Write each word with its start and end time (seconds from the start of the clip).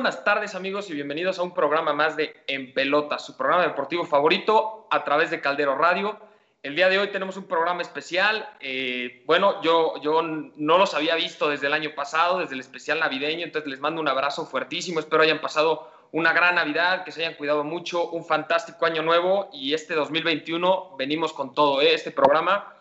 Buenas 0.00 0.24
tardes 0.24 0.54
amigos 0.54 0.88
y 0.88 0.94
bienvenidos 0.94 1.38
a 1.38 1.42
un 1.42 1.52
programa 1.52 1.92
más 1.92 2.16
de 2.16 2.34
En 2.46 2.72
Pelota, 2.72 3.18
su 3.18 3.36
programa 3.36 3.64
deportivo 3.64 4.06
favorito 4.06 4.88
a 4.90 5.04
través 5.04 5.30
de 5.30 5.42
Caldero 5.42 5.76
Radio. 5.76 6.18
El 6.62 6.74
día 6.74 6.88
de 6.88 6.98
hoy 6.98 7.08
tenemos 7.08 7.36
un 7.36 7.44
programa 7.44 7.82
especial. 7.82 8.48
Eh, 8.60 9.22
bueno, 9.26 9.60
yo, 9.60 10.00
yo 10.00 10.22
no 10.22 10.78
los 10.78 10.94
había 10.94 11.16
visto 11.16 11.50
desde 11.50 11.66
el 11.66 11.74
año 11.74 11.94
pasado, 11.94 12.38
desde 12.38 12.54
el 12.54 12.60
especial 12.60 12.98
navideño, 12.98 13.44
entonces 13.44 13.70
les 13.70 13.80
mando 13.80 14.00
un 14.00 14.08
abrazo 14.08 14.46
fuertísimo. 14.46 15.00
Espero 15.00 15.22
hayan 15.22 15.42
pasado 15.42 15.92
una 16.12 16.32
gran 16.32 16.54
Navidad, 16.54 17.04
que 17.04 17.12
se 17.12 17.20
hayan 17.22 17.34
cuidado 17.34 17.62
mucho, 17.62 18.08
un 18.08 18.24
fantástico 18.24 18.86
año 18.86 19.02
nuevo 19.02 19.50
y 19.52 19.74
este 19.74 19.94
2021 19.94 20.96
venimos 20.96 21.34
con 21.34 21.52
todo, 21.52 21.82
¿eh? 21.82 21.92
este 21.92 22.10
programa 22.10 22.74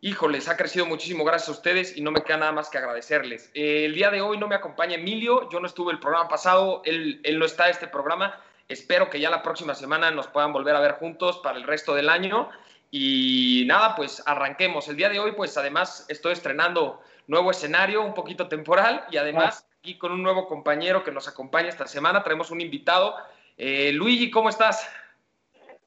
híjoles, 0.00 0.48
ha 0.48 0.56
crecido 0.56 0.86
muchísimo 0.86 1.24
gracias 1.24 1.48
a 1.48 1.52
ustedes 1.52 1.96
y 1.96 2.00
no 2.00 2.10
me 2.10 2.22
queda 2.22 2.38
nada 2.38 2.52
más 2.52 2.70
que 2.70 2.78
agradecerles. 2.78 3.50
Eh, 3.54 3.84
el 3.84 3.94
día 3.94 4.10
de 4.10 4.20
hoy 4.20 4.38
no 4.38 4.48
me 4.48 4.54
acompaña 4.54 4.96
Emilio, 4.96 5.48
yo 5.50 5.60
no 5.60 5.66
estuve 5.66 5.92
el 5.92 5.98
programa 5.98 6.28
pasado, 6.28 6.82
él, 6.84 7.20
él 7.24 7.38
no 7.38 7.44
está 7.44 7.66
en 7.66 7.72
este 7.72 7.86
programa. 7.86 8.40
Espero 8.68 9.10
que 9.10 9.18
ya 9.18 9.30
la 9.30 9.42
próxima 9.42 9.74
semana 9.74 10.10
nos 10.12 10.28
puedan 10.28 10.52
volver 10.52 10.76
a 10.76 10.80
ver 10.80 10.92
juntos 10.92 11.38
para 11.38 11.58
el 11.58 11.64
resto 11.64 11.94
del 11.94 12.08
año. 12.08 12.48
Y 12.92 13.64
nada, 13.66 13.94
pues 13.96 14.22
arranquemos. 14.26 14.88
El 14.88 14.96
día 14.96 15.08
de 15.08 15.18
hoy, 15.18 15.32
pues 15.32 15.56
además 15.56 16.06
estoy 16.08 16.32
estrenando 16.32 17.00
nuevo 17.26 17.50
escenario, 17.50 18.02
un 18.02 18.14
poquito 18.14 18.48
temporal, 18.48 19.04
y 19.10 19.16
además 19.16 19.66
aquí 19.80 19.96
con 19.96 20.12
un 20.12 20.22
nuevo 20.22 20.46
compañero 20.46 21.02
que 21.04 21.10
nos 21.10 21.26
acompaña 21.28 21.68
esta 21.68 21.86
semana. 21.86 22.22
Traemos 22.22 22.50
un 22.50 22.60
invitado. 22.60 23.16
Eh, 23.56 23.92
Luigi, 23.92 24.30
¿cómo 24.30 24.48
estás? 24.48 24.88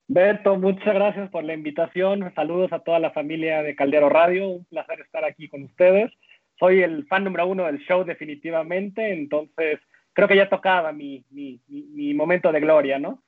Beto, 0.08 0.58
muchas 0.58 0.94
gracias 0.94 1.30
por 1.30 1.44
la 1.44 1.54
invitación. 1.54 2.32
Saludos 2.36 2.74
a 2.74 2.80
toda 2.80 3.00
la 3.00 3.12
familia 3.12 3.62
de 3.64 3.76
Caldero 3.76 4.10
Radio. 4.10 4.48
Un 4.48 4.66
placer 4.66 5.00
estar 5.00 5.24
aquí 5.24 5.48
con 5.48 5.64
ustedes. 5.64 6.12
Soy 6.60 6.82
el 6.82 7.08
fan 7.08 7.24
número 7.24 7.48
uno 7.48 7.66
del 7.66 7.80
show 7.80 8.04
definitivamente, 8.04 9.14
entonces 9.14 9.80
creo 10.14 10.28
que 10.28 10.36
ya 10.36 10.50
tocaba 10.50 10.92
mi, 10.92 11.26
mi, 11.32 11.60
mi, 11.68 12.14
momento 12.14 12.52
de 12.52 12.60
gloria, 12.60 13.00
¿no? 13.00 13.24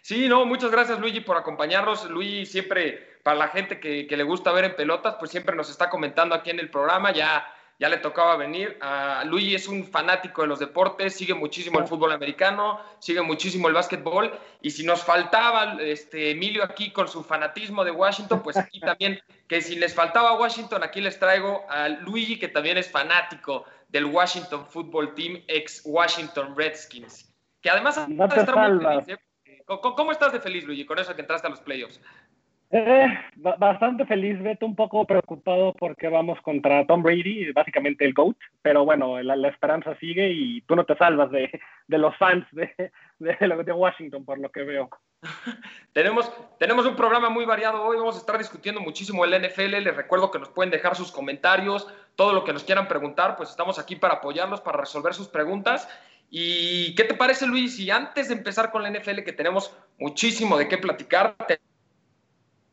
sí, 0.00 0.28
no, 0.28 0.46
muchas 0.46 0.70
gracias 0.70 1.00
Luigi 1.00 1.20
por 1.20 1.36
acompañarnos. 1.36 2.08
Luigi 2.08 2.46
siempre, 2.46 3.18
para 3.22 3.36
la 3.36 3.48
gente 3.48 3.80
que, 3.80 4.06
que 4.06 4.16
le 4.16 4.22
gusta 4.22 4.52
ver 4.52 4.64
en 4.64 4.76
pelotas, 4.76 5.16
pues 5.18 5.30
siempre 5.30 5.56
nos 5.56 5.70
está 5.70 5.90
comentando 5.90 6.34
aquí 6.34 6.50
en 6.50 6.60
el 6.60 6.70
programa. 6.70 7.12
Ya 7.12 7.44
ya 7.78 7.88
le 7.88 7.98
tocaba 7.98 8.36
venir. 8.36 8.78
a 8.80 9.24
Luigi 9.24 9.54
es 9.54 9.68
un 9.68 9.84
fanático 9.84 10.42
de 10.42 10.48
los 10.48 10.58
deportes, 10.58 11.14
sigue 11.14 11.34
muchísimo 11.34 11.78
el 11.78 11.86
fútbol 11.86 12.12
americano, 12.12 12.80
sigue 12.98 13.22
muchísimo 13.22 13.68
el 13.68 13.74
básquetbol. 13.74 14.32
Y 14.62 14.70
si 14.70 14.84
nos 14.84 15.02
faltaba 15.02 15.76
este 15.80 16.30
Emilio 16.30 16.64
aquí 16.64 16.90
con 16.90 17.08
su 17.08 17.22
fanatismo 17.22 17.84
de 17.84 17.90
Washington, 17.90 18.42
pues 18.42 18.56
aquí 18.56 18.80
también, 18.80 19.20
que 19.48 19.60
si 19.60 19.76
les 19.76 19.94
faltaba 19.94 20.38
Washington, 20.38 20.82
aquí 20.82 21.00
les 21.00 21.18
traigo 21.18 21.64
a 21.68 21.88
Luigi, 21.88 22.38
que 22.38 22.48
también 22.48 22.78
es 22.78 22.90
fanático 22.90 23.64
del 23.88 24.06
Washington 24.06 24.66
Football 24.66 25.14
Team, 25.14 25.42
ex 25.48 25.82
Washington 25.84 26.54
Redskins. 26.56 27.32
Que 27.60 27.70
además 27.70 28.08
no 28.08 28.28
te 28.28 28.40
¿eh? 29.12 29.18
¿Cómo 29.66 30.12
estás 30.12 30.32
de 30.32 30.40
feliz, 30.40 30.64
Luigi, 30.64 30.84
con 30.84 30.98
eso 30.98 31.14
que 31.14 31.22
entraste 31.22 31.46
a 31.46 31.50
los 31.50 31.60
playoffs? 31.60 32.00
Eh, 32.76 33.06
bastante 33.36 34.04
feliz, 34.04 34.42
Beto, 34.42 34.66
un 34.66 34.74
poco 34.74 35.06
preocupado 35.06 35.72
porque 35.74 36.08
vamos 36.08 36.40
contra 36.40 36.84
Tom 36.84 37.04
Brady, 37.04 37.52
básicamente 37.52 38.04
el 38.04 38.12
GOAT, 38.12 38.36
pero 38.62 38.84
bueno, 38.84 39.22
la, 39.22 39.48
esperanza 39.48 39.94
sigue 40.00 40.32
y 40.32 40.60
tú 40.62 40.74
no 40.74 40.84
te 40.84 40.96
salvas 40.96 41.30
de, 41.30 41.60
de 41.86 41.98
los 41.98 42.16
fans 42.16 42.44
de, 42.50 42.90
de, 43.20 43.36
de, 43.64 43.72
Washington, 43.72 44.24
por 44.24 44.40
lo 44.40 44.50
que 44.50 44.64
veo. 44.64 44.90
tenemos, 45.92 46.32
tenemos 46.58 46.84
un 46.84 46.96
programa 46.96 47.30
muy 47.30 47.44
variado 47.44 47.80
hoy, 47.80 47.96
vamos 47.96 48.16
a 48.16 48.18
estar 48.18 48.38
discutiendo 48.38 48.80
muchísimo 48.80 49.24
el 49.24 49.40
NFL, 49.40 49.84
les 49.84 49.94
recuerdo 49.94 50.32
que 50.32 50.40
nos 50.40 50.48
pueden 50.48 50.72
dejar 50.72 50.96
sus 50.96 51.12
comentarios, 51.12 51.86
todo 52.16 52.32
lo 52.32 52.42
que 52.42 52.52
nos 52.52 52.64
quieran 52.64 52.88
preguntar, 52.88 53.36
pues 53.36 53.50
estamos 53.50 53.78
aquí 53.78 53.94
para 53.94 54.14
apoyarlos, 54.14 54.60
para 54.60 54.78
resolver 54.78 55.14
sus 55.14 55.28
preguntas. 55.28 55.88
¿Y 56.28 56.96
qué 56.96 57.04
te 57.04 57.14
parece, 57.14 57.46
Luis? 57.46 57.78
Y 57.78 57.92
antes 57.92 58.26
de 58.26 58.34
empezar 58.34 58.72
con 58.72 58.82
la 58.82 58.90
NFL, 58.90 59.22
que 59.22 59.32
tenemos 59.32 59.76
muchísimo 59.96 60.58
de 60.58 60.66
qué 60.66 60.76
platicar, 60.76 61.36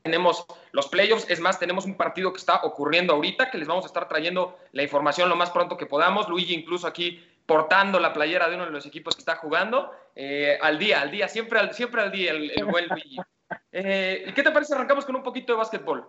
tenemos 0.01 0.45
los 0.71 0.87
playoffs, 0.87 1.29
es 1.29 1.39
más, 1.39 1.59
tenemos 1.59 1.85
un 1.85 1.95
partido 1.95 2.31
que 2.31 2.39
está 2.39 2.61
ocurriendo 2.63 3.13
ahorita, 3.13 3.51
que 3.51 3.57
les 3.57 3.67
vamos 3.67 3.85
a 3.85 3.87
estar 3.87 4.07
trayendo 4.07 4.57
la 4.71 4.83
información 4.83 5.29
lo 5.29 5.35
más 5.35 5.51
pronto 5.51 5.77
que 5.77 5.85
podamos. 5.85 6.27
Luigi 6.27 6.53
incluso 6.53 6.87
aquí 6.87 7.23
portando 7.45 7.99
la 7.99 8.13
playera 8.13 8.49
de 8.49 8.55
uno 8.55 8.65
de 8.65 8.71
los 8.71 8.85
equipos 8.85 9.15
que 9.15 9.21
está 9.21 9.35
jugando, 9.35 9.91
eh, 10.15 10.57
al 10.61 10.79
día, 10.79 11.01
al 11.01 11.11
día, 11.11 11.27
siempre 11.27 11.59
al, 11.59 11.73
siempre 11.73 12.01
al 12.01 12.11
día 12.11 12.31
el, 12.31 12.65
buen 12.65 12.87
Luigi. 12.87 13.17
Eh, 13.71 14.25
¿Y 14.27 14.31
qué 14.31 14.43
te 14.43 14.51
parece? 14.51 14.73
Arrancamos 14.73 15.05
con 15.05 15.15
un 15.15 15.23
poquito 15.23 15.53
de 15.53 15.57
básquetbol. 15.57 16.05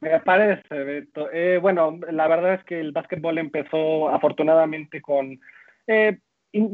Me 0.00 0.20
parece, 0.20 0.74
Beto. 0.74 1.30
Eh, 1.32 1.58
bueno, 1.58 1.98
la 2.10 2.26
verdad 2.26 2.54
es 2.54 2.64
que 2.64 2.80
el 2.80 2.92
básquetbol 2.92 3.38
empezó 3.38 4.08
afortunadamente 4.08 5.00
con 5.00 5.40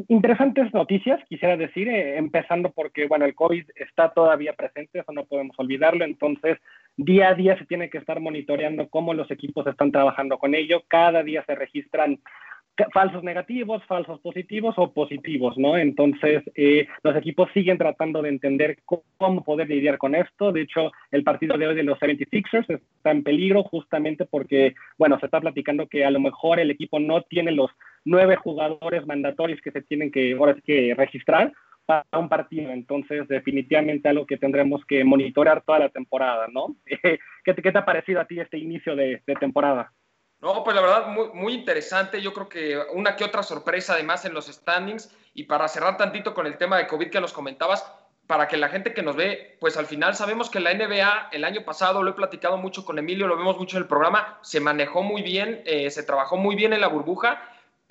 interesantes 0.08 0.72
noticias, 0.72 1.20
quisiera 1.28 1.56
decir, 1.56 1.88
eh, 1.88 2.16
empezando 2.16 2.70
porque, 2.70 3.06
bueno, 3.06 3.24
el 3.24 3.34
COVID 3.34 3.64
está 3.76 4.12
todavía 4.12 4.54
presente, 4.54 5.00
eso 5.00 5.12
no 5.12 5.24
podemos 5.24 5.58
olvidarlo, 5.58 6.04
entonces 6.04 6.58
día 6.96 7.28
a 7.28 7.34
día 7.34 7.58
se 7.58 7.66
tiene 7.66 7.90
que 7.90 7.98
estar 7.98 8.20
monitoreando 8.20 8.88
cómo 8.88 9.14
los 9.14 9.30
equipos 9.30 9.66
están 9.66 9.92
trabajando 9.92 10.38
con 10.38 10.54
ello, 10.54 10.82
cada 10.88 11.22
día 11.22 11.44
se 11.46 11.54
registran 11.54 12.20
falsos 12.92 13.22
negativos, 13.22 13.84
falsos 13.84 14.20
positivos 14.20 14.74
o 14.78 14.92
positivos, 14.92 15.58
¿no? 15.58 15.76
Entonces, 15.76 16.42
eh, 16.54 16.86
los 17.02 17.14
equipos 17.16 17.50
siguen 17.52 17.78
tratando 17.78 18.22
de 18.22 18.30
entender 18.30 18.78
cómo 18.84 19.44
poder 19.44 19.68
lidiar 19.68 19.98
con 19.98 20.14
esto. 20.14 20.52
De 20.52 20.62
hecho, 20.62 20.90
el 21.10 21.22
partido 21.22 21.58
de 21.58 21.66
hoy 21.66 21.74
de 21.74 21.82
los 21.82 21.98
76ers 21.98 22.68
está 22.70 23.10
en 23.10 23.22
peligro 23.22 23.62
justamente 23.64 24.24
porque, 24.24 24.74
bueno, 24.98 25.18
se 25.20 25.26
está 25.26 25.40
platicando 25.40 25.86
que 25.86 26.04
a 26.04 26.10
lo 26.10 26.20
mejor 26.20 26.60
el 26.60 26.70
equipo 26.70 26.98
no 26.98 27.22
tiene 27.22 27.52
los 27.52 27.70
nueve 28.04 28.36
jugadores 28.36 29.06
mandatorios 29.06 29.60
que 29.60 29.70
se 29.70 29.82
tienen 29.82 30.10
que, 30.10 30.32
ahora 30.32 30.56
que 30.64 30.94
registrar 30.96 31.52
para 31.86 32.04
un 32.18 32.28
partido. 32.28 32.70
Entonces, 32.70 33.26
definitivamente 33.28 34.08
algo 34.08 34.26
que 34.26 34.38
tendremos 34.38 34.84
que 34.86 35.04
monitorear 35.04 35.62
toda 35.62 35.80
la 35.80 35.88
temporada, 35.88 36.46
¿no? 36.52 36.76
¿Qué 36.86 37.54
te, 37.54 37.62
qué 37.62 37.72
te 37.72 37.78
ha 37.78 37.84
parecido 37.84 38.20
a 38.20 38.24
ti 38.24 38.40
este 38.40 38.58
inicio 38.58 38.96
de, 38.96 39.22
temporada? 39.40 39.92
No, 40.42 40.64
pues 40.64 40.74
la 40.74 40.82
verdad, 40.82 41.06
muy, 41.06 41.54
interesante. 41.54 42.20
Yo 42.20 42.34
creo 42.34 42.48
que 42.48 42.76
una 42.92 43.14
que 43.14 43.22
otra 43.22 43.44
sorpresa 43.44 43.94
además 43.94 44.24
en 44.24 44.34
los 44.34 44.46
standings. 44.46 45.14
Y 45.34 45.44
para 45.44 45.68
cerrar 45.68 45.96
tantito 45.96 46.34
con 46.34 46.46
el 46.48 46.58
tema 46.58 46.76
de 46.76 46.88
COVID 46.88 47.10
que 47.10 47.20
nos 47.20 47.32
comentabas, 47.32 47.90
para 48.26 48.48
que 48.48 48.56
la 48.56 48.68
gente 48.68 48.92
que 48.92 49.02
nos 49.02 49.14
ve, 49.14 49.56
pues 49.60 49.76
al 49.76 49.86
final 49.86 50.16
sabemos 50.16 50.50
que 50.50 50.58
la 50.58 50.74
NBA 50.74 51.28
el 51.30 51.44
año 51.44 51.64
pasado, 51.64 52.02
lo 52.02 52.10
he 52.10 52.14
platicado 52.14 52.56
mucho 52.56 52.84
con 52.84 52.98
Emilio, 52.98 53.28
lo 53.28 53.36
vemos 53.36 53.56
mucho 53.56 53.76
en 53.76 53.84
el 53.84 53.88
programa, 53.88 54.40
se 54.42 54.58
manejó 54.58 55.02
muy 55.02 55.22
bien, 55.22 55.62
eh, 55.64 55.90
se 55.90 56.02
trabajó 56.02 56.36
muy 56.36 56.56
bien 56.56 56.72
en 56.72 56.80
la 56.80 56.88
burbuja 56.88 57.40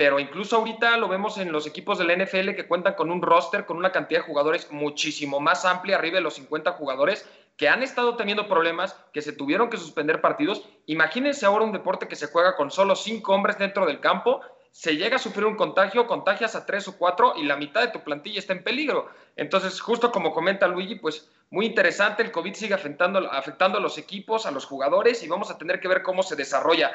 pero 0.01 0.19
incluso 0.19 0.57
ahorita 0.57 0.97
lo 0.97 1.07
vemos 1.07 1.37
en 1.37 1.51
los 1.51 1.67
equipos 1.67 1.99
del 1.99 2.09
NFL 2.09 2.55
que 2.55 2.65
cuentan 2.67 2.95
con 2.95 3.11
un 3.11 3.21
roster, 3.21 3.67
con 3.67 3.77
una 3.77 3.91
cantidad 3.91 4.21
de 4.21 4.25
jugadores 4.25 4.71
muchísimo 4.71 5.39
más 5.39 5.63
amplia, 5.63 5.97
arriba 5.97 6.15
de 6.15 6.21
los 6.21 6.33
50 6.33 6.71
jugadores, 6.71 7.29
que 7.61 7.69
han 7.69 7.83
estado 7.83 8.15
teniendo 8.15 8.47
problemas, 8.47 8.95
que 9.13 9.21
se 9.21 9.33
tuvieron 9.33 9.69
que 9.69 9.77
suspender 9.77 10.19
partidos. 10.19 10.63
Imagínense 10.87 11.45
ahora 11.45 11.63
un 11.63 11.71
deporte 11.71 12.07
que 12.07 12.15
se 12.15 12.25
juega 12.25 12.55
con 12.55 12.71
solo 12.71 12.95
cinco 12.95 13.35
hombres 13.35 13.59
dentro 13.59 13.85
del 13.85 13.99
campo, 13.99 14.41
se 14.71 14.97
llega 14.97 15.17
a 15.17 15.19
sufrir 15.19 15.45
un 15.45 15.55
contagio, 15.55 16.07
contagias 16.07 16.55
a 16.55 16.65
tres 16.65 16.87
o 16.87 16.97
cuatro 16.97 17.35
y 17.37 17.43
la 17.43 17.57
mitad 17.57 17.81
de 17.81 17.89
tu 17.89 17.99
plantilla 18.03 18.39
está 18.39 18.53
en 18.53 18.63
peligro. 18.63 19.09
Entonces, 19.35 19.79
justo 19.79 20.11
como 20.11 20.33
comenta 20.33 20.67
Luigi, 20.67 20.95
pues 20.95 21.29
muy 21.51 21.67
interesante, 21.67 22.23
el 22.23 22.31
COVID 22.31 22.55
sigue 22.55 22.73
afectando, 22.73 23.31
afectando 23.31 23.77
a 23.77 23.81
los 23.81 23.99
equipos, 23.99 24.47
a 24.47 24.51
los 24.51 24.65
jugadores 24.65 25.21
y 25.21 25.27
vamos 25.27 25.51
a 25.51 25.59
tener 25.59 25.79
que 25.79 25.87
ver 25.87 26.01
cómo 26.01 26.23
se 26.23 26.35
desarrolla. 26.35 26.91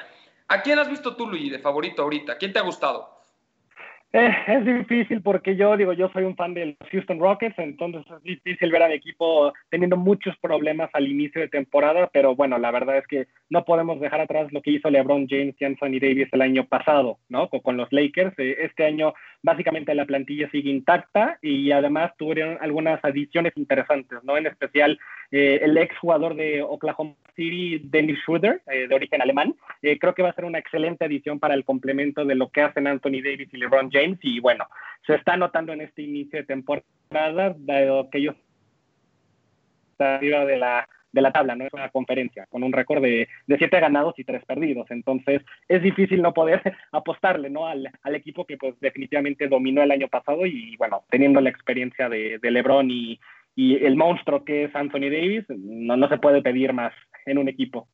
¿A 0.48 0.62
quién 0.62 0.80
has 0.80 0.88
visto 0.88 1.14
tú, 1.14 1.28
Luigi, 1.28 1.48
de 1.48 1.60
favorito 1.60 2.02
ahorita? 2.02 2.38
¿Quién 2.38 2.52
te 2.52 2.58
ha 2.58 2.62
gustado? 2.62 3.15
Eh, 4.12 4.30
es 4.46 4.64
difícil 4.64 5.20
porque 5.20 5.56
yo 5.56 5.76
digo, 5.76 5.92
yo 5.92 6.08
soy 6.10 6.24
un 6.24 6.36
fan 6.36 6.54
de 6.54 6.76
los 6.78 6.90
Houston 6.90 7.18
Rockets, 7.18 7.58
entonces 7.58 8.02
es 8.10 8.22
difícil 8.22 8.70
ver 8.70 8.84
al 8.84 8.92
equipo 8.92 9.52
teniendo 9.68 9.96
muchos 9.96 10.36
problemas 10.38 10.88
al 10.92 11.08
inicio 11.08 11.40
de 11.40 11.48
temporada, 11.48 12.08
pero 12.12 12.36
bueno, 12.36 12.56
la 12.56 12.70
verdad 12.70 12.98
es 12.98 13.06
que 13.06 13.26
no 13.50 13.64
podemos 13.64 14.00
dejar 14.00 14.20
atrás 14.20 14.52
lo 14.52 14.62
que 14.62 14.70
hizo 14.70 14.90
LeBron 14.90 15.26
James 15.28 15.56
y 15.58 16.00
Davis 16.00 16.28
el 16.32 16.40
año 16.40 16.66
pasado, 16.66 17.18
¿no? 17.28 17.48
Con, 17.48 17.76
los 17.76 17.92
Lakers. 17.92 18.32
Eh, 18.38 18.56
este 18.60 18.84
año 18.86 19.12
básicamente 19.42 19.94
la 19.94 20.06
plantilla 20.06 20.48
sigue 20.50 20.70
intacta 20.70 21.38
y 21.42 21.70
además 21.72 22.12
tuvieron 22.16 22.58
algunas 22.60 23.04
adiciones 23.04 23.52
interesantes, 23.56 24.18
¿no? 24.22 24.36
En 24.36 24.46
especial 24.46 24.98
eh, 25.30 25.60
el 25.62 25.76
ex 25.78 25.96
jugador 25.98 26.34
de 26.34 26.62
Oklahoma 26.62 27.14
City, 27.34 27.80
Dennis 27.84 28.18
Schroeder, 28.20 28.62
de 28.64 28.94
origen 28.94 29.20
alemán. 29.20 29.54
creo 29.80 30.14
que 30.14 30.22
va 30.22 30.30
a 30.30 30.34
ser 30.34 30.46
una 30.46 30.58
excelente 30.58 31.04
adición 31.04 31.38
para 31.38 31.54
el 31.54 31.64
complemento 31.64 32.24
de 32.24 32.34
lo 32.34 32.48
que 32.48 32.62
hacen 32.62 32.86
Anthony 32.86 33.20
Davis 33.22 33.52
y 33.52 33.58
LeBron 33.58 33.90
James 33.90 34.18
y 34.22 34.40
bueno, 34.40 34.66
se 35.06 35.14
está 35.14 35.36
notando 35.36 35.72
en 35.72 35.82
este 35.82 36.02
inicio 36.02 36.38
de 36.38 36.46
temporada, 36.46 37.54
dado 37.58 38.08
que 38.10 38.18
ellos 38.18 38.36
están 39.92 40.14
arriba 40.14 40.44
de 40.44 40.56
la, 40.56 40.88
de 41.16 41.22
la 41.22 41.32
tabla, 41.32 41.56
no 41.56 41.64
es 41.64 41.72
una 41.72 41.88
conferencia, 41.88 42.46
con 42.46 42.62
un 42.62 42.72
récord 42.72 43.02
de, 43.02 43.28
siete 43.46 43.80
ganados 43.80 44.18
y 44.18 44.24
tres 44.24 44.44
perdidos. 44.44 44.86
Entonces, 44.90 45.42
es 45.68 45.82
difícil 45.82 46.22
no 46.22 46.34
poder 46.34 46.60
apostarle 46.92 47.50
¿no? 47.50 47.66
al, 47.66 47.90
equipo 48.14 48.44
que 48.44 48.56
pues 48.56 48.78
definitivamente 48.80 49.48
dominó 49.48 49.82
el 49.82 49.90
año 49.90 50.08
pasado 50.08 50.46
y 50.46 50.76
bueno, 50.76 51.04
teniendo 51.10 51.40
la 51.40 51.50
experiencia 51.50 52.08
de, 52.08 52.38
LeBron 52.42 52.90
y, 52.90 53.18
y, 53.56 53.84
el 53.84 53.96
monstruo 53.96 54.44
que 54.44 54.64
es 54.64 54.74
Anthony 54.76 55.10
Davis, 55.10 55.44
no, 55.48 55.96
no 55.96 56.08
se 56.08 56.18
puede 56.18 56.42
pedir 56.42 56.72
más 56.72 56.92
en 57.24 57.38
un 57.38 57.48
equipo. 57.48 57.88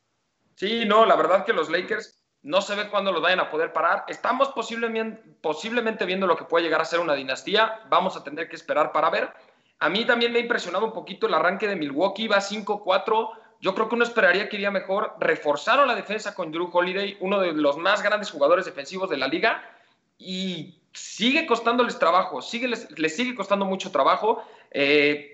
Sí, 0.57 0.85
no, 0.85 1.07
la 1.07 1.17
verdad 1.17 1.47
que 1.47 1.55
los 1.55 1.71
Lakers 1.71 2.23
no 2.43 2.61
se 2.61 2.75
ve 2.75 2.89
cuándo 2.91 3.13
los 3.13 3.23
vayan 3.23 3.41
a 3.41 3.51
poder 3.51 3.73
parar. 3.73 4.05
Estamos 4.09 4.49
posiblemente, 4.49 5.23
posiblemente 5.41 6.05
viendo 6.05 6.27
lo 6.27 6.37
que 6.37 6.45
puede 6.45 6.65
llegar 6.65 6.81
a 6.81 6.85
ser 6.85 7.01
una 7.01 7.15
dinastía. 7.15 7.81
Vamos 7.89 8.17
a 8.17 8.25
tener 8.25 8.49
que 8.49 8.57
esperar 8.57 8.93
para 8.93 9.11
ver. 9.11 9.31
A 9.79 9.89
mí 9.89 10.05
también 10.05 10.33
me 10.33 10.39
ha 10.39 10.43
impresionado 10.43 10.85
un 10.85 10.93
poquito 10.93 11.27
el 11.27 11.35
arranque 11.35 11.69
de 11.69 11.77
Milwaukee, 11.77 12.29
va 12.29 12.39
5-4. 12.39 13.31
Yo 13.61 13.75
creo 13.75 13.89
que 13.89 13.95
uno 13.95 14.05
esperaría 14.05 14.49
que 14.49 14.57
iría 14.57 14.71
mejor. 14.73 15.15
Reforzaron 15.21 15.87
la 15.87 15.95
defensa 15.95 16.35
con 16.35 16.51
Drew 16.51 16.69
Holiday, 16.73 17.17
uno 17.21 17.41
de 17.41 17.53
los 17.53 17.77
más 17.79 18.03
grandes 18.03 18.31
jugadores 18.31 18.65
defensivos 18.65 19.09
de 19.09 19.17
la 19.17 19.29
liga, 19.29 19.63
y 20.19 20.83
sigue 20.93 21.47
costándoles 21.47 21.99
trabajo, 21.99 22.43
sigue, 22.43 22.69
les, 22.69 23.17
sigue 23.17 23.35
costando 23.35 23.65
mucho 23.65 23.91
trabajo. 23.91 24.45
Eh, 24.71 25.32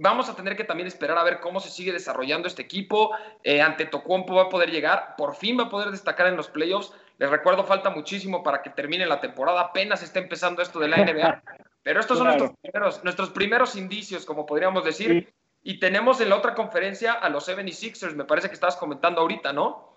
vamos 0.00 0.30
a 0.30 0.34
tener 0.34 0.56
que 0.56 0.64
también 0.64 0.86
esperar 0.86 1.18
a 1.18 1.24
ver 1.24 1.40
cómo 1.40 1.60
se 1.60 1.70
sigue 1.70 1.92
desarrollando 1.92 2.48
este 2.48 2.62
equipo. 2.62 3.10
Eh, 3.44 3.60
ante 3.60 3.84
Tocompo 3.84 4.34
va 4.34 4.44
a 4.44 4.48
poder 4.48 4.70
llegar, 4.70 5.14
por 5.16 5.36
fin 5.36 5.58
va 5.58 5.64
a 5.64 5.68
poder 5.68 5.90
destacar 5.90 6.26
en 6.26 6.36
los 6.36 6.48
playoffs. 6.48 6.92
Les 7.18 7.28
recuerdo, 7.28 7.64
falta 7.64 7.90
muchísimo 7.90 8.42
para 8.42 8.62
que 8.62 8.70
termine 8.70 9.06
la 9.06 9.20
temporada, 9.20 9.60
apenas 9.60 10.02
está 10.02 10.18
empezando 10.18 10.62
esto 10.62 10.80
de 10.80 10.88
la 10.88 10.96
NBA. 10.96 11.42
Pero 11.82 12.00
estos 12.00 12.18
son 12.18 12.26
nuestros, 12.26 12.52
primeros, 12.60 13.04
nuestros 13.04 13.30
primeros 13.30 13.76
indicios, 13.76 14.24
como 14.24 14.44
podríamos 14.44 14.84
decir. 14.84 15.32
Y 15.62 15.78
tenemos 15.78 16.20
en 16.20 16.30
la 16.30 16.36
otra 16.36 16.54
conferencia 16.54 17.12
a 17.12 17.28
los 17.28 17.48
76ers, 17.48 18.14
me 18.14 18.24
parece 18.24 18.48
que 18.48 18.54
estabas 18.54 18.76
comentando 18.76 19.20
ahorita, 19.20 19.52
¿no? 19.52 19.90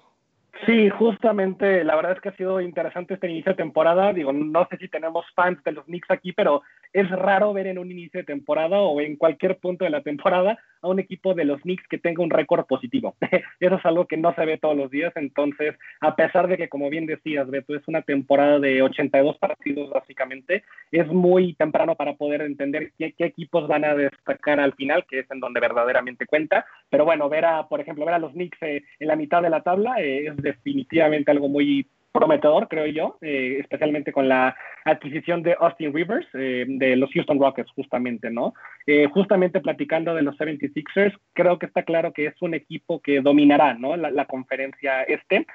Sí, 0.65 0.89
justamente, 0.89 1.83
la 1.83 1.95
verdad 1.95 2.13
es 2.13 2.21
que 2.21 2.29
ha 2.29 2.37
sido 2.37 2.61
interesante 2.61 3.15
este 3.15 3.29
inicio 3.29 3.51
de 3.51 3.57
temporada. 3.57 4.13
Digo, 4.13 4.31
no 4.31 4.67
sé 4.69 4.77
si 4.77 4.87
tenemos 4.87 5.25
fans 5.33 5.61
de 5.63 5.73
los 5.73 5.85
Knicks 5.85 6.11
aquí, 6.11 6.31
pero 6.31 6.61
es 6.93 7.09
raro 7.09 7.51
ver 7.53 7.67
en 7.67 7.79
un 7.79 7.91
inicio 7.91 8.19
de 8.19 8.25
temporada 8.25 8.79
o 8.79 9.01
en 9.01 9.15
cualquier 9.15 9.57
punto 9.57 9.83
de 9.83 9.91
la 9.91 10.01
temporada 10.01 10.59
a 10.81 10.87
un 10.87 10.99
equipo 10.99 11.33
de 11.33 11.45
los 11.45 11.61
Knicks 11.61 11.87
que 11.87 11.97
tenga 11.97 12.23
un 12.23 12.29
récord 12.29 12.65
positivo. 12.65 13.15
Eso 13.59 13.75
es 13.75 13.85
algo 13.85 14.05
que 14.05 14.17
no 14.17 14.33
se 14.35 14.45
ve 14.45 14.57
todos 14.57 14.77
los 14.77 14.91
días. 14.91 15.11
Entonces, 15.15 15.75
a 16.01 16.15
pesar 16.15 16.47
de 16.47 16.57
que, 16.57 16.69
como 16.69 16.89
bien 16.89 17.05
decías, 17.05 17.49
Beto, 17.49 17.75
es 17.75 17.87
una 17.87 18.01
temporada 18.03 18.59
de 18.59 18.81
82 18.81 19.37
partidos 19.37 19.89
básicamente, 19.89 20.63
es 20.91 21.07
muy 21.07 21.53
temprano 21.53 21.95
para 21.95 22.13
poder 22.15 22.41
entender 22.41 22.91
qué, 22.97 23.13
equipos 23.17 23.67
van 23.67 23.85
a 23.85 23.95
destacar 23.95 24.59
al 24.59 24.73
final, 24.73 25.05
que 25.09 25.19
es 25.19 25.31
en 25.31 25.39
donde 25.39 25.59
verdaderamente 25.59 26.25
cuenta. 26.25 26.65
Pero 26.89 27.05
bueno, 27.05 27.29
ver 27.29 27.45
a, 27.45 27.67
por 27.67 27.81
ejemplo, 27.81 28.05
ver 28.05 28.15
a 28.15 28.19
los 28.19 28.33
Knicks 28.33 28.61
eh, 28.61 28.83
en 28.99 29.07
la 29.07 29.15
mitad 29.15 29.41
de 29.41 29.49
la 29.49 29.61
tabla 29.61 30.01
eh, 30.01 30.27
es 30.27 30.37
definitivamente 30.37 31.31
algo 31.31 31.47
muy 31.47 31.87
prometedor, 32.13 32.67
creo 32.69 32.85
yo, 32.85 33.17
eh, 33.21 33.57
especialmente 33.59 34.13
con 34.13 34.29
la 34.29 34.55
adquisición 34.85 35.41
de 35.41 35.57
Austin 35.59 35.93
Rivers 35.93 36.27
eh, 36.35 36.63
de 36.67 36.95
los 36.95 37.11
Houston 37.11 37.39
Rockets, 37.39 37.71
justamente, 37.71 38.29
¿no? 38.29 38.53
Eh, 38.85 39.07
justamente 39.11 39.59
platicando 39.59 40.13
de 40.13 40.21
los 40.21 40.37
76ers, 40.37 41.17
creo 41.33 41.57
que 41.57 41.65
está 41.65 41.83
claro 41.83 42.13
que 42.13 42.27
es 42.27 42.41
un 42.41 42.53
equipo 42.53 43.01
que 43.01 43.19
dominará, 43.19 43.73
¿no? 43.73 43.97
La, 43.97 44.25
conferencia 44.25 45.03
este, 45.03 45.45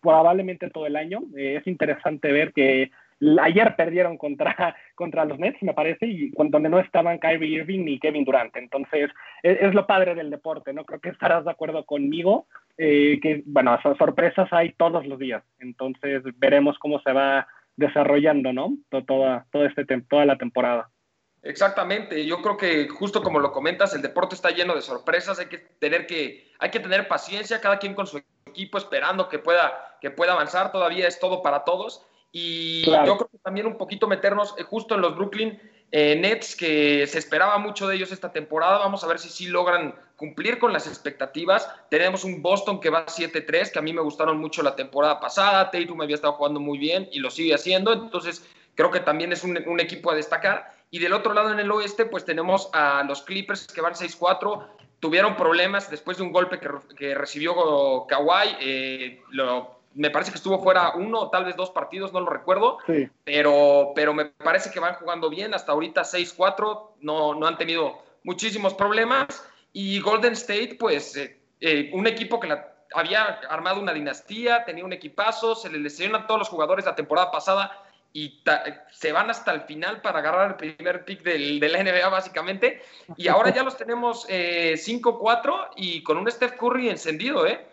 probablemente 0.00 0.68
todo 0.68 0.86
el 0.86 0.96
año. 0.96 1.22
es 1.36 1.66
interesante 1.66 2.30
ver 2.32 2.52
que 2.52 2.90
ayer 3.40 3.74
perdieron 3.76 4.16
contra, 4.16 4.76
contra 4.94 5.24
los 5.24 5.38
Nets, 5.38 5.62
me 5.62 5.74
parece, 5.74 6.06
y 6.06 6.30
donde 6.30 6.68
no 6.68 6.78
estaban 6.78 7.18
Kyrie 7.18 7.58
Irving 7.60 7.84
ni 7.84 7.98
Kevin 7.98 8.24
Durant. 8.24 8.56
Entonces, 8.56 9.10
es, 9.42 9.74
lo 9.74 9.86
padre 9.86 10.14
del 10.14 10.30
deporte, 10.30 10.72
¿no? 10.72 10.84
Creo 10.84 11.00
que 11.00 11.10
estarás 11.10 11.44
de 11.44 11.50
acuerdo 11.50 11.84
conmigo, 11.84 12.46
eh, 12.76 13.18
que, 13.22 13.42
bueno, 13.46 13.78
sorpresas 13.98 14.48
hay 14.52 14.72
todos 14.72 15.06
los 15.06 15.18
días. 15.18 15.42
Entonces, 15.58 16.22
veremos 16.36 16.78
cómo 16.78 17.00
se 17.00 17.12
va 17.12 17.46
desarrollando, 17.76 18.52
¿no? 18.52 18.76
Toda, 18.90 19.46
toda, 19.50 19.66
este, 19.66 19.84
toda 20.02 20.24
la 20.24 20.36
temporada. 20.36 20.90
Exactamente, 21.42 22.26
yo 22.26 22.42
creo 22.42 22.56
que 22.56 22.88
justo 22.88 23.22
como 23.22 23.38
lo 23.38 23.52
comentas, 23.52 23.94
el 23.94 24.02
deporte 24.02 24.34
está 24.34 24.50
lleno 24.50 24.74
de 24.74 24.82
sorpresas, 24.82 25.38
hay 25.38 25.46
que 25.46 25.58
tener 25.58 26.06
que, 26.06 26.50
hay 26.58 26.70
que 26.70 26.80
tener 26.80 27.06
paciencia, 27.06 27.60
cada 27.60 27.78
quien 27.78 27.94
con 27.94 28.08
su 28.08 28.20
equipo 28.44 28.76
esperando 28.76 29.28
que 29.28 29.38
pueda, 29.38 29.96
que 30.00 30.10
pueda 30.10 30.32
avanzar, 30.32 30.72
todavía 30.72 31.06
es 31.06 31.20
todo 31.20 31.40
para 31.40 31.62
todos 31.62 32.04
y 32.30 32.84
yo 32.84 33.16
creo 33.16 33.28
que 33.30 33.38
también 33.38 33.66
un 33.66 33.78
poquito 33.78 34.06
meternos 34.06 34.54
eh, 34.58 34.62
justo 34.62 34.94
en 34.94 35.00
los 35.00 35.16
Brooklyn 35.16 35.58
eh, 35.90 36.16
Nets, 36.16 36.54
que 36.54 37.06
se 37.06 37.18
esperaba 37.18 37.56
mucho 37.58 37.88
de 37.88 37.96
ellos 37.96 38.12
esta 38.12 38.30
temporada. 38.30 38.78
Vamos 38.78 39.02
a 39.02 39.06
ver 39.06 39.18
si 39.18 39.30
sí 39.30 39.46
logran 39.46 39.94
cumplir 40.16 40.58
con 40.58 40.72
las 40.72 40.86
expectativas. 40.86 41.70
Tenemos 41.88 42.24
un 42.24 42.42
Boston 42.42 42.80
que 42.80 42.90
va 42.90 43.06
7-3, 43.06 43.72
que 43.72 43.78
a 43.78 43.82
mí 43.82 43.94
me 43.94 44.02
gustaron 44.02 44.38
mucho 44.38 44.62
la 44.62 44.76
temporada 44.76 45.18
pasada. 45.20 45.70
Tatum 45.70 46.02
había 46.02 46.16
estado 46.16 46.34
jugando 46.34 46.60
muy 46.60 46.76
bien 46.76 47.08
y 47.10 47.20
lo 47.20 47.30
sigue 47.30 47.54
haciendo. 47.54 47.92
Entonces, 47.94 48.46
creo 48.74 48.90
que 48.90 49.00
también 49.00 49.32
es 49.32 49.44
un, 49.44 49.80
equipo 49.80 50.10
a 50.10 50.14
destacar. 50.14 50.74
Y 50.90 50.98
del 50.98 51.14
otro 51.14 51.32
lado, 51.32 51.50
en 51.52 51.60
el 51.60 51.70
oeste, 51.70 52.04
pues 52.04 52.26
tenemos 52.26 52.68
a 52.74 53.02
los 53.04 53.22
Clippers 53.22 53.66
que 53.66 53.80
van 53.80 53.94
6-4 53.94 54.66
tuvieron 55.00 55.36
problemas 55.36 55.88
después 55.92 56.16
de 56.16 56.24
un 56.24 56.32
golpe 56.32 56.58
que, 56.58 57.14
recibió 57.14 57.54
Kawhi. 58.08 58.56
Eh, 58.60 59.22
lo 59.30 59.77
me 59.98 60.10
parece 60.10 60.30
que 60.30 60.36
estuvo 60.36 60.62
fuera 60.62 60.92
uno 60.94 61.28
tal 61.28 61.44
vez 61.44 61.56
dos 61.56 61.70
partidos, 61.70 62.12
no 62.12 62.20
lo 62.20 62.30
recuerdo, 62.30 62.78
pero, 63.24 63.92
pero 63.96 64.14
me 64.14 64.26
parece 64.26 64.70
que 64.70 64.78
van 64.78 64.94
jugando 64.94 65.28
bien, 65.28 65.54
hasta 65.54 65.72
ahorita 65.72 66.02
6-4, 66.02 66.90
no, 67.00 67.34
no 67.34 67.46
han 67.46 67.58
tenido 67.58 68.00
muchísimos 68.22 68.74
problemas. 68.74 69.44
Y 69.72 70.00
Golden 70.00 70.34
State, 70.34 70.76
pues 70.78 71.16
eh, 71.16 71.40
eh, 71.60 71.90
un 71.92 72.06
equipo 72.06 72.38
que 72.38 72.56
había 72.94 73.40
armado 73.50 73.80
una 73.80 73.92
dinastía, 73.92 74.64
tenía 74.64 74.84
un 74.84 74.92
equipazo, 74.92 75.56
se 75.56 75.68
le 75.68 75.78
lesionan 75.78 76.28
todos 76.28 76.38
los 76.38 76.48
jugadores 76.48 76.84
la 76.84 76.94
temporada 76.94 77.32
pasada 77.32 77.82
y 78.12 78.40
se 78.92 79.12
van 79.12 79.30
hasta 79.30 79.52
el 79.52 79.62
final 79.62 80.00
para 80.00 80.20
agarrar 80.20 80.50
el 80.50 80.74
primer 80.76 81.04
pick 81.04 81.22
del, 81.22 81.58
de 81.58 81.68
la 81.68 81.82
NBA 81.82 82.08
básicamente. 82.08 82.82
Y 83.16 83.26
ahora 83.26 83.52
ya 83.52 83.64
los 83.64 83.76
tenemos 83.76 84.28
5-4 84.28 84.28
eh, 84.28 85.70
y 85.76 86.02
con 86.04 86.18
un 86.18 86.30
Steph 86.30 86.56
Curry 86.56 86.88
encendido, 86.88 87.46
¿eh? 87.46 87.66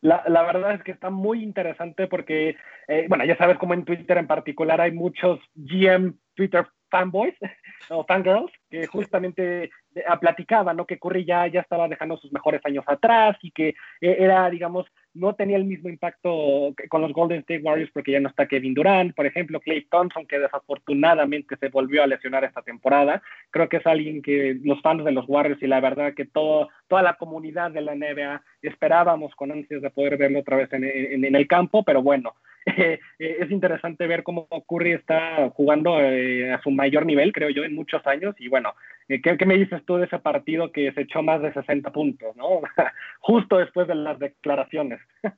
La, 0.00 0.22
la, 0.26 0.42
verdad 0.42 0.74
es 0.74 0.82
que 0.82 0.92
está 0.92 1.10
muy 1.10 1.42
interesante 1.42 2.06
porque, 2.06 2.56
eh, 2.88 3.06
bueno, 3.08 3.24
ya 3.24 3.36
sabes 3.36 3.58
como 3.58 3.74
en 3.74 3.84
Twitter 3.84 4.18
en 4.18 4.26
particular 4.26 4.80
hay 4.80 4.92
muchos 4.92 5.40
GM 5.54 6.14
Twitter 6.34 6.66
fanboys 6.90 7.34
o 7.90 8.04
fangirls 8.04 8.52
que 8.70 8.86
justamente 8.86 9.64
eh, 9.64 10.04
platicaban, 10.20 10.76
¿no? 10.76 10.86
Que 10.86 10.98
Curry 10.98 11.24
ya, 11.24 11.46
ya 11.46 11.60
estaba 11.60 11.88
dejando 11.88 12.16
sus 12.16 12.32
mejores 12.32 12.60
años 12.64 12.84
atrás 12.86 13.36
y 13.42 13.50
que 13.50 13.70
eh, 14.00 14.16
era, 14.18 14.48
digamos, 14.50 14.86
no 15.16 15.34
tenía 15.34 15.56
el 15.56 15.64
mismo 15.64 15.88
impacto 15.88 16.74
con 16.88 17.00
los 17.02 17.12
Golden 17.12 17.40
State 17.40 17.62
Warriors 17.62 17.90
porque 17.92 18.12
ya 18.12 18.20
no 18.20 18.28
está 18.28 18.46
Kevin 18.46 18.74
Durant, 18.74 19.14
por 19.14 19.26
ejemplo, 19.26 19.60
Clay 19.60 19.86
Thompson, 19.90 20.26
que 20.26 20.38
desafortunadamente 20.38 21.56
se 21.56 21.68
volvió 21.68 22.02
a 22.02 22.06
lesionar 22.06 22.44
esta 22.44 22.62
temporada. 22.62 23.22
Creo 23.50 23.68
que 23.68 23.78
es 23.78 23.86
alguien 23.86 24.22
que 24.22 24.56
los 24.62 24.80
fans 24.82 25.04
de 25.04 25.12
los 25.12 25.24
Warriors 25.28 25.62
y 25.62 25.66
la 25.66 25.80
verdad 25.80 26.14
que 26.14 26.26
todo, 26.26 26.68
toda 26.88 27.02
la 27.02 27.14
comunidad 27.14 27.70
de 27.70 27.80
la 27.80 27.94
NBA 27.94 28.42
esperábamos 28.62 29.34
con 29.34 29.52
ansias 29.52 29.82
de 29.82 29.90
poder 29.90 30.16
verlo 30.16 30.40
otra 30.40 30.56
vez 30.56 30.72
en, 30.72 31.34
el 31.34 31.48
campo, 31.48 31.82
pero 31.82 32.02
bueno, 32.02 32.34
eh, 32.66 32.98
es 33.18 33.50
interesante 33.50 34.06
ver 34.06 34.22
cómo 34.22 34.48
Curry 34.68 34.92
está 34.92 35.50
jugando 35.50 36.00
eh, 36.00 36.52
a 36.52 36.60
su 36.62 36.70
mayor 36.70 37.06
nivel, 37.06 37.32
creo 37.32 37.50
yo, 37.50 37.64
en 37.64 37.74
muchos 37.74 38.06
años. 38.06 38.34
Y 38.38 38.48
bueno, 38.48 38.70
eh, 38.70 38.95
¿qué, 39.08 39.36
¿qué, 39.38 39.46
me 39.46 39.56
dices 39.56 39.82
tú 39.86 39.96
de 39.96 40.06
ese 40.06 40.18
partido 40.18 40.72
que 40.72 40.92
se 40.92 41.02
echó 41.02 41.22
más 41.22 41.40
de 41.42 41.52
60 41.52 41.90
puntos, 41.92 42.34
¿no? 42.36 42.60
Justo 43.20 43.58
después 43.58 43.86
de 43.88 43.94
las 43.94 44.18
declaraciones. 44.18 45.00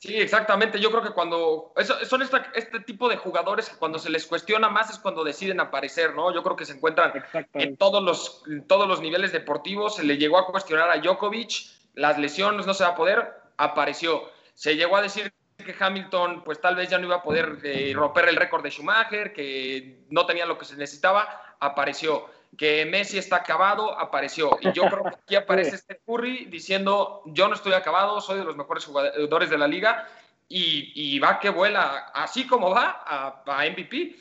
Sí, 0.00 0.16
exactamente. 0.16 0.80
Yo 0.80 0.90
creo 0.90 1.02
que 1.02 1.10
cuando. 1.10 1.72
son 2.04 2.22
este 2.22 2.80
tipo 2.80 3.08
de 3.08 3.16
jugadores 3.16 3.68
que 3.68 3.78
cuando 3.78 3.98
se 3.98 4.10
les 4.10 4.26
cuestiona 4.26 4.68
más 4.68 4.90
es 4.90 4.98
cuando 4.98 5.24
deciden 5.24 5.60
aparecer, 5.60 6.14
¿no? 6.14 6.32
Yo 6.32 6.42
creo 6.42 6.56
que 6.56 6.64
se 6.64 6.74
encuentran 6.74 7.12
en 7.54 7.76
todos, 7.76 8.02
los, 8.02 8.44
todos 8.66 8.88
los 8.88 9.00
niveles 9.00 9.32
deportivos. 9.32 9.96
Se 9.96 10.04
le 10.04 10.16
llegó 10.16 10.38
a 10.38 10.46
cuestionar 10.46 10.90
a 10.90 10.98
Djokovic, 10.98 11.50
las 11.94 12.18
lesiones 12.18 12.66
no 12.66 12.74
se 12.74 12.84
va 12.84 12.90
a 12.90 12.96
poder, 12.96 13.32
apareció. 13.56 14.22
Se 14.54 14.76
llegó 14.76 14.96
a 14.96 15.02
decir 15.02 15.32
que 15.56 15.74
Hamilton, 15.78 16.44
pues 16.44 16.60
tal 16.60 16.76
vez 16.76 16.88
ya 16.88 16.98
no 16.98 17.06
iba 17.06 17.16
a 17.16 17.22
poder 17.22 17.58
eh, 17.64 17.92
romper 17.94 18.28
el 18.28 18.36
récord 18.36 18.62
de 18.62 18.70
Schumacher, 18.70 19.32
que 19.32 20.04
no 20.10 20.24
tenía 20.26 20.46
lo 20.46 20.58
que 20.58 20.64
se 20.64 20.76
necesitaba, 20.76 21.56
apareció 21.60 22.26
que 22.56 22.86
Messi 22.86 23.18
está 23.18 23.36
acabado, 23.36 23.98
apareció. 23.98 24.58
Y 24.60 24.72
yo 24.72 24.84
creo 24.88 25.02
que 25.04 25.16
aquí 25.22 25.36
aparece 25.36 25.76
este 25.76 26.00
Curry 26.06 26.46
diciendo, 26.46 27.22
yo 27.26 27.48
no 27.48 27.54
estoy 27.54 27.72
acabado, 27.72 28.20
soy 28.20 28.38
de 28.38 28.44
los 28.44 28.56
mejores 28.56 28.84
jugadores 28.84 29.50
de 29.50 29.58
la 29.58 29.68
liga. 29.68 30.06
Y, 30.50 31.18
va 31.18 31.40
que 31.40 31.50
vuela, 31.50 32.10
así 32.14 32.46
como 32.46 32.70
va, 32.70 33.02
a, 33.06 33.66
MVP. 33.70 34.16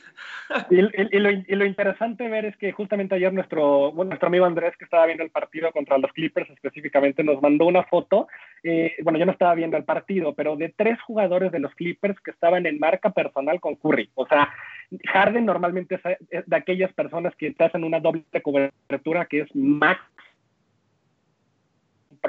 Y, 0.69 1.55
lo, 1.55 1.65
interesante 1.65 2.27
ver 2.27 2.43
es 2.43 2.57
que 2.57 2.73
justamente 2.73 3.15
ayer 3.15 3.31
nuestro, 3.31 3.93
nuestro 3.95 4.27
amigo 4.27 4.43
Andrés, 4.43 4.75
que 4.77 4.83
estaba 4.83 5.05
viendo 5.05 5.23
el 5.23 5.29
partido 5.29 5.71
contra 5.71 5.97
los 5.97 6.11
Clippers 6.11 6.49
específicamente, 6.49 7.23
nos 7.23 7.41
mandó 7.41 7.65
una 7.65 7.83
foto. 7.83 8.27
Eh, 8.63 8.95
bueno, 9.03 9.19
yo 9.19 9.25
no 9.25 9.31
estaba 9.31 9.55
viendo 9.55 9.77
el 9.77 9.83
partido, 9.83 10.33
pero 10.33 10.55
de 10.55 10.73
tres 10.75 11.01
jugadores 11.01 11.51
de 11.51 11.59
los 11.59 11.73
Clippers 11.75 12.19
que 12.21 12.31
estaban 12.31 12.65
en 12.65 12.79
marca 12.79 13.11
personal 13.11 13.59
con 13.59 13.75
Curry. 13.75 14.09
O 14.15 14.25
sea, 14.27 14.49
Harden 15.07 15.45
normalmente 15.45 15.99
es 16.29 16.45
de 16.47 16.55
aquellas 16.55 16.93
personas 16.93 17.35
que 17.35 17.51
te 17.51 17.63
hacen 17.63 17.83
una 17.83 17.99
doble 17.99 18.23
cobertura 18.41 19.25
que 19.25 19.41
es 19.41 19.55
max 19.55 20.01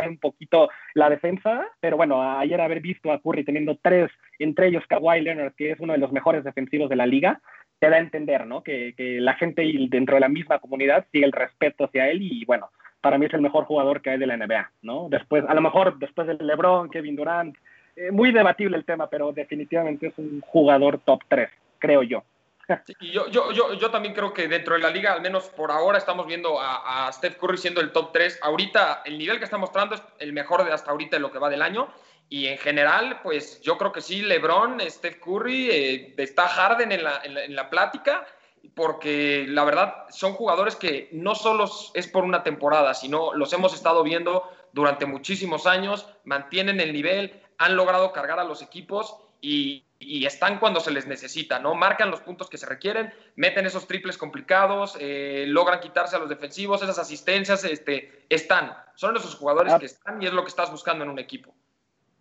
un 0.06 0.18
poquito 0.18 0.68
la 0.94 1.10
defensa, 1.10 1.66
pero 1.80 1.96
bueno, 1.96 2.22
ayer 2.38 2.60
haber 2.60 2.80
visto 2.80 3.10
a 3.10 3.20
Curry 3.20 3.44
teniendo 3.44 3.78
tres, 3.82 4.10
entre 4.38 4.68
ellos 4.68 4.84
Kawhi 4.86 5.22
Leonard, 5.22 5.54
que 5.54 5.72
es 5.72 5.80
uno 5.80 5.94
de 5.94 5.98
los 5.98 6.12
mejores 6.12 6.44
defensivos 6.44 6.88
de 6.88 6.96
la 6.96 7.06
liga, 7.06 7.40
te 7.80 7.88
da 7.88 7.96
a 7.96 8.00
entender, 8.00 8.46
¿no? 8.46 8.62
Que, 8.62 8.94
que 8.96 9.20
la 9.20 9.34
gente 9.34 9.64
dentro 9.88 10.16
de 10.16 10.20
la 10.20 10.28
misma 10.28 10.58
comunidad 10.58 11.06
sigue 11.10 11.24
el 11.24 11.32
respeto 11.32 11.84
hacia 11.84 12.08
él 12.10 12.22
y 12.22 12.44
bueno, 12.44 12.70
para 13.00 13.18
mí 13.18 13.26
es 13.26 13.34
el 13.34 13.40
mejor 13.40 13.64
jugador 13.64 14.02
que 14.02 14.10
hay 14.10 14.18
de 14.18 14.26
la 14.26 14.36
NBA, 14.36 14.70
¿no? 14.82 15.08
Después, 15.10 15.44
a 15.48 15.54
lo 15.54 15.60
mejor 15.60 15.98
después 15.98 16.26
de 16.26 16.34
LeBron, 16.34 16.90
Kevin 16.90 17.16
Durant, 17.16 17.56
eh, 17.96 18.10
muy 18.12 18.30
debatible 18.32 18.76
el 18.76 18.84
tema, 18.84 19.08
pero 19.08 19.32
definitivamente 19.32 20.08
es 20.08 20.18
un 20.18 20.40
jugador 20.40 21.00
top 21.04 21.20
3, 21.28 21.50
creo 21.78 22.02
yo. 22.02 22.22
y 23.00 23.10
yo, 23.10 23.28
yo, 23.28 23.50
yo, 23.52 23.74
yo, 23.74 23.90
también 23.90 24.14
creo 24.14 24.32
que 24.32 24.46
dentro 24.46 24.74
de 24.74 24.80
la 24.80 24.90
liga, 24.90 25.12
al 25.12 25.22
menos 25.22 25.48
por 25.48 25.70
ahora, 25.72 25.98
estamos 25.98 26.26
viendo 26.26 26.60
a, 26.60 27.10
Steph 27.12 27.36
Curry 27.36 27.56
siendo 27.56 27.80
el 27.80 27.90
top 27.90 28.12
3. 28.12 28.40
Ahorita 28.42 29.02
el 29.04 29.18
nivel 29.18 29.38
que 29.38 29.44
está 29.44 29.58
mostrando 29.58 29.94
es 29.94 30.02
el 30.18 30.32
mejor 30.32 30.64
de 30.64 30.72
hasta 30.72 30.90
ahorita 30.90 31.16
en 31.16 31.22
lo 31.22 31.32
que 31.32 31.38
va 31.38 31.48
del 31.48 31.62
año. 31.62 31.88
Y 32.28 32.46
en 32.46 32.58
general, 32.58 33.20
pues 33.22 33.60
yo 33.62 33.78
creo 33.78 33.90
que 33.90 34.02
sí, 34.02 34.20
LeBron, 34.20 34.80
Steph 34.82 35.18
Curry, 35.18 35.70
eh, 35.70 36.14
está 36.18 36.46
Harden 36.46 36.92
en 36.92 37.02
la, 37.02 37.20
en, 37.24 37.56
la, 37.56 37.70
plática, 37.70 38.26
porque 38.74 39.44
la 39.48 39.64
verdad 39.64 40.06
son 40.10 40.34
jugadores 40.34 40.76
que 40.76 41.08
no 41.12 41.34
solo 41.34 41.68
es 41.94 42.06
por 42.06 42.24
una 42.24 42.42
temporada, 42.42 42.94
sino 42.94 43.34
los 43.34 43.52
hemos 43.52 43.74
estado 43.74 44.02
viendo 44.02 44.44
durante 44.72 45.06
muchísimos 45.06 45.66
años, 45.66 46.06
mantienen 46.24 46.80
el 46.80 46.92
nivel, 46.92 47.42
han 47.58 47.76
logrado 47.76 48.12
cargar 48.12 48.38
a 48.38 48.44
los 48.44 48.62
equipos 48.62 49.16
y, 49.40 49.84
están 50.00 50.60
cuando 50.60 50.78
se 50.78 50.92
les 50.92 51.08
necesita, 51.08 51.58
¿no? 51.58 51.74
Marcan 51.74 52.12
los 52.12 52.20
puntos 52.20 52.48
que 52.48 52.56
se 52.56 52.66
requieren, 52.66 53.12
meten 53.34 53.66
esos 53.66 53.88
triples 53.88 54.16
complicados, 54.16 54.96
eh, 55.00 55.44
logran 55.48 55.80
quitarse 55.80 56.14
a 56.14 56.20
los 56.20 56.28
defensivos, 56.28 56.82
esas 56.82 57.00
asistencias, 57.00 57.64
este, 57.64 58.24
están. 58.28 58.76
Son 58.94 59.16
esos 59.16 59.34
jugadores 59.34 59.72
ah. 59.72 59.78
que 59.80 59.86
están 59.86 60.22
y 60.22 60.26
es 60.26 60.32
lo 60.32 60.44
que 60.44 60.50
estás 60.50 60.70
buscando 60.70 61.02
en 61.02 61.10
un 61.10 61.18
equipo. 61.18 61.52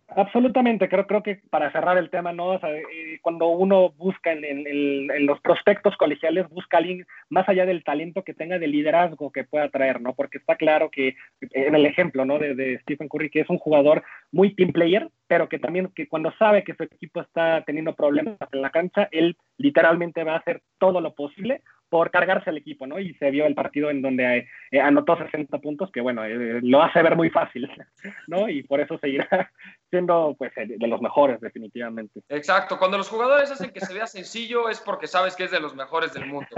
Absolutamente, 0.09 0.87
creo, 0.87 1.05
creo 1.05 1.21
que 1.21 1.41
para 1.49 1.69
cerrar 1.71 1.97
el 1.97 2.09
tema, 2.09 2.31
¿no? 2.31 2.55
Eh, 2.55 3.19
cuando 3.21 3.47
uno 3.47 3.89
busca 3.91 4.31
en, 4.31 5.25
los 5.25 5.39
prospectos 5.41 5.97
colegiales, 5.97 6.47
busca 6.49 6.77
alguien 6.77 7.05
más 7.29 7.47
allá 7.49 7.65
del 7.65 7.83
talento 7.83 8.23
que 8.23 8.33
tenga 8.33 8.57
de 8.57 8.67
liderazgo 8.67 9.31
que 9.33 9.43
pueda 9.43 9.67
traer, 9.69 9.99
¿no? 9.99 10.13
Porque 10.15 10.37
está 10.37 10.55
claro 10.55 10.89
que 10.89 11.15
en 11.51 11.75
el 11.75 11.85
ejemplo, 11.85 12.23
¿no? 12.23 12.39
De, 12.39 12.55
de, 12.55 12.79
Stephen 12.79 13.09
Curry, 13.09 13.29
que 13.29 13.41
es 13.41 13.49
un 13.49 13.57
jugador 13.57 14.01
muy 14.31 14.55
team 14.55 14.71
player, 14.71 15.09
pero 15.27 15.49
que 15.49 15.59
también 15.59 15.89
que 15.93 16.07
cuando 16.07 16.31
sabe 16.39 16.63
que 16.63 16.73
su 16.73 16.83
equipo 16.83 17.19
está 17.19 17.63
teniendo 17.65 17.93
problemas 17.93 18.37
en 18.53 18.61
la 18.61 18.69
cancha, 18.69 19.09
él 19.11 19.35
literalmente 19.57 20.23
va 20.23 20.35
a 20.35 20.39
hacer 20.39 20.61
todo 20.79 21.01
lo 21.01 21.15
posible 21.15 21.61
por 21.89 22.11
cargarse 22.11 22.49
al 22.49 22.57
equipo, 22.57 22.85
¿no? 22.85 22.99
Y 22.99 23.13
se 23.15 23.31
vio 23.31 23.45
el 23.45 23.55
partido 23.55 23.89
en 23.89 24.01
donde 24.01 24.47
eh, 24.71 24.79
anotó 24.79 25.17
60 25.17 25.57
puntos, 25.59 25.91
que 25.91 26.01
bueno, 26.01 26.25
eh, 26.25 26.59
lo 26.61 26.81
hace 26.81 27.01
ver 27.01 27.15
muy 27.15 27.29
fácil, 27.29 27.69
¿no? 28.27 28.49
Y 28.49 28.63
por 28.63 28.81
eso 28.81 28.97
seguirá 28.99 29.51
siendo, 29.89 30.35
pues, 30.37 30.51
de 30.55 30.87
los 30.87 31.01
mejores, 31.01 31.39
definitivamente. 31.39 32.21
Exacto, 32.29 32.77
cuando 32.77 32.97
los 32.97 33.09
jugadores 33.09 33.51
hacen 33.51 33.71
que 33.71 33.79
se 33.79 33.93
vea 33.93 34.07
sencillo 34.07 34.69
es 34.69 34.79
porque 34.79 35.07
sabes 35.07 35.35
que 35.35 35.45
es 35.45 35.51
de 35.51 35.59
los 35.59 35.75
mejores 35.75 36.13
del 36.13 36.25
mundo. 36.25 36.49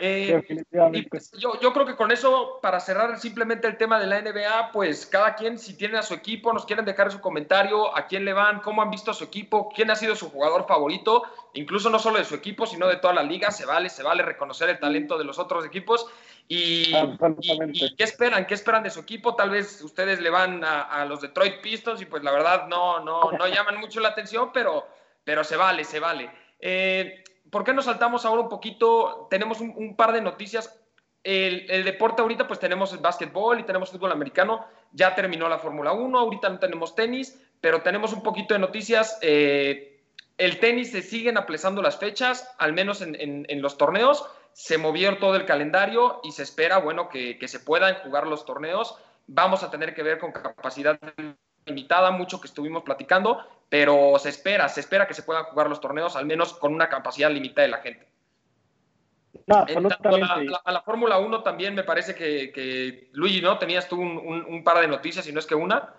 Eh, 0.00 0.32
definitivamente. 0.34 1.08
Pues, 1.08 1.30
yo, 1.38 1.60
yo 1.60 1.72
creo 1.72 1.86
que 1.86 1.94
con 1.94 2.10
eso, 2.10 2.58
para 2.60 2.80
cerrar 2.80 3.16
simplemente 3.18 3.68
el 3.68 3.76
tema 3.76 4.00
de 4.00 4.08
la 4.08 4.20
NBA, 4.20 4.72
pues 4.72 5.06
cada 5.06 5.36
quien, 5.36 5.56
si 5.56 5.76
tiene 5.76 5.98
a 5.98 6.02
su 6.02 6.14
equipo, 6.14 6.52
nos 6.52 6.66
quieren 6.66 6.84
dejar 6.84 7.12
su 7.12 7.20
comentario, 7.20 7.96
a 7.96 8.08
quién 8.08 8.24
le 8.24 8.32
van, 8.32 8.58
cómo 8.58 8.82
han 8.82 8.90
visto 8.90 9.12
a 9.12 9.14
su 9.14 9.22
equipo, 9.22 9.68
quién 9.68 9.92
ha 9.92 9.94
sido 9.94 10.16
su 10.16 10.30
jugador 10.30 10.66
favorito, 10.66 11.22
incluso 11.52 11.90
no 11.90 12.00
solo 12.00 12.18
de 12.18 12.24
su 12.24 12.34
equipo, 12.34 12.66
sino 12.66 12.88
de 12.88 12.96
toda 12.96 13.14
la 13.14 13.22
liga, 13.22 13.52
se 13.52 13.66
vale, 13.66 13.88
se 13.88 14.02
vale 14.02 14.24
reconocer 14.24 14.68
el 14.68 14.80
talento 14.80 15.16
de 15.16 15.24
los 15.24 15.38
otros 15.38 15.64
equipos. 15.64 16.06
Y, 16.46 16.92
qué 17.96 18.04
esperan? 18.04 18.46
¿Qué 18.46 18.54
esperan 18.54 18.82
de 18.82 18.90
su 18.90 19.00
equipo? 19.00 19.34
Tal 19.34 19.50
vez 19.50 19.82
ustedes 19.82 20.20
le 20.20 20.30
van 20.30 20.62
a, 20.62 21.04
los 21.06 21.20
Detroit 21.20 21.60
Pistons 21.60 22.00
y 22.02 22.06
pues 22.06 22.22
la 22.22 22.32
verdad 22.32 22.68
no, 22.68 23.00
no, 23.00 23.32
no 23.32 23.48
llaman 23.48 23.78
mucho 23.78 24.00
la 24.00 24.10
atención, 24.10 24.50
pero, 24.52 24.86
pero 25.24 25.42
se 25.42 25.56
vale, 25.56 25.84
se 25.84 26.00
vale. 26.00 26.30
Eh, 26.60 27.24
¿Por 27.50 27.64
qué 27.64 27.72
nos 27.72 27.86
saltamos 27.86 28.24
ahora 28.24 28.42
un 28.42 28.48
poquito? 28.48 29.26
Tenemos 29.30 29.60
un, 29.60 29.96
par 29.96 30.12
de 30.12 30.20
noticias. 30.20 30.80
El, 31.22 31.84
deporte 31.84 32.20
ahorita 32.20 32.46
pues 32.46 32.58
tenemos 32.58 32.92
el 32.92 32.98
básquetbol 32.98 33.60
y 33.60 33.62
tenemos 33.62 33.90
fútbol 33.90 34.12
americano. 34.12 34.66
Ya 34.92 35.14
terminó 35.14 35.48
la 35.48 35.58
Fórmula 35.58 35.92
1, 35.92 36.18
ahorita 36.18 36.48
no 36.48 36.58
tenemos 36.58 36.94
tenis, 36.94 37.40
pero 37.60 37.80
tenemos 37.80 38.12
un 38.12 38.22
poquito 38.22 38.54
de 38.54 38.60
noticias. 38.60 39.18
Eh, 39.22 39.93
el 40.38 40.58
tenis 40.58 40.90
se 40.90 41.02
siguen 41.02 41.38
aplazando 41.38 41.82
las 41.82 41.98
fechas, 41.98 42.48
al 42.58 42.72
menos 42.72 43.00
en, 43.02 43.16
en 43.48 43.62
los 43.62 43.78
torneos 43.78 44.24
se 44.54 44.78
movió 44.78 45.18
todo 45.18 45.34
el 45.34 45.44
calendario 45.44 46.20
y 46.22 46.30
se 46.30 46.44
espera, 46.44 46.78
bueno, 46.78 47.08
que, 47.08 47.36
se 47.46 47.60
puedan 47.60 47.96
jugar 47.96 48.26
los 48.26 48.46
torneos. 48.46 48.96
Vamos 49.26 49.62
a 49.62 49.70
tener 49.70 49.94
que 49.94 50.02
ver 50.02 50.18
con 50.18 50.32
capacidad 50.32 50.98
limitada, 51.66 52.12
mucho 52.12 52.40
que 52.40 52.46
estuvimos 52.46 52.84
platicando, 52.84 53.44
pero 53.68 54.14
se 54.18 54.28
espera, 54.28 54.68
se 54.68 54.80
espera 54.80 55.08
que 55.08 55.14
se 55.14 55.24
puedan 55.24 55.44
jugar 55.44 55.68
los 55.68 55.80
torneos, 55.80 56.14
al 56.14 56.24
menos 56.24 56.52
con 56.54 56.72
una 56.72 56.88
capacidad 56.88 57.30
limitada 57.30 57.62
de 57.62 57.68
la 57.68 57.78
gente. 57.78 58.08
No, 59.46 59.66
a 59.66 60.72
la, 60.72 60.82
Fórmula 60.82 61.18
1 61.18 61.42
también 61.42 61.74
me 61.74 61.82
parece 61.82 62.14
que, 62.14 63.10
Luigi, 63.12 63.42
¿no? 63.42 63.58
Tenías 63.58 63.88
tú 63.88 64.00
un, 64.00 64.62
par 64.62 64.78
de 64.78 64.86
noticias, 64.86 65.24
si 65.24 65.32
no 65.32 65.40
es 65.40 65.46
que 65.46 65.56
una. 65.56 65.92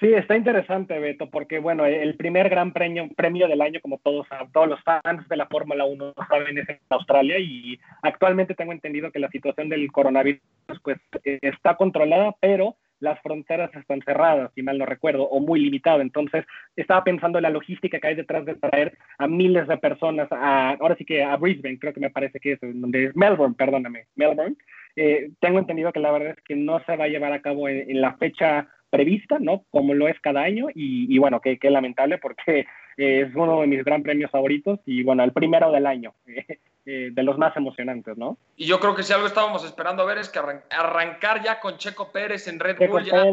Sí, 0.00 0.12
está 0.12 0.36
interesante, 0.36 0.96
Beto, 1.00 1.28
porque 1.28 1.58
bueno, 1.58 1.84
el 1.84 2.14
primer 2.14 2.48
gran 2.48 2.72
premio, 2.72 3.08
premio 3.16 3.48
del 3.48 3.60
año, 3.60 3.80
como 3.80 3.98
todos, 3.98 4.28
todos 4.52 4.68
los 4.68 4.80
fans 4.84 5.28
de 5.28 5.36
la 5.36 5.46
Fórmula 5.46 5.86
1 5.86 6.14
saben, 6.28 6.56
es 6.56 6.68
en 6.68 6.78
Australia 6.90 7.36
y 7.40 7.80
actualmente 8.02 8.54
tengo 8.54 8.72
entendido 8.72 9.10
que 9.10 9.18
la 9.18 9.28
situación 9.28 9.68
del 9.68 9.90
coronavirus 9.90 10.40
pues 10.84 10.98
está 11.24 11.74
controlada, 11.74 12.32
pero 12.40 12.76
las 13.00 13.20
fronteras 13.22 13.74
están 13.74 14.00
cerradas, 14.02 14.52
si 14.54 14.62
mal 14.62 14.78
no 14.78 14.86
recuerdo, 14.86 15.24
o 15.24 15.40
muy 15.40 15.60
limitado. 15.60 16.00
Entonces, 16.00 16.44
estaba 16.76 17.02
pensando 17.02 17.38
en 17.38 17.42
la 17.42 17.50
logística 17.50 17.98
que 17.98 18.06
hay 18.06 18.14
detrás 18.14 18.44
de 18.44 18.54
traer 18.54 18.96
a 19.18 19.26
miles 19.26 19.66
de 19.66 19.78
personas, 19.78 20.28
a, 20.30 20.76
ahora 20.80 20.94
sí 20.96 21.04
que 21.04 21.24
a 21.24 21.36
Brisbane, 21.36 21.78
creo 21.78 21.92
que 21.92 22.00
me 22.00 22.10
parece 22.10 22.38
que 22.38 22.52
es, 22.52 22.60
donde 22.60 23.06
es 23.06 23.16
Melbourne, 23.16 23.56
perdóname, 23.56 24.06
Melbourne. 24.14 24.56
Eh, 24.94 25.30
tengo 25.40 25.58
entendido 25.58 25.92
que 25.92 26.00
la 26.00 26.10
verdad 26.10 26.34
es 26.36 26.44
que 26.44 26.56
no 26.56 26.80
se 26.84 26.96
va 26.96 27.04
a 27.04 27.08
llevar 27.08 27.32
a 27.32 27.42
cabo 27.42 27.68
en 27.68 28.00
la 28.00 28.14
fecha 28.14 28.68
prevista, 28.90 29.38
¿no? 29.38 29.64
Como 29.70 29.94
lo 29.94 30.08
es 30.08 30.18
cada 30.20 30.42
año 30.42 30.66
y, 30.74 31.16
bueno, 31.18 31.40
qué 31.40 31.58
lamentable 31.70 32.18
porque 32.18 32.66
es 32.98 33.34
uno 33.34 33.60
de 33.60 33.68
mis 33.68 33.84
gran 33.84 34.02
premios 34.02 34.30
favoritos 34.30 34.80
y 34.84 35.02
bueno, 35.04 35.22
el 35.22 35.32
primero 35.32 35.70
del 35.70 35.86
año, 35.86 36.14
eh, 36.26 37.10
de 37.12 37.22
los 37.22 37.38
más 37.38 37.56
emocionantes, 37.56 38.18
¿no? 38.18 38.38
Y 38.56 38.66
yo 38.66 38.80
creo 38.80 38.94
que 38.94 39.04
si 39.04 39.12
algo 39.12 39.26
estábamos 39.26 39.64
esperando 39.64 40.02
a 40.02 40.06
ver 40.06 40.18
es 40.18 40.28
que 40.28 40.40
arrancar 40.70 41.42
ya 41.42 41.60
con 41.60 41.76
Checo 41.76 42.10
Pérez 42.10 42.48
en 42.48 42.58
Red 42.58 42.76
Bull. 42.88 43.04
Ya. 43.04 43.24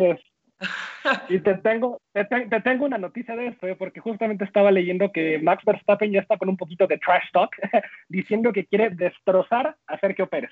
y 1.30 1.40
te 1.40 1.56
tengo, 1.56 2.00
te, 2.14 2.26
tengo 2.62 2.86
una 2.86 2.98
noticia 2.98 3.36
de 3.36 3.48
esto, 3.48 3.68
¿eh? 3.68 3.76
porque 3.76 4.00
justamente 4.00 4.46
estaba 4.46 4.72
leyendo 4.72 5.12
que 5.12 5.40
Max 5.40 5.64
Verstappen 5.66 6.12
ya 6.12 6.22
está 6.22 6.38
con 6.38 6.48
un 6.48 6.58
poquito 6.58 6.88
de 6.88 6.98
trash 6.98 7.30
talk, 7.34 7.56
diciendo 8.08 8.54
que 8.54 8.66
quiere 8.66 8.90
destrozar 8.92 9.76
a 9.88 10.00
Sergio 10.00 10.28
Pérez. 10.28 10.52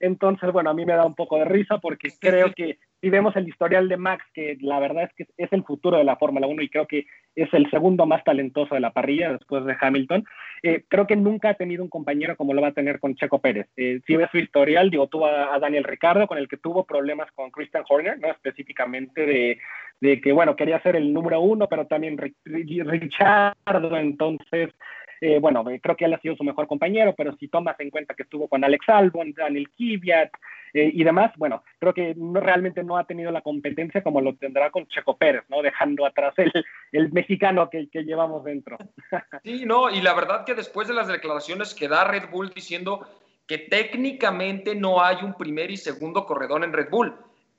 Entonces, 0.00 0.52
bueno, 0.52 0.70
a 0.70 0.74
mí 0.74 0.84
me 0.84 0.94
da 0.94 1.04
un 1.04 1.14
poco 1.14 1.38
de 1.38 1.46
risa 1.46 1.78
porque 1.78 2.10
creo 2.20 2.52
que 2.54 2.78
si 3.00 3.10
vemos 3.10 3.36
el 3.36 3.48
historial 3.48 3.88
de 3.88 3.96
Max, 3.96 4.24
que 4.34 4.56
la 4.60 4.80
verdad 4.80 5.04
es 5.04 5.14
que 5.14 5.26
es 5.36 5.52
el 5.52 5.62
futuro 5.64 5.98
de 5.98 6.04
la 6.04 6.16
Fórmula 6.16 6.46
1 6.46 6.62
y 6.62 6.68
creo 6.68 6.86
que 6.86 7.06
es 7.36 7.52
el 7.54 7.70
segundo 7.70 8.06
más 8.06 8.24
talentoso 8.24 8.74
de 8.74 8.80
la 8.80 8.92
parrilla 8.92 9.32
después 9.32 9.64
de 9.64 9.76
Hamilton, 9.80 10.24
eh, 10.62 10.84
creo 10.88 11.06
que 11.06 11.14
nunca 11.14 11.50
ha 11.50 11.54
tenido 11.54 11.84
un 11.84 11.90
compañero 11.90 12.36
como 12.36 12.54
lo 12.54 12.62
va 12.62 12.68
a 12.68 12.72
tener 12.72 12.98
con 12.98 13.14
Checo 13.14 13.38
Pérez. 13.38 13.68
Eh, 13.76 14.00
si 14.06 14.16
ves 14.16 14.28
su 14.32 14.38
historial, 14.38 14.90
digo, 14.90 15.06
tuvo 15.06 15.26
a, 15.26 15.58
Daniel 15.60 15.84
Ricardo, 15.84 16.26
con 16.26 16.38
el 16.38 16.48
que 16.48 16.56
tuvo 16.56 16.84
problemas 16.84 17.30
con 17.32 17.50
Christian 17.50 17.84
Horner, 17.88 18.18
¿no? 18.18 18.28
específicamente 18.28 19.24
de, 19.24 19.58
de 20.00 20.20
que, 20.20 20.32
bueno, 20.32 20.56
quería 20.56 20.80
ser 20.80 20.96
el 20.96 21.12
número 21.12 21.40
uno, 21.40 21.68
pero 21.68 21.86
también 21.86 22.18
Richardo, 22.44 23.96
entonces 23.96 24.70
eh, 25.20 25.38
bueno, 25.40 25.64
creo 25.82 25.96
que 25.96 26.04
él 26.04 26.14
ha 26.14 26.20
sido 26.20 26.36
su 26.36 26.44
mejor 26.44 26.66
compañero, 26.66 27.14
pero 27.16 27.36
si 27.36 27.48
tomas 27.48 27.78
en 27.80 27.90
cuenta 27.90 28.14
que 28.14 28.22
estuvo 28.22 28.48
con 28.48 28.62
Alex 28.64 28.88
Albon, 28.88 29.32
Daniel 29.32 29.68
Kvyat 29.70 30.30
eh, 30.74 30.90
y 30.92 31.02
demás, 31.02 31.32
bueno, 31.36 31.64
creo 31.78 31.92
que 31.92 32.14
no, 32.14 32.40
realmente 32.40 32.84
no 32.84 32.96
ha 32.96 33.04
tenido 33.04 33.32
la 33.32 33.40
competencia 33.40 34.02
como 34.02 34.20
lo 34.20 34.34
tendrá 34.36 34.70
con 34.70 34.86
Checo 34.86 35.16
Pérez, 35.16 35.42
¿no? 35.48 35.62
Dejando 35.62 36.06
atrás 36.06 36.34
el, 36.36 36.52
el 36.92 37.12
mexicano 37.12 37.68
que, 37.68 37.88
que 37.88 38.02
llevamos 38.02 38.44
dentro. 38.44 38.76
Sí, 39.42 39.64
no, 39.64 39.88
y 39.90 40.00
la 40.02 40.14
verdad 40.14 40.44
que 40.44 40.54
después 40.54 40.88
de 40.88 40.94
las 40.94 41.08
declaraciones 41.08 41.74
que 41.74 41.88
da 41.88 42.04
Red 42.04 42.30
Bull 42.30 42.50
diciendo 42.50 43.06
que 43.46 43.58
técnicamente 43.58 44.74
no 44.74 45.02
hay 45.02 45.18
un 45.22 45.34
primer 45.34 45.70
y 45.70 45.76
segundo 45.76 46.26
corredor 46.26 46.64
en 46.64 46.72
Red 46.72 46.90
Bull, 46.90 47.14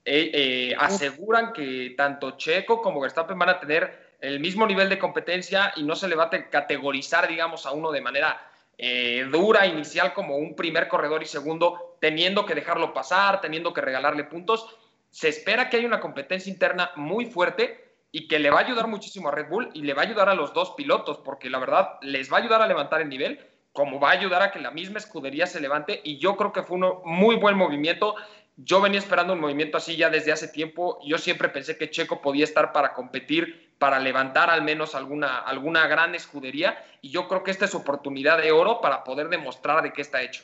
eh, 0.05 0.75
aseguran 0.77 1.51
que 1.53 1.93
tanto 1.97 2.31
Checo 2.37 2.81
como 2.81 3.01
Verstappen 3.01 3.37
van 3.37 3.49
a 3.49 3.59
tener 3.59 4.08
el 4.21 4.39
mismo 4.39 4.67
nivel 4.67 4.89
de 4.89 4.99
competencia 4.99 5.73
y 5.75 5.83
no 5.83 5.95
se 5.95 6.07
le 6.07 6.15
va 6.15 6.25
a 6.25 6.49
categorizar, 6.49 7.27
digamos, 7.27 7.65
a 7.65 7.71
uno 7.71 7.91
de 7.91 8.01
manera 8.01 8.41
eh, 8.77 9.27
dura, 9.31 9.67
inicial, 9.67 10.13
como 10.13 10.37
un 10.37 10.55
primer 10.55 10.87
corredor 10.87 11.21
y 11.21 11.25
segundo, 11.25 11.97
teniendo 11.99 12.45
que 12.45 12.55
dejarlo 12.55 12.93
pasar, 12.93 13.41
teniendo 13.41 13.73
que 13.73 13.81
regalarle 13.81 14.23
puntos. 14.23 14.67
Se 15.09 15.27
espera 15.27 15.69
que 15.69 15.77
haya 15.77 15.87
una 15.87 15.99
competencia 15.99 16.51
interna 16.51 16.91
muy 16.95 17.25
fuerte 17.25 17.89
y 18.11 18.27
que 18.27 18.39
le 18.39 18.49
va 18.49 18.59
a 18.59 18.63
ayudar 18.63 18.87
muchísimo 18.87 19.29
a 19.29 19.31
Red 19.31 19.49
Bull 19.49 19.69
y 19.73 19.81
le 19.81 19.93
va 19.93 20.03
a 20.03 20.05
ayudar 20.05 20.29
a 20.29 20.33
los 20.33 20.53
dos 20.53 20.71
pilotos, 20.71 21.17
porque 21.19 21.49
la 21.49 21.59
verdad 21.59 21.97
les 22.01 22.31
va 22.31 22.37
a 22.37 22.39
ayudar 22.39 22.61
a 22.61 22.67
levantar 22.67 23.01
el 23.01 23.09
nivel, 23.09 23.45
como 23.73 23.99
va 23.99 24.09
a 24.09 24.13
ayudar 24.13 24.41
a 24.41 24.51
que 24.51 24.59
la 24.59 24.71
misma 24.71 24.97
escudería 24.97 25.45
se 25.45 25.59
levante. 25.59 26.01
Y 26.03 26.17
yo 26.17 26.35
creo 26.35 26.51
que 26.51 26.63
fue 26.63 26.77
un 26.77 27.01
muy 27.03 27.35
buen 27.35 27.55
movimiento. 27.55 28.15
Yo 28.61 28.81
venía 28.81 28.99
esperando 28.99 29.31
un 29.31 29.39
movimiento 29.39 29.77
así 29.77 29.95
ya 29.95 30.09
desde 30.09 30.33
hace 30.33 30.49
tiempo. 30.49 30.99
Yo 31.05 31.17
siempre 31.17 31.47
pensé 31.47 31.77
que 31.77 31.89
Checo 31.89 32.21
podía 32.21 32.43
estar 32.43 32.73
para 32.73 32.93
competir, 32.93 33.73
para 33.79 33.99
levantar 33.99 34.49
al 34.49 34.63
menos 34.63 34.95
alguna, 34.95 35.37
alguna 35.37 35.87
gran 35.87 36.13
escudería. 36.13 36.83
Y 37.01 37.09
yo 37.09 37.29
creo 37.29 37.43
que 37.43 37.51
esta 37.51 37.63
es 37.63 37.73
oportunidad 37.73 38.37
de 38.37 38.51
oro 38.51 38.81
para 38.81 39.05
poder 39.05 39.29
demostrar 39.29 39.81
de 39.81 39.93
qué 39.93 40.01
está 40.01 40.21
hecho. 40.21 40.43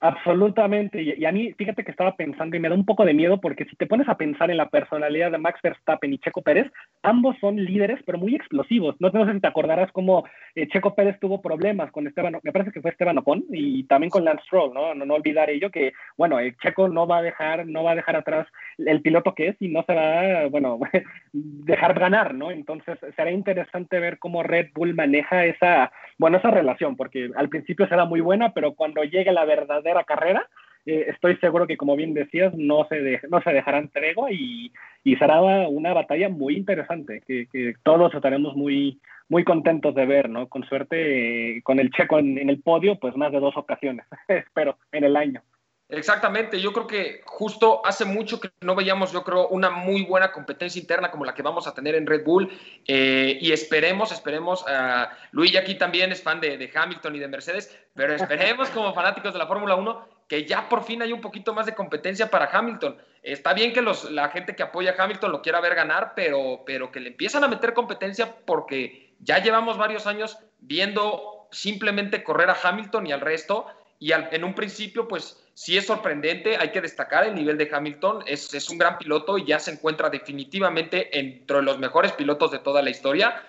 Absolutamente. 0.00 1.02
Y, 1.02 1.24
a 1.24 1.32
mí, 1.32 1.54
fíjate 1.54 1.82
que 1.82 1.90
estaba 1.90 2.16
pensando 2.16 2.54
y 2.54 2.60
me 2.60 2.68
da 2.68 2.74
un 2.74 2.84
poco 2.84 3.04
de 3.04 3.14
miedo 3.14 3.40
porque 3.40 3.64
si 3.64 3.76
te 3.76 3.86
pones 3.86 4.08
a 4.08 4.16
pensar 4.16 4.50
en 4.50 4.58
la 4.58 4.68
personalidad 4.68 5.30
de 5.30 5.38
Max 5.38 5.60
Verstappen 5.62 6.12
y 6.12 6.18
Checo 6.18 6.42
Pérez, 6.42 6.70
ambos 7.02 7.36
son 7.40 7.56
líderes, 7.56 8.00
pero 8.04 8.18
muy 8.18 8.34
explosivos. 8.34 8.94
No, 8.98 9.10
sé 9.10 9.32
si 9.32 9.40
te 9.40 9.46
acordarás 9.46 9.90
cómo 9.92 10.24
eh, 10.54 10.68
Checo 10.68 10.94
Pérez 10.94 11.18
tuvo 11.18 11.40
problemas 11.40 11.90
con 11.92 12.06
Esteban, 12.06 12.38
me 12.42 12.52
parece 12.52 12.72
que 12.72 12.82
fue 12.82 12.90
Esteban 12.90 13.18
Ocon 13.18 13.44
y 13.50 13.84
también 13.84 14.10
con 14.10 14.24
Lance 14.24 14.44
Stroll, 14.44 14.74
¿no? 14.74 14.94
No, 14.94 15.06
no 15.06 15.14
olvidar 15.14 15.48
ello 15.48 15.70
que, 15.70 15.92
bueno, 16.18 16.38
el 16.38 16.56
Checo 16.58 16.88
no 16.88 17.06
va 17.06 17.18
a 17.18 17.22
dejar, 17.22 17.66
no 17.66 17.82
va 17.82 17.92
a 17.92 17.96
dejar 17.96 18.16
atrás 18.16 18.46
el 18.78 19.00
piloto 19.00 19.34
que 19.34 19.48
es 19.48 19.56
y 19.60 19.68
no 19.68 19.82
se 19.84 19.94
va, 19.94 20.46
bueno, 20.48 20.78
dejar 21.32 21.98
ganar, 21.98 22.34
¿no? 22.34 22.50
Entonces 22.50 22.98
será 23.16 23.30
interesante 23.30 23.98
ver 23.98 24.18
cómo 24.18 24.42
Red 24.42 24.68
Bull 24.74 24.94
maneja 24.94 25.46
esa, 25.46 25.90
bueno, 26.18 26.36
esa 26.36 26.50
relación, 26.50 26.96
porque 26.96 27.30
al 27.34 27.48
principio 27.48 27.88
será 27.88 28.04
muy 28.04 28.20
buena, 28.20 28.52
pero 28.52 28.74
cuando 28.74 29.02
llegue 29.02 29.32
la 29.32 29.44
verdad 29.44 29.85
carrera, 30.04 30.48
eh, 30.86 31.06
estoy 31.08 31.36
seguro 31.38 31.66
que, 31.66 31.76
como 31.76 31.96
bien 31.96 32.14
decías, 32.14 32.54
no 32.54 32.86
se, 32.88 33.20
no 33.28 33.42
se 33.42 33.52
dejarán 33.52 33.88
tregua 33.88 34.30
y, 34.30 34.72
y, 35.02 35.16
será 35.16 35.40
una 35.40 35.92
batalla 35.92 36.28
muy 36.28 36.56
interesante, 36.56 37.22
que, 37.26 37.74
todos 37.82 38.14
estaremos 38.14 38.54
muy, 38.54 39.00
muy 39.28 39.42
contentos 39.42 39.94
de 39.96 40.06
ver, 40.06 40.30
¿no? 40.30 40.48
Con 40.48 40.64
suerte, 40.64 41.56
eh, 41.56 41.62
con 41.62 41.80
el 41.80 41.90
checo 41.90 42.20
en, 42.20 42.48
el 42.48 42.62
podio, 42.62 43.00
pues 43.00 43.16
más 43.16 43.32
de 43.32 43.40
dos 43.40 43.56
ocasiones, 43.56 44.06
espero, 44.28 44.78
en 44.92 45.04
el 45.04 45.16
año. 45.16 45.42
Exactamente, 45.88 46.60
yo 46.60 46.72
creo 46.72 46.88
que 46.88 47.22
justo 47.26 47.80
hace 47.84 48.04
mucho 48.04 48.40
que 48.40 48.50
no 48.60 48.74
veíamos, 48.74 49.12
yo 49.12 49.22
creo, 49.22 49.46
una 49.48 49.70
muy 49.70 50.02
buena 50.02 50.32
competencia 50.32 50.80
interna 50.80 51.12
como 51.12 51.24
la 51.24 51.32
que 51.32 51.42
vamos 51.42 51.68
a 51.68 51.74
tener 51.74 51.94
en 51.94 52.08
Red 52.08 52.24
Bull 52.24 52.50
eh, 52.88 53.38
y 53.40 53.52
esperemos, 53.52 54.10
esperemos, 54.10 54.62
uh, 54.62 55.06
Luis 55.30 55.56
aquí 55.56 55.76
también 55.76 56.10
es 56.10 56.20
fan 56.20 56.40
de, 56.40 56.72
Hamilton 56.74 57.14
y 57.14 57.18
de 57.20 57.28
Mercedes, 57.28 57.78
pero 57.94 58.14
esperemos 58.14 58.68
como 58.70 58.92
fanáticos 58.94 59.32
de 59.32 59.38
la 59.38 59.46
Fórmula 59.46 59.76
1 59.76 60.08
que 60.26 60.44
ya 60.44 60.68
por 60.68 60.82
fin 60.82 61.02
hay 61.02 61.12
un 61.12 61.20
poquito 61.20 61.54
más 61.54 61.66
de 61.66 61.74
competencia 61.76 62.28
para 62.28 62.50
Hamilton. 62.50 62.96
Está 63.22 63.54
bien 63.54 63.72
que 63.72 63.80
los, 63.80 64.10
la 64.10 64.28
gente 64.30 64.56
que 64.56 64.64
apoya 64.64 64.96
a 64.98 65.04
Hamilton 65.04 65.30
lo 65.30 65.40
quiera 65.40 65.60
ver 65.60 65.76
ganar, 65.76 66.14
pero, 66.16 66.62
pero 66.66 66.90
que 66.90 66.98
le 66.98 67.10
empiezan 67.10 67.44
a 67.44 67.48
meter 67.48 67.74
competencia 67.74 68.34
porque 68.44 69.14
ya 69.20 69.38
llevamos 69.38 69.78
varios 69.78 70.08
años 70.08 70.36
viendo 70.58 71.46
simplemente 71.52 72.24
correr 72.24 72.50
a 72.50 72.56
Hamilton 72.60 73.06
y 73.06 73.12
al 73.12 73.20
resto 73.20 73.66
y 73.98 74.12
en 74.12 74.44
un 74.44 74.54
principio 74.54 75.08
pues 75.08 75.42
sí 75.54 75.76
es 75.76 75.86
sorprendente, 75.86 76.56
hay 76.56 76.70
que 76.70 76.80
destacar 76.80 77.26
el 77.26 77.34
nivel 77.34 77.56
de 77.56 77.68
Hamilton, 77.72 78.24
es, 78.26 78.52
es, 78.52 78.68
un 78.68 78.78
gran 78.78 78.98
piloto 78.98 79.38
y 79.38 79.46
ya 79.46 79.58
se 79.58 79.70
encuentra 79.70 80.10
definitivamente 80.10 81.18
entre 81.18 81.62
los 81.62 81.78
mejores 81.78 82.12
pilotos 82.12 82.50
de 82.50 82.58
toda 82.58 82.82
la 82.82 82.90
historia, 82.90 83.42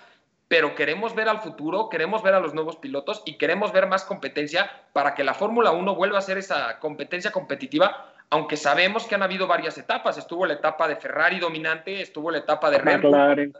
pero 0.48 0.74
queremos 0.74 1.14
ver 1.14 1.28
al 1.28 1.40
futuro, 1.40 1.90
queremos 1.90 2.22
ver 2.22 2.32
a 2.32 2.40
los 2.40 2.54
nuevos 2.54 2.76
pilotos 2.76 3.22
y 3.26 3.36
queremos 3.36 3.72
ver 3.72 3.86
más 3.86 4.04
competencia 4.04 4.70
para 4.94 5.14
que 5.14 5.22
la 5.22 5.34
Fórmula 5.34 5.70
1 5.72 5.94
vuelva 5.94 6.18
a 6.18 6.22
ser 6.22 6.38
esa 6.38 6.78
competencia 6.78 7.30
competitiva, 7.30 8.10
aunque 8.30 8.56
sabemos 8.56 9.06
que 9.06 9.14
han 9.14 9.22
habido 9.22 9.46
varias 9.46 9.76
etapas, 9.76 10.16
estuvo 10.16 10.46
la 10.46 10.54
etapa 10.54 10.88
de 10.88 10.96
Ferrari 10.96 11.38
dominante, 11.38 12.00
estuvo 12.00 12.30
la 12.30 12.38
etapa 12.38 12.70
de 12.70 12.78
Red 12.78 13.02
Bull, 13.02 13.52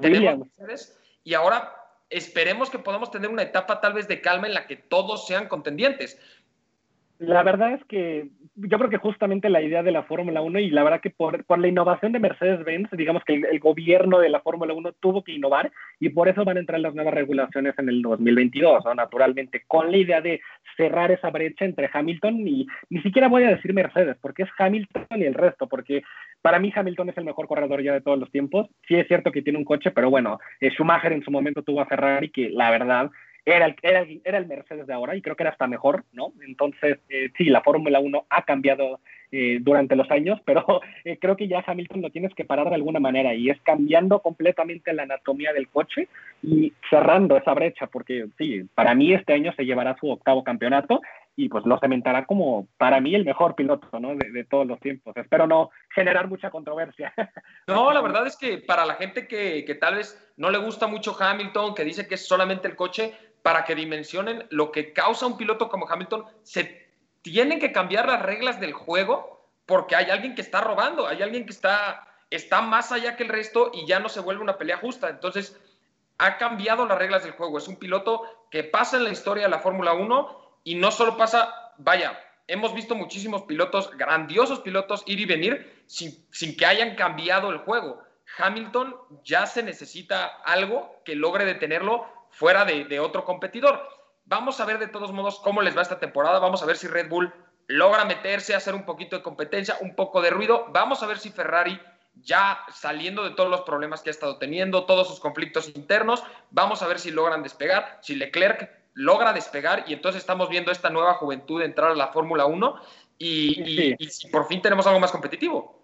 tenemos 0.00 0.48
y 1.24 1.34
ahora 1.34 1.81
esperemos 2.12 2.70
que 2.70 2.78
podamos 2.78 3.10
tener 3.10 3.30
una 3.30 3.42
etapa 3.42 3.80
tal 3.80 3.94
vez 3.94 4.06
de 4.06 4.20
calma 4.20 4.46
en 4.46 4.54
la 4.54 4.66
que 4.66 4.76
todos 4.76 5.26
sean 5.26 5.48
contendientes. 5.48 6.18
La 7.22 7.44
verdad 7.44 7.74
es 7.74 7.84
que 7.84 8.26
yo 8.56 8.78
creo 8.78 8.90
que 8.90 8.96
justamente 8.96 9.48
la 9.48 9.62
idea 9.62 9.84
de 9.84 9.92
la 9.92 10.02
Fórmula 10.02 10.42
1 10.42 10.58
y 10.58 10.70
la 10.70 10.82
verdad 10.82 11.00
que 11.00 11.10
por, 11.10 11.44
por 11.44 11.60
la 11.60 11.68
innovación 11.68 12.10
de 12.10 12.18
Mercedes-Benz, 12.18 12.90
digamos 12.92 13.22
que 13.24 13.34
el, 13.34 13.60
gobierno 13.60 14.18
de 14.18 14.28
la 14.28 14.40
Fórmula 14.40 14.74
1 14.74 14.92
tuvo 14.98 15.22
que 15.22 15.32
innovar 15.32 15.70
y 16.00 16.08
por 16.08 16.28
eso 16.28 16.44
van 16.44 16.56
a 16.56 16.60
entrar 16.60 16.80
las 16.80 16.96
nuevas 16.96 17.14
regulaciones 17.14 17.78
en 17.78 17.88
el 17.88 18.02
2022, 18.02 18.84
¿no? 18.84 18.94
naturalmente, 18.94 19.62
con 19.68 19.92
la 19.92 19.96
idea 19.98 20.20
de 20.20 20.40
cerrar 20.76 21.12
esa 21.12 21.30
brecha 21.30 21.64
entre 21.64 21.88
Hamilton 21.92 22.46
y 22.46 22.66
ni 22.90 23.00
siquiera 23.02 23.28
voy 23.28 23.44
a 23.44 23.50
decir 23.50 23.72
Mercedes, 23.72 24.16
porque 24.20 24.42
es 24.42 24.48
Hamilton 24.58 25.06
y 25.10 25.22
el 25.22 25.34
resto, 25.34 25.68
porque 25.68 26.02
para 26.42 26.58
mí 26.58 26.72
Hamilton 26.74 27.10
es 27.10 27.18
el 27.18 27.24
mejor 27.24 27.46
corredor 27.46 27.82
ya 27.82 27.92
de 27.92 28.00
todos 28.00 28.18
los 28.18 28.32
tiempos. 28.32 28.68
Sí 28.88 28.96
es 28.96 29.06
cierto 29.06 29.30
que 29.30 29.42
tiene 29.42 29.60
un 29.60 29.64
coche, 29.64 29.92
pero 29.92 30.10
bueno, 30.10 30.40
eh, 30.60 30.70
Schumacher 30.70 31.12
en 31.12 31.22
su 31.22 31.30
momento 31.30 31.62
tuvo 31.62 31.80
a 31.80 31.86
Ferrari 31.86 32.30
que 32.30 32.50
la 32.50 32.70
verdad 32.70 33.10
era 33.44 33.66
el, 33.66 33.76
era, 33.82 34.06
era 34.24 34.38
el 34.38 34.46
Mercedes 34.46 34.86
de 34.86 34.94
ahora 34.94 35.16
y 35.16 35.22
creo 35.22 35.36
que 35.36 35.42
era 35.42 35.50
hasta 35.50 35.66
mejor, 35.66 36.04
¿no? 36.12 36.32
Entonces, 36.46 36.98
eh, 37.08 37.30
sí, 37.36 37.44
la 37.44 37.62
Fórmula 37.62 37.98
1 37.98 38.26
ha 38.28 38.42
cambiado 38.42 39.00
eh, 39.34 39.58
durante 39.60 39.96
los 39.96 40.10
años, 40.10 40.40
pero 40.44 40.80
eh, 41.04 41.18
creo 41.18 41.36
que 41.36 41.48
ya 41.48 41.64
Hamilton 41.66 42.02
lo 42.02 42.10
tienes 42.10 42.34
que 42.34 42.44
parar 42.44 42.68
de 42.68 42.74
alguna 42.74 43.00
manera 43.00 43.34
y 43.34 43.50
es 43.50 43.58
cambiando 43.62 44.20
completamente 44.20 44.92
la 44.92 45.04
anatomía 45.04 45.52
del 45.52 45.68
coche 45.68 46.08
y 46.42 46.72
cerrando 46.90 47.36
esa 47.36 47.54
brecha, 47.54 47.86
porque 47.86 48.26
sí, 48.38 48.62
para 48.74 48.94
mí 48.94 49.12
este 49.12 49.32
año 49.32 49.52
se 49.56 49.64
llevará 49.64 49.96
su 49.98 50.10
octavo 50.10 50.44
campeonato 50.44 51.00
y 51.34 51.48
pues 51.48 51.64
lo 51.64 51.78
cementará 51.78 52.26
como 52.26 52.68
para 52.76 53.00
mí 53.00 53.14
el 53.14 53.24
mejor 53.24 53.54
piloto 53.54 53.88
¿no? 53.98 54.14
de, 54.14 54.44
todos 54.44 54.66
los 54.66 54.78
tiempos. 54.80 55.16
Espero 55.16 55.46
no 55.46 55.70
generar 55.94 56.28
mucha 56.28 56.50
controversia. 56.50 57.12
No, 57.66 57.92
la 57.92 58.02
verdad 58.02 58.26
es 58.26 58.36
que 58.36 58.58
para 58.58 58.84
la 58.84 58.94
gente 58.94 59.26
que, 59.26 59.64
que 59.64 59.74
tal 59.76 59.94
vez 59.94 60.32
no 60.36 60.50
le 60.50 60.58
gusta 60.58 60.88
mucho 60.88 61.16
Hamilton, 61.18 61.74
que 61.74 61.84
dice 61.84 62.08
que 62.08 62.16
es 62.16 62.26
solamente 62.26 62.66
el 62.66 62.76
coche, 62.76 63.14
para 63.42 63.64
que 63.64 63.74
dimensionen 63.74 64.46
lo 64.50 64.72
que 64.72 64.92
causa 64.92 65.26
un 65.26 65.36
piloto 65.36 65.68
como 65.68 65.88
Hamilton, 65.88 66.26
se 66.42 66.90
tienen 67.22 67.60
que 67.60 67.72
cambiar 67.72 68.06
las 68.06 68.22
reglas 68.22 68.60
del 68.60 68.72
juego 68.72 69.48
porque 69.66 69.96
hay 69.96 70.10
alguien 70.10 70.34
que 70.34 70.42
está 70.42 70.60
robando, 70.60 71.06
hay 71.06 71.22
alguien 71.22 71.44
que 71.44 71.52
está, 71.52 72.06
está 72.30 72.60
más 72.60 72.92
allá 72.92 73.16
que 73.16 73.22
el 73.24 73.28
resto 73.28 73.70
y 73.72 73.86
ya 73.86 74.00
no 74.00 74.08
se 74.08 74.20
vuelve 74.20 74.42
una 74.42 74.58
pelea 74.58 74.76
justa. 74.76 75.08
Entonces, 75.08 75.60
ha 76.18 76.36
cambiado 76.38 76.86
las 76.86 76.98
reglas 76.98 77.24
del 77.24 77.32
juego. 77.32 77.58
Es 77.58 77.68
un 77.68 77.76
piloto 77.76 78.22
que 78.50 78.64
pasa 78.64 78.96
en 78.96 79.04
la 79.04 79.10
historia 79.10 79.44
de 79.44 79.50
la 79.50 79.60
Fórmula 79.60 79.92
1 79.92 80.60
y 80.64 80.74
no 80.74 80.90
solo 80.90 81.16
pasa, 81.16 81.72
vaya, 81.78 82.18
hemos 82.46 82.74
visto 82.74 82.94
muchísimos 82.94 83.42
pilotos, 83.42 83.90
grandiosos 83.96 84.60
pilotos, 84.60 85.02
ir 85.06 85.20
y 85.20 85.26
venir 85.26 85.84
sin, 85.86 86.26
sin 86.30 86.56
que 86.56 86.66
hayan 86.66 86.94
cambiado 86.94 87.50
el 87.50 87.58
juego. 87.58 88.02
Hamilton 88.38 88.96
ya 89.24 89.46
se 89.46 89.62
necesita 89.62 90.26
algo 90.44 91.02
que 91.04 91.14
logre 91.14 91.44
detenerlo 91.44 92.06
fuera 92.32 92.64
de, 92.64 92.98
otro 92.98 93.24
competidor. 93.24 93.80
Vamos 94.24 94.58
a 94.60 94.64
ver 94.64 94.78
de 94.78 94.88
todos 94.88 95.12
modos 95.12 95.38
cómo 95.40 95.62
les 95.62 95.76
va 95.76 95.82
esta 95.82 96.00
temporada. 96.00 96.38
Vamos 96.38 96.62
a 96.62 96.66
ver 96.66 96.76
si 96.76 96.88
Red 96.88 97.08
Bull 97.08 97.32
logra 97.68 98.04
meterse, 98.04 98.54
hacer 98.54 98.74
un 98.74 98.84
poquito 98.84 99.16
de 99.16 99.22
competencia, 99.22 99.76
un 99.80 99.94
poco 99.94 100.20
de 100.20 100.30
ruido. 100.30 100.66
Vamos 100.70 101.02
a 101.02 101.06
ver 101.06 101.18
si 101.18 101.30
Ferrari, 101.30 101.78
ya 102.14 102.58
saliendo 102.72 103.22
de 103.22 103.34
todos 103.34 103.50
los 103.50 103.60
problemas 103.62 104.02
que 104.02 104.10
ha 104.10 104.12
estado 104.12 104.38
teniendo, 104.38 104.86
todos 104.86 105.08
sus 105.08 105.20
conflictos 105.20 105.68
internos, 105.74 106.24
vamos 106.50 106.82
a 106.82 106.86
ver 106.86 106.98
si 106.98 107.10
logran 107.10 107.42
despegar, 107.42 107.98
si 108.02 108.14
Leclerc 108.14 108.70
logra 108.94 109.32
despegar 109.32 109.84
y 109.86 109.94
entonces 109.94 110.20
estamos 110.20 110.48
viendo 110.48 110.70
esta 110.70 110.90
nueva 110.90 111.14
juventud 111.14 111.62
entrar 111.62 111.92
a 111.92 111.94
la 111.94 112.08
Fórmula 112.08 112.44
1 112.44 112.80
y, 113.18 113.94
y 113.98 114.10
si 114.10 114.28
por 114.28 114.46
fin 114.46 114.60
tenemos 114.60 114.86
algo 114.86 115.00
más 115.00 115.10
competitivo. 115.10 115.81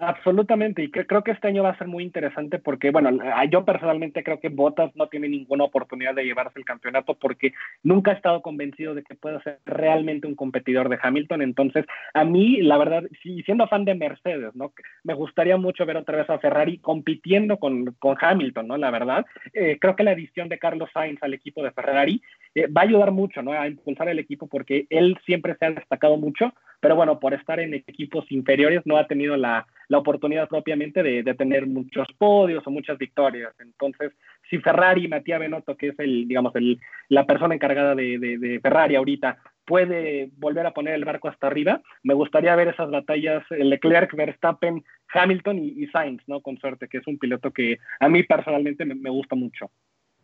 Absolutamente, 0.00 0.80
y 0.84 0.92
creo 0.92 1.24
que 1.24 1.32
este 1.32 1.48
año 1.48 1.64
va 1.64 1.70
a 1.70 1.78
ser 1.78 1.88
muy 1.88 2.04
interesante 2.04 2.60
porque, 2.60 2.92
bueno, 2.92 3.10
yo 3.50 3.64
personalmente 3.64 4.22
creo 4.22 4.38
que 4.38 4.48
Bottas 4.48 4.94
no 4.94 5.08
tiene 5.08 5.28
ninguna 5.28 5.64
oportunidad 5.64 6.14
de 6.14 6.22
llevarse 6.24 6.56
el 6.56 6.64
campeonato 6.64 7.14
porque 7.18 7.52
nunca 7.82 8.12
he 8.12 8.14
estado 8.14 8.40
convencido 8.40 8.94
de 8.94 9.02
que 9.02 9.16
pueda 9.16 9.42
ser 9.42 9.58
realmente 9.66 10.28
un 10.28 10.36
competidor 10.36 10.88
de 10.88 11.00
Hamilton. 11.02 11.42
Entonces, 11.42 11.84
a 12.14 12.24
mí, 12.24 12.62
la 12.62 12.78
verdad, 12.78 13.02
siendo 13.44 13.66
fan 13.66 13.84
de 13.84 13.96
Mercedes, 13.96 14.54
¿no? 14.54 14.72
Me 15.02 15.14
gustaría 15.14 15.56
mucho 15.56 15.84
ver 15.84 15.96
otra 15.96 16.18
vez 16.18 16.30
a 16.30 16.38
Ferrari 16.38 16.78
compitiendo 16.78 17.58
con, 17.58 17.86
con 17.98 18.16
Hamilton, 18.20 18.68
¿no? 18.68 18.76
La 18.76 18.92
verdad, 18.92 19.26
eh, 19.52 19.78
creo 19.80 19.96
que 19.96 20.04
la 20.04 20.12
adición 20.12 20.48
de 20.48 20.60
Carlos 20.60 20.90
Sainz 20.94 21.20
al 21.24 21.34
equipo 21.34 21.60
de 21.64 21.72
Ferrari 21.72 22.22
eh, 22.54 22.66
va 22.66 22.82
a 22.82 22.84
ayudar 22.84 23.12
mucho, 23.12 23.42
¿no? 23.42 23.52
A 23.52 23.68
impulsar 23.68 24.08
el 24.08 24.18
equipo 24.18 24.46
porque 24.46 24.86
él 24.90 25.18
siempre 25.24 25.56
se 25.56 25.66
ha 25.66 25.70
destacado 25.70 26.16
mucho 26.16 26.52
pero 26.80 26.94
bueno, 26.94 27.18
por 27.18 27.34
estar 27.34 27.58
en 27.60 27.74
equipos 27.74 28.30
inferiores 28.30 28.82
no 28.84 28.96
ha 28.96 29.06
tenido 29.06 29.36
la, 29.36 29.66
oportunidad 29.90 30.48
propiamente 30.48 31.02
de, 31.02 31.34
tener 31.34 31.66
muchos 31.66 32.06
podios 32.18 32.64
o 32.66 32.70
muchas 32.70 32.98
victorias. 32.98 33.52
Entonces, 33.58 34.12
si 34.48 34.58
Ferrari, 34.58 35.08
Matías 35.08 35.40
Benotto, 35.40 35.76
que 35.76 35.88
es 35.88 35.98
el, 35.98 36.28
digamos, 36.28 36.54
el, 36.56 36.78
la 37.08 37.26
persona 37.26 37.54
encargada 37.54 37.94
de, 37.94 38.60
Ferrari 38.62 38.96
ahorita, 38.96 39.38
puede 39.64 40.30
volver 40.36 40.66
a 40.66 40.72
poner 40.72 40.94
el 40.94 41.04
barco 41.04 41.28
hasta 41.28 41.46
arriba, 41.46 41.82
me 42.02 42.14
gustaría 42.14 42.54
ver 42.56 42.68
esas 42.68 42.90
batallas 42.90 43.42
Leclerc, 43.50 44.14
Verstappen, 44.14 44.84
Hamilton 45.12 45.58
y, 45.58 45.86
Sainz, 45.88 46.22
¿no? 46.26 46.40
Con 46.40 46.58
suerte, 46.58 46.88
que 46.88 46.98
es 46.98 47.06
un 47.06 47.18
piloto 47.18 47.50
que 47.50 47.78
a 48.00 48.08
mí 48.08 48.22
personalmente 48.22 48.84
me, 48.84 49.10
gusta 49.10 49.34
mucho. 49.34 49.70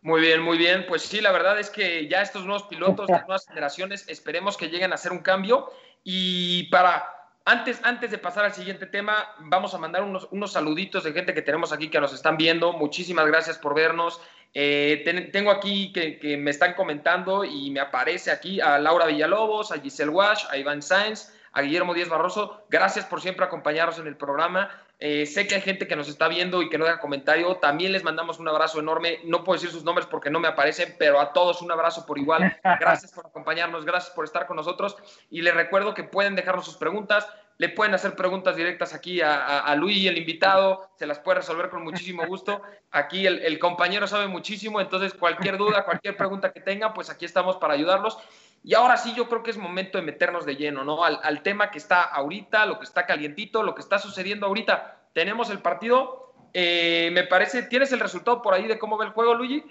Muy 0.05 0.21
bien, 0.21 0.39
muy 0.39 0.59
bien. 0.59 0.85
Pues 0.87 1.01
sí, 1.01 1.19
la 1.19 1.31
verdad 1.31 1.59
es 1.59 1.71
que 1.71 2.07
ya 2.07 2.21
estos 2.21 2.45
nuevos 2.45 2.67
pilotos, 2.67 3.09
las 3.09 3.21
nuevas 3.21 3.47
generaciones, 3.47 4.07
esperemos 4.07 4.55
que 4.55 4.69
lleguen 4.69 4.91
a 4.91 4.95
hacer 4.95 5.11
un 5.11 5.17
cambio 5.17 5.67
y 6.03 6.69
para, 6.69 7.09
antes, 7.43 7.79
antes 7.81 8.11
de 8.11 8.19
pasar 8.19 8.45
al 8.45 8.53
siguiente 8.53 8.85
tema, 8.85 9.15
vamos 9.39 9.73
a 9.73 9.79
mandar 9.79 10.03
unos, 10.03 10.27
unos 10.29 10.51
saluditos 10.51 11.05
de 11.05 11.11
gente 11.11 11.33
que 11.33 11.41
tenemos 11.41 11.73
aquí 11.73 11.89
que 11.89 11.99
nos 11.99 12.13
están 12.13 12.37
viendo. 12.37 12.73
Muchísimas 12.73 13.25
gracias 13.25 13.57
por 13.57 13.73
vernos. 13.73 14.21
Eh, 14.53 15.29
tengo 15.33 15.49
aquí 15.49 15.91
que, 15.91 16.37
me 16.37 16.51
están 16.51 16.75
comentando 16.75 17.43
y 17.43 17.71
me 17.71 17.79
aparece 17.79 18.29
aquí 18.29 18.61
a 18.61 18.77
Laura 18.77 19.07
Villalobos, 19.07 19.71
a 19.71 19.79
Giselle 19.79 20.11
Wash, 20.11 20.45
a 20.51 20.57
Iván 20.57 20.83
Sáenz, 20.83 21.33
a 21.51 21.63
Guillermo 21.63 21.95
Díaz 21.95 22.09
Barroso. 22.09 22.63
Gracias 22.69 23.05
por 23.05 23.21
siempre 23.21 23.43
acompañarnos 23.43 23.97
en 23.97 24.05
el 24.05 24.17
programa. 24.17 24.69
Eh, 25.07 25.27
sé 25.27 25.45
que 25.45 25.53
hay 25.53 25.61
gente 25.61 25.87
que 25.87 25.95
nos 25.95 26.09
está 26.09 26.27
viendo 26.27 26.63
y 26.63 26.69
que 26.69 26.79
no 26.79 26.85
deja 26.85 26.99
comentario. 26.99 27.57
También 27.57 27.91
les 27.91 28.03
mandamos 28.03 28.39
un 28.39 28.47
abrazo 28.47 28.79
enorme. 28.79 29.19
No 29.23 29.43
puedo 29.43 29.55
decir 29.55 29.69
sus 29.69 29.83
nombres 29.83 30.07
porque 30.07 30.31
no 30.31 30.39
me 30.39 30.47
aparecen, 30.47 30.95
pero 30.97 31.19
a 31.19 31.31
todos 31.31 31.61
un 31.61 31.71
abrazo 31.71 32.07
por 32.07 32.17
igual. 32.17 32.57
Gracias 32.79 33.11
por 33.11 33.27
acompañarnos, 33.27 33.85
gracias 33.85 34.15
por 34.15 34.25
estar 34.25 34.47
con 34.47 34.55
nosotros. 34.55 34.97
Y 35.29 35.43
les 35.43 35.53
recuerdo 35.53 35.93
que 35.93 36.03
pueden 36.03 36.35
dejarnos 36.35 36.65
sus 36.65 36.77
preguntas. 36.77 37.27
Le 37.59 37.69
pueden 37.69 37.93
hacer 37.93 38.15
preguntas 38.15 38.55
directas 38.55 38.95
aquí 38.95 39.21
a, 39.21 39.59
a, 39.59 39.75
Luis, 39.75 40.07
el 40.07 40.17
invitado. 40.17 40.89
Se 40.95 41.05
las 41.05 41.19
puede 41.19 41.37
resolver 41.37 41.69
con 41.69 41.83
muchísimo 41.83 42.25
gusto. 42.25 42.63
Aquí 42.89 43.27
el, 43.27 43.43
el 43.43 43.59
compañero 43.59 44.07
sabe 44.07 44.27
muchísimo, 44.27 44.81
entonces 44.81 45.13
cualquier 45.13 45.57
duda, 45.57 45.85
cualquier 45.85 46.17
pregunta 46.17 46.51
que 46.51 46.61
tengan, 46.61 46.93
pues 46.93 47.11
aquí 47.11 47.25
estamos 47.25 47.57
para 47.57 47.75
ayudarlos. 47.75 48.17
Y 48.67 48.73
ahora 48.73 48.97
sí, 48.97 49.13
yo 49.13 49.29
creo 49.29 49.43
que 49.43 49.51
es 49.51 49.57
momento 49.57 49.99
de 49.99 50.03
meternos 50.03 50.43
de 50.43 50.55
lleno, 50.55 50.83
¿no? 50.83 51.03
Al, 51.03 51.43
tema 51.43 51.69
que 51.69 51.77
está 51.77 52.01
ahorita, 52.01 52.65
lo 52.65 52.79
que 52.79 52.85
está 52.85 53.05
calientito, 53.05 53.61
lo 53.61 53.75
que 53.75 53.81
está 53.81 53.99
sucediendo 53.99 54.47
ahorita. 54.47 55.03
Tenemos 55.13 55.51
el 55.51 55.59
partido, 55.59 56.33
eh, 56.51 57.11
me 57.13 57.25
parece, 57.25 57.61
¿tienes 57.61 57.91
el 57.91 57.99
resultado 57.99 58.41
por 58.41 58.55
ahí 58.55 58.65
de 58.65 58.79
cómo 58.79 58.97
ve 58.97 59.05
el 59.05 59.11
juego, 59.11 59.35
Luigi? 59.35 59.63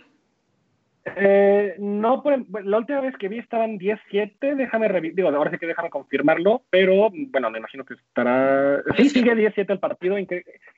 Eh, 1.05 1.75
no, 1.79 2.23
la 2.65 2.79
última 2.79 3.01
vez 3.03 3.15
que 3.19 3.29
vi 3.29 3.39
estaban 3.39 3.79
10-7, 3.79 4.57
déjame 4.57 4.89
revisar, 4.89 5.17
digo, 5.17 5.29
ahora 5.29 5.51
sí 5.51 5.59
que 5.59 5.67
déjame 5.67 5.91
confirmarlo, 5.91 6.63
pero 6.71 7.11
bueno, 7.11 7.51
me 7.51 7.59
imagino 7.59 7.85
que 7.85 7.95
estará... 7.95 8.83
Sí, 8.97 9.11
sigue 9.11 9.35
10-7 9.35 9.71
el 9.71 9.79
partido, 9.79 10.17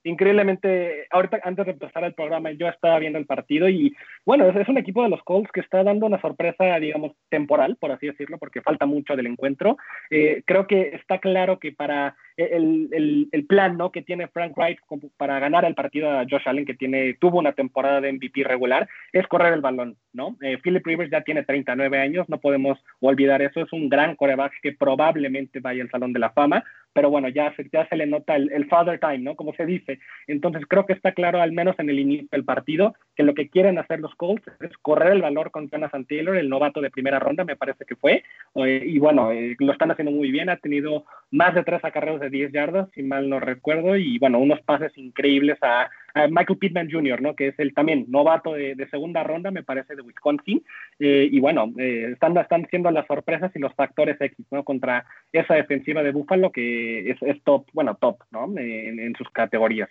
increíblemente, 0.03 1.07
ahorita 1.11 1.41
antes 1.45 1.67
de 1.67 1.73
empezar 1.73 2.03
el 2.05 2.15
programa 2.15 2.51
yo 2.51 2.69
estaba 2.69 2.99
viendo 2.99 3.19
el 3.19 3.27
partido 3.27 3.69
y 3.69 3.95
bueno, 4.25 4.49
es, 4.49 4.69
un 4.69 4.79
equipo 4.79 5.03
de 5.05 5.11
los 5.11 5.23
Colts 5.23 5.51
que 5.53 5.61
está 5.61 5.85
dando 5.85 6.07
una 6.07 6.21
sorpresa, 6.21 6.79
digamos, 6.81 7.12
temporal, 7.29 7.77
por 7.79 7.93
así 7.93 8.07
decirlo, 8.07 8.39
porque 8.39 8.62
falta 8.62 8.85
mucho 8.85 9.15
del 9.15 9.29
encuentro. 9.29 9.77
Eh, 10.11 10.43
creo 10.45 10.67
que 10.67 10.97
está 10.97 11.19
claro 11.19 11.61
que 11.61 11.71
para 11.71 12.17
el, 12.37 13.29
el, 13.33 13.46
plan 13.46 13.77
¿no? 13.77 13.90
que 13.90 14.03
tiene 14.03 14.29
Frank 14.29 14.57
Wright 14.57 14.79
para 15.16 15.38
ganar 15.38 15.64
el 15.64 15.75
partido 15.75 16.11
a 16.11 16.27
Josh 16.29 16.46
Allen, 16.46 16.66
que 16.66 16.75
tiene, 16.75 17.14
tuvo 17.14 17.38
una 17.38 17.53
temporada 17.53 18.01
de 18.01 18.12
MVP 18.12 18.44
regular, 18.44 18.88
es 19.12 19.27
correr 19.27 19.55
el 19.55 19.61
balón. 19.61 19.96
¿no? 20.12 20.37
Eh, 20.42 20.59
Philip 20.62 20.87
Rivers 20.87 21.11
ya 21.11 21.22
tiene 21.22 21.44
39 21.44 21.99
años, 21.99 22.29
no 22.29 22.38
podemos 22.38 22.79
olvidar 23.01 23.42
eso, 23.42 23.61
es 23.61 23.72
un 23.72 23.88
gran 23.88 24.16
coreback 24.16 24.53
que 24.62 24.72
probablemente 24.72 25.61
vaya 25.61 25.83
al 25.83 25.90
Salón 25.90 26.12
de 26.12 26.20
la 26.20 26.31
Fama, 26.31 26.64
pero 26.97 27.11
bueno, 27.11 27.29
ya, 27.29 27.55
ya 27.71 27.87
se 27.89 27.95
le 27.95 28.07
nota 28.07 28.37
el, 28.37 28.67
father 28.71 28.99
time, 28.99 29.19
¿no? 29.19 29.37
Como 29.37 29.53
se 29.53 29.67
dice. 29.67 29.99
Entonces 30.27 30.65
creo 30.67 30.87
que 30.87 30.95
está 30.95 31.13
claro, 31.13 31.43
al 31.43 31.53
menos 31.53 31.79
en 31.79 31.91
el 31.91 31.99
inicio 31.99 32.27
del 32.33 32.43
partido, 32.43 32.95
que 33.15 33.23
lo 33.23 33.35
que 33.35 33.51
quieren 33.51 33.77
hacer 33.77 34.01
los 34.01 34.15
Colts 34.15 34.43
es 34.61 34.71
correr 34.81 35.13
el 35.13 35.21
valor 35.21 35.51
con 35.51 35.69
Jonathan 35.69 36.07
Taylor, 36.07 36.39
el 36.39 36.49
novato 36.49 36.81
de 36.81 36.91
primera 36.91 37.19
ronda, 37.19 37.45
me 37.45 37.55
parece 37.55 37.85
que 37.85 37.97
fue, 37.97 38.25
eh, 38.55 38.83
y 38.83 38.99
bueno, 38.99 39.31
eh, 39.31 39.57
lo 39.59 39.73
están 39.73 39.91
haciendo 39.91 40.11
muy 40.11 40.31
bien, 40.31 40.49
ha 40.49 40.57
tenido 40.57 41.05
más 41.31 41.55
de 41.55 41.65
tres 41.65 41.85
acarreos 41.85 42.19
de 42.19 42.31
10 42.31 42.51
yardas, 42.51 42.89
si 42.95 43.03
mal 43.03 43.29
no 43.29 43.41
recuerdo, 43.41 43.95
y 43.97 44.19
bueno, 44.19 44.39
unos 44.39 44.63
pases 44.63 44.97
increíbles 44.97 45.59
a, 45.61 45.91
Michael 46.31 46.59
Pittman 46.59 46.90
Jr., 46.90 47.20
¿no? 47.20 47.37
Que 47.37 47.48
es 47.48 47.59
el 47.59 47.74
también 47.74 48.07
novato 48.09 48.55
de, 48.55 48.88
segunda 48.90 49.22
ronda, 49.22 49.50
me 49.50 49.62
parece, 49.62 49.94
de 49.94 50.02
Wisconsin, 50.02 50.64
eh, 50.98 51.29
y 51.31 51.40
bueno, 51.40 51.72
están, 51.76 52.37
están 52.38 52.66
siendo 52.70 52.90
las 52.90 53.07
sorpresas 53.07 53.52
y 53.55 53.59
los 53.59 53.74
factores 53.74 54.20
X, 54.20 54.46
¿no? 54.50 54.64
Contra 54.64 55.05
esa 55.33 55.55
defensiva 55.55 56.02
de 56.02 56.12
Buffalo 56.12 56.50
que 56.50 57.11
es, 57.11 57.42
top, 57.44 57.66
bueno, 57.72 57.96
top, 58.00 58.22
¿no? 58.31 58.46
En, 58.57 59.14
sus 59.16 59.29
categorías. 59.31 59.88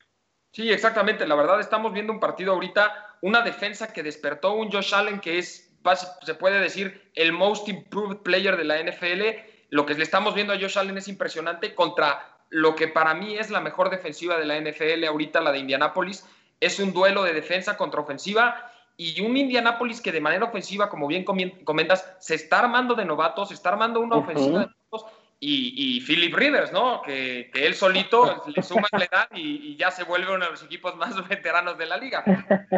Sí, 0.52 0.72
exactamente. 0.72 1.28
La 1.28 1.36
verdad, 1.36 1.60
estamos 1.60 1.94
viendo 1.94 2.14
un 2.14 2.20
partido 2.20 2.54
ahorita, 2.54 2.92
una 3.22 3.42
defensa 3.42 3.92
que 3.92 4.04
despertó 4.04 4.56
un 4.56 4.72
Josh 4.72 4.94
Allen 4.94 5.20
que 5.20 5.38
es, 5.38 5.76
se 6.22 6.36
puede 6.36 6.60
decir, 6.60 7.12
el 7.16 7.34
most 7.34 7.68
improved 7.68 8.18
player 8.18 8.56
de 8.56 8.64
la 8.64 8.82
NFL. 8.82 9.22
Lo 9.70 9.86
que 9.86 9.96
le 9.96 10.04
estamos 10.04 10.36
viendo 10.36 10.54
a 10.54 10.58
Josh 10.58 10.78
Allen 10.78 10.98
es 10.98 11.08
impresionante 11.08 11.74
contra 11.74 12.35
lo 12.50 12.76
que 12.76 12.88
para 12.88 13.14
mí 13.14 13.38
es 13.38 13.50
la 13.50 13.62
mejor 13.62 13.90
defensiva 13.90 14.38
de 14.38 14.46
la 14.46 14.60
NFL 14.60 15.04
ahorita, 15.06 15.42
la 15.42 15.52
de 15.52 15.60
Indianápolis. 15.60 16.26
Es 16.60 16.80
un 16.80 16.94
duelo 16.94 17.24
de 17.24 17.34
defensa 17.34 17.78
contra 17.78 18.02
ofensiva 18.02 18.72
y 18.98 19.20
un 19.22 19.36
Indianápolis 19.36 20.02
que 20.02 20.12
de 20.12 20.22
manera 20.22 20.46
ofensiva, 20.46 20.90
como 20.90 21.08
bien 21.08 21.24
comentas, 21.24 22.16
se 22.20 22.36
está 22.36 22.60
armando 22.60 22.96
de 22.96 23.06
novatos, 23.06 23.50
se 23.50 23.56
está 23.56 23.70
armando 23.70 24.00
una 24.00 24.16
ofensiva 24.18 24.60
de 24.60 24.68
novatos 24.68 25.06
y, 25.40 26.02
Philip 26.02 26.34
Rivers, 26.34 26.72
¿no? 26.72 27.02
Que, 27.02 27.52
él 27.54 27.76
solito 27.76 28.44
le 28.56 28.64
suma 28.64 28.88
la 28.92 29.06
edad 29.06 29.30
y, 29.34 29.76
ya 29.76 29.92
se 29.92 30.04
vuelve 30.04 30.34
uno 30.34 30.46
de 30.46 30.52
los 30.52 30.64
equipos 30.64 30.96
más 30.96 31.16
veteranos 31.28 31.78
de 31.78 31.86
la 31.86 31.98
liga. 31.98 32.24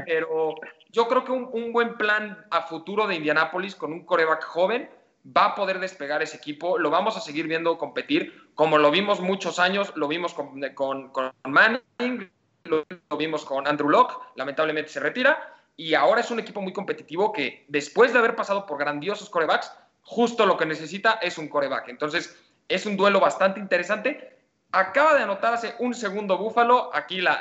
Pero 0.06 0.56
yo 0.90 1.08
creo 1.08 1.24
que 1.24 1.32
un, 1.32 1.72
buen 1.72 1.98
plan 1.98 2.46
a 2.52 2.62
futuro 2.64 3.08
de 3.08 3.16
Indianápolis 3.16 3.76
con 3.76 3.94
un 3.94 4.06
coreback 4.06 4.44
joven 4.44 4.90
va 5.36 5.46
a 5.46 5.56
poder 5.56 5.80
despegar 5.80 6.22
ese 6.22 6.38
equipo. 6.38 6.78
Lo 6.78 6.90
vamos 6.90 7.18
a 7.18 7.22
seguir 7.22 7.48
viendo 7.48 7.78
competir, 7.78 8.52
como 8.56 8.78
lo 8.78 8.92
vimos 8.92 9.20
muchos 9.20 9.60
años, 9.60 9.92
lo 9.96 10.08
vimos 10.08 10.34
con, 10.34 10.62
con, 11.12 11.34
Manning, 11.46 12.32
lo, 12.64 12.86
vimos 13.18 13.46
con 13.46 13.68
Andrew 13.68 13.90
Locke, 13.90 14.16
lamentablemente 14.36 14.92
se 14.92 15.00
retira. 15.00 15.54
Y 15.76 15.94
ahora 15.94 16.22
es 16.22 16.32
un 16.32 16.40
equipo 16.40 16.62
muy 16.62 16.74
competitivo 16.74 17.32
que 17.32 17.66
después 17.68 18.14
de 18.14 18.20
haber 18.20 18.36
pasado 18.36 18.66
por 18.66 18.80
grandiosos 18.80 19.30
corebacks, 19.30 19.72
justo 20.02 20.46
lo 20.46 20.58
que 20.58 20.66
necesita 20.66 21.20
es 21.22 21.38
un 21.38 21.50
coreback. 21.50 21.90
Entonces, 21.90 22.36
es 22.68 22.86
un 22.86 22.98
duelo 22.98 23.20
bastante 23.20 23.60
interesante. 23.60 24.38
Acaba 24.72 25.14
de 25.14 25.24
anotarse 25.24 25.76
un 25.80 25.94
segundo 25.94 26.38
Búfalo. 26.38 26.90
Aquí 26.94 27.22
la, 27.22 27.40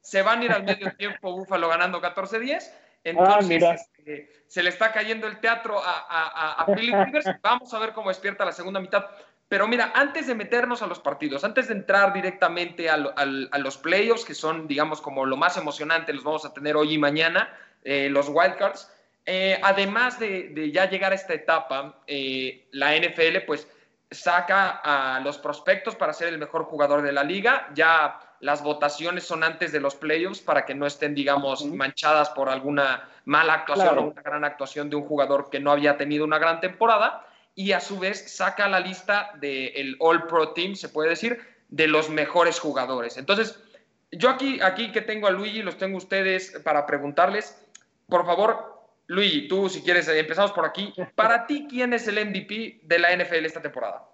se 0.00 0.22
van 0.22 0.40
a 0.40 0.44
ir 0.44 0.52
al 0.52 0.64
medio 0.64 0.94
tiempo 0.96 1.32
Búfalo 1.32 1.68
ganando 1.68 2.00
14-10. 2.00 2.72
Entonces, 3.04 3.62
ah, 3.62 3.76
este, 4.04 4.30
se 4.46 4.62
le 4.62 4.68
está 4.68 4.92
cayendo 4.92 5.26
el 5.26 5.40
teatro 5.40 5.80
a, 5.82 6.60
a, 6.60 6.66
Philip 6.66 6.94
Rivers. 7.06 7.26
Vamos 7.42 7.72
a 7.72 7.78
ver 7.78 7.92
cómo 7.92 8.10
despierta 8.10 8.44
la 8.44 8.52
segunda 8.52 8.78
mitad. 8.78 9.06
Pero 9.48 9.66
mira, 9.66 9.92
antes 9.94 10.26
de 10.26 10.34
meternos 10.34 10.82
a 10.82 10.86
los 10.86 11.00
partidos, 11.00 11.44
antes 11.44 11.68
de 11.68 11.74
entrar 11.74 12.12
directamente 12.12 12.90
a, 12.90 12.96
los 12.96 13.78
playoffs, 13.78 14.24
que 14.24 14.34
son, 14.34 14.68
digamos, 14.68 15.00
como 15.00 15.24
lo 15.24 15.36
más 15.36 15.56
emocionante, 15.56 16.12
los 16.12 16.24
vamos 16.24 16.44
a 16.44 16.52
tener 16.52 16.76
hoy 16.76 16.94
y 16.94 16.98
mañana, 16.98 17.56
eh, 17.82 18.08
los 18.10 18.28
wildcards, 18.28 18.90
eh, 19.26 19.58
además 19.62 20.18
de, 20.18 20.70
ya 20.72 20.88
llegar 20.88 21.12
a 21.12 21.14
esta 21.14 21.34
etapa, 21.34 22.02
eh, 22.06 22.68
la 22.72 22.96
NFL, 22.96 23.44
pues 23.46 23.68
saca 24.10 24.80
a 24.84 25.20
los 25.20 25.38
prospectos 25.38 25.96
para 25.96 26.12
ser 26.12 26.28
el 26.28 26.38
mejor 26.38 26.64
jugador 26.64 27.02
de 27.02 27.12
la 27.12 27.24
liga. 27.24 27.68
Ya 27.74 28.20
las 28.44 28.62
votaciones 28.62 29.24
son 29.24 29.42
antes 29.42 29.72
de 29.72 29.80
los 29.80 29.94
playoffs 29.94 30.40
para 30.40 30.66
que 30.66 30.74
no 30.74 30.86
estén, 30.86 31.14
digamos, 31.14 31.64
manchadas 31.64 32.28
por 32.28 32.50
alguna 32.50 33.08
mala 33.24 33.54
actuación 33.54 33.96
o 33.96 34.02
una 34.08 34.20
gran 34.20 34.44
actuación 34.44 34.90
de 34.90 34.96
un 34.96 35.04
jugador 35.04 35.48
que 35.48 35.60
no 35.60 35.72
había 35.72 35.96
tenido 35.96 36.26
una 36.26 36.38
gran 36.38 36.60
temporada. 36.60 37.26
Y 37.54 37.72
a 37.72 37.80
su 37.80 37.98
vez 37.98 38.36
saca 38.36 38.68
la 38.68 38.80
lista 38.80 39.30
del 39.40 39.96
All 39.98 40.26
Pro 40.26 40.50
Team, 40.50 40.74
se 40.74 40.90
puede 40.90 41.08
decir, 41.08 41.40
de 41.70 41.88
los 41.88 42.10
mejores 42.10 42.60
jugadores. 42.60 43.16
Entonces, 43.16 43.58
yo 44.12 44.28
aquí, 44.28 44.60
aquí 44.60 44.92
que 44.92 45.00
tengo 45.00 45.26
a 45.26 45.30
Luigi, 45.30 45.62
los 45.62 45.78
tengo 45.78 45.96
ustedes 45.96 46.60
para 46.62 46.84
preguntarles, 46.84 47.58
por 48.10 48.26
favor, 48.26 48.84
Luigi, 49.06 49.48
tú 49.48 49.70
si 49.70 49.80
quieres, 49.80 50.06
empezamos 50.08 50.52
por 50.52 50.66
aquí. 50.66 50.92
Para 51.14 51.46
ti, 51.46 51.66
¿quién 51.66 51.94
es 51.94 52.06
el 52.08 52.22
MVP 52.28 52.80
de 52.82 52.98
la 52.98 53.16
NFL 53.16 53.46
esta 53.46 53.62
temporada? 53.62 54.06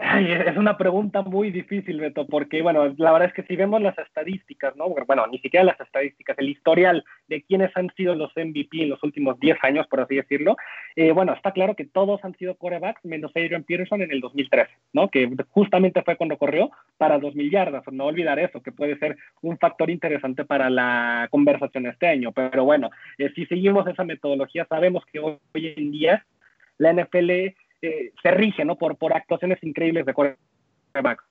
Es 0.00 0.56
una 0.56 0.76
pregunta 0.76 1.22
muy 1.22 1.50
difícil, 1.50 2.00
Beto, 2.00 2.26
porque, 2.26 2.62
bueno, 2.62 2.94
la 2.98 3.12
verdad 3.12 3.28
es 3.28 3.34
que 3.34 3.42
si 3.42 3.56
vemos 3.56 3.82
las 3.82 3.98
estadísticas, 3.98 4.76
¿no? 4.76 4.88
Bueno, 5.06 5.26
ni 5.26 5.38
siquiera 5.38 5.64
las 5.64 5.80
estadísticas, 5.80 6.38
el 6.38 6.48
historial 6.48 7.04
de 7.26 7.42
quiénes 7.42 7.76
han 7.76 7.90
sido 7.96 8.14
los 8.14 8.30
MVP 8.36 8.82
en 8.82 8.90
los 8.90 9.02
últimos 9.02 9.38
10 9.40 9.58
años, 9.62 9.86
por 9.88 10.00
así 10.00 10.16
decirlo, 10.16 10.56
eh, 10.94 11.10
bueno, 11.12 11.32
está 11.32 11.52
claro 11.52 11.74
que 11.74 11.84
todos 11.84 12.24
han 12.24 12.36
sido 12.36 12.54
corebacks, 12.56 13.04
menos 13.04 13.32
Adrian 13.34 13.64
Peterson 13.64 14.02
en 14.02 14.12
el 14.12 14.20
2013, 14.20 14.70
¿no? 14.92 15.08
Que 15.08 15.28
justamente 15.50 16.02
fue 16.02 16.16
cuando 16.16 16.38
corrió 16.38 16.70
para 16.96 17.18
2.000 17.18 17.50
yardas, 17.50 17.82
no 17.90 18.04
olvidar 18.04 18.38
eso, 18.38 18.62
que 18.62 18.72
puede 18.72 18.98
ser 18.98 19.16
un 19.42 19.58
factor 19.58 19.90
interesante 19.90 20.44
para 20.44 20.70
la 20.70 21.26
conversación 21.30 21.86
este 21.86 22.06
año, 22.06 22.30
pero 22.32 22.64
bueno, 22.64 22.90
eh, 23.18 23.30
si 23.34 23.46
seguimos 23.46 23.86
esa 23.88 24.04
metodología, 24.04 24.64
sabemos 24.68 25.04
que 25.06 25.18
hoy 25.18 25.38
en 25.54 25.90
día 25.90 26.24
la 26.78 26.92
NFL 26.92 27.54
eh, 27.82 28.12
se 28.22 28.30
rige 28.30 28.64
¿no? 28.64 28.76
por, 28.76 28.96
por 28.96 29.12
actuaciones 29.12 29.58
increíbles 29.62 30.06
de 30.06 30.14
quarterback. 30.14 31.22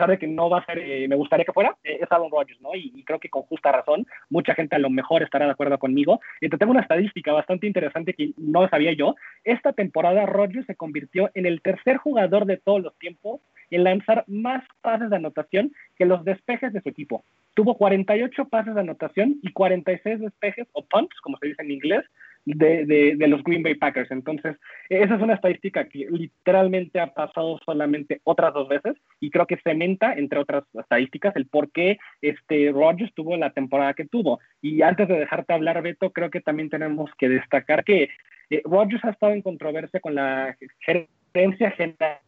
sabe 0.00 0.18
que 0.18 0.26
no 0.26 0.48
va 0.48 0.58
a 0.60 0.64
ser, 0.64 0.78
eh, 0.78 1.06
me 1.08 1.14
gustaría 1.14 1.44
que 1.44 1.52
fuera, 1.52 1.76
eh, 1.84 1.98
es 2.00 2.10
Aaron 2.10 2.30
Rodgers, 2.30 2.60
¿no? 2.62 2.74
Y, 2.74 3.04
creo 3.04 3.20
que 3.20 3.28
con 3.28 3.42
justa 3.42 3.70
razón, 3.70 4.06
mucha 4.30 4.54
gente 4.54 4.76
a 4.76 4.78
lo 4.78 4.88
mejor 4.88 5.22
estará 5.22 5.44
de 5.44 5.52
acuerdo 5.52 5.78
conmigo. 5.78 6.20
Y 6.40 6.48
te 6.48 6.56
tengo 6.56 6.72
una 6.72 6.80
estadística 6.80 7.32
bastante 7.32 7.66
interesante 7.66 8.14
que 8.14 8.30
no 8.38 8.66
sabía 8.68 8.92
yo. 8.94 9.14
Esta 9.44 9.72
temporada 9.72 10.24
Rodgers 10.24 10.66
se 10.66 10.74
convirtió 10.74 11.30
en 11.34 11.44
el 11.44 11.60
tercer 11.60 11.98
jugador 11.98 12.46
de 12.46 12.56
todos 12.56 12.80
los 12.80 12.96
tiempos 12.98 13.40
en 13.70 13.84
lanzar 13.84 14.24
más 14.26 14.64
pases 14.80 15.10
de 15.10 15.16
anotación 15.16 15.72
que 15.96 16.06
los 16.06 16.24
despejes 16.24 16.72
de 16.72 16.80
su 16.80 16.88
equipo. 16.88 17.24
Tuvo 17.54 17.76
48 17.76 18.46
pases 18.46 18.74
de 18.74 18.80
anotación 18.80 19.36
y 19.42 19.52
46 19.52 20.20
despejes 20.20 20.66
o 20.72 20.82
punts, 20.82 21.20
como 21.20 21.36
se 21.38 21.48
dice 21.48 21.62
en 21.62 21.72
inglés, 21.72 22.04
de, 22.44 23.14
de, 23.16 23.28
los 23.28 23.42
Green 23.44 23.62
Bay 23.62 23.74
Packers. 23.74 24.10
Entonces, 24.10 24.56
esa 24.88 25.14
es 25.14 25.22
una 25.22 25.34
estadística 25.34 25.88
que 25.88 26.06
literalmente 26.10 27.00
ha 27.00 27.12
pasado 27.12 27.58
solamente 27.64 28.20
otras 28.24 28.54
dos 28.54 28.68
veces 28.68 28.94
y 29.20 29.30
creo 29.30 29.46
que 29.46 29.58
cementa, 29.58 30.14
entre 30.14 30.40
otras 30.40 30.64
estadísticas, 30.74 31.36
el 31.36 31.46
por 31.46 31.70
qué 31.70 31.98
este 32.22 32.70
Rodgers 32.72 33.12
tuvo 33.14 33.36
la 33.36 33.50
temporada 33.50 33.94
que 33.94 34.06
tuvo. 34.06 34.40
Y 34.62 34.82
antes 34.82 35.08
de 35.08 35.18
dejarte 35.18 35.52
hablar, 35.52 35.82
Beto, 35.82 36.10
creo 36.10 36.30
que 36.30 36.40
también 36.40 36.70
tenemos 36.70 37.10
que 37.18 37.28
destacar 37.28 37.84
que 37.84 38.08
eh, 38.50 38.62
Rodgers 38.64 39.04
ha 39.04 39.10
estado 39.10 39.32
en 39.32 39.42
controversia 39.42 40.00
con 40.00 40.14
la 40.14 40.56
gerencia 40.80 41.70
general 41.72 42.18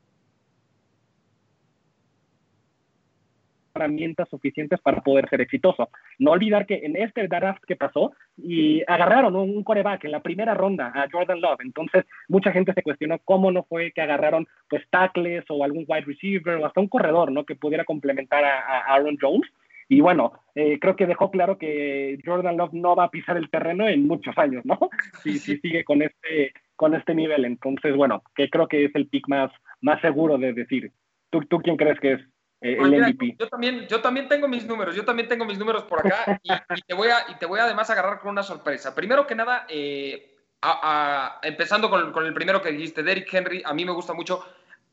herramientas 3.74 4.28
suficientes 4.28 4.80
para 4.80 5.00
poder 5.00 5.28
ser 5.28 5.40
exitoso. 5.40 5.88
No 6.18 6.32
olvidar 6.32 6.66
que 6.66 6.80
en 6.84 6.96
este 6.96 7.26
draft 7.28 7.62
que 7.66 7.76
pasó, 7.76 8.12
y 8.36 8.82
agarraron 8.86 9.36
un 9.36 9.62
coreback 9.62 10.04
en 10.04 10.12
la 10.12 10.20
primera 10.20 10.54
ronda 10.54 10.92
a 10.94 11.06
Jordan 11.10 11.40
Love. 11.40 11.60
Entonces, 11.60 12.04
mucha 12.28 12.52
gente 12.52 12.72
se 12.72 12.82
cuestionó 12.82 13.18
cómo 13.24 13.50
no 13.50 13.64
fue 13.64 13.92
que 13.92 14.00
agarraron 14.00 14.46
pues 14.68 14.82
tackles 14.90 15.44
o 15.48 15.64
algún 15.64 15.84
wide 15.88 16.04
receiver 16.06 16.56
o 16.56 16.66
hasta 16.66 16.80
un 16.80 16.88
corredor, 16.88 17.32
¿no? 17.32 17.44
Que 17.44 17.56
pudiera 17.56 17.84
complementar 17.84 18.44
a, 18.44 18.80
Aaron 18.94 19.18
Jones. 19.20 19.50
Y 19.88 20.00
bueno, 20.00 20.32
eh, 20.54 20.78
creo 20.80 20.96
que 20.96 21.06
dejó 21.06 21.30
claro 21.30 21.58
que 21.58 22.18
Jordan 22.24 22.56
Love 22.56 22.72
no 22.72 22.96
va 22.96 23.04
a 23.04 23.10
pisar 23.10 23.36
el 23.36 23.50
terreno 23.50 23.86
en 23.86 24.06
muchos 24.06 24.36
años, 24.38 24.64
¿no? 24.64 24.78
Si, 25.22 25.38
si 25.38 25.58
sigue 25.58 25.84
con 25.84 26.02
este, 26.02 26.52
con 26.76 26.94
este 26.94 27.14
nivel. 27.14 27.44
Entonces, 27.44 27.94
bueno, 27.94 28.22
que 28.34 28.48
creo 28.48 28.68
que 28.68 28.86
es 28.86 28.94
el 28.94 29.08
pick 29.08 29.28
más, 29.28 29.52
más 29.80 30.00
seguro 30.00 30.38
de 30.38 30.52
decir. 30.52 30.92
¿Tú, 31.30 31.40
tú 31.42 31.58
quién 31.58 31.76
crees 31.76 31.98
que 32.00 32.12
es? 32.14 32.20
Eh, 32.64 32.76
pues 32.78 33.36
yo, 33.38 33.48
también, 33.48 33.88
yo 33.88 34.00
también 34.00 34.28
tengo 34.28 34.46
mis 34.46 34.64
números, 34.64 34.94
yo 34.94 35.04
también 35.04 35.28
tengo 35.28 35.44
mis 35.44 35.58
números 35.58 35.82
por 35.82 35.98
acá 35.98 36.40
y, 36.44 36.50
te, 36.86 36.94
voy 36.94 37.08
a, 37.08 37.26
y 37.28 37.34
te 37.34 37.44
voy 37.44 37.58
a 37.58 37.64
además 37.64 37.90
agarrar 37.90 38.20
con 38.20 38.30
una 38.30 38.44
sorpresa. 38.44 38.94
Primero 38.94 39.26
que 39.26 39.34
nada, 39.34 39.66
eh, 39.68 40.36
empezando 41.42 41.90
con, 41.90 42.12
con, 42.12 42.24
el 42.24 42.32
primero 42.32 42.62
que 42.62 42.70
dijiste, 42.70 43.02
Derrick 43.02 43.34
Henry, 43.34 43.62
a 43.64 43.74
mí 43.74 43.84
me 43.84 43.90
gusta 43.90 44.14
mucho. 44.14 44.46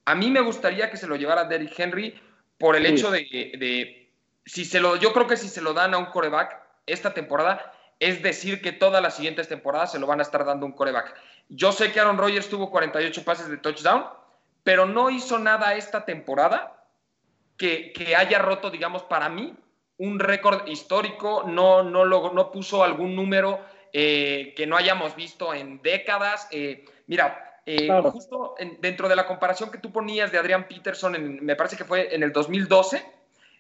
A 0.06 0.16
mí 0.16 0.32
me 0.32 0.40
gustaría 0.40 0.90
que 0.90 0.98
se 0.98 1.06
lo 1.06 1.16
llevara 1.16 1.44
Derrick 1.44 1.78
Henry 1.80 2.20
por 2.58 2.76
el 2.76 2.88
hecho 2.88 3.12
de, 3.12 3.20
de, 3.60 4.12
si 4.46 4.66
se 4.66 4.80
lo, 4.80 4.96
yo 4.96 5.14
creo 5.14 5.28
que 5.28 5.38
si 5.38 5.48
se 5.48 5.62
lo 5.62 5.74
dan 5.74 5.94
a 5.94 6.00
un 6.00 6.06
coreback 6.06 6.60
esta 6.88 7.14
temporada, 7.14 7.72
es 8.00 8.24
decir 8.24 8.64
que 8.64 8.72
todas 8.72 9.04
las 9.04 9.16
siguientes 9.16 9.48
temporadas 9.48 9.92
se 9.92 10.00
lo 10.00 10.08
van 10.08 10.20
a 10.20 10.24
estar 10.24 10.44
dando 10.44 10.66
un 10.66 10.72
coreback. 10.72 11.14
Yo 11.50 11.72
sé 11.72 11.92
que 11.92 12.00
Aaron 12.00 12.18
Rodgers 12.18 12.50
tuvo 12.50 12.72
48 12.72 13.24
pases 13.24 13.48
de 13.48 13.58
touchdown, 13.58 14.06
pero 14.64 14.88
no 14.88 15.12
hizo 15.12 15.38
nada 15.38 15.76
esta 15.76 16.04
temporada 16.04 16.79
que, 17.60 18.16
haya 18.16 18.40
roto, 18.40 18.72
digamos, 18.72 19.04
para 19.04 19.30
mí, 19.30 19.54
un 19.98 20.18
récord 20.18 20.66
histórico, 20.68 21.44
no, 21.46 21.84
no, 21.84 22.06
no 22.06 22.52
puso 22.52 22.84
algún 22.84 23.16
número 23.16 23.60
eh, 23.92 24.54
que 24.56 24.66
no 24.66 24.78
hayamos 24.78 25.16
visto 25.16 25.54
en 25.54 25.82
décadas. 25.82 26.48
Eh, 26.52 26.86
mira, 27.08 27.62
eh, 27.66 27.90
justo 28.04 28.56
dentro 28.80 29.10
de 29.10 29.16
la 29.18 29.28
comparación 29.28 29.70
que 29.70 29.78
tú 29.78 29.92
ponías 29.92 30.32
de 30.32 30.38
Adrián 30.38 30.68
Peterson, 30.68 31.40
me 31.42 31.56
parece 31.58 31.76
que 31.76 31.84
fue 31.84 32.16
en 32.16 32.24
el 32.24 32.32
2012. 32.32 32.98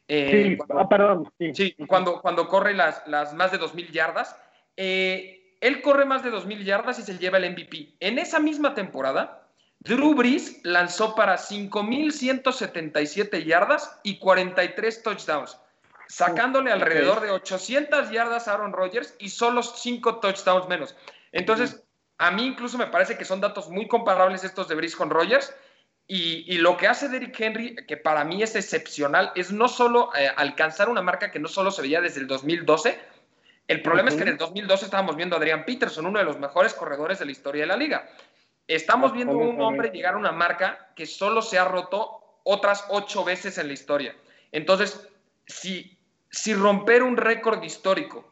sí, 0.08 0.58
cuando, 0.58 0.80
ah, 0.80 0.90
perdón. 0.90 1.32
Sí, 1.54 1.76
cuando, 1.86 2.22
cuando 2.22 2.48
corre 2.48 2.74
las, 2.74 3.06
las 3.06 3.34
más 3.34 3.52
de 3.52 3.60
2.000 3.60 3.92
yardas. 3.92 4.36
él 4.78 5.82
corre 5.84 6.06
más 6.06 6.24
de 6.24 6.32
2.000 6.32 6.64
yardas 6.64 7.00
y 7.00 7.02
se 7.02 7.18
lleva 7.18 7.38
el 7.38 7.52
MVP. 7.52 7.96
En 8.00 8.18
esa 8.18 8.40
misma 8.40 8.74
temporada, 8.74 9.39
Drew 9.80 10.14
Brees 10.14 10.60
lanzó 10.64 11.16
para 11.16 11.38
5.177 11.38 13.46
yardas 13.46 14.00
y 14.04 14.20
43 14.20 15.04
touchdowns, 15.04 15.58
sacándole 16.08 16.72
alrededor 16.72 17.22
de 17.22 17.32
800 17.32 18.12
yardas 18.12 18.48
a 18.48 18.54
Aaron 18.56 18.74
Rodgers 18.74 19.16
y 19.20 19.30
solo 19.30 19.64
5 19.64 20.20
touchdowns 20.20 20.68
menos. 20.68 20.96
Entonces, 21.32 21.82
a 22.18 22.32
mí 22.32 22.46
incluso 22.46 22.78
me 22.78 22.88
parece 22.88 23.18
que 23.18 23.24
son 23.24 23.40
datos 23.40 23.70
muy 23.70 23.88
comparables 23.88 24.44
estos 24.44 24.68
de 24.68 24.76
Brees 24.76 24.96
con 24.96 25.10
Rodgers. 25.10 25.54
Y, 26.12 26.58
lo 26.58 26.76
que 26.76 26.88
hace 26.88 27.08
Derrick 27.08 27.40
Henry, 27.40 27.76
que 27.88 27.96
para 27.96 28.24
mí 28.24 28.42
es 28.42 28.56
excepcional, 28.56 29.32
es 29.36 29.52
no 29.52 29.68
solo 29.68 30.10
eh, 30.18 30.28
alcanzar 30.36 30.90
una 30.90 31.04
marca 31.04 31.30
que 31.30 31.38
no 31.38 31.48
solo 31.48 31.70
se 31.70 31.84
veía 31.84 32.02
desde 32.02 32.20
el 32.20 32.26
2012, 32.26 33.00
el 33.68 33.84
problema 33.84 34.10
es 34.10 34.16
que 34.16 34.24
en 34.24 34.30
el 34.30 34.38
2012 34.38 34.86
estábamos 34.86 35.16
viendo 35.16 35.36
a 35.36 35.40
Adrian 35.40 35.64
Peterson, 35.64 36.08
uno 36.08 36.18
de 36.18 36.26
los 36.26 36.40
mejores 36.40 36.74
corredores 36.74 37.20
de 37.20 37.26
la 37.26 37.32
historia 37.32 37.62
de 37.62 37.68
la 37.68 37.78
liga. 37.78 38.10
Estamos 38.70 39.14
viendo 39.14 39.36
un 39.36 39.60
hombre 39.62 39.90
llegar 39.90 40.14
a 40.14 40.18
una 40.18 40.32
marca 40.32 40.92
que 40.96 41.08
solo 41.08 41.42
se 41.42 41.58
ha 41.58 41.66
roto 41.66 42.42
otras 42.44 42.86
ocho 42.90 43.24
veces 43.24 43.58
en 43.58 43.66
la 43.66 43.74
historia. 43.74 44.16
Entonces, 44.52 45.10
si, 45.48 45.98
si 46.30 46.54
romper 46.54 47.02
un 47.02 47.18
récord 47.18 47.64
histórico, 47.64 48.32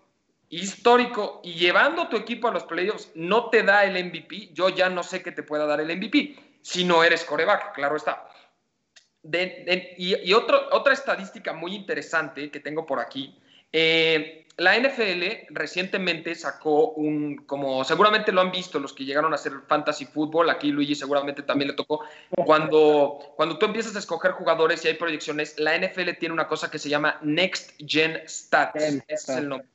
histórico 0.50 1.41
y 1.43 1.56
llevando 1.56 2.08
tu 2.08 2.17
equipo 2.17 2.47
a 2.47 2.52
los 2.52 2.65
playoffs 2.65 3.12
no 3.15 3.50
te 3.50 3.63
da 3.63 3.84
el 3.84 4.06
MVP, 4.06 4.54
yo 4.54 4.69
ya 4.69 4.89
no 4.89 5.02
sé 5.02 5.23
qué 5.23 5.32
te 5.32 5.41
pueda 5.41 5.65
dar 5.65 5.82
el 5.82 5.97
MVP 5.97 6.60
si 6.62 6.84
no 6.84 7.04
eres 7.04 7.23
coreback, 7.23 7.73
claro 7.73 7.95
está. 7.95 8.30
y, 9.23 10.34
otra 10.34 10.93
estadística 10.93 11.52
muy 11.52 11.73
interesante 11.73 12.52
que 12.52 12.60
tengo 12.60 12.86
por 12.86 13.00
aquí, 13.00 13.39
eh, 13.71 14.46
la 14.57 14.75
NFL 14.77 15.23
recientemente 15.49 16.33
sacó 16.33 16.89
un, 16.91 17.37
como 17.45 17.83
seguramente 17.83 18.31
lo 18.31 18.41
han 18.41 18.51
visto 18.51 18.79
los 18.79 18.91
que 18.91 19.05
llegaron 19.05 19.31
a 19.31 19.35
hacer 19.35 19.53
fantasy 19.67 20.05
fútbol, 20.05 20.49
aquí 20.49 20.71
Luigi 20.71 20.95
seguramente 20.95 21.43
también 21.43 21.69
le 21.69 21.75
tocó, 21.75 22.03
cuando, 22.43 23.19
cuando 23.35 23.59
tú 23.59 23.67
empiezas 23.67 23.95
a 23.95 23.99
escoger 23.99 24.31
jugadores 24.31 24.83
y 24.83 24.87
hay 24.87 24.95
proyecciones, 24.95 25.59
la 25.59 25.77
NFL 25.77 26.17
tiene 26.19 26.33
una 26.33 26.47
cosa 26.47 26.71
que 26.71 26.79
se 26.79 26.89
llama 26.89 27.19
Next 27.21 27.73
Gen 27.85 28.21
Stats, 28.27 28.83
ese 28.83 29.03
es 29.07 29.29
el 29.29 29.49
nombre. 29.49 29.67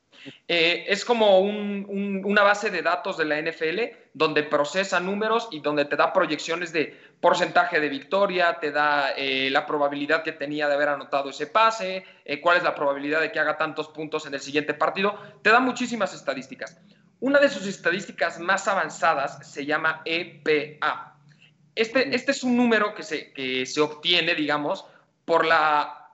Eh, 0.46 0.84
es 0.86 1.04
como 1.04 1.40
una 1.40 2.42
base 2.42 2.70
de 2.70 2.82
datos 2.82 3.16
de 3.16 3.24
la 3.24 3.40
NFL 3.40 3.96
donde 4.14 4.42
procesa 4.42 5.00
números 5.00 5.48
y 5.50 5.60
donde 5.60 5.84
te 5.84 5.96
da 5.96 6.12
proyecciones 6.12 6.72
de 6.72 6.96
porcentaje 7.22 7.78
de 7.78 7.88
victoria, 7.88 8.58
te 8.60 8.72
da 8.72 9.12
eh, 9.16 9.48
la 9.48 9.64
probabilidad 9.64 10.24
que 10.24 10.32
tenía 10.32 10.66
de 10.66 10.74
haber 10.74 10.88
anotado 10.88 11.30
ese 11.30 11.46
pase, 11.46 12.04
eh, 12.24 12.40
cuál 12.40 12.56
es 12.56 12.64
la 12.64 12.74
probabilidad 12.74 13.20
de 13.20 13.30
que 13.30 13.38
haga 13.38 13.56
tantos 13.56 13.88
puntos 13.88 14.26
en 14.26 14.34
el 14.34 14.40
siguiente 14.40 14.74
partido, 14.74 15.16
te 15.40 15.50
da 15.50 15.60
muchísimas 15.60 16.12
estadísticas. 16.14 16.76
Una 17.20 17.38
de 17.38 17.48
sus 17.48 17.68
estadísticas 17.68 18.40
más 18.40 18.66
avanzadas 18.66 19.38
se 19.48 19.64
llama 19.64 20.02
EPA. 20.04 21.16
Este, 21.76 22.12
este 22.12 22.32
es 22.32 22.42
un 22.42 22.56
número 22.56 22.92
que 22.92 23.04
se, 23.04 23.32
que 23.32 23.66
se 23.66 23.80
obtiene, 23.80 24.34
digamos, 24.34 24.84
por 25.24 25.46
la, 25.46 26.10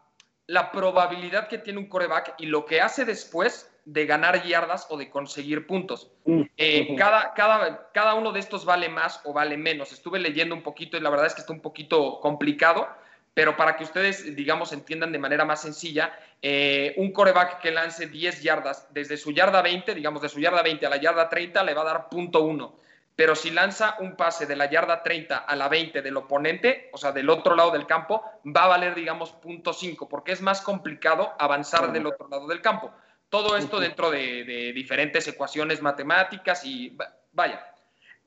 la 0.47 0.71
probabilidad 0.71 1.49
que 1.49 1.57
tiene 1.57 1.79
un 1.79 1.89
coreback 1.89 2.35
y 2.37 2.47
lo 2.47 2.67
que 2.67 2.83
hace 2.83 3.07
después 3.07 3.68
de 3.89 4.05
ganar 4.05 4.45
yardas 4.45 4.87
o 4.91 4.99
de 4.99 5.09
conseguir 5.09 5.67
puntos. 5.67 6.11
Mm, 6.27 6.43
eh, 6.59 6.95
cada, 6.97 7.33
cada, 7.33 7.91
cada 7.93 8.15
uno 8.15 8.33
de 8.33 8.41
estos 8.41 8.67
vale 8.67 8.91
más 8.91 9.23
o 9.25 9.33
vale 9.33 9.57
menos. 9.57 9.93
Estuve 9.93 10.19
leyendo 10.19 10.55
un 10.55 10.63
poquito 10.63 10.99
y 10.99 11.01
la 11.01 11.09
verdad 11.09 11.27
es 11.27 11.35
que 11.35 11.41
está 11.41 11.55
un 11.55 11.63
poquito 11.63 12.21
complicado, 12.21 12.87
pero 13.33 13.57
para 13.57 13.77
que 13.77 13.85
ustedes, 13.85 14.37
digamos, 14.37 14.75
entiendan 14.75 15.11
de 15.11 15.19
manera 15.19 15.47
más 15.47 15.63
sencilla, 15.63 16.13
eh, 16.43 16.93
un 16.99 17.13
coreback 17.13 17.61
que 17.61 17.71
lance 17.71 18.09
10 18.09 18.43
yardas 18.43 18.93
desde 18.93 19.17
su 19.17 19.33
yarda 19.33 19.63
20, 19.63 19.95
digamos, 19.95 20.21
de 20.21 20.29
su 20.29 20.39
yarda 20.39 20.63
20 20.63 20.85
a 20.85 20.91
la 20.91 20.99
yarda 20.99 21.31
30, 21.31 21.63
le 21.63 21.73
va 21.73 21.81
a 21.81 21.87
dar 21.87 22.09
punto 22.11 22.43
1. 22.43 22.77
Pero 23.17 23.35
si 23.35 23.51
lanza 23.51 23.97
un 24.01 24.17
pase 24.17 24.45
de 24.45 24.55
la 24.55 24.69
yarda 24.69 25.03
30 25.03 25.39
a 25.39 25.57
la 25.57 25.69
20 25.69 26.03
del 26.03 26.19
oponente, 26.19 26.91
o 26.93 26.99
sea, 26.99 27.11
del 27.13 27.31
otro 27.31 27.57
lado 27.57 27.71
del 27.71 27.87
campo, 27.87 28.23
va 28.45 28.65
a 28.65 28.69
valer, 28.69 28.95
digamos, 28.95 29.33
punto 29.33 29.73
5, 29.73 30.11
porque 30.11 30.33
es 30.33 30.43
más 30.43 30.61
complicado 30.61 31.33
avanzar 31.39 31.91
del 31.91 32.07
otro 32.07 32.29
lado 32.29 32.47
del 32.47 32.61
campo. 32.61 32.93
Todo 33.31 33.57
esto 33.57 33.79
dentro 33.79 34.11
de, 34.11 34.73
diferentes 34.75 35.29
ecuaciones 35.29 35.83
matemáticas 35.83 36.65
y 36.65 36.97
vaya. 37.33 37.65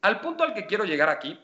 Al 0.02 0.22
punto 0.22 0.44
al 0.44 0.54
que 0.54 0.66
quiero 0.66 0.84
llegar 0.84 1.10
aquí 1.10 1.40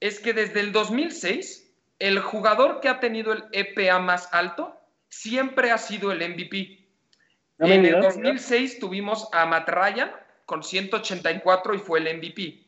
es 0.00 0.20
que 0.20 0.32
desde 0.32 0.60
el 0.60 0.72
2006 0.72 1.70
el 1.98 2.18
jugador 2.18 2.80
que 2.80 2.88
ha 2.88 3.00
tenido 3.00 3.32
el 3.32 3.44
EPA 3.52 3.98
más 3.98 4.28
alto 4.32 4.78
siempre 5.08 5.70
ha 5.70 5.78
sido 5.78 6.12
el 6.12 6.28
MVP. 6.28 6.86
en 7.60 7.86
el 7.86 8.00
2006 8.00 8.80
tuvimos 8.80 9.28
a 9.32 9.46
Matt 9.46 9.68
Ryan 9.68 10.10
con 10.44 10.62
184 10.62 11.74
y 11.74 11.78
fue 11.78 12.00
el 12.00 12.16
MVP. 12.16 12.64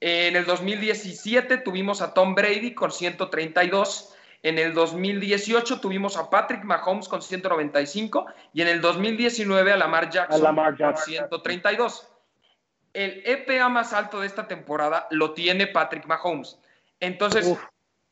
En 0.00 0.34
el 0.34 0.46
2017 0.46 1.58
tuvimos 1.58 2.00
a 2.00 2.14
Tom 2.14 2.34
Brady 2.34 2.74
con 2.74 2.90
132 2.90 4.14
en 4.42 4.58
el 4.58 4.72
2018 4.72 5.80
tuvimos 5.80 6.16
a 6.16 6.30
Patrick 6.30 6.64
Mahomes 6.64 7.08
con 7.08 7.20
195 7.20 8.26
y 8.54 8.62
en 8.62 8.68
el 8.68 8.80
2019 8.80 9.72
a 9.72 9.76
Lamar 9.76 10.10
Jackson, 10.10 10.56
con 10.78 10.96
132. 10.96 12.08
El 12.92 13.22
EPA 13.24 13.68
más 13.68 13.92
alto 13.92 14.20
de 14.20 14.26
esta 14.26 14.48
temporada 14.48 15.06
lo 15.10 15.32
tiene 15.32 15.66
Patrick 15.66 16.06
Mahomes. 16.06 16.58
Entonces, 17.00 17.54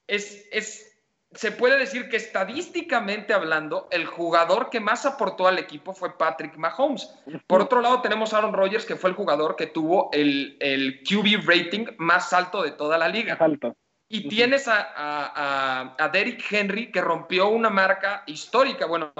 es, 0.06 0.96
se 1.32 1.50
puede 1.50 1.78
decir 1.78 2.08
que 2.10 2.16
estadísticamente 2.16 3.32
hablando, 3.32 3.88
el 3.90 4.06
jugador 4.06 4.68
que 4.70 4.80
más 4.80 5.06
aportó 5.06 5.48
al 5.48 5.58
equipo 5.58 5.94
fue 5.94 6.16
Patrick 6.16 6.56
Mahomes. 6.56 7.10
Por 7.46 7.62
otro 7.62 7.80
lado, 7.80 8.02
tenemos 8.02 8.34
a 8.34 8.38
Aaron 8.38 8.52
Rodgers, 8.52 8.84
que 8.84 8.96
fue 8.96 9.10
el 9.10 9.16
jugador 9.16 9.56
que 9.56 9.66
tuvo 9.66 10.10
el, 10.12 10.58
el 10.60 11.02
QB 11.02 11.46
rating 11.46 11.86
más 11.96 12.32
alto 12.34 12.62
de 12.62 12.72
toda 12.72 12.98
la 12.98 13.08
liga. 13.08 13.36
Alto. 13.40 13.74
Y 14.08 14.28
tienes 14.28 14.66
a, 14.68 15.94
a, 15.98 16.08
Derrick 16.08 16.42
Henry 16.50 16.90
que 16.90 17.00
rompió 17.00 17.48
una 17.48 17.68
marca 17.68 18.22
histórica, 18.26 18.86
bueno, 18.86 19.12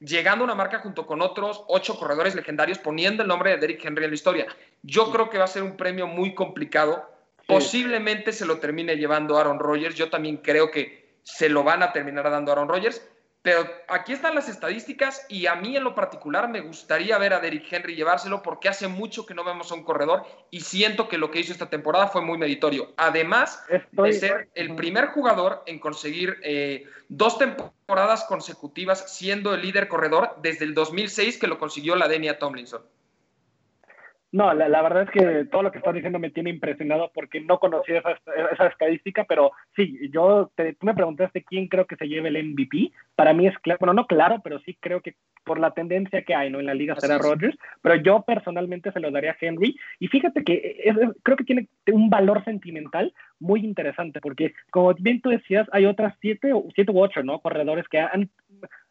llegando 0.00 0.42
a 0.42 0.46
una 0.46 0.56
marca 0.56 0.80
junto 0.80 1.06
con 1.06 1.22
otros 1.22 1.62
ocho 1.68 1.96
corredores 1.96 2.34
legendarios, 2.34 2.78
poniendo 2.78 3.22
el 3.22 3.28
nombre 3.28 3.50
de 3.50 3.58
Derrick 3.58 3.84
Henry 3.84 4.04
en 4.04 4.10
la 4.10 4.14
historia. 4.14 4.46
Yo 4.82 5.12
creo 5.12 5.30
que 5.30 5.38
va 5.38 5.44
a 5.44 5.48
ser 5.48 5.62
un 5.62 5.76
premio 5.76 6.08
muy 6.08 6.34
complicado. 6.34 7.08
Posiblemente 7.46 8.32
se 8.32 8.46
lo 8.46 8.58
termine 8.58 8.96
llevando 8.96 9.38
Aaron 9.38 9.60
Rodgers. 9.60 9.94
Yo 9.94 10.10
también 10.10 10.38
creo 10.38 10.70
que 10.70 11.18
se 11.22 11.48
lo 11.48 11.62
van 11.62 11.82
a 11.82 11.92
terminar 11.92 12.28
dando 12.28 12.50
a 12.50 12.54
Aaron 12.54 12.68
Rodgers. 12.68 13.06
Pero 13.44 13.70
aquí 13.88 14.14
están 14.14 14.34
las 14.34 14.48
estadísticas 14.48 15.26
y 15.28 15.48
a 15.48 15.54
mí 15.54 15.76
en 15.76 15.84
lo 15.84 15.94
particular 15.94 16.48
me 16.48 16.62
gustaría 16.62 17.18
ver 17.18 17.34
a 17.34 17.40
Derrick 17.40 17.70
Henry 17.70 17.94
llevárselo 17.94 18.40
porque 18.40 18.70
hace 18.70 18.88
mucho 18.88 19.26
que 19.26 19.34
no 19.34 19.44
vemos 19.44 19.70
a 19.70 19.74
un 19.74 19.84
corredor 19.84 20.24
y 20.50 20.60
siento 20.62 21.08
que 21.10 21.18
lo 21.18 21.30
que 21.30 21.40
hizo 21.40 21.52
esta 21.52 21.68
temporada 21.68 22.08
fue 22.08 22.22
muy 22.22 22.38
meritorio. 22.38 22.94
Además 22.96 23.62
de 23.68 24.12
ser 24.14 24.48
el 24.54 24.74
primer 24.74 25.08
jugador 25.08 25.62
en 25.66 25.78
conseguir 25.78 26.38
eh, 26.42 26.86
dos 27.10 27.36
temporadas 27.36 28.24
consecutivas 28.24 29.14
siendo 29.14 29.52
el 29.52 29.60
líder 29.60 29.88
corredor 29.88 30.38
desde 30.40 30.64
el 30.64 30.72
2006 30.72 31.36
que 31.36 31.46
lo 31.46 31.58
consiguió 31.58 31.96
la 31.96 32.08
Denia 32.08 32.38
Tomlinson. 32.38 32.80
No, 34.34 34.52
la, 34.52 34.82
verdad 34.82 35.04
es 35.04 35.10
que 35.10 35.44
todo 35.44 35.62
lo 35.62 35.70
que 35.70 35.78
estás 35.78 35.94
diciendo 35.94 36.18
me 36.18 36.28
tiene 36.28 36.50
impresionado 36.50 37.12
porque 37.14 37.40
no 37.40 37.60
conocía 37.60 37.98
esa, 37.98 38.18
esa 38.50 38.66
estadística, 38.66 39.22
pero 39.28 39.52
sí, 39.76 40.10
yo 40.10 40.50
te, 40.56 40.72
tú 40.72 40.86
me 40.86 40.94
preguntaste 40.94 41.44
quién 41.44 41.68
creo 41.68 41.86
que 41.86 41.94
se 41.94 42.08
lleve 42.08 42.30
el 42.30 42.48
MVP. 42.48 42.90
Para 43.14 43.32
mí 43.32 43.46
es 43.46 43.56
claro, 43.60 43.78
bueno, 43.78 43.92
no 43.92 44.08
claro, 44.08 44.40
pero 44.42 44.58
sí 44.58 44.76
creo 44.80 45.02
que 45.02 45.14
por 45.44 45.60
la 45.60 45.70
tendencia 45.70 46.22
que 46.22 46.34
hay 46.34 46.50
¿no? 46.50 46.58
en 46.58 46.66
la 46.66 46.74
liga 46.74 46.96
será 46.98 47.16
Rodgers, 47.18 47.56
pero 47.80 47.94
yo 47.94 48.22
personalmente 48.26 48.90
se 48.90 48.98
lo 48.98 49.12
daría 49.12 49.30
a 49.30 49.36
Henry. 49.40 49.76
Y 50.00 50.08
fíjate 50.08 50.42
que 50.42 50.92
creo 51.22 51.36
que 51.36 51.44
tiene 51.44 51.68
un 51.92 52.10
valor 52.10 52.42
sentimental 52.42 53.14
muy 53.38 53.60
interesante, 53.60 54.20
porque 54.20 54.52
como 54.70 54.92
bien 54.94 55.20
tú 55.20 55.28
decías, 55.28 55.68
hay 55.70 55.86
otras 55.86 56.12
siete, 56.20 56.52
siete 56.74 56.90
u 56.90 57.00
ocho 57.00 57.22
¿no? 57.22 57.38
corredores 57.38 57.86
que 57.86 58.00
han 58.00 58.28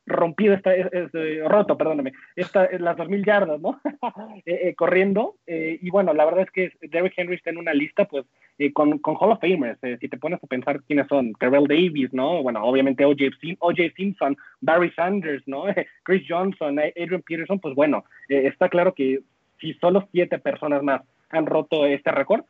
rompido, 0.05 0.53
esta, 0.53 0.73
es, 0.73 1.11
roto, 1.45 1.77
perdóname, 1.77 2.13
esta, 2.35 2.69
las 2.77 2.97
2.000 2.97 3.25
yardas, 3.25 3.61
¿no? 3.61 3.79
Eh, 4.45 4.69
eh, 4.69 4.75
corriendo. 4.75 5.35
Eh, 5.47 5.79
y 5.81 5.89
bueno, 5.89 6.13
la 6.13 6.25
verdad 6.25 6.43
es 6.43 6.51
que 6.51 6.71
Derrick 6.89 7.13
Henry 7.15 7.35
está 7.35 7.49
en 7.49 7.57
una 7.57 7.73
lista, 7.73 8.05
pues, 8.05 8.25
con, 8.73 8.99
con, 8.99 9.15
Hall 9.15 9.31
of 9.31 9.39
Famers. 9.39 9.79
si 9.99 10.09
te 10.09 10.17
pones 10.17 10.43
a 10.43 10.47
pensar 10.47 10.81
quiénes 10.83 11.07
son, 11.07 11.33
Terrell 11.33 11.67
Davis, 11.67 12.13
¿no? 12.13 12.41
Bueno, 12.43 12.63
obviamente 12.63 13.05
O.J. 13.05 13.93
Simpson, 13.95 14.37
Barry 14.61 14.91
Sanders, 14.91 15.47
¿no? 15.47 15.65
Chris 16.03 16.23
Johnson, 16.27 16.79
Adrian 16.79 17.21
Peterson, 17.21 17.59
pues 17.59 17.75
bueno, 17.75 18.03
está 18.27 18.69
claro 18.69 18.93
que 18.93 19.21
si 19.59 19.73
solo 19.75 20.07
siete 20.11 20.39
personas 20.39 20.83
más 20.83 21.01
han 21.29 21.45
roto 21.45 21.85
este 21.85 22.11
récord, 22.11 22.43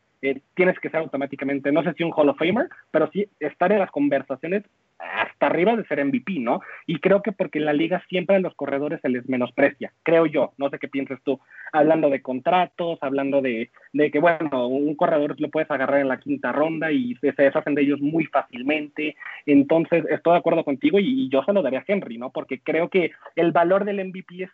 tienes 0.55 0.79
que 0.79 0.89
ser 0.89 0.99
automáticamente, 1.01 1.71
no 1.71 1.83
sé 1.83 1.93
si 1.93 2.03
un 2.03 2.13
Hall 2.15 2.29
of 2.29 2.37
Famer, 2.37 2.69
pero 2.91 3.09
sí 3.11 3.27
estar 3.39 3.71
en 3.71 3.79
las 3.79 3.91
conversaciones 3.91 4.63
hasta 5.03 5.47
arriba 5.47 5.75
de 5.75 5.85
ser 5.85 6.03
MVP, 6.03 6.39
¿no? 6.39 6.61
Y 6.85 6.99
creo 6.99 7.21
que 7.21 7.31
porque 7.31 7.59
en 7.59 7.65
la 7.65 7.73
liga 7.73 8.03
siempre 8.09 8.35
a 8.35 8.39
los 8.39 8.55
corredores 8.55 9.01
se 9.01 9.09
les 9.09 9.27
menosprecia, 9.27 9.91
creo 10.03 10.25
yo, 10.25 10.53
no 10.57 10.69
sé 10.69 10.79
qué 10.79 10.87
piensas 10.87 11.19
tú, 11.23 11.39
hablando 11.71 12.09
de 12.09 12.21
contratos, 12.21 12.99
hablando 13.01 13.41
de, 13.41 13.69
de 13.93 14.11
que, 14.11 14.19
bueno, 14.19 14.67
un 14.67 14.95
corredor 14.95 15.39
lo 15.39 15.49
puedes 15.49 15.69
agarrar 15.69 15.99
en 15.99 16.07
la 16.07 16.19
quinta 16.19 16.51
ronda 16.51 16.91
y 16.91 17.15
se, 17.15 17.31
deshacen 17.31 17.75
de 17.75 17.81
ellos 17.81 17.99
muy 17.99 18.25
fácilmente, 18.25 19.15
entonces 19.45 20.05
estoy 20.09 20.33
de 20.33 20.39
acuerdo 20.39 20.63
contigo 20.63 20.99
y, 20.99 21.29
yo 21.29 21.43
se 21.43 21.53
lo 21.53 21.61
daría 21.61 21.79
a 21.79 21.85
Henry, 21.87 22.17
¿no? 22.17 22.31
Porque 22.31 22.59
creo 22.59 22.89
que 22.89 23.11
el 23.35 23.51
valor 23.51 23.85
del 23.85 24.05
MVP 24.05 24.43
es 24.43 24.51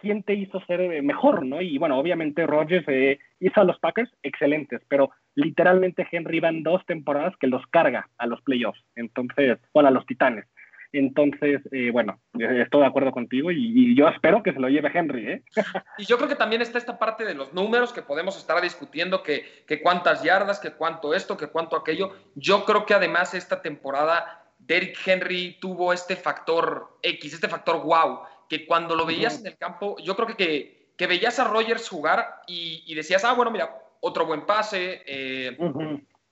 quién 0.00 0.22
te 0.22 0.34
hizo 0.34 0.60
ser 0.66 0.80
eh, 0.80 1.02
mejor, 1.02 1.44
¿no? 1.44 1.60
Y 1.60 1.78
bueno, 1.78 1.98
obviamente 1.98 2.46
Rodgers 2.46 2.86
eh, 2.88 3.18
hizo 3.38 3.60
a 3.60 3.64
los 3.64 3.78
Packers 3.78 4.10
excelentes, 4.22 4.80
pero 4.88 5.10
literalmente 5.34 6.06
Henry 6.10 6.40
va 6.40 6.48
en 6.48 6.62
dos 6.62 6.84
temporadas 6.86 7.34
que 7.38 7.46
los 7.46 7.66
carga 7.68 8.08
a 8.18 8.26
los 8.26 8.40
playoffs, 8.42 8.82
entonces, 8.96 9.58
bueno, 9.72 9.88
a 9.88 9.92
los 9.92 10.06
Titanes. 10.06 10.46
Entonces, 10.92 11.60
eh, 11.70 11.90
bueno, 11.92 12.20
estoy 12.36 12.80
de 12.80 12.86
acuerdo 12.86 13.12
contigo 13.12 13.52
y, 13.52 13.94
yo 13.94 14.08
espero 14.08 14.42
que 14.42 14.52
se 14.52 14.58
lo 14.58 14.68
lleve 14.68 14.90
Henry. 14.92 15.28
¿eh? 15.28 15.42
Y 15.98 16.04
yo 16.04 16.16
creo 16.16 16.28
que 16.28 16.34
también 16.34 16.62
está 16.62 16.78
esta 16.78 16.98
parte 16.98 17.24
de 17.24 17.34
los 17.34 17.52
números 17.52 17.92
que 17.92 18.02
podemos 18.02 18.36
estar 18.36 18.60
discutiendo, 18.60 19.22
que, 19.22 19.64
que 19.66 19.80
cuántas 19.80 20.22
yardas, 20.22 20.58
que 20.58 20.72
cuánto 20.72 21.14
esto, 21.14 21.36
que 21.36 21.46
cuánto 21.46 21.76
aquello. 21.76 22.12
Yo 22.34 22.64
creo 22.64 22.86
que 22.86 22.94
además 22.94 23.34
esta 23.34 23.62
temporada 23.62 24.40
Derrick 24.58 24.96
Henry 25.06 25.58
tuvo 25.60 25.92
este 25.92 26.16
factor 26.16 26.98
X, 27.02 27.34
este 27.34 27.48
factor 27.48 27.82
wow, 27.84 28.20
que 28.50 28.66
cuando 28.66 28.96
lo 28.96 29.06
veías 29.06 29.38
en 29.38 29.46
el 29.46 29.56
campo, 29.56 29.96
yo 30.00 30.16
creo 30.16 30.36
que, 30.36 30.90
que, 30.96 31.06
veías 31.06 31.38
a 31.38 31.44
Rogers 31.44 31.88
jugar 31.88 32.42
y, 32.48 32.92
decías, 32.96 33.24
ah, 33.24 33.32
bueno, 33.32 33.52
mira, 33.52 33.78
otro 34.00 34.26
buen 34.26 34.44
pase, 34.44 35.02
eh, 35.06 35.56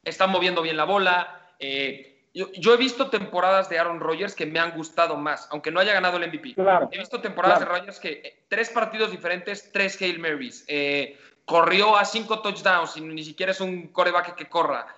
está 0.03 0.27
moviendo 0.27 0.61
bien 0.61 0.77
la 0.77 0.85
bola. 0.85 1.53
Eh, 1.61 2.27
yo, 2.35 2.75
he 2.75 2.77
visto 2.77 3.09
temporadas 3.09 3.69
de 3.69 3.79
Aaron 3.79 4.01
Rodgers 4.01 4.35
que 4.35 4.47
me 4.47 4.59
han 4.59 4.73
gustado 4.73 5.17
más, 5.17 5.49
aunque 5.53 5.71
no 5.71 5.79
haya 5.79 5.95
ganado 5.95 6.17
el 6.17 6.29
MVP. 6.29 6.57
he 6.91 6.99
visto 6.99 7.21
temporadas 7.21 7.61
de 7.61 7.67
Rodgers 7.67 8.01
que 8.01 8.21
eh, 8.25 8.45
tres 8.49 8.71
partidos 8.71 9.13
diferentes, 9.13 9.71
tres 9.71 10.01
Hail 10.03 10.19
Marys. 10.19 10.67
corrió 11.45 11.97
a 11.97 12.05
cinco 12.05 12.41
touchdowns 12.41 12.97
y 12.97 13.01
ni 13.01 13.23
siquiera 13.23 13.53
es 13.53 13.61
un 13.61 13.89
coreback 13.89 14.35
que 14.35 14.49
corra. 14.49 14.89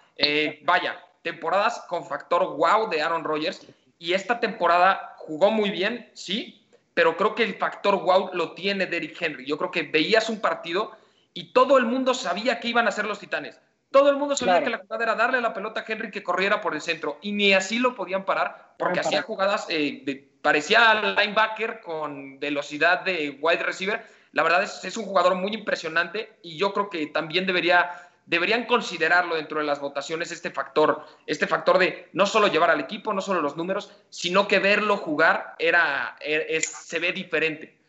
vaya, 0.63 1.05
temporadas 1.21 1.85
con 1.87 2.07
factor 2.07 2.57
wow 2.57 2.89
de 2.89 3.03
Aaron 3.03 3.25
Rodgers. 3.25 3.67
Y 3.99 4.15
esta 4.15 4.41
temporada 4.41 5.17
jugó 5.19 5.51
muy 5.51 5.69
bien, 5.69 6.11
sí, 6.15 6.60
pero 7.01 7.17
creo 7.17 7.35
que 7.35 7.45
el 7.45 7.55
factor 7.55 7.99
wow 7.99 8.29
lo 8.35 8.53
tiene 8.53 8.85
Derrick 8.85 9.17
Henry. 9.23 9.47
Yo 9.47 9.57
creo 9.57 9.71
que 9.71 9.85
veías 9.85 10.29
un 10.29 10.39
partido 10.39 10.93
y 11.33 11.55
todo 11.55 11.79
el 11.79 11.87
mundo 11.87 12.13
sabía 12.13 12.61
que 12.61 12.69
iban 12.69 12.87
a 12.87 12.91
ser 12.91 13.07
los 13.07 13.19
Titanes. 13.19 13.59
Todo 13.91 14.11
el 14.11 14.17
mundo 14.19 14.37
sabía 14.37 14.63
que 14.63 14.69
la 14.69 14.81
jugada 14.81 15.05
era 15.05 15.15
darle 15.15 15.41
la 15.41 15.55
pelota 15.55 15.81
a 15.81 15.85
Henry 15.89 16.11
que 16.11 16.23
corriera 16.23 16.61
por 16.61 16.75
el 16.75 16.83
centro 16.83 17.17
y 17.23 17.33
ni 17.33 17.55
así 17.55 17.79
lo 17.79 17.95
podían 17.95 18.27
parar 18.27 18.75
porque 18.79 19.01
hacía 19.01 19.23
jugadas, 19.23 19.65
eh, 19.71 20.03
de, 20.05 20.31
parecía 20.43 20.93
linebacker 20.93 21.81
con 21.81 22.39
velocidad 22.39 23.01
de 23.01 23.39
wide 23.41 23.63
receiver. 23.63 24.05
La 24.33 24.43
verdad 24.43 24.63
es, 24.63 24.85
es 24.85 24.99
un 24.99 25.07
jugador 25.07 25.37
muy 25.37 25.55
impresionante 25.55 26.37
y 26.43 26.59
yo 26.59 26.75
creo 26.75 26.91
que 26.91 27.07
también 27.07 27.47
debería 27.47 28.10
deberían 28.27 28.65
considerarlo 28.65 29.37
dentro 29.37 29.59
de 29.59 29.67
las 29.67 29.81
votaciones 29.81 30.31
este 30.31 30.51
factor, 30.51 31.05
este 31.27 31.47
factor 31.47 31.79
de 31.79 32.09
no 32.13 32.27
solo 32.27 32.49
llevar 32.49 32.71
al 32.71 32.81
equipo, 32.81 33.13
no 33.13 33.21
solo 33.21 33.41
los 33.41 33.57
números, 33.57 33.93
sino 34.09 34.47
que 34.47 34.59
verlo 34.59 34.97
jugar 34.97 35.55
era, 35.59 36.17
es, 36.21 36.67
se 36.67 36.99
ve 36.99 37.13
diferente. 37.13 37.81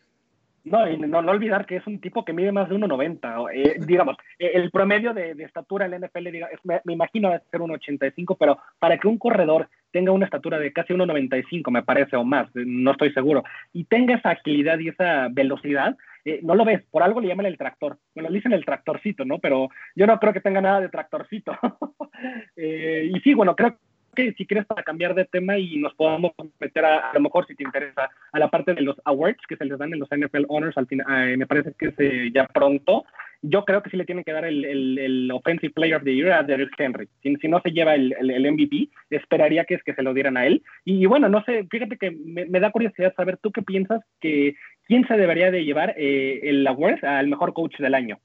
No, 0.64 0.88
y 0.88 0.96
no, 0.96 1.22
no, 1.22 1.32
olvidar 1.32 1.66
que 1.66 1.76
es 1.76 1.86
un 1.88 2.00
tipo 2.00 2.24
que 2.24 2.32
mide 2.32 2.52
más 2.52 2.68
de 2.68 2.76
1,90. 2.76 3.50
Eh, 3.52 3.76
digamos, 3.86 4.16
eh, 4.38 4.52
el 4.54 4.70
promedio 4.70 5.12
de, 5.12 5.32
estatura 5.42 5.86
en 5.86 5.92
la 5.92 5.98
NFL, 6.06 6.28
me, 6.62 6.80
me, 6.84 6.92
imagino 6.92 7.30
debe 7.30 7.42
ser 7.50 7.60
1,85, 7.60 8.36
pero 8.38 8.58
para 8.78 8.98
que 8.98 9.08
un 9.08 9.18
corredor 9.18 9.68
tenga 9.90 10.12
una 10.12 10.24
estatura 10.24 10.58
de 10.58 10.72
casi 10.72 10.94
1,95, 10.94 11.70
me 11.70 11.82
parece, 11.82 12.16
o 12.16 12.24
más, 12.24 12.48
no 12.54 12.92
estoy 12.92 13.12
seguro, 13.12 13.44
y 13.72 13.84
tenga 13.84 14.14
esa 14.14 14.30
agilidad 14.30 14.78
y 14.78 14.88
esa 14.88 15.28
velocidad, 15.30 15.96
eh, 16.24 16.40
no 16.42 16.54
lo 16.54 16.64
ves, 16.64 16.82
por 16.90 17.02
algo 17.02 17.20
le 17.20 17.28
llaman 17.28 17.46
el 17.46 17.58
tractor. 17.58 17.98
Bueno, 18.14 18.30
le 18.30 18.36
dicen 18.36 18.52
el 18.52 18.64
tractorcito, 18.64 19.24
¿no? 19.24 19.38
Pero 19.38 19.68
yo 19.94 20.06
no 20.06 20.18
creo 20.18 20.32
que 20.32 20.40
tenga 20.40 20.60
nada 20.60 20.80
de 20.80 20.88
tractorcito. 20.88 21.52
Eh, 22.54 23.10
y 23.12 23.18
sí, 23.20 23.34
bueno, 23.34 23.56
creo 23.56 23.76
que 24.14 24.32
si 24.34 24.46
quieres 24.46 24.66
para 24.66 24.82
cambiar 24.82 25.14
de 25.14 25.24
tema 25.24 25.58
y 25.58 25.76
nos 25.78 25.94
podamos 25.94 26.32
meter 26.60 26.84
a, 26.84 27.10
a 27.10 27.14
lo 27.14 27.20
mejor 27.20 27.46
si 27.46 27.54
te 27.54 27.64
interesa 27.64 28.10
a 28.30 28.38
la 28.38 28.48
parte 28.48 28.74
de 28.74 28.82
los 28.82 28.96
awards 29.04 29.40
que 29.48 29.56
se 29.56 29.64
les 29.64 29.78
dan 29.78 29.92
en 29.92 30.00
los 30.00 30.08
NFL 30.08 30.44
Honors, 30.48 30.76
al 30.76 30.86
fin, 30.86 31.00
eh, 31.00 31.36
me 31.36 31.46
parece 31.46 31.72
que 31.78 31.86
es 31.96 32.32
ya 32.32 32.46
pronto. 32.46 33.04
Yo 33.44 33.64
creo 33.64 33.82
que 33.82 33.90
sí 33.90 33.96
le 33.96 34.04
tienen 34.04 34.22
que 34.22 34.32
dar 34.32 34.44
el, 34.44 34.64
el, 34.64 35.30
Offensive 35.32 35.72
Player 35.72 35.96
of 35.96 36.04
the 36.04 36.14
Year 36.14 36.30
a 36.32 36.44
Derrick 36.44 36.78
Henry. 36.78 37.08
Si, 37.22 37.34
si 37.36 37.48
no 37.48 37.60
se 37.60 37.72
lleva 37.72 37.96
el, 37.96 38.14
el, 38.20 38.52
MVP, 38.52 38.88
esperaría 39.10 39.64
que 39.64 39.74
es 39.74 39.82
que 39.82 39.94
se 39.94 40.02
lo 40.02 40.14
dieran 40.14 40.36
a 40.36 40.46
él. 40.46 40.62
Y, 40.84 41.06
bueno, 41.06 41.28
no 41.28 41.42
sé, 41.42 41.66
fíjate 41.68 41.96
que 41.96 42.12
me, 42.12 42.44
me, 42.44 42.60
da 42.60 42.70
curiosidad 42.70 43.12
saber 43.16 43.38
tú 43.38 43.50
qué 43.50 43.62
piensas 43.62 44.00
que 44.20 44.54
quién 44.86 45.06
se 45.06 45.14
debería 45.14 45.50
de 45.50 45.64
llevar 45.64 45.94
eh, 45.96 46.40
el 46.42 46.66
award 46.66 47.04
al 47.04 47.28
mejor 47.28 47.52
coach 47.52 47.78
del 47.78 47.94
año. 47.94 48.20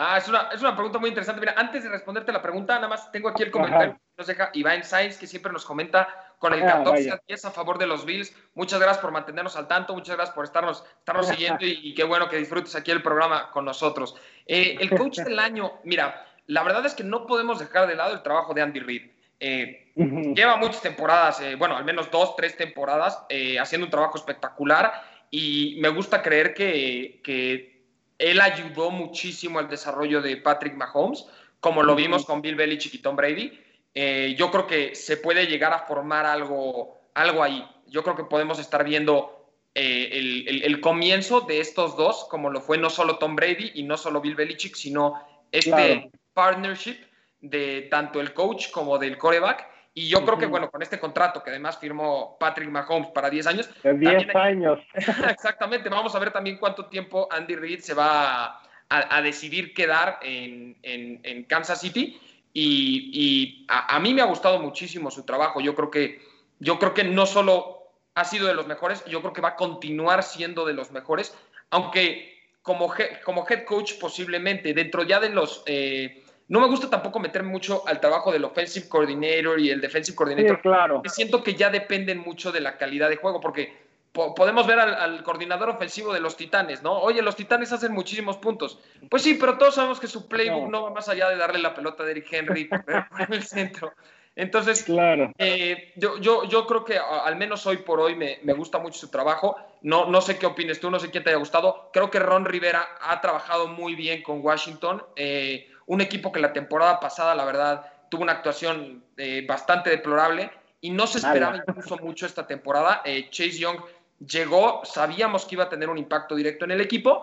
Ah, 0.00 0.16
es 0.16 0.28
una, 0.28 0.48
es 0.52 0.60
una 0.60 0.76
pregunta 0.76 1.00
muy 1.00 1.08
interesante. 1.08 1.40
Mira, 1.40 1.54
antes 1.56 1.82
de 1.82 1.88
responderte 1.88 2.30
la 2.30 2.40
pregunta, 2.40 2.76
nada 2.76 2.86
más 2.86 3.10
tengo 3.10 3.28
aquí 3.28 3.42
el 3.42 3.50
comentario 3.50 3.94
que 3.94 4.00
nos 4.16 4.28
deja 4.28 4.50
Iván 4.52 4.84
Sainz, 4.84 5.18
que 5.18 5.26
siempre 5.26 5.52
nos 5.52 5.64
comenta 5.64 6.08
con 6.38 6.54
el 6.54 6.60
14 6.60 7.10
ah, 7.10 7.14
a 7.14 7.22
10 7.26 7.44
a 7.46 7.50
favor 7.50 7.78
de 7.78 7.88
los 7.88 8.06
Bills. 8.06 8.32
Muchas 8.54 8.78
gracias 8.78 8.98
por 8.98 9.10
mantenernos 9.10 9.56
al 9.56 9.66
tanto, 9.66 9.94
muchas 9.94 10.14
gracias 10.14 10.36
por 10.36 10.44
estarnos, 10.44 10.84
estarnos 11.00 11.26
siguiendo 11.28 11.66
y, 11.66 11.92
qué 11.94 12.04
bueno 12.04 12.28
que 12.28 12.36
disfrutes 12.36 12.76
aquí 12.76 12.92
el 12.92 13.02
programa 13.02 13.50
con 13.50 13.64
nosotros. 13.64 14.14
Eh, 14.46 14.76
el 14.78 14.88
coach 14.90 15.18
del 15.24 15.36
año, 15.40 15.72
mira, 15.82 16.24
la 16.46 16.62
verdad 16.62 16.86
es 16.86 16.94
que 16.94 17.02
no 17.02 17.26
podemos 17.26 17.58
dejar 17.58 17.88
de 17.88 17.96
lado 17.96 18.14
el 18.14 18.22
trabajo 18.22 18.54
de 18.54 18.62
Andy 18.62 18.78
Reid. 18.78 19.10
Eh, 19.40 19.92
lleva 19.96 20.56
muchas 20.58 20.80
temporadas, 20.80 21.42
bueno, 21.58 21.76
al 21.76 21.84
menos 21.84 22.08
dos, 22.08 22.36
tres 22.36 22.56
temporadas, 22.56 23.26
haciendo 23.60 23.86
un 23.86 23.90
trabajo 23.90 24.16
espectacular 24.16 24.92
y 25.30 25.76
me 25.80 25.88
gusta 25.88 26.22
creer 26.22 26.54
que, 26.54 27.20
que, 27.22 27.78
él 28.18 28.40
ayudó 28.40 28.90
muchísimo 28.90 29.60
al 29.60 29.68
desarrollo 29.68 30.20
de 30.20 30.36
Patrick 30.38 30.74
Mahomes, 30.74 31.24
como 31.60 31.84
lo 31.84 31.94
vimos 31.94 32.26
con 32.26 32.42
Bill 32.42 32.56
Belichick 32.56 32.94
y 32.94 32.98
Tom 32.98 33.14
Brady. 33.14 33.60
Eh, 33.94 34.34
yo 34.36 34.50
creo 34.50 34.66
que 34.66 34.96
se 34.96 35.16
puede 35.18 35.46
llegar 35.46 35.72
a 35.72 35.86
formar 35.86 36.26
algo, 36.26 36.98
algo 37.14 37.44
ahí. 37.44 37.64
Yo 37.86 38.02
creo 38.02 38.16
que 38.16 38.24
podemos 38.24 38.58
estar 38.58 38.82
viendo 38.84 39.52
eh, 39.74 40.08
el, 40.12 40.62
el, 40.64 40.80
comienzo 40.80 41.42
de 41.42 41.60
estos 41.60 41.96
dos, 41.96 42.26
como 42.28 42.50
lo 42.50 42.60
fue 42.60 42.76
no 42.76 42.90
solo 42.90 43.18
Tom 43.18 43.36
Brady 43.36 43.70
y 43.74 43.84
no 43.84 43.96
solo 43.96 44.20
Bill 44.20 44.34
Belichick, 44.34 44.74
sino 44.74 45.14
este 45.52 46.10
partnership 46.34 46.96
de 47.40 47.82
tanto 47.82 48.20
el 48.20 48.34
coach 48.34 48.70
como 48.70 48.98
del 48.98 49.16
coreback 49.16 49.77
y 49.94 50.08
yo 50.08 50.24
creo 50.24 50.38
que, 50.38 50.46
bueno, 50.46 50.70
con 50.70 50.82
este 50.82 50.98
contrato 50.98 51.42
que 51.42 51.50
además 51.50 51.78
firmó 51.78 52.36
Patrick 52.38 52.68
Mahomes 52.70 53.08
para 53.08 53.30
10 53.30 53.46
años. 53.48 53.70
10 53.82 54.34
años. 54.34 54.78
exactamente. 54.94 55.88
Vamos 55.88 56.14
a 56.14 56.18
ver 56.18 56.30
también 56.30 56.56
cuánto 56.58 56.86
tiempo 56.86 57.28
Andy 57.30 57.56
Reid 57.56 57.80
se 57.80 57.94
va 57.94 58.60
a, 58.88 59.22
decidir 59.22 59.74
quedar 59.74 60.18
en, 60.22 60.78
en, 60.82 61.44
Kansas 61.44 61.80
City. 61.80 62.20
Y, 62.52 63.10
y 63.12 63.66
a, 63.68 63.98
mí 63.98 64.14
me 64.14 64.22
ha 64.22 64.26
gustado 64.26 64.60
muchísimo 64.60 65.10
su 65.10 65.24
trabajo. 65.24 65.60
Yo 65.60 65.74
creo 65.74 65.90
que, 65.90 66.20
yo 66.58 66.78
creo 66.78 66.94
que 66.94 67.04
no 67.04 67.26
solo 67.26 67.90
ha 68.14 68.24
sido 68.24 68.46
de 68.46 68.54
los 68.54 68.66
mejores, 68.66 69.04
yo 69.04 69.20
creo 69.20 69.32
que 69.32 69.40
va 69.40 69.50
a 69.50 69.56
continuar 69.56 70.22
siendo 70.22 70.64
de 70.64 70.74
los 70.74 70.90
mejores, 70.90 71.36
aunque 71.70 72.38
como, 72.62 72.92
como 73.24 73.46
head 73.48 73.64
coach 73.64 73.94
posiblemente, 74.00 74.74
dentro 74.74 75.02
ya 75.02 75.20
de 75.20 75.30
los... 75.30 75.62
Eh, 75.66 76.24
no 76.48 76.60
me 76.60 76.66
gusta 76.66 76.88
tampoco 76.88 77.20
meterme 77.20 77.50
mucho 77.50 77.86
al 77.86 78.00
trabajo 78.00 78.32
del 78.32 78.44
offensive 78.44 78.88
coordinator 78.88 79.60
y 79.60 79.70
el 79.70 79.80
defensive 79.80 80.16
coordinator. 80.16 80.60
claro. 80.60 81.02
Siento 81.06 81.42
que 81.42 81.54
ya 81.54 81.70
dependen 81.70 82.18
mucho 82.18 82.52
de 82.52 82.60
la 82.60 82.78
calidad 82.78 83.10
de 83.10 83.16
juego, 83.16 83.40
porque 83.40 83.88
podemos 84.12 84.66
ver 84.66 84.80
al, 84.80 85.22
coordinador 85.22 85.68
ofensivo 85.68 86.12
de 86.12 86.20
los 86.20 86.36
Titanes, 86.36 86.82
¿no? 86.82 86.98
Oye, 86.98 87.22
los 87.22 87.36
Titanes 87.36 87.72
hacen 87.72 87.92
muchísimos 87.92 88.38
puntos. 88.38 88.80
Pues 89.10 89.22
sí, 89.22 89.34
pero 89.34 89.58
todos 89.58 89.74
sabemos 89.74 90.00
que 90.00 90.06
su 90.06 90.26
playbook 90.26 90.70
no, 90.70 90.84
va 90.84 90.90
más 90.90 91.08
allá 91.08 91.28
de 91.28 91.36
darle 91.36 91.58
la 91.58 91.74
pelota 91.74 92.02
a 92.02 92.10
Eric 92.10 92.26
Henry 92.32 92.64
por 93.18 93.34
el 93.34 93.42
centro. 93.44 93.92
Entonces, 94.34 94.84
claro. 94.84 95.32
Eh, 95.36 95.92
yo, 95.96 96.18
yo, 96.18 96.44
yo, 96.44 96.64
creo 96.66 96.84
que 96.84 96.96
al 96.96 97.36
menos 97.36 97.66
hoy 97.66 97.78
por 97.78 97.98
hoy 97.98 98.14
me, 98.14 98.38
me, 98.44 98.52
gusta 98.52 98.78
mucho 98.78 98.98
su 98.98 99.10
trabajo. 99.10 99.56
No, 99.82 100.06
no 100.06 100.20
sé 100.20 100.38
qué 100.38 100.46
opines 100.46 100.78
tú, 100.78 100.90
no 100.90 101.00
sé 101.00 101.10
quién 101.10 101.24
te 101.24 101.30
haya 101.30 101.40
gustado. 101.40 101.90
Creo 101.92 102.08
que 102.08 102.20
Ron 102.20 102.44
Rivera 102.44 102.86
ha 103.00 103.20
trabajado 103.20 103.66
muy 103.66 103.96
bien 103.96 104.22
con 104.22 104.40
Washington. 104.40 105.02
Eh, 105.16 105.68
un 105.88 106.00
equipo 106.00 106.30
que 106.30 106.40
la 106.40 106.52
temporada 106.52 107.00
pasada, 107.00 107.34
la 107.34 107.44
verdad, 107.44 107.92
tuvo 108.10 108.22
una 108.22 108.32
actuación 108.32 109.04
eh, 109.16 109.44
bastante 109.46 109.90
deplorable 109.90 110.50
y 110.80 110.90
no 110.90 111.06
se 111.06 111.18
esperaba 111.18 111.56
incluso 111.56 111.96
mucho 111.98 112.26
esta 112.26 112.46
temporada. 112.46 113.02
Chase 113.30 113.58
Young 113.58 113.80
llegó, 114.24 114.84
sabíamos 114.84 115.44
que 115.44 115.54
iba 115.56 115.64
a 115.64 115.68
tener 115.68 115.88
un 115.88 115.98
impacto 115.98 116.34
directo 116.34 116.64
en 116.64 116.72
el 116.72 116.80
equipo. 116.80 117.22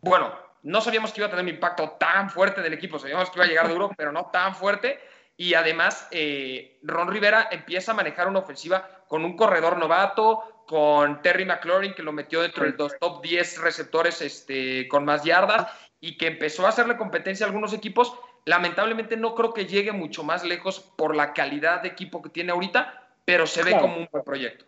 Bueno, 0.00 0.32
no 0.62 0.80
sabíamos 0.80 1.12
que 1.12 1.20
iba 1.20 1.28
a 1.28 1.30
tener 1.30 1.44
un 1.44 1.50
impacto 1.50 1.96
tan 1.98 2.30
fuerte 2.30 2.62
del 2.62 2.72
equipo, 2.72 2.98
sabíamos 2.98 3.30
que 3.30 3.38
iba 3.38 3.44
a 3.44 3.48
llegar 3.48 3.68
duro, 3.68 3.90
pero 3.96 4.12
no 4.12 4.26
tan 4.26 4.54
fuerte. 4.54 5.00
Y 5.36 5.54
además, 5.54 6.08
eh, 6.10 6.78
Ron 6.82 7.08
Rivera 7.08 7.48
empieza 7.52 7.92
a 7.92 7.94
manejar 7.94 8.26
una 8.26 8.40
ofensiva 8.40 9.04
con 9.06 9.24
un 9.24 9.36
corredor 9.36 9.78
novato, 9.78 10.64
con 10.66 11.22
Terry 11.22 11.44
McLaurin, 11.44 11.94
que 11.94 12.02
lo 12.02 12.12
metió 12.12 12.42
dentro 12.42 12.64
de 12.64 12.72
los 12.76 12.98
top 12.98 13.22
10 13.22 13.62
receptores 13.62 14.20
este, 14.20 14.88
con 14.88 15.04
más 15.04 15.22
yardas 15.22 15.68
y 16.00 16.16
que 16.16 16.28
empezó 16.28 16.66
a 16.66 16.70
hacerle 16.70 16.96
competencia 16.96 17.46
a 17.46 17.48
algunos 17.48 17.72
equipos. 17.72 18.18
Lamentablemente 18.44 19.16
no 19.16 19.34
creo 19.34 19.52
que 19.52 19.66
llegue 19.66 19.92
mucho 19.92 20.24
más 20.24 20.44
lejos 20.44 20.80
por 20.96 21.14
la 21.14 21.32
calidad 21.32 21.82
de 21.82 21.88
equipo 21.88 22.22
que 22.22 22.30
tiene 22.30 22.52
ahorita, 22.52 23.10
pero 23.24 23.46
se 23.46 23.62
ve 23.62 23.76
como 23.78 23.96
un 23.96 24.08
buen 24.10 24.24
proyecto. 24.24 24.64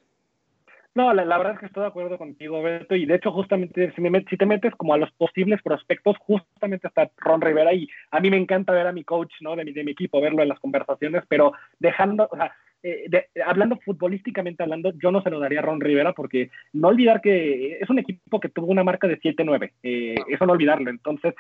No, 0.93 1.14
la, 1.14 1.39
verdad 1.39 1.55
es 1.55 1.61
que 1.61 1.66
estoy 1.66 1.83
de 1.83 1.89
acuerdo 1.89 2.18
contigo, 2.18 2.62
Beto, 2.62 2.97
y 2.97 3.07
de 3.07 3.14
hecho 3.14 3.31
justamente 3.31 3.93
si, 3.95 4.01
me, 4.01 4.24
si 4.24 4.37
te 4.37 4.45
metes 4.45 4.74
como 4.74 4.93
a 4.93 4.99
los 4.99 5.11
posibles 5.12 5.62
prospectos, 5.62 6.16
justamente 6.18 6.89
está 6.89 7.09
Ron 7.18 7.41
Rivera 7.41 7.72
y 7.72 7.89
a 8.11 8.18
mí 8.18 8.28
me 8.28 8.37
encanta 8.37 8.72
ver 8.72 8.89
a 8.89 8.93
mi 8.93 9.05
coach, 9.05 9.33
¿no? 9.41 9.55
De 9.55 9.64
mi, 9.64 9.72
de 9.72 9.85
mi 9.85 9.93
equipo, 9.93 10.20
verlo 10.20 10.43
en 10.43 10.49
las 10.49 10.59
conversaciones, 10.59 11.22
pero 11.28 11.53
dejando, 11.78 12.28
o 12.31 12.37
sea, 12.37 12.57
eh, 12.83 13.26
hablando 13.45 13.78
futbolísticamente 13.85 14.62
hablando, 14.62 14.93
yo 15.03 15.11
no 15.11 15.22
se 15.22 15.31
lo 15.31 15.39
daría 15.39 15.61
a 15.61 15.62
Ron 15.62 15.81
Rivera 15.81 16.12
porque 16.12 16.51
no 16.72 16.89
olvidar 16.89 17.20
que 17.20 17.78
es 17.81 17.91
un 17.91 17.99
equipo 17.99 18.41
que 18.41 18.49
tuvo 18.49 18.66
una 18.66 18.85
marca 18.85 19.07
de 19.07 19.20
7-9, 19.20 19.72
eh, 19.83 20.14
eso 20.28 20.47
no 20.47 20.53
olvidarlo, 20.53 20.91
entonces 20.91 21.35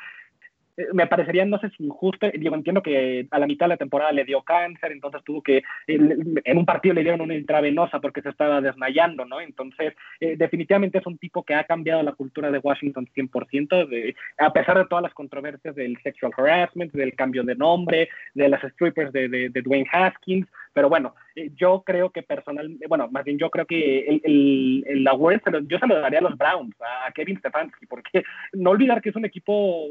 me 0.92 1.06
parecería, 1.06 1.44
no 1.44 1.58
sé 1.58 1.70
si 1.70 1.84
injusto, 1.84 2.28
digo, 2.32 2.54
entiendo 2.54 2.82
que 2.82 3.26
a 3.30 3.38
la 3.38 3.46
mitad 3.46 3.66
de 3.66 3.70
la 3.70 3.76
temporada 3.76 4.12
le 4.12 4.24
dio 4.24 4.42
cáncer, 4.42 4.92
entonces 4.92 5.22
tuvo 5.24 5.42
que, 5.42 5.62
en 5.86 6.58
un 6.58 6.66
partido 6.66 6.94
le 6.94 7.02
dieron 7.02 7.20
una 7.20 7.34
intravenosa 7.34 8.00
porque 8.00 8.22
se 8.22 8.30
estaba 8.30 8.60
desmayando, 8.60 9.24
¿no? 9.24 9.40
Entonces, 9.40 9.94
eh, 10.20 10.36
definitivamente 10.36 10.98
es 10.98 11.06
un 11.06 11.18
tipo 11.18 11.42
que 11.42 11.54
ha 11.54 11.64
cambiado 11.64 12.02
la 12.02 12.12
cultura 12.12 12.50
de 12.50 12.58
Washington 12.58 13.08
100%, 13.14 13.88
de, 13.88 14.14
a 14.38 14.52
pesar 14.52 14.78
de 14.78 14.86
todas 14.86 15.02
las 15.02 15.14
controversias 15.14 15.74
del 15.74 15.96
sexual 16.02 16.32
harassment, 16.36 16.92
del 16.92 17.14
cambio 17.14 17.42
de 17.42 17.54
nombre, 17.54 18.08
de 18.34 18.48
las 18.48 18.62
strippers 18.72 19.12
de, 19.12 19.28
de, 19.28 19.62
Dwayne 19.62 19.88
Haskins, 19.92 20.46
pero 20.72 20.88
bueno, 20.88 21.14
eh, 21.34 21.50
yo 21.56 21.82
creo 21.84 22.10
que 22.10 22.22
personalmente, 22.22 22.86
bueno, 22.86 23.08
más 23.10 23.24
bien 23.24 23.38
yo 23.38 23.50
creo 23.50 23.66
que 23.66 24.06
el, 24.06 24.20
el, 24.24 24.84
el 24.86 25.08
award 25.08 25.40
yo 25.66 25.78
se 25.78 25.86
lo 25.86 26.00
daría 26.00 26.20
a 26.20 26.22
los 26.22 26.38
Browns, 26.38 26.74
a 26.80 27.10
Kevin 27.12 27.38
Stefanski, 27.38 27.86
porque 27.86 28.22
no 28.52 28.70
olvidar 28.70 29.00
que 29.02 29.10
es 29.10 29.16
un 29.16 29.24
equipo 29.24 29.86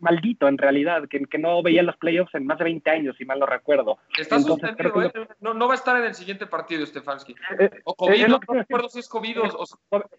maldito 0.00 0.23
en 0.40 0.58
realidad, 0.58 1.08
que, 1.08 1.20
que 1.24 1.38
no 1.38 1.62
veía 1.62 1.82
los 1.82 1.96
playoffs 1.96 2.34
en 2.34 2.46
más 2.46 2.58
de 2.58 2.64
20 2.64 2.90
años, 2.90 3.16
si 3.16 3.24
mal 3.24 3.38
no 3.38 3.46
recuerdo. 3.46 3.98
Está 4.16 4.40
suspendido, 4.40 5.02
¿eh? 5.02 5.28
no, 5.40 5.54
no, 5.54 5.66
va 5.66 5.74
a 5.74 5.76
estar 5.76 5.96
en 5.96 6.04
el 6.04 6.14
siguiente 6.14 6.46
partido 6.46 6.84
Stefanski. 6.86 7.34
Eh, 7.58 7.70
o 7.84 7.94
COVID, 7.94 8.26
no, 8.26 8.40
recuerdo 8.48 8.88
si 8.88 9.00
es 9.00 9.08
COVID 9.08 9.40
o... 9.40 9.64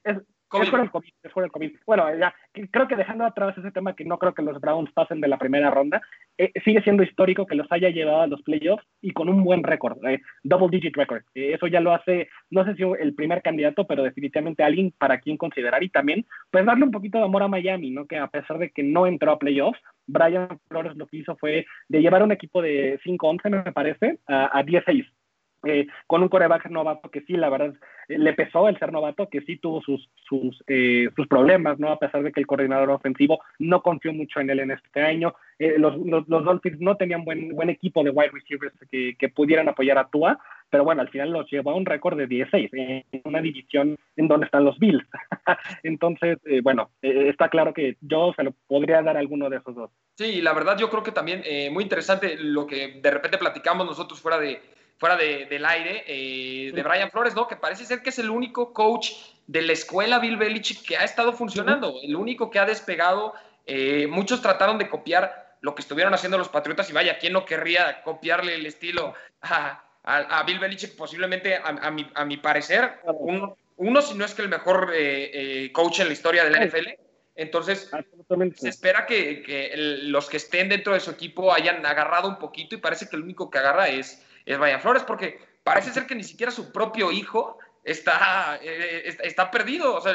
Es, 0.04 0.18
es 0.54 0.74
el 0.74 0.92
COVID, 0.92 1.10
es 1.24 1.32
el 1.36 1.52
COVID. 1.52 1.76
Bueno, 1.86 2.16
ya, 2.18 2.34
creo 2.72 2.88
que 2.88 2.96
dejando 2.96 3.26
atrás 3.26 3.58
ese 3.58 3.72
tema 3.72 3.96
que 3.96 4.06
no 4.06 4.18
creo 4.18 4.34
que 4.34 4.42
los 4.42 4.60
Browns 4.62 4.92
pasen 4.94 5.22
de 5.22 5.28
la 5.28 5.38
primera 5.38 5.70
ronda, 5.72 6.02
sigue 6.64 6.82
siendo 6.82 7.04
histórico 7.04 7.46
que 7.46 7.56
los 7.56 7.68
haya 7.72 7.90
llevado 7.90 8.22
a 8.22 8.28
los 8.28 8.42
playoffs 8.44 8.86
y 9.02 9.12
con 9.12 9.30
un 9.30 9.44
buen 9.44 9.64
récord, 9.64 9.98
double 10.44 10.70
digit 10.70 10.96
record. 10.96 11.24
Eh, 11.34 11.54
eso 11.54 11.68
ya 11.68 11.80
lo 11.80 11.94
hace, 11.94 12.30
no 12.50 12.66
sé 12.66 12.76
si 12.76 12.84
el 12.84 13.16
primer 13.16 13.42
candidato, 13.42 13.86
pero 13.86 14.04
definitivamente 14.04 14.64
alguien 14.64 14.94
para 14.98 15.20
quien 15.20 15.38
considerar 15.38 15.84
y 15.84 15.90
también, 15.90 16.26
pues 16.52 16.66
darle 16.66 16.86
un 16.86 16.92
poquito 16.92 17.18
de 17.18 17.26
amor 17.26 17.44
a 17.44 17.48
Miami, 17.48 17.92
¿no? 17.92 18.06
Que 18.06 18.18
a 18.18 18.28
pesar 18.28 18.58
de 18.58 18.70
que 18.70 18.84
no 18.84 19.08
entró 19.08 19.32
a 19.32 19.40
playoffs, 19.40 19.80
Brian 20.08 20.60
Flores 20.68 20.96
lo 20.96 21.08
que 21.08 21.18
hizo 21.18 21.36
fue 21.38 21.66
de 21.90 22.02
llevar 22.02 22.24
un 22.24 22.32
equipo 22.32 22.62
de 22.62 23.00
5-11, 23.04 23.66
me 23.66 23.72
parece, 23.72 24.20
a, 24.28 24.58
a 24.58 24.64
10-6. 24.64 25.06
Eh, 25.66 25.88
con 26.06 26.22
un 26.22 26.30
coreback 26.30 26.70
novato 26.70 27.10
que 27.10 27.22
sí, 27.22 27.34
la 27.34 27.50
verdad, 27.50 27.74
eh, 28.08 28.20
le 28.20 28.34
pesó 28.34 28.70
el 28.70 28.78
ser 28.78 28.92
novato, 28.92 29.28
que 29.30 29.42
sí 29.42 29.58
tuvo 29.58 29.82
sus, 29.82 30.08
sus, 30.28 30.64
eh, 30.68 31.10
sus 31.16 31.28
problemas, 31.28 31.80
¿no? 31.80 31.90
A 31.90 31.98
pesar 31.98 32.22
de 32.22 32.32
que 32.32 32.40
el 32.40 32.46
coordinador 32.46 32.92
ofensivo 32.92 33.40
no 33.58 33.82
confió 33.82 34.14
mucho 34.14 34.40
en 34.40 34.52
él 34.52 34.60
en 34.60 34.72
este 34.72 35.02
año. 35.02 35.34
los, 35.58 35.98
los, 35.98 36.28
Dolphins 36.28 36.80
no 36.80 36.98
tenían 36.98 37.26
buen, 37.26 37.56
buen 37.56 37.70
equipo 37.70 38.04
de 38.04 38.12
wide 38.12 38.32
receivers 38.32 38.76
que, 38.92 39.16
que 39.18 39.30
pudieran 39.30 39.68
apoyar 39.68 39.98
a 39.98 40.08
Tua, 40.08 40.38
pero 40.70 40.84
bueno, 40.84 41.02
al 41.02 41.10
final 41.10 41.32
los 41.32 41.50
llevó 41.50 41.72
a 41.72 41.76
un 41.76 41.86
récord 41.86 42.18
de 42.18 42.28
16 42.28 42.72
en 42.74 43.22
una 43.24 43.42
división 43.42 43.98
en 44.18 44.28
donde 44.28 44.46
están 44.46 44.66
los 44.66 44.78
Bills. 44.78 45.06
Entonces, 45.84 46.38
bueno, 46.62 46.90
está 47.02 47.50
claro 47.50 47.74
que 47.74 47.98
yo 48.02 48.34
se 48.36 48.44
lo 48.44 48.54
podría 48.68 49.02
dar 49.02 49.16
a 49.16 49.20
alguno 49.20 49.50
de 49.50 49.58
esos 49.58 49.76
dos. 49.76 49.92
Sí, 50.16 50.42
la 50.42 50.54
verdad 50.54 50.78
yo 50.78 50.90
creo 50.90 51.04
que 51.04 51.12
también 51.12 51.44
muy 51.72 51.84
interesante 51.84 52.36
lo 52.38 52.68
que 52.68 53.00
de 53.02 53.12
repente 53.12 53.38
platicamos 53.38 53.86
nosotros 53.86 54.22
fuera 54.22 54.40
de 54.40 54.60
fuera 54.98 55.18
del 55.18 55.66
aire, 55.66 56.04
eh, 56.08 56.72
de 56.74 56.84
Brian 56.84 57.12
Flores, 57.12 57.36
¿no? 57.36 57.48
Que 57.48 57.56
parece 57.56 57.86
ser 57.86 58.02
que 58.02 58.10
es 58.10 58.20
el 58.20 58.30
único 58.30 58.74
coach 58.74 59.12
de 59.48 59.62
la 59.62 59.74
escuela 59.74 60.20
Bill 60.20 60.38
Belichick 60.38 60.86
que 60.86 60.98
ha 60.98 61.04
estado 61.04 61.34
funcionando, 61.34 61.96
el 62.02 62.16
único 62.16 62.50
que 62.50 62.60
ha 62.60 62.66
despegado. 62.66 63.34
Eh, 63.66 64.08
muchos 64.08 64.42
trataron 64.42 64.78
de 64.78 64.90
copiar 64.90 65.58
lo 65.62 65.76
que 65.76 65.82
estuvieron 65.82 66.14
haciendo 66.14 66.38
los 66.38 66.50
Patriotas 66.50 66.90
y 66.90 66.94
vaya, 66.94 67.18
¿quién 67.18 67.34
no 67.34 67.46
querría 67.46 68.04
copiarle 68.04 68.56
el 68.56 68.66
estilo 68.66 69.14
a, 69.42 70.44
Bill 70.46 70.60
Belichick? 70.60 70.96
Posiblemente, 70.96 71.60
a, 71.62 71.92
mi, 72.26 72.38
parecer, 72.38 73.00
uno, 73.06 74.02
si 74.02 74.14
no 74.14 74.26
es 74.26 74.34
que 74.34 74.44
el 74.44 74.50
mejor 74.50 74.92
eh, 74.94 75.72
coach 75.74 76.00
en 76.00 76.08
la 76.08 76.14
historia 76.14 76.46
de 76.46 76.52
la 76.52 76.66
NFL. 76.66 77.06
Entonces, 77.36 77.92
se 78.56 78.70
espera 78.70 79.06
que, 79.06 79.74
los 80.04 80.30
que 80.30 80.38
estén 80.38 80.70
dentro 80.70 80.94
de 80.94 81.02
su 81.02 81.12
equipo 81.12 81.54
hayan 81.54 81.86
agarrado 81.86 82.30
un 82.30 82.40
poquito 82.40 82.76
y 82.76 82.80
parece 82.80 83.10
que 83.10 83.18
el 83.18 83.24
único 83.24 83.50
que 83.50 83.58
agarra 83.58 83.90
es, 83.90 84.25
es 84.46 84.58
Brian 84.58 84.82
Flores, 84.82 85.04
porque 85.04 85.40
parece 85.64 85.92
ser 85.92 86.06
que 86.06 86.16
ni 86.16 86.24
siquiera 86.24 86.52
su 86.52 86.72
propio 86.72 87.12
hijo 87.12 87.58
está, 87.84 88.60
eh, 88.62 89.18
está, 89.24 89.50
perdido. 89.52 89.96
O 89.96 90.02
sea, 90.02 90.14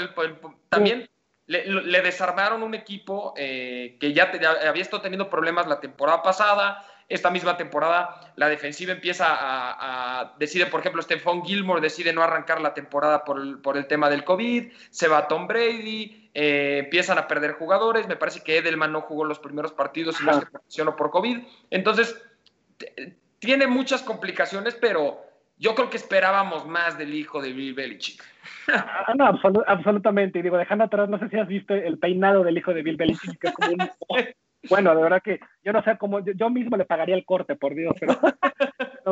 también 0.69 1.09
le, 1.47 2.03
desarmaron 2.03 2.63
un 2.63 2.75
equipo 2.75 3.35
eh, 3.37 3.97
que 3.99 4.13
ya, 4.13 4.31
había 4.69 4.83
estado 4.83 5.03
teniendo 5.03 5.31
problemas 5.31 5.67
la 5.67 5.81
temporada 5.81 6.23
pasada. 6.23 6.87
Esta 7.09 7.29
misma 7.29 7.57
temporada 7.57 8.33
la 8.37 8.49
defensiva 8.49 8.93
empieza 8.93 9.27
a, 9.29 10.37
decide, 10.39 10.67
por 10.67 10.79
ejemplo, 10.79 11.03
Stephon 11.03 11.45
Gilmore 11.45 11.81
decide 11.81 12.13
no 12.13 12.23
arrancar 12.23 12.61
la 12.61 12.73
temporada 12.73 13.25
por 13.25 13.41
el, 13.41 13.59
por 13.59 13.77
el 13.77 13.89
tema 13.89 14.09
del 14.09 14.23
COVID, 14.23 14.71
se 14.91 15.09
va 15.09 15.27
Tom 15.27 15.49
Brady, 15.49 16.31
eh, 16.35 16.83
empiezan 16.85 17.19
a 17.19 17.27
perder 17.27 17.55
jugadores, 17.55 18.07
me 18.07 18.15
parece 18.15 18.45
que 18.45 18.59
Edelman 18.59 18.93
no 18.93 19.01
jugó 19.01 19.25
los 19.25 19.41
primeros 19.41 19.73
partidos 19.73 20.21
y 20.21 20.25
no 20.25 20.41
se 20.69 20.85
por 20.85 21.11
COVID. 21.11 21.39
Entonces, 21.71 22.17
tiene 23.41 23.67
muchas 23.67 24.03
complicaciones, 24.03 24.77
pero 24.77 25.19
yo 25.57 25.75
creo 25.75 25.91
que 25.91 25.97
esperábamos 25.97 26.67
más 26.67 26.97
del 26.97 27.15
hijo 27.15 27.43
de 27.43 27.53
Bill 27.53 27.75
Belichick. 27.75 28.23
Ah, 28.69 29.13
no, 29.17 29.27
absolutamente. 29.67 30.39
Y 30.39 30.43
digo, 30.43 30.57
dejando 30.57 30.85
atrás, 30.85 31.09
no 31.09 31.19
sé 31.19 31.29
si 31.29 31.37
has 31.37 31.49
visto 31.49 31.75
el 31.75 31.99
peinado 31.99 32.45
del 32.45 32.57
hijo 32.57 32.73
de 32.73 32.83
Bill 32.83 32.97
Belichick, 32.97 33.39
que 33.39 33.49
es 33.49 33.55
como 33.55 33.73
un... 33.73 33.79
Bueno, 34.69 34.95
de 34.95 35.03
verdad 35.03 35.23
que 35.23 35.41
yo 35.65 35.73
no 35.73 35.83
sé 35.83 35.97
cómo, 35.97 36.23
yo, 36.23 36.51
mismo 36.51 36.77
le 36.77 36.85
pagaría 36.85 37.15
el 37.15 37.25
corte, 37.25 37.57
por 37.57 37.75
Dios, 37.75 37.95
pero 37.99 38.13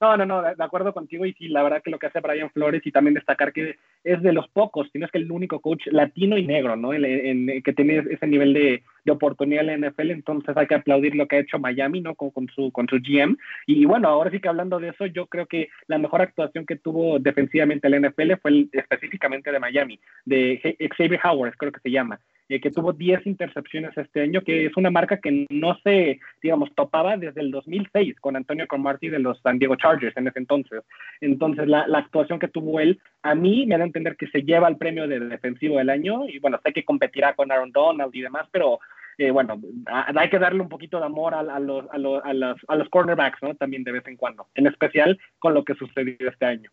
no, 0.00 0.16
no, 0.18 0.26
no, 0.26 0.42
de 0.42 0.62
acuerdo 0.62 0.92
contigo 0.92 1.24
y 1.24 1.32
sí, 1.32 1.48
la 1.48 1.62
verdad 1.62 1.80
que 1.82 1.90
lo 1.90 1.98
que 1.98 2.08
hace 2.08 2.20
Brian 2.20 2.50
Flores 2.50 2.82
y 2.84 2.92
también 2.92 3.14
destacar 3.14 3.54
que 3.54 3.76
es 4.04 4.22
de 4.22 4.32
los 4.34 4.46
pocos, 4.48 4.88
si 4.92 4.98
no 4.98 5.06
es 5.06 5.12
que 5.12 5.16
el 5.16 5.32
único 5.32 5.60
coach 5.60 5.86
latino 5.86 6.36
y 6.36 6.46
negro, 6.46 6.76
¿no? 6.76 6.92
En, 6.92 7.62
que 7.62 7.72
tiene 7.72 8.04
ese 8.10 8.26
nivel 8.26 8.52
de, 8.52 8.82
oportunidad 9.08 9.68
en 9.68 9.80
la 9.80 9.88
NFL, 9.88 10.10
entonces 10.10 10.56
hay 10.56 10.66
que 10.66 10.74
aplaudir 10.74 11.14
lo 11.14 11.26
que 11.26 11.36
ha 11.36 11.40
hecho 11.40 11.58
Miami, 11.58 12.00
¿no? 12.00 12.14
Con, 12.14 12.48
su, 12.48 12.70
con 12.70 12.88
su 12.88 12.96
GM. 12.96 13.36
Y 13.66 13.84
bueno, 13.84 14.08
ahora 14.08 14.30
sí 14.30 14.40
que 14.40 14.48
hablando 14.48 14.78
de 14.78 14.88
eso, 14.88 15.06
yo 15.06 15.26
creo 15.26 15.46
que 15.46 15.68
la 15.86 15.98
mejor 15.98 16.22
actuación 16.22 16.66
que 16.66 16.76
tuvo 16.76 17.18
defensivamente 17.18 17.88
la 17.88 18.00
NFL 18.00 18.32
fue 18.42 18.66
específicamente 18.72 19.50
de 19.52 19.58
Miami, 19.58 20.00
de 20.24 20.60
Xavier 20.96 21.20
Howard, 21.24 21.56
creo 21.56 21.72
que 21.72 21.80
se 21.80 21.90
llama 21.90 22.20
que 22.58 22.70
tuvo 22.70 22.92
10 22.92 23.26
intercepciones 23.26 23.96
este 23.96 24.22
año, 24.22 24.40
que 24.40 24.66
es 24.66 24.76
una 24.76 24.90
marca 24.90 25.18
que 25.18 25.46
no 25.50 25.78
se, 25.84 26.18
digamos, 26.42 26.74
topaba 26.74 27.16
desde 27.16 27.42
el 27.42 27.52
2006 27.52 28.18
con 28.18 28.34
Antonio 28.34 28.66
Cromartie 28.66 29.10
de 29.10 29.20
los 29.20 29.40
San 29.40 29.58
Diego 29.58 29.76
Chargers 29.76 30.16
en 30.16 30.26
ese 30.26 30.40
entonces. 30.40 30.82
Entonces, 31.20 31.68
la, 31.68 31.86
la 31.86 31.98
actuación 31.98 32.40
que 32.40 32.48
tuvo 32.48 32.80
él, 32.80 32.98
a 33.22 33.34
mí 33.34 33.66
me 33.66 33.76
da 33.76 33.84
a 33.84 33.86
entender 33.86 34.16
que 34.16 34.26
se 34.28 34.42
lleva 34.42 34.68
el 34.68 34.78
premio 34.78 35.06
de 35.06 35.20
defensivo 35.20 35.78
del 35.78 35.90
año 35.90 36.26
y 36.26 36.38
bueno, 36.40 36.58
sé 36.64 36.72
que 36.72 36.84
competirá 36.84 37.34
con 37.34 37.52
Aaron 37.52 37.70
Donald 37.70 38.14
y 38.14 38.22
demás, 38.22 38.48
pero 38.50 38.80
eh, 39.20 39.30
bueno, 39.30 39.60
hay 39.86 40.30
que 40.30 40.38
darle 40.38 40.62
un 40.62 40.70
poquito 40.70 40.98
de 40.98 41.04
amor 41.04 41.34
a, 41.34 41.42
los, 41.60 41.84
a, 41.90 41.98
los, 41.98 42.22
a, 42.24 42.74
los, 42.74 42.88
cornerbacks, 42.88 43.42
¿no? 43.42 43.54
También 43.54 43.84
de 43.84 43.92
vez 43.92 44.06
en 44.06 44.16
cuando, 44.16 44.46
en 44.54 44.66
especial 44.66 45.20
con 45.38 45.52
lo 45.52 45.62
que 45.62 45.74
sucedió 45.74 46.16
este 46.20 46.46
año. 46.46 46.70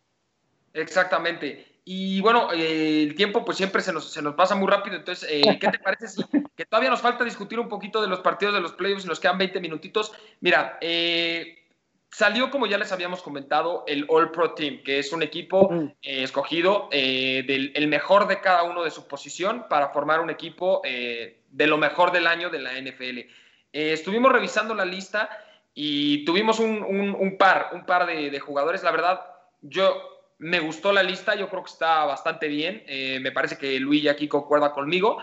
Exactamente. 0.77 1.81
Y 1.85 2.19
bueno, 2.19 2.51
eh, 2.51 3.03
el 3.03 3.15
tiempo 3.15 3.45
pues 3.45 3.57
siempre 3.57 3.81
se 3.81 3.93
nos, 3.93 4.11
se 4.11 4.21
nos 4.21 4.35
pasa 4.35 4.55
muy 4.55 4.67
rápido, 4.67 4.97
entonces, 4.97 5.29
eh, 5.31 5.57
¿qué 5.57 5.69
te 5.69 5.79
parece 5.79 6.09
si 6.09 6.21
que 6.55 6.65
todavía 6.65 6.89
nos 6.89 6.99
falta 6.99 7.23
discutir 7.23 7.59
un 7.59 7.69
poquito 7.69 8.01
de 8.01 8.09
los 8.09 8.19
partidos 8.19 8.55
de 8.55 8.59
los 8.59 8.73
playoffs 8.73 9.05
y 9.05 9.07
nos 9.07 9.19
quedan 9.19 9.37
20 9.37 9.59
minutitos? 9.61 10.11
Mira, 10.41 10.77
eh, 10.81 11.53
Salió, 12.09 12.49
como 12.49 12.67
ya 12.67 12.77
les 12.77 12.93
habíamos 12.93 13.21
comentado, 13.21 13.83
el 13.85 14.05
All 14.07 14.31
Pro 14.31 14.53
Team, 14.53 14.81
que 14.83 14.97
es 14.97 15.11
un 15.11 15.21
equipo 15.23 15.69
eh, 16.01 16.23
escogido 16.23 16.87
del 16.89 17.73
el 17.75 17.87
mejor 17.87 18.27
de 18.27 18.39
cada 18.39 18.63
uno 18.63 18.83
de 18.83 18.91
su 18.91 19.07
posición 19.07 19.65
para 19.69 19.89
formar 19.89 20.21
un 20.21 20.29
equipo 20.29 20.81
de 20.83 21.67
lo 21.67 21.77
mejor 21.77 22.13
del 22.13 22.25
año 22.25 22.49
de 22.49 22.59
la 22.59 22.71
NFL. 22.81 23.29
estuvimos 23.73 24.31
revisando 24.31 24.73
la 24.73 24.85
lista 24.85 25.29
y 25.73 26.25
tuvimos 26.25 26.59
un, 26.59 27.35
par, 27.37 27.69
un 27.73 27.85
par 27.85 28.07
de, 28.07 28.39
jugadores. 28.39 28.81
La 28.83 28.91
verdad, 28.91 29.21
yo 29.61 30.16
me 30.39 30.59
gustó 30.59 30.91
la 30.93 31.03
lista, 31.03 31.35
yo 31.35 31.49
creo 31.49 31.63
que 31.63 31.71
está 31.71 32.05
bastante 32.05 32.47
bien. 32.47 32.83
me 33.21 33.31
parece 33.31 33.57
que 33.57 33.79
Luis 33.79 34.07
aquí 34.07 34.27
concuerda 34.27 34.71
conmigo. 34.71 35.17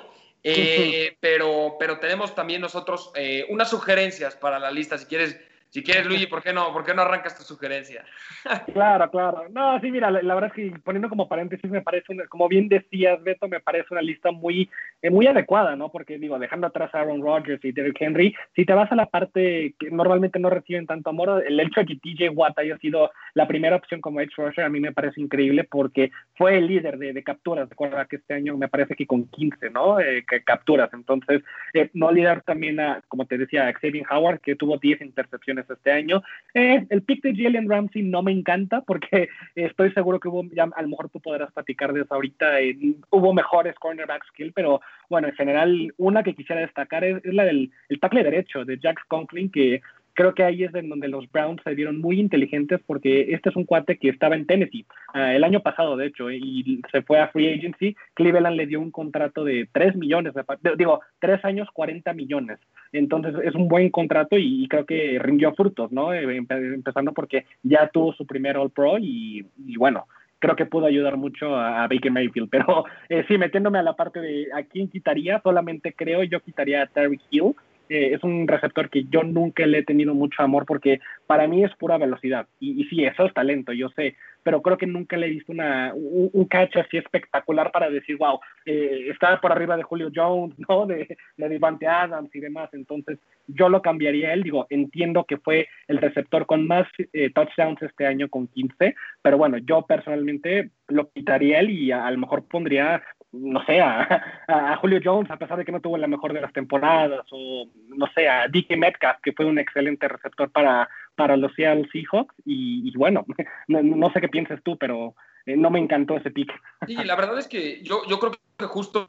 pero, 1.21 1.77
pero 1.79 1.99
tenemos 1.99 2.35
también 2.35 2.61
nosotros 2.61 3.13
unas 3.49 3.71
sugerencias 3.71 4.37
para 4.37 4.59
la 4.59 4.71
lista. 4.71 4.99
Si 4.99 5.07
quieres 5.07 5.39
si 5.75 5.83
quieres, 5.83 6.07
Luigi, 6.07 6.29
¿por 6.29 6.41
qué 6.41 6.53
no, 6.53 6.73
por 6.73 6.85
qué 6.85 6.95
no 6.95 7.03
arrancas 7.03 7.37
tu 7.37 7.43
sugerencia? 7.43 8.05
claro, 8.73 9.11
claro. 9.11 9.49
No, 9.51 9.81
sí, 9.81 9.91
mira, 9.91 10.09
la, 10.09 10.35
verdad 10.37 10.53
es 10.55 10.71
que 10.71 10.79
poniendo 10.79 11.09
como 11.09 11.27
paréntesis, 11.27 11.69
me 11.69 11.83
parece, 11.83 12.13
una, 12.13 12.29
como 12.29 12.47
bien 12.47 12.69
decías, 12.69 13.21
Beto, 13.25 13.49
me 13.49 13.59
parece 13.59 13.89
una 13.91 14.01
lista 14.01 14.31
muy, 14.31 14.71
eh, 15.03 15.11
muy 15.11 15.27
adecuada, 15.27 15.75
¿no? 15.75 15.91
Porque, 15.91 16.17
digo, 16.17 16.39
dejando 16.39 16.69
atrás 16.69 16.95
a 16.95 17.01
Aaron 17.01 17.21
Rodgers 17.21 17.65
y 17.65 17.73
Derrick 17.73 18.01
Henry, 18.01 18.37
si 18.55 18.65
te 18.65 18.73
vas 18.73 18.93
a 18.93 18.95
la 18.95 19.07
parte 19.07 19.75
que 19.77 19.91
normalmente 19.91 20.39
no 20.39 20.49
reciben 20.49 20.87
tanto 20.87 21.11
amor, 21.11 21.43
el 21.45 21.59
hecho 21.59 21.81
de 21.81 21.87
que 21.87 21.97
TJ 21.97 22.29
Watt 22.29 22.57
haya 22.61 22.79
sido 22.79 23.11
la 23.35 23.49
primera 23.49 23.75
opción 23.75 24.01
como 24.01 24.21
edge 24.21 24.37
rusher, 24.37 24.67
a 24.67 24.69
mí 24.69 24.79
me 24.79 24.93
parece 24.93 25.21
increíble 25.21 25.65
porque 25.65 26.13
fue 26.37 26.59
el 26.59 26.69
líder 26.69 26.99
de, 26.99 27.21
capturas. 27.25 27.69
Recuerda 27.69 28.07
que 28.07 28.17
este 28.17 28.35
año 28.35 28.57
me 28.57 28.69
parece 28.69 28.95
que 28.95 29.09
con 29.09 29.27
15, 29.27 29.71
¿no? 29.71 29.99
Eh, 29.99 30.25
que 30.25 30.45
capturas. 30.45 30.91
Entonces, 30.93 31.43
eh, 31.73 31.91
no 31.95 32.07
olvidar 32.07 32.43
también 32.43 32.79
a, 32.79 33.03
como 33.09 33.27
te 33.27 33.39
decía, 33.39 33.67
a 33.67 33.73
Xavier 33.73 34.07
Howard, 34.09 34.39
que 34.39 34.55
tuvo 34.55 34.79
10 34.79 35.01
intercepciones 35.01 35.64
este 35.69 35.93
año. 35.93 36.23
Eh, 36.55 36.87
el 36.91 37.03
pick 37.03 37.23
de 37.23 37.35
Jalen 37.35 37.69
Ramsey 37.69 38.03
no 38.03 38.23
me 38.23 38.33
encanta 38.33 38.83
porque 38.83 39.29
estoy 39.55 39.93
seguro 39.93 40.21
que 40.21 40.29
hubo, 40.29 40.45
a 40.61 40.83
lo 40.83 40.89
mejor 40.89 41.09
tú 41.11 41.21
podrás 41.21 41.53
platicar 41.53 41.93
de 41.93 42.03
eso 42.03 42.15
ahorita, 42.15 42.61
eh, 42.61 42.77
hubo 43.11 43.33
mejores 43.33 43.75
cornerback 43.77 44.25
skill, 44.27 44.53
pero 44.53 44.81
bueno, 45.09 45.29
en 45.29 45.35
general, 45.35 45.95
una 45.97 46.23
que 46.23 46.35
quisiera 46.35 46.61
destacar 46.61 47.05
es, 47.05 47.25
la 47.25 47.45
del 47.45 47.71
el 47.89 48.01
tackle 48.01 48.23
derecho 48.23 48.65
de 48.65 48.79
Jack 48.79 49.07
Conklin, 49.09 49.51
que 49.51 49.83
creo 50.15 50.35
que 50.35 50.45
ahí 50.45 50.65
es 50.65 50.75
en 50.75 50.89
donde 50.89 51.09
los 51.09 51.31
Browns 51.31 51.61
se 51.63 51.75
vieron 51.75 52.01
muy 52.01 52.19
inteligentes 52.19 52.81
porque 52.87 53.33
este 53.35 53.51
es 53.51 53.57
un 53.57 53.65
cuate 53.65 53.99
que 53.99 54.09
estaba 54.09 54.37
en 54.37 54.47
Tennessee 54.47 54.87
ah, 55.13 55.35
el 55.35 55.45
año 55.45 55.61
pasado, 55.61 55.97
de 55.97 56.07
hecho, 56.07 56.31
y 56.31 56.81
se 56.91 57.03
fue 57.03 57.21
a 57.21 57.29
Free 57.29 57.53
Agency. 57.53 57.97
Cleveland 58.15 58.57
le 58.57 58.67
dio 58.67 58.81
un 58.81 58.91
contrato 58.91 59.45
de 59.45 59.69
3 59.73 59.97
millones, 59.97 60.33
digo, 60.77 61.01
3 61.19 61.45
años, 61.45 61.69
40 61.73 62.13
millones. 62.15 62.59
Entonces 62.93 63.35
es 63.45 63.55
un 63.55 63.69
buen 63.69 63.91
contrato 63.91 64.37
y, 64.39 64.67
creo 64.69 64.87
que 64.87 65.19
rindió 65.19 65.53
frutos, 65.55 65.91
¿no? 65.93 66.15
Eh, 66.15 66.37
empezando 66.37 67.13
porque 67.13 67.45
ya 67.63 67.89
tuvo 67.89 68.13
su 68.15 68.27
primer 68.27 68.57
All 68.57 68.71
Pro 68.71 68.99
y, 68.99 69.45
bueno, 69.77 70.07
creo 70.39 70.57
que 70.57 70.67
pudo 70.67 70.87
ayudar 70.87 71.17
mucho 71.17 71.57
a, 71.57 71.87
Baker 71.89 72.13
Mayfield. 72.13 72.49
Pero 72.51 72.85
eh, 73.09 73.25
sí, 73.27 73.37
metiéndome 73.37 73.79
a 73.79 73.83
la 73.83 73.97
parte 73.97 74.21
de 74.21 74.49
a 74.55 74.63
quién 74.63 74.89
quitaría, 74.89 75.41
solamente 75.43 75.93
creo 75.93 76.23
yo 76.23 76.41
quitaría 76.41 76.83
a 76.83 76.87
Terry 76.87 77.21
Hill 77.31 77.55
es 77.89 78.23
un 78.25 78.49
receptor 78.49 78.91
que 78.91 79.05
yo 79.05 79.23
nunca 79.23 79.67
le 79.67 79.79
he 79.79 79.85
tenido 79.85 80.15
mucho 80.15 80.43
amor 80.43 80.67
porque 80.67 81.01
para 81.27 81.47
mí 81.47 81.65
es 81.65 81.75
pura 81.77 81.99
velocidad. 81.99 82.47
Y, 82.61 82.81
y 82.81 82.85
sí, 82.85 83.05
eso 83.05 83.27
es 83.27 83.35
talento, 83.35 83.73
yo 83.73 83.89
sé, 83.91 84.17
pero 84.45 84.61
creo 84.63 84.77
que 84.77 84.87
nunca 84.87 85.17
le 85.17 85.27
he 85.27 85.31
visto 85.31 85.51
una, 85.51 85.93
un, 85.95 86.45
catch 86.45 86.77
así 86.77 86.99
espectacular 86.99 87.73
para 87.73 87.89
decir, 87.91 88.17
wow, 88.19 88.39
eh, 88.67 89.09
está 89.11 89.41
por 89.41 89.51
arriba 89.51 89.77
de 89.77 89.83
Julio 89.83 90.11
Jones, 90.15 90.55
¿no? 90.69 90.87
De, 90.87 91.17
de 91.37 91.49
Devante 91.49 91.89
Adams 91.89 92.33
y 92.35 92.41
demás. 92.41 92.69
Entonces, 92.75 93.19
yo 93.47 93.69
lo 93.71 93.81
cambiaría 93.81 94.35
él. 94.35 94.43
Digo, 94.43 94.67
entiendo 94.69 95.25
que 95.25 95.39
fue 95.39 95.67
el 95.89 95.97
receptor 95.97 96.45
con 96.47 96.67
más 96.67 96.87
eh, 97.15 97.31
touchdowns 97.31 97.83
este 97.83 98.07
año 98.07 98.29
con 98.29 98.47
15, 98.47 98.95
pero 99.23 99.39
bueno, 99.39 99.57
yo 99.59 99.83
personalmente 99.83 100.71
lo 100.89 101.11
quitaría 101.11 101.61
él 101.61 101.71
y 101.71 101.91
a, 101.91 102.11
lo 102.11 102.19
mejor 102.19 102.45
pondría 102.45 103.03
no 103.33 103.65
sé, 103.65 103.81
a, 103.81 104.77
Julio 104.81 105.01
Jones, 105.03 105.29
a 105.29 105.37
pesar 105.37 105.59
de 105.59 105.65
que 105.65 105.73
no 105.73 105.81
tuvo 105.81 105.99
la 105.99 106.07
mejor 106.07 106.33
de 106.33 106.41
las 106.41 106.53
temporadas, 106.53 107.27
o 107.33 107.67
no 107.89 108.07
sé, 108.15 108.29
a 108.29 108.47
Dickie 108.47 108.77
Metcalf, 108.77 109.19
que 109.21 109.33
fue 109.33 109.45
un 109.45 109.59
excelente 109.59 110.07
receptor 110.07 110.53
para, 110.53 110.89
para 111.15 111.37
los 111.37 111.53
Seattle 111.55 111.89
Seahawks, 111.93 112.35
y, 112.45 112.97
bueno, 112.97 113.25
no, 113.69 114.13
sé 114.13 114.21
qué 114.21 114.29
piensas 114.29 114.61
tú, 114.63 114.77
pero 114.79 115.15
eh, 115.47 115.57
no 115.57 115.71
me 115.71 115.79
encantó 115.79 116.17
ese 116.17 116.31
pick. 116.31 116.53
Sí, 116.87 116.95
la 116.95 117.17
verdad 117.17 117.39
es 117.39 117.49
que 117.49 117.83
yo, 117.83 118.03
yo 118.09 118.19
creo 118.19 118.33
que 118.57 118.67
justo 118.67 119.07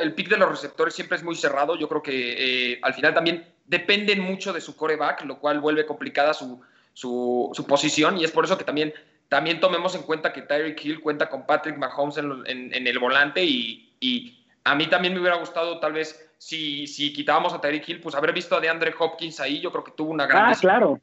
el 0.00 0.14
pick 0.14 0.28
de 0.28 0.38
los 0.38 0.50
receptores 0.50 0.94
siempre 0.94 1.16
es 1.16 1.24
muy 1.24 1.36
cerrado, 1.36 1.76
yo 1.76 1.88
creo 1.88 2.02
que 2.02 2.72
eh, 2.72 2.78
al 2.82 2.94
final 2.94 3.14
también 3.14 3.44
dependen 3.64 4.20
mucho 4.20 4.52
de 4.52 4.60
su 4.60 4.76
coreback, 4.76 5.24
lo 5.24 5.38
cual 5.38 5.60
vuelve 5.60 5.86
complicada 5.86 6.34
su, 6.34 6.60
su, 6.92 7.50
su 7.54 7.66
posición, 7.66 8.18
y 8.18 8.24
es 8.24 8.32
por 8.32 8.44
eso 8.44 8.58
que 8.58 8.64
también 8.64 8.92
también 9.28 9.58
tomemos 9.58 9.94
en 9.94 10.02
cuenta 10.02 10.32
que 10.32 10.42
Tyreek 10.42 10.84
Hill 10.84 11.00
cuenta 11.00 11.28
con 11.28 11.46
Patrick 11.46 11.76
Mahomes 11.76 12.18
en, 12.18 12.86
el 12.86 12.98
volante 12.98 13.44
y, 13.44 14.40
a 14.62 14.74
mí 14.74 14.86
también 14.86 15.12
me 15.12 15.20
hubiera 15.20 15.36
gustado 15.36 15.78
tal 15.78 15.92
vez 15.92 16.33
si, 16.44 16.86
si 16.86 17.10
quitábamos 17.10 17.54
a 17.54 17.60
Tyreek 17.60 17.88
Hill, 17.88 18.00
pues 18.02 18.14
haber 18.14 18.34
visto 18.34 18.54
a 18.54 18.60
DeAndre 18.60 18.94
Hopkins 18.98 19.40
ahí, 19.40 19.60
yo 19.60 19.72
creo 19.72 19.82
que 19.82 19.92
tuvo 19.92 20.10
una 20.10 20.26
gran... 20.26 20.52
Ah, 20.52 20.54
claro. 20.60 21.00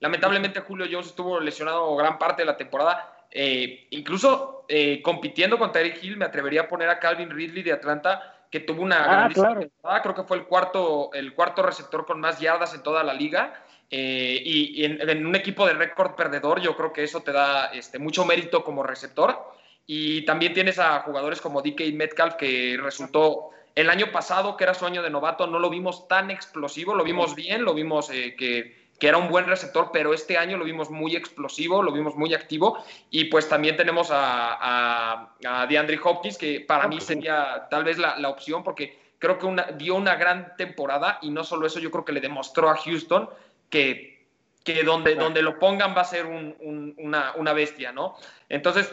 Lamentablemente 0.00 0.58
Julio 0.62 0.84
Jones 0.90 1.06
estuvo 1.06 1.38
lesionado 1.38 1.94
gran 1.94 2.18
parte 2.18 2.42
de 2.42 2.46
la 2.46 2.56
temporada. 2.56 3.24
Eh, 3.30 3.86
incluso 3.90 4.64
eh, 4.68 5.00
compitiendo 5.00 5.60
con 5.60 5.70
Tyreek 5.70 6.02
Hill, 6.02 6.16
me 6.16 6.24
atrevería 6.24 6.62
a 6.62 6.68
poner 6.68 6.88
a 6.88 6.98
Calvin 6.98 7.30
Ridley 7.30 7.62
de 7.62 7.70
Atlanta, 7.70 8.46
que 8.50 8.58
tuvo 8.58 8.82
una 8.82 9.26
ah, 9.26 9.28
claro. 9.32 9.60
temporada. 9.60 10.02
Creo 10.02 10.14
que 10.16 10.24
fue 10.24 10.38
el 10.38 10.44
cuarto, 10.44 11.10
el 11.12 11.34
cuarto 11.34 11.62
receptor 11.62 12.04
con 12.04 12.18
más 12.18 12.40
yardas 12.40 12.74
en 12.74 12.82
toda 12.82 13.04
la 13.04 13.14
liga. 13.14 13.54
Eh, 13.92 14.42
y, 14.44 14.84
en, 14.84 15.24
un 15.24 15.36
equipo 15.36 15.68
de 15.68 15.74
récord 15.74 16.16
perdedor, 16.16 16.60
yo 16.60 16.76
creo 16.76 16.92
que 16.92 17.04
eso 17.04 17.20
te 17.20 17.30
da 17.30 17.66
este, 17.66 18.00
mucho 18.00 18.24
mérito 18.24 18.64
como 18.64 18.82
receptor. 18.82 19.38
Y 19.86 20.24
también 20.24 20.52
tienes 20.52 20.80
a 20.80 20.98
jugadores 21.02 21.40
como 21.40 21.62
DK 21.62 21.94
Metcalf, 21.94 22.34
que 22.34 22.76
resultó 22.82 23.50
el 23.74 23.90
año 23.90 24.12
pasado, 24.12 24.56
que 24.56 24.64
era 24.64 24.74
su 24.74 24.86
año 24.86 25.02
de 25.02 25.10
novato, 25.10 25.46
no 25.46 25.58
lo 25.58 25.70
vimos 25.70 26.06
tan 26.08 26.30
explosivo, 26.30 26.94
lo 26.94 27.04
vimos 27.04 27.34
bien, 27.34 27.64
lo 27.64 27.74
vimos 27.74 28.10
eh, 28.10 28.36
que, 28.38 28.88
que, 28.98 29.08
era 29.08 29.18
un 29.18 29.28
buen 29.28 29.46
receptor, 29.46 29.90
pero 29.92 30.14
este 30.14 30.38
año 30.38 30.56
lo 30.56 30.64
vimos 30.64 30.90
muy 30.90 31.16
explosivo, 31.16 31.82
lo 31.82 31.92
vimos 31.92 32.14
muy 32.14 32.34
activo. 32.34 32.84
Y 33.10 33.24
pues 33.24 33.48
también 33.48 33.76
tenemos 33.76 34.10
a, 34.12 35.30
a, 35.44 35.66
DeAndre 35.66 35.98
Hopkins, 36.02 36.38
que 36.38 36.60
para 36.60 36.86
mí 36.86 37.00
sería 37.00 37.66
tal 37.68 37.84
vez 37.84 37.98
la, 37.98 38.18
la 38.18 38.28
opción, 38.28 38.62
porque 38.62 38.98
creo 39.18 39.38
que 39.38 39.46
una, 39.46 39.64
dio 39.64 39.94
una 39.94 40.16
gran 40.16 40.54
temporada 40.56 41.18
y 41.22 41.30
no 41.30 41.44
solo 41.44 41.66
eso, 41.66 41.80
yo 41.80 41.90
creo 41.90 42.04
que 42.04 42.12
le 42.12 42.20
demostró 42.20 42.68
a 42.68 42.76
Houston 42.76 43.28
que, 43.70 44.26
que 44.64 44.82
donde, 44.82 45.14
donde 45.14 45.42
lo 45.42 45.58
pongan 45.58 45.96
va 45.96 46.02
a 46.02 46.04
ser 46.04 46.26
una, 46.26 47.52
bestia, 47.52 47.92
¿no? 47.92 48.16
Entonces, 48.48 48.92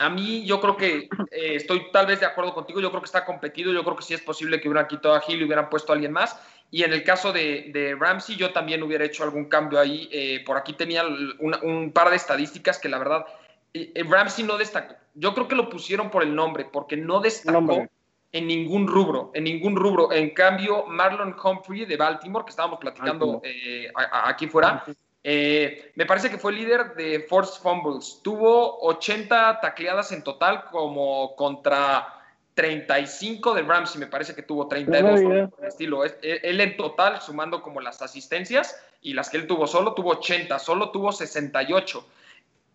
a 0.00 0.08
mí 0.08 0.46
yo 0.46 0.60
creo 0.62 0.78
que 0.78 1.10
eh, 1.30 1.56
estoy 1.56 1.90
tal 1.92 2.06
vez 2.06 2.20
de 2.20 2.26
acuerdo 2.26 2.54
contigo, 2.54 2.80
yo 2.80 2.88
creo 2.90 3.02
que 3.02 3.06
está 3.06 3.26
competido, 3.26 3.70
yo 3.70 3.84
creo 3.84 3.96
que 3.96 4.02
sí 4.02 4.14
es 4.14 4.22
posible 4.22 4.58
que 4.58 4.66
hubieran 4.66 4.88
quitado 4.88 5.14
a 5.14 5.20
Gil 5.20 5.40
y 5.40 5.44
hubieran 5.44 5.68
puesto 5.68 5.92
a 5.92 5.94
alguien 5.94 6.10
más. 6.10 6.40
Y 6.70 6.84
en 6.84 6.94
el 6.94 7.04
caso 7.04 7.32
de, 7.32 7.70
de 7.74 7.94
Ramsey, 7.96 8.36
yo 8.36 8.50
también 8.50 8.82
hubiera 8.82 9.04
hecho 9.04 9.24
algún 9.24 9.44
cambio 9.44 9.78
ahí. 9.78 10.08
Eh, 10.10 10.42
por 10.46 10.56
aquí 10.56 10.72
tenía 10.72 11.04
un 11.04 11.92
par 11.92 12.08
de 12.08 12.16
estadísticas 12.16 12.78
que 12.78 12.88
la 12.88 12.98
verdad, 12.98 13.26
eh, 13.74 13.92
Ramsey 14.08 14.44
no 14.44 14.56
destacó. 14.56 14.94
Yo 15.14 15.34
creo 15.34 15.48
que 15.48 15.54
lo 15.54 15.68
pusieron 15.68 16.10
por 16.10 16.22
el 16.22 16.34
nombre, 16.34 16.64
porque 16.64 16.96
no 16.96 17.20
destacó 17.20 17.86
en 18.32 18.46
ningún 18.46 18.86
rubro, 18.86 19.32
en 19.34 19.44
ningún 19.44 19.76
rubro. 19.76 20.12
En 20.12 20.30
cambio, 20.30 20.86
Marlon 20.86 21.36
Humphrey 21.42 21.84
de 21.84 21.96
Baltimore, 21.98 22.44
que 22.46 22.50
estábamos 22.50 22.78
platicando 22.78 23.42
eh, 23.44 23.92
aquí 24.24 24.46
fuera, 24.46 24.82
eh, 25.22 25.92
me 25.96 26.06
parece 26.06 26.30
que 26.30 26.38
fue 26.38 26.52
líder 26.52 26.94
de 26.94 27.20
Force 27.28 27.60
Fumbles. 27.60 28.20
Tuvo 28.22 28.80
80 28.80 29.60
tacleadas 29.60 30.12
en 30.12 30.22
total, 30.22 30.64
como 30.70 31.36
contra 31.36 32.20
35 32.54 33.54
de 33.54 33.62
Ramsey, 33.62 34.00
me 34.00 34.06
parece 34.06 34.34
que 34.34 34.42
tuvo 34.42 34.66
32 34.68 35.50
estilo. 35.62 36.04
Él 36.04 36.60
en 36.60 36.76
total, 36.76 37.20
sumando 37.20 37.62
como 37.62 37.80
las 37.80 38.02
asistencias 38.02 38.76
y 39.02 39.14
las 39.14 39.30
que 39.30 39.36
él 39.36 39.46
tuvo 39.46 39.66
solo, 39.66 39.94
tuvo 39.94 40.10
80, 40.10 40.58
solo 40.58 40.90
tuvo 40.90 41.12
68. 41.12 42.06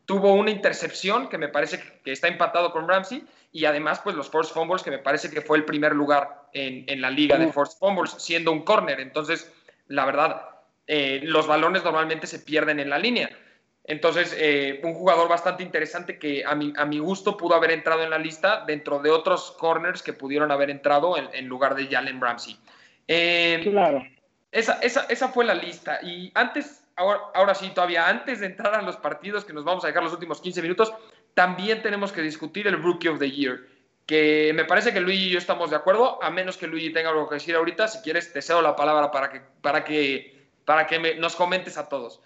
tuvo 0.05 0.33
una 0.33 0.51
intercepción 0.51 1.29
que 1.29 1.37
me 1.39 1.49
parece 1.49 1.81
que 2.03 2.11
está 2.11 2.27
empatado 2.27 2.71
con 2.71 2.87
Ramsey 2.87 3.25
y 3.51 3.65
además 3.65 4.01
pues 4.03 4.15
los 4.15 4.29
force 4.29 4.53
fumbles 4.53 4.83
que 4.83 4.91
me 4.91 4.99
parece 4.99 5.31
que 5.31 5.41
fue 5.41 5.57
el 5.57 5.65
primer 5.65 5.93
lugar 5.93 6.47
en, 6.53 6.83
en 6.87 7.01
la 7.01 7.09
liga 7.09 7.37
de 7.37 7.51
force 7.51 7.77
fumbles 7.79 8.11
siendo 8.19 8.51
un 8.51 8.63
corner. 8.63 8.99
Entonces, 8.99 9.51
la 9.87 10.05
verdad, 10.05 10.54
eh, 10.87 11.21
los 11.23 11.47
balones 11.47 11.83
normalmente 11.83 12.27
se 12.27 12.39
pierden 12.39 12.79
en 12.79 12.89
la 12.89 12.99
línea. 12.99 13.29
Entonces, 13.83 14.35
eh, 14.37 14.81
un 14.83 14.93
jugador 14.95 15.29
bastante 15.29 15.61
interesante 15.61 16.17
que 16.17 16.43
a 16.43 16.55
mi, 16.55 16.73
a 16.75 16.85
mi, 16.85 16.97
gusto 16.97 17.37
pudo 17.37 17.53
haber 17.53 17.71
entrado 17.71 18.01
en 18.03 18.09
la 18.09 18.17
lista 18.17 18.63
dentro 18.65 18.99
de 18.99 19.11
otros 19.11 19.51
corners 19.59 20.01
que 20.01 20.13
pudieron 20.13 20.51
haber 20.51 20.71
entrado 20.71 21.17
en, 21.17 21.29
en 21.33 21.47
lugar 21.47 21.75
de 21.75 21.87
Jalen 21.87 22.19
Ramsey. 22.19 22.57
Eh, 23.07 23.59
claro. 23.63 24.03
Esa, 24.51 24.79
esa, 24.81 25.05
esa, 25.09 25.27
fue 25.29 25.45
la 25.45 25.53
lista. 25.53 25.99
Y 26.01 26.31
antes, 26.33 26.83
ahora, 26.95 27.19
ahora 27.35 27.53
sí, 27.53 27.69
todavía 27.75 28.07
antes 28.07 28.39
de 28.39 28.47
entrar 28.47 28.73
a 28.73 28.81
los 28.81 28.97
partidos, 28.97 29.45
que 29.45 29.53
nos 29.53 29.65
vamos 29.65 29.83
a 29.83 29.87
dejar 29.87 30.03
los 30.03 30.13
últimos 30.13 30.41
15 30.41 30.61
minutos, 30.61 30.93
también 31.35 31.83
tenemos 31.83 32.11
que 32.11 32.21
discutir 32.21 32.65
el 32.67 32.81
Rookie 32.81 33.09
of 33.09 33.19
the 33.19 33.29
Year, 33.29 33.59
que 34.05 34.51
me 34.55 34.65
parece 34.65 34.93
que 34.93 35.01
Luigi 35.01 35.27
y 35.27 35.29
yo 35.31 35.37
estamos 35.37 35.69
de 35.69 35.75
acuerdo, 35.75 36.23
a 36.23 36.29
menos 36.29 36.57
que 36.57 36.67
Luigi 36.67 36.91
tenga 36.91 37.09
algo 37.09 37.27
que 37.27 37.35
decir 37.35 37.55
ahorita. 37.55 37.87
Si 37.87 37.99
quieres, 37.99 38.31
te 38.31 38.41
cedo 38.41 38.61
la 38.61 38.75
palabra 38.75 39.11
para 39.11 39.29
que, 39.29 39.41
para 39.61 39.83
que, 39.83 40.34
para 40.65 40.87
que 40.87 40.99
me, 40.99 41.15
nos 41.15 41.35
comentes 41.35 41.77
a 41.77 41.87
todos. 41.87 42.21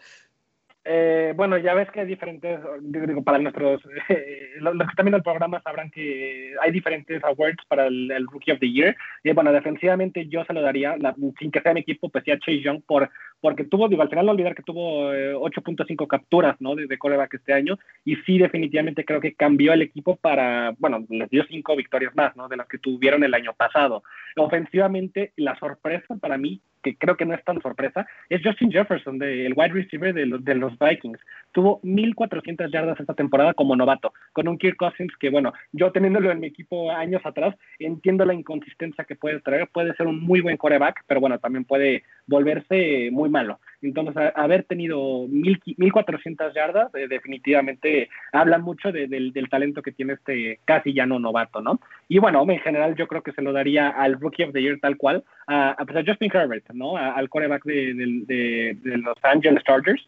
Eh, 0.85 1.33
bueno, 1.35 1.57
ya 1.57 1.73
ves 1.73 1.91
que 1.91 1.99
hay 1.99 2.07
diferentes, 2.07 2.59
digo, 2.81 3.21
para 3.21 3.37
nuestros, 3.37 3.81
eh, 4.09 4.53
los, 4.59 4.75
que 4.75 4.89
están 4.89 5.05
viendo 5.05 5.17
el 5.17 5.23
programa 5.23 5.61
sabrán 5.61 5.91
que 5.91 6.55
hay 6.59 6.71
diferentes 6.71 7.21
awards 7.23 7.63
para 7.67 7.87
el, 7.87 8.25
Rookie 8.31 8.53
of 8.53 8.59
the 8.59 8.71
Year. 8.71 8.95
Y 9.23 9.31
bueno, 9.33 9.51
defensivamente 9.51 10.27
yo 10.27 10.43
se 10.45 10.53
lo 10.53 10.61
daría, 10.61 10.95
sin 11.37 11.51
que 11.51 11.61
sea 11.61 11.73
mi 11.73 11.81
equipo, 11.81 12.09
pues 12.09 12.23
ya 12.25 12.39
Chase 12.39 12.61
Young, 12.61 12.81
por, 12.87 13.09
porque 13.41 13.65
tuvo, 13.65 13.89
digo, 13.89 14.01
al 14.01 14.09
final 14.09 14.25
no 14.25 14.31
olvidar 14.31 14.55
que 14.55 14.63
tuvo 14.63 15.11
8.5 15.11 16.03
eh, 16.03 16.07
capturas, 16.07 16.55
¿no? 16.59 16.75
De, 16.75 16.87
de 16.87 16.97
coreback 16.97 17.35
este 17.35 17.53
año. 17.53 17.77
Y 18.05 18.15
sí, 18.17 18.37
definitivamente 18.37 19.05
creo 19.05 19.19
que 19.19 19.35
cambió 19.35 19.73
el 19.73 19.81
equipo 19.81 20.15
para, 20.15 20.73
bueno, 20.79 21.05
les 21.09 21.29
dio 21.29 21.43
cinco 21.49 21.75
victorias 21.75 22.15
más, 22.15 22.35
¿no? 22.37 22.47
De 22.47 22.57
las 22.57 22.67
que 22.67 22.79
tuvieron 22.79 23.23
el 23.23 23.33
año 23.33 23.53
pasado. 23.53 24.01
Ofensivamente, 24.37 25.33
la 25.35 25.59
sorpresa 25.59 26.15
para 26.19 26.37
mí 26.37 26.61
que 26.81 26.95
creo 26.95 27.15
que 27.17 27.25
no 27.25 27.33
es 27.33 27.43
tan 27.43 27.61
sorpresa, 27.61 28.07
es 28.29 28.41
Justin 28.43 28.71
Jefferson, 28.71 29.19
de, 29.19 29.45
el 29.45 29.53
wide 29.55 29.73
receiver 29.73 30.13
de 30.13 30.25
los, 30.25 30.43
de 30.43 30.55
los 30.55 30.77
Vikings. 30.79 31.19
Tuvo 31.51 31.81
1.400 31.81 32.71
yardas 32.71 32.99
esta 32.99 33.13
temporada 33.13 33.53
como 33.53 33.75
novato, 33.75 34.13
con 34.33 34.47
un 34.47 34.57
Kirk 34.57 34.77
Cousins 34.77 35.13
que, 35.19 35.29
bueno, 35.29 35.53
yo 35.71 35.91
teniéndolo 35.91 36.31
en 36.31 36.39
mi 36.39 36.47
equipo 36.47 36.91
años 36.91 37.21
atrás, 37.25 37.55
entiendo 37.79 38.25
la 38.25 38.33
inconsistencia 38.33 39.03
que 39.03 39.15
puede 39.15 39.39
traer. 39.41 39.67
Puede 39.71 39.93
ser 39.95 40.07
un 40.07 40.21
muy 40.21 40.41
buen 40.41 40.57
coreback, 40.57 41.03
pero 41.07 41.19
bueno, 41.19 41.39
también 41.39 41.65
puede 41.65 42.03
volverse 42.27 43.09
muy 43.11 43.29
malo. 43.29 43.59
Entonces, 43.81 44.31
haber 44.35 44.63
tenido 44.63 44.99
1.400 45.27 46.53
yardas 46.53 46.93
eh, 46.95 47.07
definitivamente 47.07 48.09
habla 48.31 48.57
mucho 48.57 48.91
del, 48.91 49.33
talento 49.49 49.81
que 49.81 49.91
tiene 49.91 50.13
este 50.13 50.59
casi 50.65 50.93
ya 50.93 51.05
no 51.05 51.19
novato, 51.19 51.61
¿no? 51.61 51.79
Y 52.07 52.19
bueno, 52.19 52.45
en 52.47 52.59
general 52.59 52.95
yo 52.95 53.07
creo 53.07 53.23
que 53.23 53.31
se 53.31 53.41
lo 53.41 53.53
daría 53.53 53.89
al 53.89 54.19
Rookie 54.19 54.43
of 54.43 54.53
the 54.53 54.61
Year 54.61 54.79
tal 54.79 54.97
cual, 54.97 55.23
a, 55.47 55.71
a, 55.71 55.85
pues, 55.85 56.05
Justin 56.05 56.31
Herbert, 56.33 56.69
¿no? 56.73 56.97
al 56.97 57.29
coreback 57.29 57.63
de, 57.63 58.75
de 58.83 58.97
los 58.97 59.17
Angeles 59.23 59.63
Chargers 59.63 60.07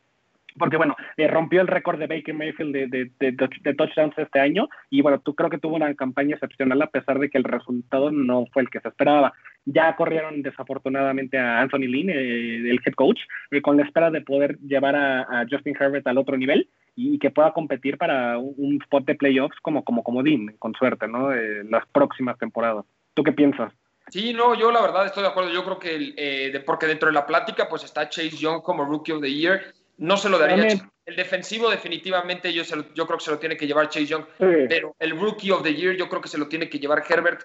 porque 0.58 0.78
bueno, 0.78 0.96
eh, 1.18 1.28
rompió 1.28 1.62
el 1.62 1.68
récord 1.68 2.00
de 2.00 2.08
Baker 2.08 2.34
Mayfield 2.34 2.74
de, 2.74 3.10
de, 3.20 3.74
touchdowns 3.74 4.18
este 4.18 4.40
año 4.40 4.70
y 4.90 5.02
bueno, 5.02 5.20
tú 5.20 5.36
creo 5.36 5.50
que 5.50 5.58
tuvo 5.58 5.76
una 5.76 5.94
campaña 5.96 6.36
excepcional 6.36 6.82
a 6.82 6.88
pesar 6.88 7.20
de 7.20 7.30
que 7.30 7.38
el 7.38 7.44
resultado 7.44 8.12
no 8.12 8.46
fue 8.48 8.64
el 8.64 8.70
que 8.70 8.80
se 8.80 8.90
esperaba. 8.90 9.34
Ya 9.66 9.96
corrieron 9.96 10.42
desafortunadamente 10.42 11.38
a 11.38 11.62
Anthony 11.62 11.88
Lynn, 11.88 12.10
eh, 12.10 12.70
el 12.70 12.80
head 12.86 12.94
coach, 12.96 13.20
eh, 13.52 13.62
con 13.62 13.78
la 13.78 13.84
espera 13.84 14.10
de 14.10 14.22
poder 14.22 14.58
llevar 14.60 14.96
a, 14.96 15.46
Justin 15.50 15.76
Herbert 15.80 16.08
al 16.08 16.18
otro 16.18 16.38
nivel 16.38 16.68
y, 16.96 17.20
que 17.20 17.30
pueda 17.30 17.54
competir 17.54 17.98
para 17.98 18.38
un, 18.38 18.80
spot 18.82 19.06
de 19.06 19.16
playoffs 19.16 19.58
como 19.62 19.84
como 19.84 20.04
comodín, 20.04 20.56
con 20.60 20.74
suerte, 20.74 21.08
¿no? 21.08 21.32
las 21.32 21.86
próximas 21.88 22.38
temporadas. 22.38 22.86
¿Tú 23.14 23.24
qué 23.24 23.32
piensas? 23.32 23.72
Sí, 24.10 24.34
no, 24.34 24.56
yo 24.56 24.72
la 24.72 24.82
verdad 24.82 25.06
estoy 25.06 25.24
de 25.24 25.30
acuerdo. 25.30 25.54
Yo 25.54 25.64
creo 25.64 25.80
que, 25.80 26.62
porque 26.66 26.88
dentro 26.88 27.08
de 27.08 27.14
la 27.14 27.26
plática, 27.26 27.70
pues 27.70 27.84
está 27.84 28.10
Chase 28.10 28.36
Young 28.36 28.62
como 28.62 28.84
Rookie 28.84 29.14
of 29.14 29.22
the 29.22 29.32
Year 29.32 29.62
no 30.02 30.18
se 30.18 30.30
lo 30.30 30.40
daría. 30.40 30.68
El 31.06 31.16
defensivo 31.16 31.70
definitivamente 31.70 32.52
yo, 32.54 32.64
yo 32.96 33.06
creo 33.06 33.18
que 33.18 33.26
se 33.26 33.32
lo 33.32 33.40
tiene 33.40 33.56
que 33.56 33.68
llevar 33.68 33.90
Chase 33.90 34.08
Young, 34.08 34.26
pero 34.38 34.96
el 35.00 35.20
Rookie 35.20 35.52
of 35.52 35.64
the 35.64 35.74
Year 35.74 35.96
yo 35.96 36.10
creo 36.10 36.22
que 36.22 36.28
se 36.28 36.38
lo 36.38 36.48
tiene 36.48 36.70
que 36.70 36.80
llevar 36.80 37.04
Herbert 37.08 37.44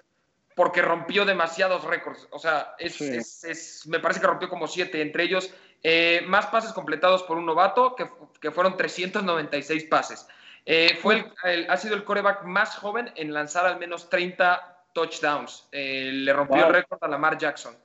porque 0.57 0.81
rompió 0.81 1.23
demasiados 1.23 1.83
récords. 1.83 2.27
O 2.31 2.39
sea, 2.39 2.73
es, 2.79 3.85
me 3.85 3.99
parece 3.99 4.19
que 4.19 4.25
rompió 4.25 4.49
como 4.49 4.67
siete, 4.67 5.03
entre 5.03 5.23
ellos 5.23 5.53
eh, 5.83 6.23
más 6.25 6.47
pases 6.47 6.73
completados 6.73 7.21
por 7.21 7.37
un 7.37 7.45
novato, 7.45 7.95
que, 7.95 8.09
que 8.41 8.49
fueron 8.49 8.75
396 8.75 9.83
pases. 9.83 10.27
Eh, 10.65 10.97
fue 10.99 11.31
el, 11.43 11.69
ha 11.69 11.77
sido 11.77 11.93
el 11.93 12.03
coreback 12.03 12.43
más 12.43 12.75
joven 12.75 13.11
en 13.15 13.35
lanzar 13.35 13.67
al 13.67 13.77
menos 13.77 14.09
30 14.09 14.85
touchdowns. 14.93 15.67
Eh, 15.71 16.09
le 16.11 16.33
rompió 16.33 16.65
el 16.65 16.73
récord 16.73 17.03
a 17.03 17.07
Lamar 17.07 17.37
Jackson. 17.37 17.77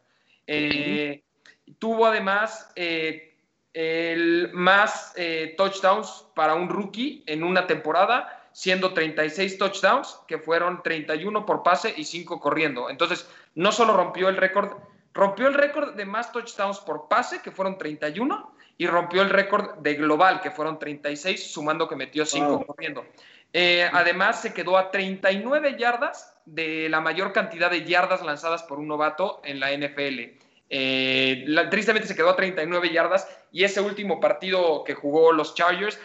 Tuvo 1.78 2.06
además 2.06 2.72
el 2.74 4.48
más 4.54 5.14
touchdowns 5.58 6.24
para 6.34 6.54
un 6.54 6.70
rookie 6.70 7.22
en 7.26 7.44
una 7.44 7.66
temporada, 7.66 8.41
siendo 8.52 8.92
36 8.92 9.58
touchdowns, 9.58 10.20
que 10.26 10.38
fueron 10.38 10.82
31 10.82 11.46
por 11.46 11.62
pase 11.62 11.92
y 11.96 12.04
5 12.04 12.40
corriendo. 12.40 12.90
Entonces, 12.90 13.28
no 13.54 13.72
solo 13.72 13.96
rompió 13.96 14.28
el 14.28 14.36
récord, 14.36 14.72
rompió 15.14 15.48
el 15.48 15.54
récord 15.54 15.94
de 15.94 16.04
más 16.04 16.32
touchdowns 16.32 16.80
por 16.80 17.08
pase, 17.08 17.40
que 17.42 17.50
fueron 17.50 17.78
31, 17.78 18.54
y 18.78 18.86
rompió 18.86 19.22
el 19.22 19.30
récord 19.30 19.78
de 19.78 19.94
global, 19.94 20.40
que 20.40 20.50
fueron 20.50 20.78
36, 20.78 21.52
sumando 21.52 21.88
que 21.88 21.96
metió 21.96 22.24
5 22.24 22.66
corriendo. 22.66 23.04
Eh, 23.52 23.88
además, 23.92 24.40
se 24.40 24.54
quedó 24.54 24.78
a 24.78 24.90
39 24.90 25.76
yardas 25.78 26.34
de 26.46 26.88
la 26.88 27.00
mayor 27.00 27.32
cantidad 27.32 27.70
de 27.70 27.84
yardas 27.84 28.22
lanzadas 28.22 28.62
por 28.62 28.78
un 28.78 28.88
novato 28.88 29.40
en 29.44 29.60
la 29.60 29.72
NFL. 29.72 30.40
Eh, 30.74 31.44
tristemente 31.70 32.08
se 32.08 32.16
quedó 32.16 32.30
a 32.30 32.36
39 32.36 32.90
yardas 32.90 33.28
y 33.52 33.64
ese 33.64 33.82
último 33.82 34.20
partido 34.20 34.84
que 34.84 34.94
jugó 34.94 35.30
los 35.30 35.54
Chargers, 35.54 36.00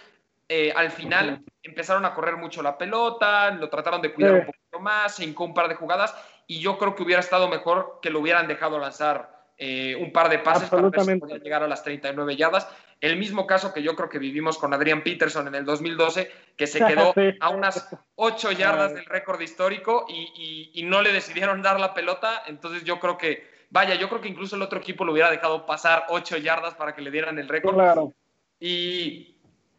eh, 0.50 0.72
al 0.76 0.92
final 0.92 1.44
empezaron 1.64 2.06
a 2.06 2.14
correr 2.14 2.38
mucho 2.38 2.62
la 2.62 2.78
pelota, 2.78 3.52
lo 3.52 3.70
trataron 3.70 4.02
de 4.02 4.14
cuidar 4.14 4.34
un 4.34 4.46
poquito 4.46 4.80
más, 4.80 5.16
se 5.16 5.26
hincó 5.26 5.44
un 5.44 5.54
par 5.54 5.68
de 5.68 5.76
jugadas 5.76 6.16
y 6.48 6.60
yo 6.60 6.78
creo 6.78 6.96
que 6.96 7.04
hubiera 7.04 7.20
estado 7.20 7.48
mejor 7.50 8.00
que 8.02 8.10
lo 8.10 8.20
hubieran 8.20 8.48
dejado 8.48 8.80
lanzar 8.80 9.46
eh, 9.58 9.96
un 9.96 10.12
par 10.12 10.30
de 10.30 10.40
pases 10.40 10.70
para 10.70 10.90
ver 10.90 11.02
si 11.02 11.16
podía 11.16 11.38
llegar 11.38 11.64
a 11.64 11.68
las 11.68 11.84
39 11.84 12.36
yardas. 12.36 12.68
El 13.02 13.18
mismo 13.18 13.46
caso 13.46 13.74
que 13.74 13.84
yo 13.84 13.96
creo 13.96 14.10
que 14.10 14.20
vivimos 14.20 14.58
con 14.58 14.74
Adrian 14.74 15.04
Peterson 15.04 15.48
en 15.48 15.56
el 15.56 15.66
2012, 15.66 16.32
que 16.56 16.68
se 16.68 16.80
quedó 16.86 17.14
a 17.40 17.50
unas 17.50 17.90
8 18.16 18.52
yardas 18.54 18.94
del 18.94 19.06
récord 19.06 19.42
histórico 19.42 20.06
y, 20.08 20.72
y 20.74 20.84
no 20.84 21.02
le 21.02 21.12
decidieron 21.12 21.62
dar 21.62 21.80
la 21.80 21.94
pelota. 21.94 22.44
Entonces 22.48 22.84
yo 22.84 23.00
creo 23.00 23.18
que 23.18 23.58
Vaya, 23.70 23.96
yo 23.96 24.08
creo 24.08 24.22
que 24.22 24.30
incluso 24.30 24.56
el 24.56 24.62
otro 24.62 24.80
equipo 24.80 25.04
lo 25.04 25.12
hubiera 25.12 25.30
dejado 25.30 25.66
pasar 25.66 26.06
ocho 26.10 26.38
yardas 26.38 26.76
para 26.76 26.96
que 26.96 27.02
le 27.02 27.12
dieran 27.12 27.38
el 27.38 27.50
récord. 27.50 27.76
Claro. 27.76 28.14
Y, 28.60 29.37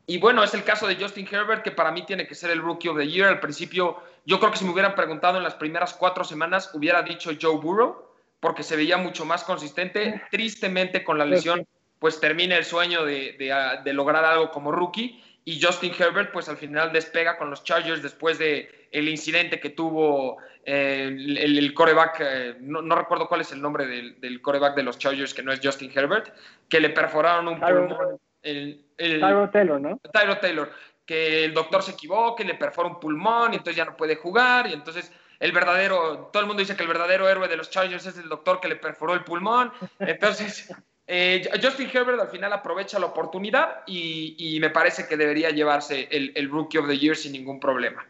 y, 0.08 0.18
bueno, 0.18 0.42
es 0.42 0.54
el 0.54 0.64
caso 0.64 0.88
de 0.88 0.96
Justin 0.96 1.28
Herbert, 1.30 1.62
que 1.62 1.70
para 1.70 1.92
mí 1.92 2.04
tiene 2.04 2.26
que 2.26 2.34
ser 2.34 2.50
el 2.50 2.60
Rookie 2.60 2.88
of 2.88 2.98
the 2.98 3.06
Year. 3.06 3.28
Al 3.28 3.40
principio, 3.40 4.02
yo 4.24 4.40
creo 4.40 4.50
que 4.50 4.58
si 4.58 4.64
me 4.64 4.72
hubieran 4.72 4.94
preguntado 4.94 5.38
en 5.38 5.44
las 5.44 5.54
primeras 5.54 5.94
cuatro 5.94 6.24
semanas, 6.24 6.70
hubiera 6.74 7.02
dicho 7.02 7.30
Joe 7.40 7.58
Burrow, 7.58 8.08
porque 8.40 8.62
se 8.62 8.74
veía 8.74 8.96
mucho 8.96 9.24
más 9.24 9.44
consistente. 9.44 10.22
Tristemente, 10.30 11.04
con 11.04 11.18
la 11.18 11.24
lesión, 11.24 11.66
pues 11.98 12.18
termina 12.18 12.56
el 12.56 12.64
sueño 12.64 13.04
de, 13.04 13.36
de, 13.38 13.54
de 13.84 13.92
lograr 13.92 14.24
algo 14.24 14.50
como 14.50 14.72
rookie. 14.72 15.22
Y 15.44 15.62
Justin 15.62 15.94
Herbert, 15.98 16.32
pues 16.32 16.48
al 16.48 16.56
final 16.56 16.92
despega 16.92 17.38
con 17.38 17.50
los 17.50 17.64
Chargers 17.64 18.02
después 18.02 18.38
de 18.38 18.88
el 18.92 19.08
incidente 19.08 19.60
que 19.60 19.70
tuvo 19.70 20.38
el, 20.64 21.72
coreback, 21.74 22.20
eh, 22.20 22.56
no, 22.60 22.94
recuerdo 22.94 23.28
cuál 23.28 23.40
es 23.40 23.52
el 23.52 23.62
nombre 23.62 23.86
del, 23.86 24.42
coreback 24.42 24.76
de 24.76 24.82
los 24.82 24.98
Chargers, 24.98 25.32
que 25.32 25.42
no 25.42 25.52
es 25.52 25.60
Justin 25.62 25.90
Herbert, 25.94 26.34
que 26.68 26.80
le 26.80 26.90
perforaron 26.90 27.48
un 27.48 27.60
pulmón. 27.60 28.18
El, 28.42 28.84
Tyro 28.98 29.50
Taylor, 29.50 29.80
¿no? 29.80 30.00
Tyro 30.12 30.38
Taylor, 30.38 30.70
que 31.06 31.44
el 31.44 31.54
doctor 31.54 31.82
se 31.82 31.92
equivoque, 31.92 32.44
le 32.44 32.54
perfora 32.54 32.88
un 32.88 33.00
pulmón 33.00 33.52
y 33.52 33.56
entonces 33.56 33.76
ya 33.76 33.84
no 33.84 33.96
puede 33.96 34.16
jugar 34.16 34.66
y 34.66 34.72
entonces 34.74 35.12
el 35.40 35.52
verdadero, 35.52 36.30
todo 36.32 36.40
el 36.42 36.46
mundo 36.46 36.60
dice 36.60 36.76
que 36.76 36.82
el 36.82 36.88
verdadero 36.88 37.28
héroe 37.28 37.48
de 37.48 37.56
los 37.56 37.70
Chargers 37.70 38.06
es 38.06 38.18
el 38.18 38.28
doctor 38.28 38.60
que 38.60 38.68
le 38.68 38.76
perforó 38.76 39.14
el 39.14 39.22
pulmón. 39.22 39.72
Entonces, 40.00 40.74
eh, 41.06 41.48
Justin 41.62 41.88
Herbert 41.92 42.20
al 42.20 42.28
final 42.28 42.52
aprovecha 42.52 42.98
la 42.98 43.06
oportunidad 43.06 43.82
y, 43.86 44.58
me 44.60 44.70
parece 44.70 45.06
que 45.06 45.16
debería 45.16 45.50
llevarse 45.50 46.08
el, 46.10 46.32
el, 46.34 46.50
Rookie 46.50 46.78
of 46.78 46.88
the 46.88 46.98
Year 46.98 47.16
sin 47.16 47.32
ningún 47.32 47.60
problema. 47.60 48.04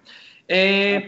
Eh, 0.49 1.07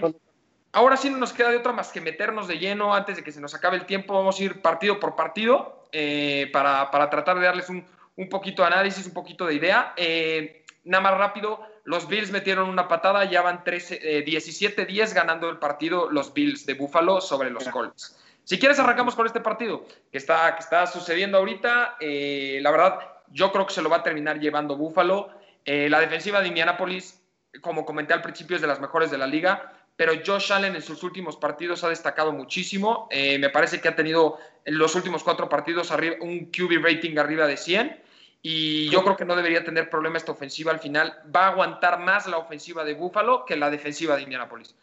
Ahora 0.73 0.97
sí 0.97 1.11
no 1.11 1.19
nos 1.19 1.33
queda 1.33 1.51
de 1.51 1.57
otra 1.57 1.73
más 1.73 1.91
que 1.91 2.01
meternos 2.01 2.47
de 2.47 2.59
lleno 2.59 2.95
antes 2.95 3.17
de 3.17 3.25
que 3.25 3.33
se 3.33 3.41
nos 3.41 3.55
acabe 3.55 3.77
el 3.77 3.87
tiempo. 3.87 4.15
Vamos 4.15 4.39
a 4.39 4.45
ir 4.45 4.63
partido 4.63 5.01
por 5.01 5.17
partido 5.17 5.87
eh, 5.91 6.49
para, 6.53 6.89
tratar 6.91 7.41
de 7.41 7.47
darles 7.47 7.69
un, 7.69 7.85
poquito 8.29 8.63
de 8.63 8.69
análisis, 8.69 9.07
un 9.07 9.13
poquito 9.13 9.47
de 9.47 9.55
idea. 9.55 9.93
Eh, 9.97 10.65
nada 10.85 11.03
más 11.03 11.19
rápido, 11.19 11.61
los 11.85 12.09
Bills 12.09 12.31
metieron 12.31 12.69
una 12.69 12.89
patada, 12.89 13.25
ya 13.25 13.43
van 13.43 13.65
17-10 13.65 15.11
eh, 15.11 15.15
ganando 15.15 15.49
el 15.49 15.59
partido 15.59 16.11
los 16.11 16.33
Bills 16.33 16.67
de 16.67 16.75
Buffalo 16.75 17.21
sobre 17.21 17.51
los 17.51 17.69
Colts. 17.69 18.19
Si 18.45 18.59
quieres 18.59 18.79
arrancamos 18.79 19.15
con 19.15 19.27
este 19.27 19.41
partido 19.41 19.85
que 20.11 20.19
está, 20.19 20.55
que 20.55 20.61
está 20.61 20.87
sucediendo 20.87 21.39
ahorita. 21.39 21.97
la 22.01 22.71
verdad, 22.71 22.99
yo 23.29 23.53
creo 23.53 23.67
que 23.67 23.75
se 23.75 23.83
lo 23.83 23.89
va 23.89 23.99
a 23.99 24.03
terminar 24.03 24.41
llevando 24.41 24.77
Buffalo. 24.77 25.31
la 25.65 26.01
defensiva 26.01 26.41
de 26.41 26.49
Indianapolis 26.49 27.21
como 27.61 27.85
comenté 27.85 28.15
al 28.15 28.23
principio, 28.23 28.57
es 28.57 28.63
de 28.63 28.69
las 28.69 28.81
mejores 28.81 29.11
de 29.11 29.19
la 29.19 29.27
liga, 29.27 29.73
pero 30.01 30.15
Josh 30.27 30.51
Allen 30.51 30.75
en 30.75 30.81
sus 30.81 31.03
últimos 31.03 31.37
partidos 31.37 31.85
ha 31.85 31.91
destacado 31.91 32.33
muchísimo. 32.33 33.07
Eh, 33.11 33.39
me 33.39 33.51
parece 33.51 33.83
que 33.83 33.89
ha 33.89 33.95
tenido 33.95 34.39
en 34.65 34.79
los 34.79 34.95
últimos 34.95 35.23
cuatro 35.23 35.47
partidos 35.51 35.93
un 36.23 36.47
QB 36.47 36.83
rating 36.83 37.19
arriba 37.19 37.47
de 37.47 37.59
100 37.59 37.99
y 38.41 38.89
yo 38.89 39.03
creo 39.03 39.19
que 39.19 39.27
no 39.27 39.37
debería 39.37 39.63
tener 39.63 39.91
problema 39.91 40.17
esta 40.17 40.33
ofensiva 40.33 40.73
al 40.73 40.79
final. 40.79 41.13
Va 41.37 41.49
a 41.49 41.49
aguantar 41.51 42.01
más 42.01 42.27
la 42.27 42.39
ofensiva 42.39 42.83
de 42.83 42.95
Buffalo 42.95 43.45
que 43.45 43.57
la 43.57 43.69
defensiva 43.69 44.17
de 44.17 44.23
Indianapolis. 44.23 44.75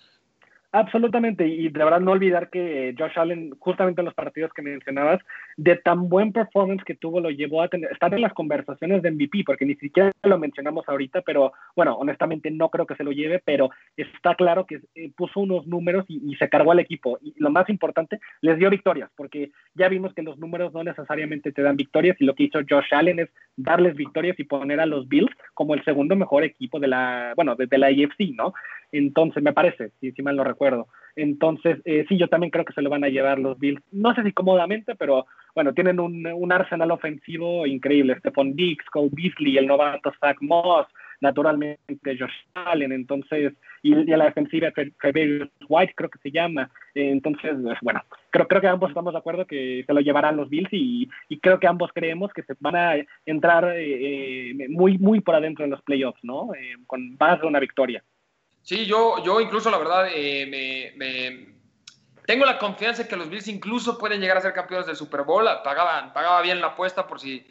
Absolutamente, 0.72 1.48
y 1.48 1.68
de 1.70 1.84
verdad 1.84 2.00
no 2.00 2.12
olvidar 2.12 2.52
que 2.52 2.94
Josh 2.96 3.18
Allen, 3.18 3.56
justamente 3.58 4.02
en 4.02 4.06
los 4.06 4.14
partidos 4.14 4.54
que 4.54 4.62
mencionabas, 4.62 5.20
de 5.58 5.76
tan 5.76 6.08
buen 6.08 6.32
performance 6.32 6.84
que 6.84 6.94
tuvo, 6.94 7.20
lo 7.20 7.32
llevó 7.32 7.64
a 7.64 7.68
tener, 7.68 7.92
estar 7.92 8.14
en 8.14 8.22
las 8.22 8.34
conversaciones 8.34 9.02
de 9.02 9.10
MVP, 9.10 9.44
porque 9.44 9.66
ni 9.66 9.76
siquiera 9.76 10.12
lo 10.22 10.38
mencionamos 10.38 10.88
ahorita, 10.88 11.22
pero 11.22 11.52
bueno, 11.76 11.96
honestamente 11.96 12.52
no 12.52 12.70
creo 12.70 12.86
que 12.86 12.96
se 12.96 13.04
lo 13.04 13.12
lleve, 13.12 13.42
pero 13.44 13.72
está 13.98 14.36
claro 14.36 14.68
que 14.68 14.82
eh, 14.94 15.12
puso 15.18 15.40
unos 15.40 15.66
números 15.66 16.06
y, 16.08 16.36
se 16.36 16.50
cargó 16.50 16.72
al 16.72 16.80
equipo. 16.80 17.18
Y 17.20 17.34
lo 17.38 17.50
más 17.50 17.68
importante, 17.70 18.20
les 18.42 18.60
dio 18.60 18.70
victorias, 18.70 19.10
porque 19.16 19.50
ya 19.74 19.90
vimos 19.90 20.14
que 20.14 20.22
los 20.22 20.38
números 20.38 20.72
no 20.74 20.84
necesariamente 20.84 21.52
te 21.52 21.64
dan 21.64 21.76
victorias, 21.76 22.16
y 22.20 22.26
lo 22.26 22.36
que 22.36 22.44
hizo 22.44 22.60
Josh 22.70 22.94
Allen 22.94 23.20
es 23.20 23.30
darles 23.56 23.96
victorias 23.96 24.40
y 24.40 24.44
poner 24.44 24.80
a 24.80 24.86
los 24.86 25.08
Bills 25.08 25.36
como 25.56 25.74
el 25.74 25.84
segundo 25.84 26.16
mejor 26.16 26.44
equipo 26.44 26.80
de 26.80 26.88
la, 26.88 27.34
bueno, 27.36 27.56
de, 27.56 27.78
la 27.80 27.88
AFC, 27.88 28.36
¿no? 28.36 28.54
Entonces, 28.92 29.42
me 29.42 29.54
parece, 29.54 29.90
si, 30.00 30.12
si 30.12 30.22
mal 30.22 30.38
recuerdo. 30.38 30.88
Entonces, 31.18 31.80
eh, 31.84 32.06
sí, 32.08 32.18
yo 32.18 32.28
también 32.28 32.52
creo 32.52 32.64
que 32.64 32.74
se 32.74 32.82
lo 32.84 32.92
van 32.92 33.04
a 33.04 33.10
llevar 33.10 33.40
los 33.40 33.58
Bills. 33.58 33.82
No 33.92 34.14
sé 34.14 34.22
si 34.22 34.32
cómodamente, 34.32 34.96
pero 34.96 35.26
bueno, 35.58 35.74
tienen 35.74 36.00
un, 36.00 36.52
arsenal 36.52 36.92
ofensivo 36.92 37.66
increíble. 37.66 38.16
Stephon 38.20 38.56
Diggs, 38.56 38.86
Cole 38.92 39.10
Beasley, 39.12 39.58
el 39.58 39.66
novato 39.66 40.14
Zach 40.20 40.38
Moss, 40.40 40.86
naturalmente 41.20 41.80
Josh 42.04 42.30
Allen, 42.54 42.92
entonces, 42.92 43.54
y, 43.82 43.96
y 43.96 44.06
la 44.06 44.26
defensiva 44.26 44.70
Trevor 44.72 45.50
White 45.68 45.94
creo 45.96 46.12
que 46.12 46.20
se 46.20 46.30
llama. 46.30 46.70
Entonces, 46.94 47.56
bueno, 47.82 48.04
creo, 48.30 48.48
creo 48.48 48.62
que 48.62 48.68
ambos 48.68 48.90
estamos 48.90 49.14
de 49.14 49.18
acuerdo 49.18 49.48
que 49.48 49.84
se 49.84 49.94
lo 49.94 50.02
llevarán 50.02 50.38
los 50.38 50.48
Bills 50.48 50.70
y, 50.72 51.10
creo 51.42 51.60
que 51.60 51.66
ambos 51.66 51.90
creemos 51.92 52.32
que 52.34 52.44
se 52.44 52.54
van 52.60 52.76
a 52.76 52.94
entrar 53.26 53.64
eh, 53.76 54.52
eh, 54.52 54.70
muy, 54.70 55.00
muy 55.00 55.22
por 55.22 55.34
adentro 55.34 55.66
en 55.66 55.72
los 55.72 55.82
playoffs, 55.82 56.24
¿no? 56.24 56.50
con 56.86 57.18
más 57.20 57.42
de 57.42 57.48
una 57.48 57.60
victoria. 57.60 58.04
Sí, 58.62 58.86
yo, 58.86 59.16
yo 59.26 59.42
incluso 59.42 59.72
la 59.72 59.80
verdad 59.80 60.08
eh, 60.14 60.94
me, 60.96 61.57
tengo 62.28 62.46
la 62.46 62.60
confianza 62.60 63.04
de 63.04 63.10
que 63.10 63.16
los 63.16 63.30
Bills 63.30 63.48
incluso 63.48 63.98
pueden 63.98 64.20
llegar 64.20 64.36
a 64.36 64.42
ser 64.42 64.52
campeones 64.52 64.86
del 64.86 64.98
Super 64.98 65.24
Bowl. 65.24 65.48
Pagaban, 65.64 66.12
pagaba 66.12 66.42
bien 66.42 66.60
la 66.60 66.68
apuesta 66.68 67.08
por 67.08 67.22
si, 67.22 67.48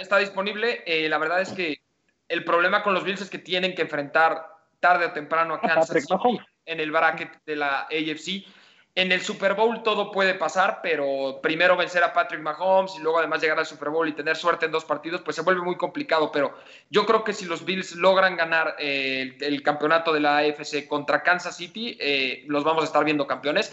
está, 0.00 0.18
disponible. 0.18 0.82
Eh, 0.84 1.08
la 1.08 1.16
verdad 1.16 1.40
es 1.40 1.50
que 1.50 1.80
el 2.28 2.44
problema 2.44 2.82
con 2.82 2.92
los 2.92 3.04
Bills 3.04 3.22
es 3.22 3.30
que 3.30 3.38
tienen 3.38 3.74
que 3.74 3.80
enfrentar 3.80 4.46
tarde 4.80 5.06
o 5.06 5.12
temprano 5.12 5.54
a 5.54 5.60
Kansas 5.62 6.02
City 6.02 6.38
en 6.66 6.78
el 6.78 6.90
bracket 6.90 7.42
de 7.46 7.56
la 7.56 7.80
AFC 7.84 8.44
en 8.94 9.12
el 9.12 9.20
Super 9.20 9.54
Bowl 9.54 9.82
todo 9.82 10.10
puede 10.10 10.34
pasar, 10.34 10.80
pero 10.82 11.40
primero 11.40 11.76
vencer 11.76 12.02
a 12.02 12.12
Patrick 12.12 12.40
Mahomes 12.40 12.96
y 12.96 13.02
luego 13.02 13.18
además 13.18 13.40
llegar 13.40 13.58
al 13.58 13.66
Super 13.66 13.90
Bowl 13.90 14.08
y 14.08 14.12
tener 14.12 14.36
suerte 14.36 14.66
en 14.66 14.72
dos 14.72 14.84
partidos, 14.84 15.20
pues 15.22 15.36
se 15.36 15.42
vuelve 15.42 15.62
muy 15.62 15.76
complicado. 15.76 16.32
Pero 16.32 16.54
yo 16.90 17.06
creo 17.06 17.22
que 17.22 17.32
si 17.32 17.44
los 17.44 17.64
Bills 17.64 17.94
logran 17.94 18.36
ganar 18.36 18.74
eh, 18.78 19.38
el, 19.40 19.62
campeonato 19.62 20.12
de 20.12 20.20
la 20.20 20.38
AFC 20.38 20.88
contra 20.88 21.22
Kansas 21.22 21.56
City, 21.56 21.96
eh, 22.00 22.44
los 22.48 22.64
vamos 22.64 22.82
a 22.82 22.86
estar 22.86 23.04
viendo 23.04 23.28
campeones. 23.28 23.72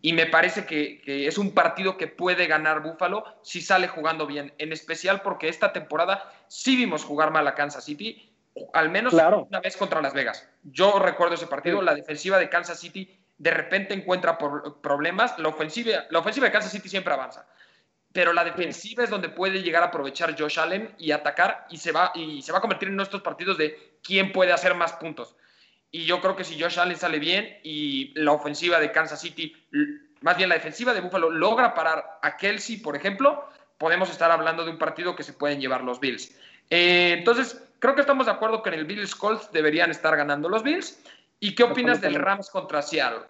Y 0.00 0.12
me 0.12 0.26
parece 0.26 0.64
que, 0.64 1.00
es 1.26 1.38
un 1.38 1.52
partido 1.54 1.96
que 1.96 2.06
puede 2.06 2.46
ganar 2.46 2.82
Buffalo 2.82 3.24
si 3.42 3.62
sale 3.62 3.88
jugando 3.88 4.26
bien, 4.26 4.52
en 4.58 4.72
especial 4.72 5.22
porque 5.22 5.48
esta 5.48 5.72
temporada 5.72 6.30
sí 6.46 6.76
vimos 6.76 7.04
jugar 7.04 7.32
mal 7.32 7.48
a 7.48 7.54
Kansas 7.54 7.84
City, 7.84 8.30
al 8.74 8.90
menos 8.90 9.12
una 9.12 9.60
vez 9.60 9.76
contra 9.76 10.00
Las 10.00 10.14
Vegas. 10.14 10.48
Yo 10.62 11.00
recuerdo 11.00 11.34
ese 11.34 11.48
partido, 11.48 11.82
la 11.82 11.94
defensiva 11.94 12.38
de 12.38 12.48
Kansas 12.48 12.78
City 12.78 13.17
de 13.38 13.50
repente 13.50 13.94
encuentra 13.94 14.36
problemas. 14.36 15.38
La 15.38 15.48
ofensiva, 15.48 16.04
la 16.10 16.18
ofensiva 16.18 16.46
de 16.46 16.52
Kansas 16.52 16.72
City 16.72 16.88
siempre 16.88 17.14
avanza, 17.14 17.46
pero 18.12 18.32
la 18.32 18.44
defensiva 18.44 19.04
es 19.04 19.10
donde 19.10 19.28
puede 19.28 19.62
llegar 19.62 19.82
a 19.82 19.86
aprovechar 19.86 20.38
Josh 20.38 20.58
Allen 20.58 20.94
y 20.98 21.12
atacar 21.12 21.66
y 21.70 21.78
se 21.78 21.92
va, 21.92 22.12
y 22.14 22.42
se 22.42 22.52
va 22.52 22.58
a 22.58 22.60
convertir 22.60 22.88
en 22.88 22.96
nuestros 22.96 23.22
partidos 23.22 23.56
de 23.56 23.98
quién 24.02 24.32
puede 24.32 24.52
hacer 24.52 24.74
más 24.74 24.92
puntos. 24.94 25.36
Y 25.90 26.04
yo 26.04 26.20
creo 26.20 26.36
que 26.36 26.44
si 26.44 26.60
Josh 26.60 26.78
Allen 26.78 26.96
sale 26.96 27.18
bien 27.18 27.58
y 27.62 28.12
la 28.20 28.32
ofensiva 28.32 28.78
de 28.78 28.92
Kansas 28.92 29.20
City, 29.20 29.56
más 30.20 30.36
bien 30.36 30.48
la 30.48 30.56
defensiva 30.56 30.92
de 30.92 31.00
Buffalo, 31.00 31.30
logra 31.30 31.74
parar 31.74 32.18
a 32.22 32.36
Kelsey, 32.36 32.78
por 32.78 32.94
ejemplo, 32.94 33.48
podemos 33.78 34.10
estar 34.10 34.30
hablando 34.30 34.64
de 34.64 34.70
un 34.70 34.78
partido 34.78 35.16
que 35.16 35.22
se 35.22 35.32
pueden 35.32 35.60
llevar 35.60 35.82
los 35.84 36.00
Bills. 36.00 36.36
Eh, 36.70 37.14
entonces, 37.18 37.62
creo 37.78 37.94
que 37.94 38.02
estamos 38.02 38.26
de 38.26 38.32
acuerdo 38.32 38.62
que 38.62 38.68
en 38.70 38.74
el 38.74 38.84
Bills 38.84 39.14
Colts 39.14 39.50
deberían 39.52 39.90
estar 39.90 40.16
ganando 40.16 40.48
los 40.48 40.62
Bills. 40.62 41.00
¿Y 41.40 41.54
qué 41.54 41.62
opinas 41.64 42.00
del 42.00 42.16
Rams 42.16 42.50
contra 42.50 42.82
Seattle? 42.82 43.26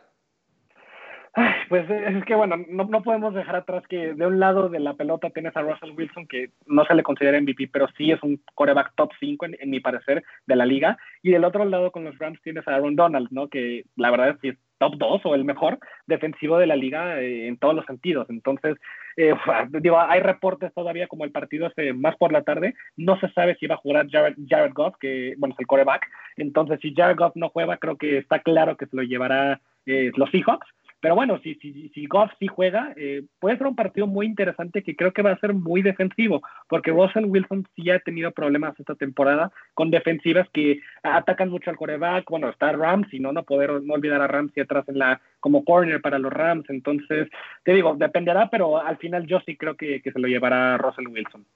pues 1.69 1.89
es 1.89 2.25
que 2.25 2.35
bueno, 2.35 2.57
no, 2.69 3.03
podemos 3.03 3.35
dejar 3.35 3.57
atrás 3.57 3.85
que 3.89 4.15
de 4.15 4.27
un 4.27 4.41
lado 4.41 4.69
de 4.69 4.81
la 4.81 4.95
pelota 4.95 5.31
tienes 5.31 5.57
a 5.57 5.63
Russell 5.63 5.93
Wilson, 5.97 6.27
que 6.27 6.51
no 6.67 6.85
se 6.85 6.95
le 6.95 7.03
considera 7.03 7.41
MVP, 7.41 7.69
pero 7.73 7.87
sí 7.97 8.11
es 8.11 8.23
un 8.23 8.43
coreback 8.55 8.93
top 8.97 9.11
5 9.21 9.47
en, 9.47 9.71
mi 9.71 9.81
parecer 9.81 10.25
de 10.47 10.57
la 10.57 10.67
liga. 10.67 10.99
Y 11.23 11.31
del 11.31 11.45
otro 11.45 11.65
lado 11.65 11.93
con 11.93 12.05
los 12.05 12.19
Rams 12.19 12.41
tienes 12.43 12.67
a 12.67 12.75
Aaron 12.75 12.97
Donald, 12.97 13.29
¿no? 13.31 13.49
Que 13.49 13.85
la 13.97 14.11
verdad 14.11 14.31
es 14.31 14.39
que 14.39 14.49
es 14.51 14.59
top 14.79 14.95
2 14.97 15.21
o 15.25 15.35
el 15.35 15.45
mejor 15.45 15.79
defensivo 16.07 16.59
de 16.59 16.67
la 16.67 16.77
liga 16.77 17.21
eh, 17.21 17.49
en 17.49 17.59
todos 17.59 17.75
los 17.75 17.85
sentidos. 17.87 18.29
Entonces, 18.31 18.77
eh, 19.19 19.35
digo, 19.83 20.01
hay 20.01 20.21
reportes 20.21 20.73
todavía 20.73 21.09
como 21.09 21.25
el 21.25 21.33
partido 21.33 21.71
es 21.77 21.95
más 21.97 22.17
por 22.17 22.33
la 22.33 22.43
tarde, 22.43 22.75
no 22.97 23.19
se 23.19 23.29
sabe 23.31 23.57
si 23.57 23.67
va 23.67 23.75
a 23.75 23.79
jugar 23.79 24.09
Jared, 24.09 24.37
Jared 24.49 24.73
Goff, 24.73 24.95
que 25.01 25.35
bueno, 25.39 25.55
es 25.55 25.61
el 25.61 25.67
coreback. 25.67 26.07
Entonces, 26.37 26.79
si 26.81 26.95
Jared 26.95 27.17
Goff 27.17 27.35
no 27.35 27.49
juega, 27.49 27.79
creo 27.79 27.97
que 27.97 28.19
está 28.19 28.39
claro 28.39 28.77
que 28.77 28.87
se 28.87 28.97
lo 28.97 29.03
llevará 29.03 29.61
eh, 29.87 30.13
los 30.15 30.31
Seahawks. 30.31 30.69
Pero 31.01 31.15
bueno, 31.15 31.39
si, 31.43 31.55
si, 31.57 31.89
si 31.91 32.07
Goff 32.07 32.31
sí 32.39 32.47
juega, 32.49 32.93
eh, 32.97 33.23
puede 33.39 33.57
ser 33.57 33.67
un 33.67 33.77
partido 33.77 34.07
muy 34.07 34.27
interesante 34.27 34.83
que 34.83 34.97
creo 34.97 35.13
que 35.13 35.23
va 35.23 35.33
a 35.33 35.39
ser 35.39 35.55
muy 35.55 35.83
defensivo, 35.83 36.43
porque 36.69 36.91
Russell 36.91 37.27
Wilson 37.27 37.69
sí 37.77 37.91
ha 37.91 38.01
tenido 38.01 38.33
problemas 38.33 38.79
esta 38.81 38.95
temporada 38.97 39.53
con 39.75 39.91
defensivas 39.91 40.49
que 40.53 40.81
atacan 41.03 41.51
mucho 41.51 41.71
al 41.71 41.77
coreback. 41.77 42.29
Bueno, 42.29 42.49
está 42.49 42.73
Rams 42.73 43.13
y 43.13 43.21
no, 43.21 43.33
no 43.33 43.45
poder 43.45 43.81
no 43.83 43.95
olvidar 43.95 44.21
a 44.21 44.27
Rams 44.27 44.53
y 44.57 44.61
atrás 44.61 44.89
en 44.89 44.99
la 44.99 45.21
como 45.41 45.65
corner 45.65 46.01
para 46.01 46.19
los 46.19 46.33
Rams. 46.33 46.69
Entonces, 46.69 47.29
te 47.65 47.73
digo, 47.73 47.95
dependerá, 47.97 48.51
pero 48.51 48.79
al 48.79 48.97
final 48.97 49.27
yo 49.27 49.41
sí 49.47 49.57
creo 49.57 49.77
que, 49.77 50.03
que 50.03 50.13
se 50.13 50.19
lo 50.19 50.27
llevará 50.27 50.79
Russell 50.79 51.09
Wilson. 51.09 51.47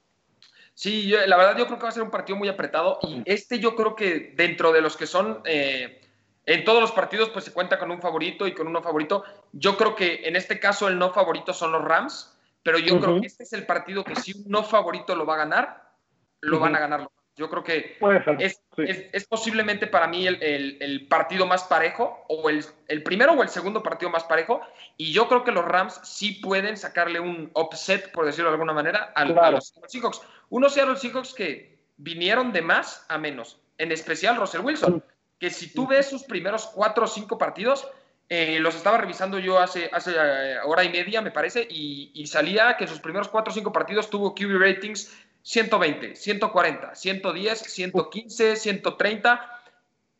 Sí, 0.74 1.12
la 1.26 1.36
verdad 1.36 1.58
yo 1.58 1.66
creo 1.66 1.78
que 1.78 1.82
va 1.82 1.88
a 1.90 1.92
ser 1.92 2.02
un 2.02 2.10
partido 2.10 2.38
muy 2.38 2.48
apretado 2.48 2.98
y 3.02 3.22
este 3.26 3.58
yo 3.58 3.76
creo 3.76 3.94
que 3.94 4.32
dentro 4.36 4.72
de 4.72 4.80
los 4.80 4.96
que 4.96 5.06
son 5.06 5.40
eh, 5.44 6.00
en 6.46 6.64
todos 6.64 6.80
los 6.80 6.92
partidos 6.92 7.30
pues 7.30 7.44
se 7.44 7.52
cuenta 7.52 7.78
con 7.78 7.90
un 7.90 8.00
favorito 8.00 8.46
y 8.46 8.54
con 8.54 8.66
uno 8.66 8.82
favorito. 8.82 9.24
Yo 9.52 9.76
creo 9.76 9.94
que 9.94 10.22
en 10.24 10.36
este 10.36 10.58
caso 10.58 10.88
el 10.88 10.98
no 10.98 11.12
favorito 11.12 11.52
son 11.52 11.72
los 11.72 11.84
Rams, 11.84 12.36
pero 12.62 12.78
yo 12.78 13.00
creo 13.00 13.20
que 13.20 13.26
este 13.26 13.44
es 13.44 13.52
el 13.52 13.66
partido 13.66 14.04
que 14.04 14.16
si 14.16 14.32
un 14.32 14.44
no 14.46 14.62
favorito 14.62 15.14
lo 15.14 15.26
va 15.26 15.34
a 15.34 15.38
ganar, 15.38 15.92
lo 16.40 16.58
van 16.58 16.76
a 16.76 16.80
ganar 16.80 17.00
los 17.00 17.10
yo 17.34 17.48
creo 17.48 17.64
que 17.64 17.96
es, 18.38 19.26
posiblemente 19.26 19.86
para 19.86 20.06
mí 20.06 20.26
el, 20.26 21.06
partido 21.08 21.46
más 21.46 21.64
parejo, 21.64 22.24
o 22.28 22.50
el, 22.50 23.02
primero 23.02 23.32
o 23.32 23.42
el 23.42 23.48
segundo 23.48 23.82
partido 23.82 24.10
más 24.10 24.24
parejo, 24.24 24.60
y 24.98 25.12
yo 25.12 25.28
creo 25.28 25.42
que 25.42 25.52
los 25.52 25.64
Rams 25.64 25.98
sí 26.04 26.32
pueden 26.42 26.76
sacarle 26.76 27.20
un 27.20 27.50
upset, 27.54 28.12
por 28.12 28.26
decirlo 28.26 28.50
de 28.50 28.54
alguna 28.54 28.74
manera, 28.74 29.12
a 29.14 29.50
los 29.50 29.72
Seahawks. 29.88 30.20
Unos 30.50 30.74
Seattle 30.74 30.96
Seahawks 30.96 31.32
que 31.32 31.78
vinieron 31.96 32.52
de 32.52 32.60
más 32.60 33.06
a 33.08 33.16
menos, 33.16 33.58
en 33.78 33.92
especial 33.92 34.36
Russell 34.36 34.60
Wilson, 34.60 35.02
que 35.42 35.50
si 35.50 35.74
tú 35.74 35.88
ves 35.88 36.08
sus 36.08 36.22
primeros 36.22 36.68
cuatro 36.68 37.02
o 37.02 37.08
cinco 37.08 37.36
partidos, 37.36 37.88
eh, 38.28 38.60
los 38.60 38.76
estaba 38.76 38.98
revisando 38.98 39.40
yo 39.40 39.58
hace, 39.58 39.90
hace 39.92 40.12
eh, 40.14 40.58
hora 40.64 40.84
y 40.84 40.88
media, 40.88 41.20
me 41.20 41.32
parece, 41.32 41.66
y, 41.68 42.12
y, 42.14 42.28
salía 42.28 42.76
que 42.76 42.84
en 42.84 42.90
sus 42.90 43.00
primeros 43.00 43.26
cuatro 43.26 43.50
o 43.50 43.54
cinco 43.54 43.72
partidos 43.72 44.08
tuvo 44.08 44.36
QB 44.36 44.56
ratings 44.56 45.12
120, 45.42 46.14
140, 46.14 46.94
110, 46.94 47.58
115, 47.58 48.54
130 48.54 49.62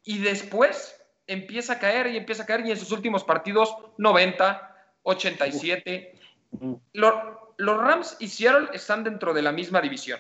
y 0.02 0.18
después 0.18 1.00
empieza 1.28 1.74
a 1.74 1.78
caer 1.78 2.08
y 2.08 2.16
empieza 2.16 2.42
a 2.42 2.46
caer 2.46 2.66
y 2.66 2.72
en 2.72 2.76
sus 2.76 2.90
últimos 2.90 3.22
partidos 3.22 3.72
90, 3.98 4.76
87. 5.04 6.18
Los, 6.94 7.14
los 7.58 7.78
Rams 7.78 8.16
y 8.18 8.26
Seattle 8.26 8.70
están 8.72 9.04
dentro 9.04 9.32
de 9.32 9.42
la 9.42 9.52
misma 9.52 9.80
división. 9.80 10.18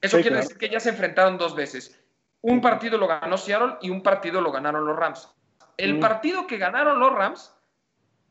Eso 0.00 0.20
quiere 0.20 0.38
decir 0.38 0.58
que 0.58 0.68
ya 0.68 0.80
se 0.80 0.88
enfrentaron 0.88 1.38
dos 1.38 1.54
veces. 1.54 1.96
Un 2.48 2.60
partido 2.60 2.96
lo 2.96 3.08
ganó 3.08 3.36
Seattle 3.36 3.78
y 3.80 3.90
un 3.90 4.04
partido 4.04 4.40
lo 4.40 4.52
ganaron 4.52 4.86
los 4.86 4.96
Rams. 4.96 5.28
El 5.76 5.98
partido 5.98 6.46
que 6.46 6.58
ganaron 6.58 7.00
los 7.00 7.12
Rams, 7.12 7.52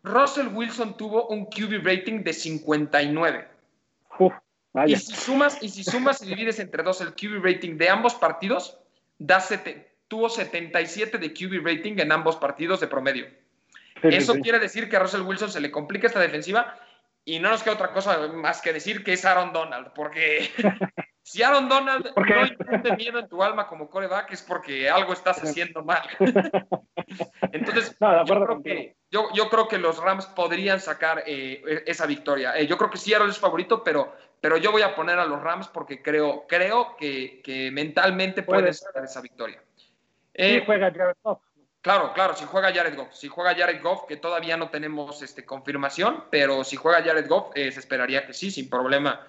Russell 0.03 0.47
Wilson 0.53 0.95
tuvo 0.95 1.27
un 1.27 1.47
QB 1.47 1.85
rating 1.85 2.23
de 2.23 2.31
59. 2.31 3.45
Y 4.87 4.95
si 4.95 5.13
sumas 5.13 5.61
y 5.61 5.67
si 5.67 5.83
sumas 5.83 6.21
y 6.21 6.27
divides 6.27 6.59
entre 6.59 6.81
dos 6.81 7.01
el 7.01 7.13
QB 7.13 7.43
rating 7.43 7.77
de 7.77 7.89
ambos 7.89 8.15
partidos, 8.15 8.79
da 9.19 9.43
tuvo 10.07 10.29
77 10.29 11.17
de 11.17 11.33
QB 11.33 11.65
rating 11.65 11.95
en 11.97 12.13
ambos 12.13 12.37
partidos 12.37 12.79
de 12.79 12.87
promedio. 12.87 13.27
Eso 14.01 14.35
quiere 14.35 14.59
decir 14.59 14.87
que 14.87 14.95
a 14.95 14.99
Russell 14.99 15.23
Wilson 15.23 15.51
se 15.51 15.59
le 15.59 15.71
complica 15.71 16.07
esta 16.07 16.21
defensiva 16.21 16.79
y 17.25 17.39
no 17.39 17.49
nos 17.49 17.63
queda 17.63 17.73
otra 17.73 17.91
cosa 17.91 18.29
más 18.29 18.61
que 18.61 18.71
decir 18.71 19.03
que 19.03 19.11
es 19.11 19.25
Aaron 19.25 19.51
Donald, 19.51 19.91
porque 19.93 20.49
si 21.25 21.41
Aaron 21.41 21.67
Donald 21.67 22.11
no 22.15 22.45
infunde 22.45 22.95
miedo 22.95 23.17
en 23.17 23.27
tu 23.27 23.41
alma 23.41 23.67
como 23.67 23.89
coreback 23.89 24.31
es 24.33 24.43
porque 24.43 24.87
algo 24.87 25.11
estás 25.11 25.43
haciendo 25.43 25.83
mal. 25.83 26.03
Entonces, 27.51 27.97
yo, 29.09 29.49
creo 29.49 29.67
que, 29.67 29.79
los 29.79 29.97
Rams 29.97 30.27
podrían 30.27 30.79
sacar 30.79 31.23
eh, 31.25 31.63
e, 31.67 31.83
esa 31.87 32.05
victoria. 32.05 32.55
Eh, 32.55 32.67
yo 32.67 32.77
creo 32.77 32.91
que 32.91 32.99
sí 32.99 33.11
Aaron 33.11 33.31
es 33.31 33.39
favorito, 33.39 33.83
pero, 33.83 34.13
pero 34.39 34.57
yo 34.57 34.71
voy 34.71 34.83
a 34.83 34.93
poner 34.93 35.17
a 35.17 35.25
los 35.25 35.41
Rams 35.41 35.67
porque 35.67 36.03
creo, 36.03 36.45
creo 36.47 36.95
que, 36.95 37.41
mentalmente 37.73 38.43
pueden 38.43 38.75
sacar 38.75 39.03
esa 39.03 39.19
victoria. 39.19 39.59
Eh, 40.31 40.61
juega 40.63 40.91
Jared 40.91 41.15
Goff. 41.23 41.39
Claro, 41.85 42.13
claro, 42.13 42.35
si 42.35 42.45
juega 42.45 42.73
Jared 42.73 42.95
Goff. 42.97 43.13
Si 43.13 43.27
juega 43.27 43.53
Jared 43.53 43.79
Goff, 43.79 44.07
que 44.07 44.17
todavía 44.17 44.57
no 44.57 44.69
tenemos 44.69 45.21
este, 45.21 45.45
confirmación, 45.45 46.23
pero 46.31 46.63
si 46.63 46.77
juega 46.77 47.03
Jared 47.03 47.27
Goff, 47.27 47.53
se 47.53 47.67
esperaría 47.67 48.25
que 48.25 48.33
sí, 48.33 48.49
sin 48.49 48.71
problema. 48.71 49.19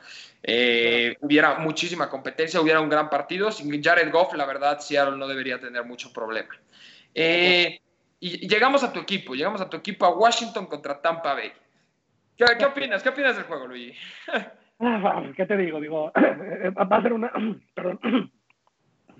Eh, 0.43 1.19
hubiera 1.21 1.59
muchísima 1.59 2.09
competencia, 2.09 2.59
hubiera 2.59 2.81
un 2.81 2.89
gran 2.89 3.11
partido. 3.11 3.53
Sin 3.53 3.83
Jared 3.83 4.11
Goff, 4.11 4.33
la 4.33 4.47
verdad, 4.47 4.79
Seattle 4.81 5.19
no 5.19 5.29
debería 5.29 5.61
tener 5.61 5.85
mucho 5.85 6.11
problema. 6.15 6.49
Eh, 7.15 7.79
y 8.21 8.49
llegamos 8.49 8.83
a 8.85 8.91
tu 8.91 9.01
equipo, 9.01 9.35
llegamos 9.35 9.61
a 9.61 9.69
tu 9.69 9.77
equipo 9.77 10.07
a 10.07 10.17
Washington 10.17 10.65
contra 10.65 11.03
Tampa 11.03 11.35
Bay. 11.35 11.53
¿Qué, 12.39 12.65
opinas? 12.65 13.03
¿Qué 13.03 13.11
opinas 13.11 13.37
del 13.37 13.45
juego, 13.45 13.67
Luigi? 13.67 13.93
Ah, 14.81 15.23
¿Qué 15.37 15.45
te 15.45 15.59
digo? 15.59 15.79
Digo, 15.79 16.11
va 16.15 16.97
a 16.97 17.03
ser 17.03 17.13
una, 17.13 17.31
perdón, 17.75 17.99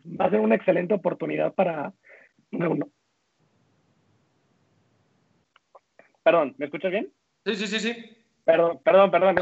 va 0.05 0.25
a 0.25 0.31
ser 0.31 0.41
una 0.41 0.55
excelente 0.55 0.93
oportunidad 0.93 1.55
para, 1.55 1.95
Perdón, 6.27 6.57
¿me 6.59 6.65
escuchas 6.65 6.91
bien? 6.91 7.13
Sí, 7.45 7.55
sí, 7.55 7.69
sí, 7.69 7.79
sí. 7.79 8.17
Perdón, 8.45 8.81
perdón, 8.83 9.13
perdón, 9.13 9.37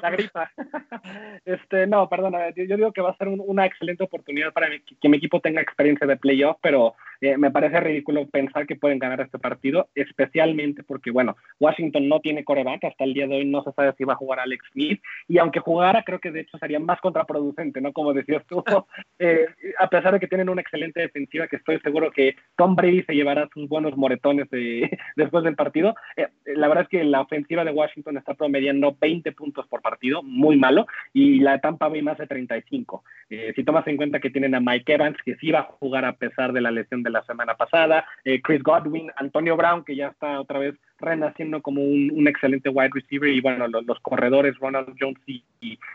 la 0.00 0.10
gripa. 0.10 0.52
Este, 1.44 1.88
no, 1.88 2.08
perdón, 2.08 2.34
yo, 2.54 2.76
digo 2.76 2.92
que 2.92 3.00
va 3.00 3.10
a 3.10 3.16
ser 3.16 3.26
una 3.26 3.66
excelente 3.66 4.04
oportunidad 4.04 4.52
para 4.52 4.68
que 4.68 5.08
mi 5.08 5.16
equipo 5.16 5.40
tenga 5.40 5.60
experiencia 5.60 6.06
de 6.06 6.16
playoff, 6.16 6.56
pero 6.62 6.94
eh, 7.20 7.36
me 7.36 7.50
parece 7.50 7.80
ridículo 7.80 8.26
pensar 8.28 8.66
que 8.66 8.76
pueden 8.76 8.98
ganar 8.98 9.20
este 9.20 9.38
partido, 9.38 9.88
especialmente 9.94 10.82
porque, 10.84 11.10
bueno, 11.10 11.36
Washington 11.58 12.08
no 12.08 12.20
tiene 12.20 12.44
coreback, 12.44 12.84
hasta 12.84 13.04
el 13.04 13.14
día 13.14 13.26
de 13.26 13.36
hoy 13.36 13.44
no 13.44 13.62
se 13.64 13.72
sabe 13.72 13.92
si 13.96 14.04
va 14.04 14.12
a 14.12 14.16
jugar 14.16 14.40
Alex 14.40 14.64
Smith, 14.72 15.02
y 15.26 15.38
aunque 15.38 15.60
jugara, 15.60 16.02
creo 16.04 16.20
que 16.20 16.30
de 16.30 16.40
hecho 16.40 16.58
sería 16.58 16.78
más 16.78 17.00
contraproducente, 17.00 17.80
¿no? 17.80 17.92
Como 17.92 18.14
decías 18.14 18.44
tú, 18.46 18.62
eh, 19.18 19.46
a 19.78 19.88
pesar 19.88 20.12
de 20.12 20.20
que 20.20 20.28
tienen 20.28 20.48
una 20.48 20.60
excelente 20.60 21.00
defensiva, 21.00 21.48
que 21.48 21.56
estoy 21.56 21.80
seguro 21.80 22.10
que 22.10 22.36
Tom 22.56 22.76
Brady 22.76 23.02
se 23.02 23.14
llevará 23.14 23.48
sus 23.52 23.68
buenos 23.68 23.96
moretones 23.96 24.48
después 25.16 25.44
del 25.44 25.56
partido, 25.56 25.94
eh, 26.16 26.28
la 26.46 26.68
verdad 26.68 26.84
es 26.84 26.88
que 26.88 27.04
la 27.04 27.20
ofensiva 27.20 27.64
de 27.64 27.72
Washington 27.72 28.16
está 28.16 28.34
promediando 28.34 28.96
20 29.00 29.32
puntos 29.32 29.66
por 29.66 29.82
partido, 29.82 30.22
muy 30.22 30.56
malo, 30.56 30.86
y 31.12 31.40
la 31.40 31.60
Tampa 31.60 31.88
Bay 31.88 32.02
más 32.02 32.18
de 32.18 32.26
35. 32.26 33.02
si 33.28 33.64
tomas 33.64 33.86
en 33.86 33.96
cuenta 33.96 34.20
que 34.20 34.30
tienen 34.30 34.54
a 34.54 34.60
Mike 34.60 34.94
Evans, 34.94 35.18
que 35.24 35.36
sí 35.36 35.50
va 35.50 35.60
a 35.60 35.62
jugar 35.64 36.04
a 36.04 36.14
pesar 36.14 36.52
de 36.52 36.60
la 36.60 36.70
lesión 36.70 37.02
de 37.02 37.07
la 37.10 37.22
semana 37.24 37.54
pasada, 37.54 38.06
eh, 38.24 38.40
Chris 38.42 38.62
Godwin, 38.62 39.10
Antonio 39.16 39.56
Brown, 39.56 39.84
que 39.84 39.96
ya 39.96 40.08
está 40.08 40.40
otra 40.40 40.58
vez 40.58 40.74
renaciendo 40.98 41.62
como 41.62 41.82
un, 41.82 42.26
excelente 42.28 42.68
wide 42.68 42.90
receiver, 42.92 43.28
y 43.30 43.40
bueno, 43.40 43.66
los, 43.68 44.00
corredores 44.00 44.58
Ronald 44.58 44.94
Jones 44.98 45.20
y, 45.26 45.44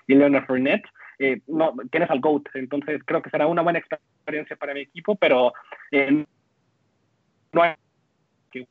Leonard 0.07 0.45
Fournette. 0.45 0.85
Eh, 1.19 1.41
no, 1.47 1.73
tienes 1.91 2.09
al 2.09 2.19
GOAT, 2.19 2.49
entonces 2.55 3.01
creo 3.05 3.21
que 3.21 3.29
será 3.29 3.47
una 3.47 3.61
buena 3.61 3.79
experiencia 3.79 4.55
para 4.55 4.73
mi 4.73 4.81
equipo, 4.81 5.15
pero 5.15 5.53
eh, 5.91 6.25
no 7.51 7.61
hay 7.61 7.75
que 8.51 8.67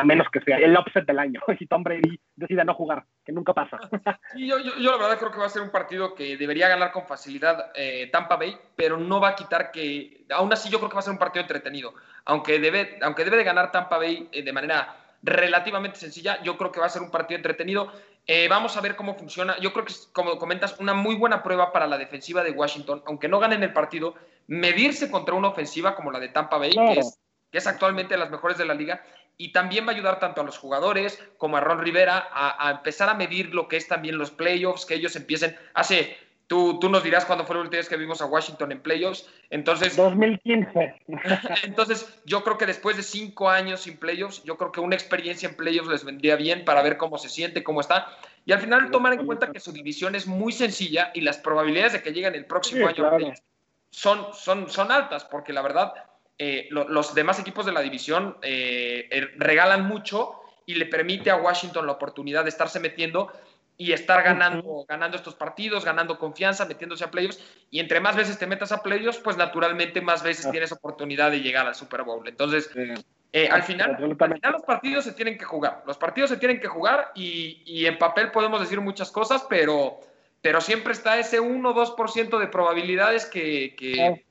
a 0.00 0.04
menos 0.04 0.26
que 0.32 0.40
sea 0.40 0.56
el 0.56 0.76
upset 0.76 1.06
del 1.06 1.18
año 1.18 1.40
y 1.60 1.66
Tom 1.66 1.82
Brady 1.82 2.18
decida 2.34 2.64
no 2.64 2.74
jugar, 2.74 3.04
que 3.24 3.32
nunca 3.32 3.54
pasa. 3.54 3.78
Sí, 4.32 4.46
yo, 4.46 4.58
yo, 4.58 4.92
la 4.92 4.96
verdad 4.96 5.18
creo 5.18 5.32
que 5.32 5.38
va 5.38 5.46
a 5.46 5.50
ser 5.50 5.62
un 5.62 5.70
partido 5.70 6.14
que 6.14 6.36
debería 6.36 6.68
ganar 6.68 6.92
con 6.92 7.06
facilidad 7.06 7.72
eh, 7.74 8.08
Tampa 8.12 8.36
Bay, 8.36 8.56
pero 8.76 8.96
no 8.96 9.20
va 9.20 9.30
a 9.30 9.34
quitar 9.34 9.72
que, 9.72 10.24
aún 10.30 10.52
así 10.52 10.70
yo 10.70 10.78
creo 10.78 10.88
que 10.88 10.94
va 10.94 11.00
a 11.00 11.04
ser 11.04 11.12
un 11.12 11.18
partido 11.18 11.42
entretenido, 11.42 11.94
aunque 12.24 12.58
debe, 12.60 12.98
aunque 13.02 13.24
debe 13.24 13.38
de 13.38 13.44
ganar 13.44 13.72
Tampa 13.72 13.98
Bay 13.98 14.28
eh, 14.32 14.42
de 14.42 14.52
manera 14.52 14.96
relativamente 15.22 15.98
sencilla, 15.98 16.40
yo 16.42 16.56
creo 16.56 16.72
que 16.72 16.80
va 16.80 16.86
a 16.86 16.90
ser 16.90 17.02
un 17.02 17.10
partido 17.10 17.36
entretenido. 17.36 17.92
Eh, 18.26 18.48
vamos 18.48 18.76
a 18.76 18.80
ver 18.80 18.96
cómo 18.96 19.14
funciona. 19.14 19.58
Yo 19.58 19.72
creo 19.72 19.84
que, 19.84 19.94
como 20.12 20.38
comentas, 20.38 20.78
una 20.78 20.94
muy 20.94 21.16
buena 21.16 21.42
prueba 21.42 21.72
para 21.72 21.86
la 21.86 21.98
defensiva 21.98 22.42
de 22.42 22.52
Washington, 22.52 23.02
aunque 23.06 23.28
no 23.28 23.38
ganen 23.38 23.62
el 23.62 23.72
partido, 23.72 24.14
medirse 24.46 25.10
contra 25.10 25.34
una 25.34 25.48
ofensiva 25.48 25.94
como 25.94 26.10
la 26.10 26.20
de 26.20 26.28
Tampa 26.28 26.58
Bay, 26.58 26.70
que, 26.70 27.00
es, 27.00 27.18
que 27.50 27.58
es 27.58 27.66
actualmente 27.66 28.14
de 28.14 28.20
las 28.20 28.30
mejores 28.30 28.56
de 28.56 28.64
la 28.64 28.74
liga, 28.74 29.02
y 29.40 29.52
también 29.52 29.86
va 29.86 29.92
a 29.92 29.94
ayudar 29.94 30.20
tanto 30.20 30.42
a 30.42 30.44
los 30.44 30.58
jugadores 30.58 31.18
como 31.38 31.56
a 31.56 31.60
Ron 31.60 31.78
Rivera 31.78 32.28
a, 32.30 32.70
empezar 32.72 33.08
a 33.08 33.14
medir 33.14 33.54
lo 33.54 33.68
que 33.68 33.78
es 33.78 33.88
también 33.88 34.18
los 34.18 34.30
playoffs, 34.30 34.84
que 34.84 34.94
ellos 34.94 35.16
empiecen. 35.16 35.56
Hace, 35.72 36.14
tú, 36.46 36.78
tú 36.78 36.90
nos 36.90 37.02
dirás 37.02 37.24
cuándo 37.24 37.46
fue 37.46 37.56
la 37.56 37.62
última 37.62 37.78
vez 37.78 37.88
que 37.88 37.96
vimos 37.96 38.20
a 38.20 38.26
Washington 38.26 38.70
en 38.70 38.82
playoffs. 38.82 39.30
Entonces, 39.48 39.96
2015. 39.96 40.94
entonces, 41.64 42.20
yo 42.26 42.44
creo 42.44 42.58
que 42.58 42.66
después 42.66 42.98
de 42.98 43.02
cinco 43.02 43.48
años 43.48 43.80
sin 43.80 43.96
playoffs, 43.96 44.44
yo 44.44 44.58
creo 44.58 44.72
que 44.72 44.80
una 44.80 44.94
experiencia 44.94 45.48
en 45.48 45.56
playoffs 45.56 45.88
les 45.88 46.04
vendría 46.04 46.36
bien 46.36 46.66
para 46.66 46.82
ver 46.82 46.98
cómo 46.98 47.16
se 47.16 47.30
siente, 47.30 47.64
cómo 47.64 47.80
está. 47.80 48.08
Y 48.44 48.52
al 48.52 48.60
final 48.60 48.90
tomar 48.90 49.14
en 49.14 49.24
cuenta 49.24 49.50
que 49.50 49.58
su 49.58 49.72
división 49.72 50.14
es 50.16 50.26
muy 50.26 50.52
sencilla 50.52 51.12
y 51.14 51.22
las 51.22 51.38
probabilidades 51.38 51.94
de 51.94 52.02
que 52.02 52.12
lleguen 52.12 52.34
el 52.34 52.44
próximo 52.44 52.86
año 52.86 53.32
son, 53.88 54.34
son, 54.34 54.68
son 54.68 54.92
altas, 54.92 55.24
porque 55.24 55.54
la 55.54 55.62
verdad 55.62 55.94
eh, 56.42 56.68
los 56.70 57.14
demás 57.14 57.38
equipos 57.38 57.66
de 57.66 57.72
la 57.72 57.82
división 57.82 58.34
eh, 58.40 59.06
eh, 59.10 59.28
regalan 59.36 59.86
mucho 59.86 60.40
y 60.64 60.74
le 60.74 60.86
permite 60.86 61.30
a 61.30 61.36
Washington 61.36 61.84
la 61.84 61.92
oportunidad 61.92 62.44
de 62.44 62.48
estarse 62.48 62.80
metiendo 62.80 63.30
y 63.76 63.92
estar 63.92 64.22
ganando, 64.22 64.86
ganando 64.88 65.18
estos 65.18 65.34
partidos, 65.34 65.84
ganando 65.84 66.18
confianza, 66.18 66.64
metiéndose 66.64 67.04
a 67.04 67.10
playoffs. 67.10 67.44
Y 67.70 67.78
entre 67.78 68.00
más 68.00 68.16
veces 68.16 68.38
te 68.38 68.46
metas 68.46 68.72
a 68.72 68.82
playoffs, 68.82 69.18
pues 69.18 69.36
naturalmente 69.36 70.00
más 70.00 70.22
veces 70.22 70.50
tienes 70.50 70.72
oportunidad 70.72 71.30
de 71.30 71.42
llegar 71.42 71.66
al 71.66 71.74
Super 71.74 72.04
Bowl. 72.04 72.26
Entonces, 72.26 72.70
al, 73.50 73.62
final, 73.62 73.98
los 74.00 74.62
partidos 74.62 75.04
se 75.04 75.12
tienen 75.12 75.36
que 75.36 75.44
jugar. 75.44 75.82
Los 75.86 75.98
partidos 75.98 76.30
se 76.30 76.38
tienen 76.38 76.58
que 76.58 76.68
jugar 76.68 77.12
y, 77.14 77.84
en 77.84 77.98
papel 77.98 78.30
podemos 78.30 78.60
decir 78.60 78.80
muchas 78.80 79.10
cosas, 79.10 79.44
pero, 79.46 80.00
pero 80.40 80.62
siempre 80.62 80.94
está 80.94 81.18
ese 81.18 81.38
1 81.38 81.68
o 81.68 81.74
2% 81.74 82.38
de 82.38 82.46
probabilidades 82.46 83.26
que, 83.26 83.74
que, 83.76 84.24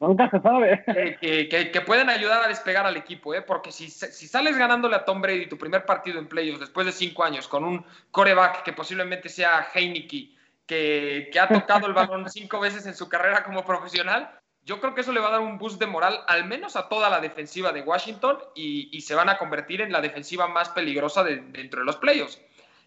Nunca 0.00 0.30
se 0.30 0.40
sabe. 0.40 0.84
Que, 1.20 1.82
pueden 1.84 2.10
ayudar 2.10 2.44
a 2.44 2.48
despegar 2.48 2.86
al 2.86 2.96
equipo, 2.96 3.34
¿eh? 3.34 3.42
porque 3.42 3.72
si, 3.72 3.90
si, 3.90 4.28
sales 4.28 4.56
ganándole 4.56 4.96
a 4.96 5.04
Tom 5.04 5.20
Brady 5.20 5.46
tu 5.46 5.58
primer 5.58 5.84
partido 5.84 6.18
en 6.18 6.28
playoffs 6.28 6.60
después 6.60 6.86
de 6.86 6.92
cinco 6.92 7.24
años 7.24 7.48
con 7.48 7.64
un 7.64 7.84
coreback 8.10 8.62
que 8.62 8.72
posiblemente 8.72 9.28
sea 9.28 9.66
Heineke, 9.74 10.30
que, 10.66 11.30
que 11.32 11.40
ha 11.40 11.48
tocado 11.48 11.86
el 11.86 11.94
balón 11.94 12.28
cinco 12.30 12.60
veces 12.60 12.86
en 12.86 12.94
su 12.94 13.08
carrera 13.08 13.42
como 13.42 13.64
profesional, 13.64 14.30
yo 14.64 14.80
creo 14.80 14.94
que 14.94 15.00
eso 15.00 15.12
le 15.12 15.20
va 15.20 15.28
a 15.28 15.32
dar 15.32 15.40
un 15.40 15.56
boost 15.56 15.80
de 15.80 15.86
moral 15.86 16.20
al 16.26 16.44
menos 16.44 16.76
a 16.76 16.88
toda 16.88 17.08
la 17.08 17.20
defensiva 17.20 17.72
de 17.72 17.80
Washington 17.80 18.38
y, 18.54 19.00
se 19.00 19.14
van 19.14 19.30
a 19.30 19.38
convertir 19.38 19.80
en 19.80 19.90
la 19.90 20.02
defensiva 20.02 20.46
más 20.46 20.68
peligrosa 20.68 21.24
de, 21.24 21.36
dentro 21.36 21.80
de 21.80 21.86
los 21.86 21.96
playoffs. 21.96 22.40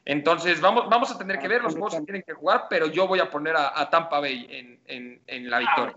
Entonces 0.06 0.62
vamos, 0.62 0.90
vamos 0.90 1.12
a 1.12 1.18
tener 1.18 1.40
que 1.40 1.48
ver, 1.48 1.64
los 1.64 1.74
juegos 1.74 1.94
se 1.94 2.02
tienen 2.04 2.24
que 2.24 2.34
jugar, 2.34 2.68
pero 2.70 2.88
yo 2.88 3.08
voy 3.08 3.20
a 3.20 3.30
poner 3.30 3.56
a, 3.56 3.90
Tampa 3.90 4.20
Bay 4.20 4.48
en, 4.50 4.80
en, 4.86 5.22
en 5.26 5.50
la 5.50 5.60
victoria. 5.60 5.96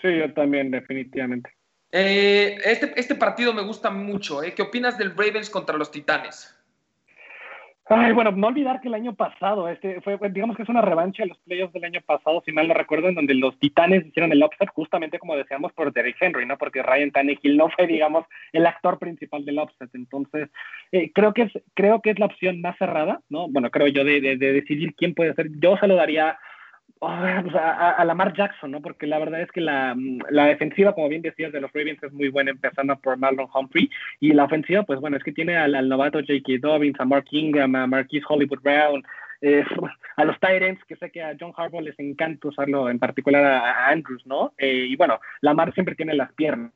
Sí, 0.00 0.18
yo 0.18 0.32
también, 0.32 0.70
definitivamente. 0.70 1.50
Eh, 1.92 2.58
este, 2.64 2.92
este 2.98 3.14
partido 3.14 3.52
me 3.54 3.62
gusta 3.62 3.90
mucho. 3.90 4.42
¿eh? 4.42 4.52
¿Qué 4.54 4.62
opinas 4.62 4.98
del 4.98 5.16
Ravens 5.16 5.50
contra 5.50 5.76
los 5.76 5.90
Titanes? 5.90 6.52
Ay, 7.88 8.12
bueno, 8.12 8.32
no 8.32 8.48
olvidar 8.48 8.80
que 8.80 8.88
el 8.88 8.94
año 8.94 9.14
pasado, 9.14 9.68
este 9.68 10.00
fue, 10.00 10.18
digamos 10.30 10.56
que 10.56 10.64
es 10.64 10.68
una 10.68 10.82
revancha 10.82 11.22
de 11.22 11.28
los 11.28 11.38
playoffs 11.38 11.72
del 11.72 11.84
año 11.84 12.00
pasado, 12.04 12.42
si 12.44 12.50
mal 12.50 12.66
no 12.66 12.74
recuerdo, 12.74 13.08
en 13.08 13.14
donde 13.14 13.34
los 13.34 13.56
Titanes 13.60 14.04
hicieron 14.04 14.32
el 14.32 14.42
upset 14.42 14.68
justamente 14.70 15.20
como 15.20 15.36
decíamos 15.36 15.72
por 15.72 15.92
Derrick 15.92 16.16
Henry, 16.20 16.46
¿no? 16.46 16.58
Porque 16.58 16.82
Ryan 16.82 17.12
Tannehill 17.12 17.56
no 17.56 17.70
fue, 17.70 17.86
digamos, 17.86 18.24
el 18.52 18.66
actor 18.66 18.98
principal 18.98 19.44
del 19.44 19.60
upset. 19.60 19.88
Entonces, 19.94 20.50
eh, 20.90 21.12
creo 21.14 21.32
que 21.32 21.42
es 21.42 21.52
creo 21.74 22.02
que 22.02 22.10
es 22.10 22.18
la 22.18 22.26
opción 22.26 22.60
más 22.60 22.76
cerrada, 22.76 23.20
¿no? 23.28 23.48
Bueno, 23.48 23.70
creo 23.70 23.86
yo 23.86 24.02
de, 24.02 24.20
de, 24.20 24.36
de 24.36 24.52
decidir 24.52 24.96
quién 24.96 25.14
puede 25.14 25.34
ser. 25.34 25.46
Yo 25.60 25.76
se 25.76 25.86
lo 25.86 25.94
daría 25.94 26.36
a, 27.02 28.04
Lamar 28.04 28.34
Jackson, 28.34 28.70
¿no? 28.70 28.80
Porque 28.80 29.06
la 29.06 29.18
verdad 29.18 29.42
es 29.42 29.50
que 29.52 29.60
la, 29.60 29.96
la, 30.30 30.46
defensiva, 30.46 30.94
como 30.94 31.08
bien 31.08 31.22
decías, 31.22 31.52
de 31.52 31.60
los 31.60 31.72
Ravens 31.72 32.02
es 32.02 32.12
muy 32.12 32.28
buena, 32.28 32.50
empezando 32.50 32.96
por 32.96 33.16
Marlon 33.16 33.48
Humphrey. 33.52 33.90
Y 34.20 34.32
la 34.32 34.44
ofensiva, 34.44 34.82
pues 34.82 35.00
bueno, 35.00 35.16
es 35.16 35.22
que 35.22 35.32
tiene 35.32 35.56
al, 35.56 35.88
novato 35.88 36.20
J.K. 36.20 36.54
Dobbins, 36.60 36.98
a 36.98 37.04
Mark 37.04 37.26
Ingram, 37.30 37.74
a 37.76 37.86
Marquise 37.86 38.24
Hollywood 38.28 38.60
Brown, 38.62 39.02
a 40.16 40.24
los 40.24 40.40
Tyrants, 40.40 40.82
que 40.84 40.96
sé 40.96 41.10
que 41.10 41.22
a 41.22 41.36
John 41.38 41.52
Harbaugh 41.56 41.82
les 41.82 41.98
encanta 41.98 42.48
usarlo, 42.48 42.88
en 42.88 42.98
particular 42.98 43.44
a, 43.44 43.88
Andrews, 43.88 44.26
¿no? 44.26 44.52
Eh, 44.56 44.86
y 44.88 44.96
bueno, 44.96 45.20
Lamar 45.42 45.72
siempre 45.74 45.94
tiene 45.94 46.14
las 46.14 46.32
piernas. 46.32 46.72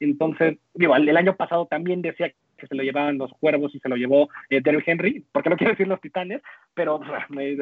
Entonces, 0.00 0.58
digo, 0.74 0.96
el, 0.96 1.16
año 1.16 1.36
pasado 1.36 1.66
también 1.66 2.02
decía 2.02 2.32
que 2.58 2.66
se 2.66 2.74
lo 2.74 2.82
llevaban 2.82 3.18
los 3.18 3.30
cuervos 3.40 3.74
y 3.74 3.78
se 3.78 3.88
lo 3.88 3.96
llevó 3.96 4.28
eh, 4.50 4.60
Derrick 4.62 4.88
Henry, 4.88 5.24
porque 5.32 5.48
no 5.48 5.56
quiero 5.56 5.72
decir 5.72 5.88
los 5.88 6.00
titanes, 6.00 6.42
pero 6.74 7.00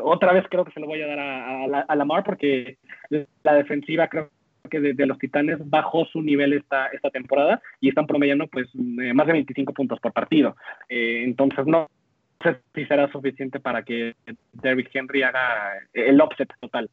otra 0.03 0.33
vez 0.33 0.45
creo 0.51 0.65
que 0.65 0.73
se 0.73 0.81
lo 0.81 0.87
voy 0.87 1.03
a 1.03 1.07
dar 1.07 1.19
a, 1.19 1.65
a, 1.87 1.97
Lamar 1.97 2.25
porque 2.25 2.79
la 3.43 3.55
defensiva 3.55 4.09
creo 4.09 4.31
que 4.69 4.81
de, 4.81 5.07
los 5.07 5.19
Titanes 5.19 5.59
bajó 5.61 6.05
su 6.07 6.23
nivel 6.23 6.53
esta, 6.53 6.89
esta 6.89 7.11
temporada 7.11 7.63
y 7.81 7.89
están 7.89 8.07
promediando 8.07 8.47
pues 8.49 8.67
eh, 8.75 9.15
más 9.15 9.27
de 9.27 9.35
25 9.35 9.73
puntos 9.73 10.01
por 10.01 10.13
partido. 10.13 10.57
Eh, 10.89 11.23
entonces 11.25 11.67
no 11.67 11.89
sé 12.43 12.61
si 12.75 12.85
será 12.87 13.11
suficiente 13.13 13.61
para 13.61 13.83
que 13.83 14.15
Derrick 14.53 14.91
Henry 14.93 15.23
haga 15.23 15.73
el 15.93 16.21
offset 16.21 16.53
total. 16.61 16.91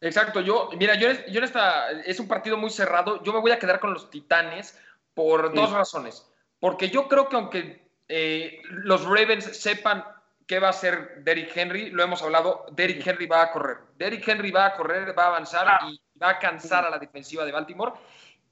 Exacto, 0.00 0.40
yo, 0.40 0.70
mira, 0.78 0.96
yo, 0.96 1.08
yo 1.30 1.38
en 1.38 1.44
esta, 1.44 1.90
es 2.04 2.18
un 2.18 2.26
partido 2.26 2.56
muy 2.56 2.70
cerrado, 2.70 3.22
yo 3.22 3.32
me 3.32 3.40
voy 3.40 3.52
a 3.52 3.58
quedar 3.58 3.78
con 3.78 3.92
los 3.92 4.10
Titanes 4.10 4.80
por 5.14 5.54
dos 5.54 5.72
razones. 5.72 6.31
Porque 6.62 6.90
yo 6.90 7.08
creo 7.08 7.28
que 7.28 7.34
aunque 7.34 7.82
eh, 8.06 8.62
los 8.68 9.04
Ravens 9.04 9.46
sepan 9.46 10.04
qué 10.46 10.60
va 10.60 10.68
a 10.68 10.70
hacer 10.70 11.24
Derrick 11.24 11.50
Henry, 11.56 11.90
lo 11.90 12.04
hemos 12.04 12.22
hablado, 12.22 12.66
Derrick 12.70 13.04
Henry 13.04 13.26
va 13.26 13.42
a 13.42 13.50
correr. 13.50 13.78
Derrick 13.96 14.28
Henry 14.28 14.52
va 14.52 14.66
a 14.66 14.74
correr, 14.74 15.18
va 15.18 15.24
a 15.24 15.26
avanzar 15.26 15.66
ah. 15.66 15.88
y 15.90 16.00
va 16.22 16.30
a 16.30 16.38
cansar 16.38 16.84
a 16.84 16.90
la 16.90 17.00
defensiva 17.00 17.44
de 17.44 17.50
Baltimore. 17.50 17.94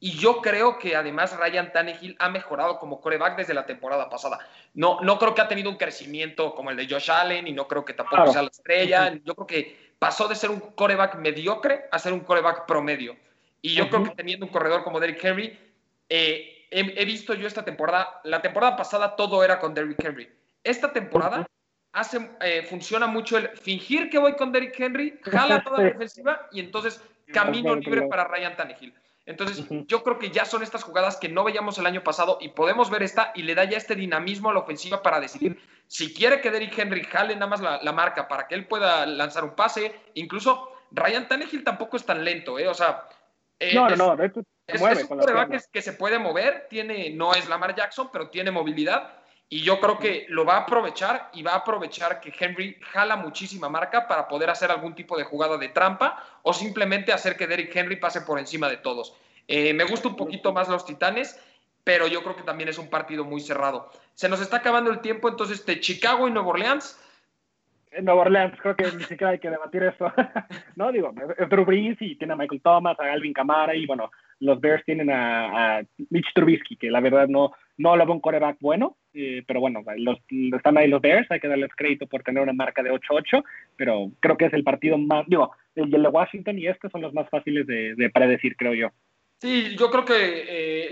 Y 0.00 0.18
yo 0.18 0.40
creo 0.40 0.76
que 0.76 0.96
además 0.96 1.38
Ryan 1.38 1.72
Tannehill 1.72 2.16
ha 2.18 2.28
mejorado 2.30 2.80
como 2.80 3.00
coreback 3.00 3.36
desde 3.36 3.54
la 3.54 3.64
temporada 3.64 4.10
pasada. 4.10 4.40
No, 4.74 5.00
no 5.02 5.16
creo 5.16 5.32
que 5.32 5.42
ha 5.42 5.46
tenido 5.46 5.70
un 5.70 5.76
crecimiento 5.76 6.56
como 6.56 6.72
el 6.72 6.76
de 6.76 6.88
Josh 6.92 7.12
Allen 7.12 7.46
y 7.46 7.52
no 7.52 7.68
creo 7.68 7.84
que 7.84 7.92
tampoco 7.92 8.32
sea 8.32 8.42
la 8.42 8.48
estrella. 8.48 9.14
Yo 9.22 9.36
creo 9.36 9.46
que 9.46 9.92
pasó 10.00 10.26
de 10.26 10.34
ser 10.34 10.50
un 10.50 10.58
coreback 10.58 11.14
mediocre 11.14 11.84
a 11.92 11.98
ser 12.00 12.12
un 12.12 12.20
coreback 12.20 12.66
promedio. 12.66 13.16
Y 13.62 13.72
yo 13.72 13.88
creo 13.88 14.02
que 14.02 14.16
teniendo 14.16 14.46
un 14.46 14.50
corredor 14.50 14.82
como 14.82 14.98
Derrick 14.98 15.24
Henry, 15.24 15.56
eh, 16.08 16.59
he, 16.70 17.04
visto 17.04 17.34
yo 17.34 17.46
esta 17.46 17.64
temporada, 17.64 18.20
la 18.24 18.40
temporada 18.40 18.76
pasada 18.76 19.16
todo 19.16 19.42
era 19.42 19.58
con 19.58 19.74
Derrick 19.74 20.04
Henry. 20.04 20.28
Esta 20.62 20.92
temporada 20.92 21.46
hace, 21.92 22.30
eh, 22.40 22.66
funciona 22.68 23.06
mucho 23.06 23.36
el 23.38 23.48
fingir 23.48 24.08
que 24.10 24.18
voy 24.18 24.34
con 24.34 24.52
Derrick 24.52 24.78
Henry, 24.78 25.18
jala 25.22 25.62
toda 25.62 25.78
la 25.78 25.84
defensiva 25.92 26.48
y 26.52 26.60
entonces 26.60 27.02
camino 27.32 27.74
libre 27.74 28.02
para 28.02 28.24
Ryan 28.24 28.56
Tannehill. 28.56 28.94
Entonces, 29.26 29.64
yo 29.86 30.02
creo 30.02 30.18
que 30.18 30.30
ya 30.30 30.44
son 30.44 30.62
estas 30.62 30.82
jugadas 30.82 31.16
que 31.16 31.28
no 31.28 31.44
veíamos 31.44 31.78
el 31.78 31.86
año 31.86 32.02
pasado 32.02 32.38
y 32.40 32.48
podemos 32.48 32.90
ver 32.90 33.02
esta 33.02 33.32
y 33.34 33.42
le 33.42 33.54
da 33.54 33.64
ya 33.64 33.76
este 33.76 33.94
dinamismo 33.94 34.50
a 34.50 34.54
la 34.54 34.60
ofensiva 34.60 35.02
para 35.02 35.20
decidir 35.20 35.60
si 35.86 36.14
quiere 36.14 36.40
que 36.40 36.50
Derrick 36.50 36.78
Henry 36.78 37.02
jale 37.04 37.34
nada 37.34 37.48
más 37.48 37.60
la, 37.60 37.92
marca 37.92 38.28
para 38.28 38.46
que 38.46 38.54
él 38.54 38.66
pueda 38.66 39.06
lanzar 39.06 39.44
un 39.44 39.56
pase. 39.56 39.92
Incluso 40.14 40.70
Ryan 40.92 41.26
Tannehill 41.26 41.64
tampoco 41.64 41.96
es 41.96 42.04
tan 42.04 42.24
lento, 42.24 42.58
¿eh? 42.58 42.68
O 42.68 42.74
sea, 42.74 43.08
eh, 43.60 43.74
no, 43.74 43.88
no, 43.90 44.16
no, 44.16 44.24
es, 44.24 44.32
un 44.34 45.50
que, 45.50 45.60
que 45.72 45.82
se 45.82 45.92
puede 45.92 46.18
mover, 46.18 46.66
tiene, 46.68 47.10
no 47.10 47.34
es 47.34 47.48
Lamar 47.48 47.74
Jackson, 47.74 48.08
pero 48.12 48.28
tiene 48.30 48.50
movilidad 48.50 49.20
y 49.52 49.62
yo 49.62 49.80
creo 49.80 49.98
que 49.98 50.26
lo 50.28 50.44
va 50.44 50.54
a 50.54 50.60
aprovechar 50.60 51.28
y 51.34 51.42
va 51.42 51.52
a 51.52 51.56
aprovechar 51.56 52.20
que 52.20 52.32
Henry 52.38 52.78
jala 52.92 53.16
muchísima 53.16 53.68
marca 53.68 54.06
para 54.06 54.28
poder 54.28 54.48
hacer 54.48 54.70
algún 54.70 54.94
tipo 54.94 55.18
de 55.18 55.24
jugada 55.24 55.58
de 55.58 55.68
trampa 55.68 56.24
o 56.42 56.52
simplemente 56.52 57.12
hacer 57.12 57.36
que 57.36 57.48
Derrick 57.48 57.74
Henry 57.74 57.96
pase 57.96 58.20
por 58.20 58.38
encima 58.38 58.68
de 58.68 58.76
todos. 58.76 59.12
Eh, 59.48 59.74
me 59.74 59.82
gusta 59.82 60.06
un 60.06 60.14
poquito 60.14 60.52
más 60.52 60.68
los 60.68 60.86
Titanes, 60.86 61.36
pero 61.82 62.06
yo 62.06 62.22
creo 62.22 62.36
que 62.36 62.44
también 62.44 62.68
es 62.68 62.78
un 62.78 62.88
partido 62.88 63.24
muy 63.24 63.40
cerrado. 63.40 63.90
Se 64.14 64.28
nos 64.28 64.40
está 64.40 64.58
acabando 64.58 64.92
el 64.92 65.00
tiempo, 65.00 65.28
entonces 65.28 65.66
de 65.66 65.80
Chicago 65.80 66.28
y 66.28 66.30
Nueva 66.30 66.50
Orleans. 66.50 67.00
En 67.92 68.04
Nueva 68.04 68.22
Orleans, 68.22 68.54
creo 68.60 68.76
que 68.76 68.84
ni 68.84 69.02
siquiera 69.04 69.30
hay 69.30 69.38
que 69.38 69.50
debatir 69.50 69.82
eso. 69.82 70.12
no, 70.76 70.92
digo, 70.92 71.12
es 71.36 71.48
Drew 71.48 71.64
Brees 71.64 71.96
y 72.00 72.14
tiene 72.16 72.34
a 72.34 72.36
Michael 72.36 72.60
Thomas, 72.62 72.98
a 73.00 73.12
Alvin 73.12 73.32
Kamara 73.32 73.74
y 73.74 73.86
bueno, 73.86 74.10
los 74.40 74.60
Bears 74.60 74.84
tienen 74.84 75.10
a, 75.10 75.82
Mitch 76.08 76.32
Trubisky, 76.34 76.76
que 76.76 76.90
la 76.90 77.00
verdad 77.00 77.28
no, 77.28 77.52
no 77.76 77.96
lo 77.96 78.04
veo 78.04 78.14
un 78.14 78.20
coreback 78.20 78.56
bueno, 78.60 78.96
eh, 79.12 79.42
pero 79.46 79.60
bueno, 79.60 79.82
los, 79.96 80.18
están 80.56 80.78
ahí 80.78 80.88
los 80.88 81.00
Bears, 81.00 81.30
hay 81.30 81.40
que 81.40 81.48
darles 81.48 81.70
crédito 81.76 82.06
por 82.06 82.22
tener 82.22 82.42
una 82.42 82.52
marca 82.52 82.82
de 82.82 82.90
8-8, 82.90 83.44
pero 83.76 84.10
creo 84.20 84.36
que 84.36 84.46
es 84.46 84.52
el 84.52 84.64
partido 84.64 84.96
más, 84.96 85.26
digo, 85.26 85.52
el 85.74 85.90
de 85.90 85.98
Washington 85.98 86.58
y 86.58 86.66
este 86.66 86.88
son 86.90 87.02
los 87.02 87.12
más 87.12 87.28
fáciles 87.28 87.66
de, 87.66 88.10
predecir, 88.12 88.56
creo 88.56 88.74
yo. 88.74 88.88
Sí, 89.38 89.76
yo 89.78 89.90
creo 89.90 90.04
que 90.04 90.14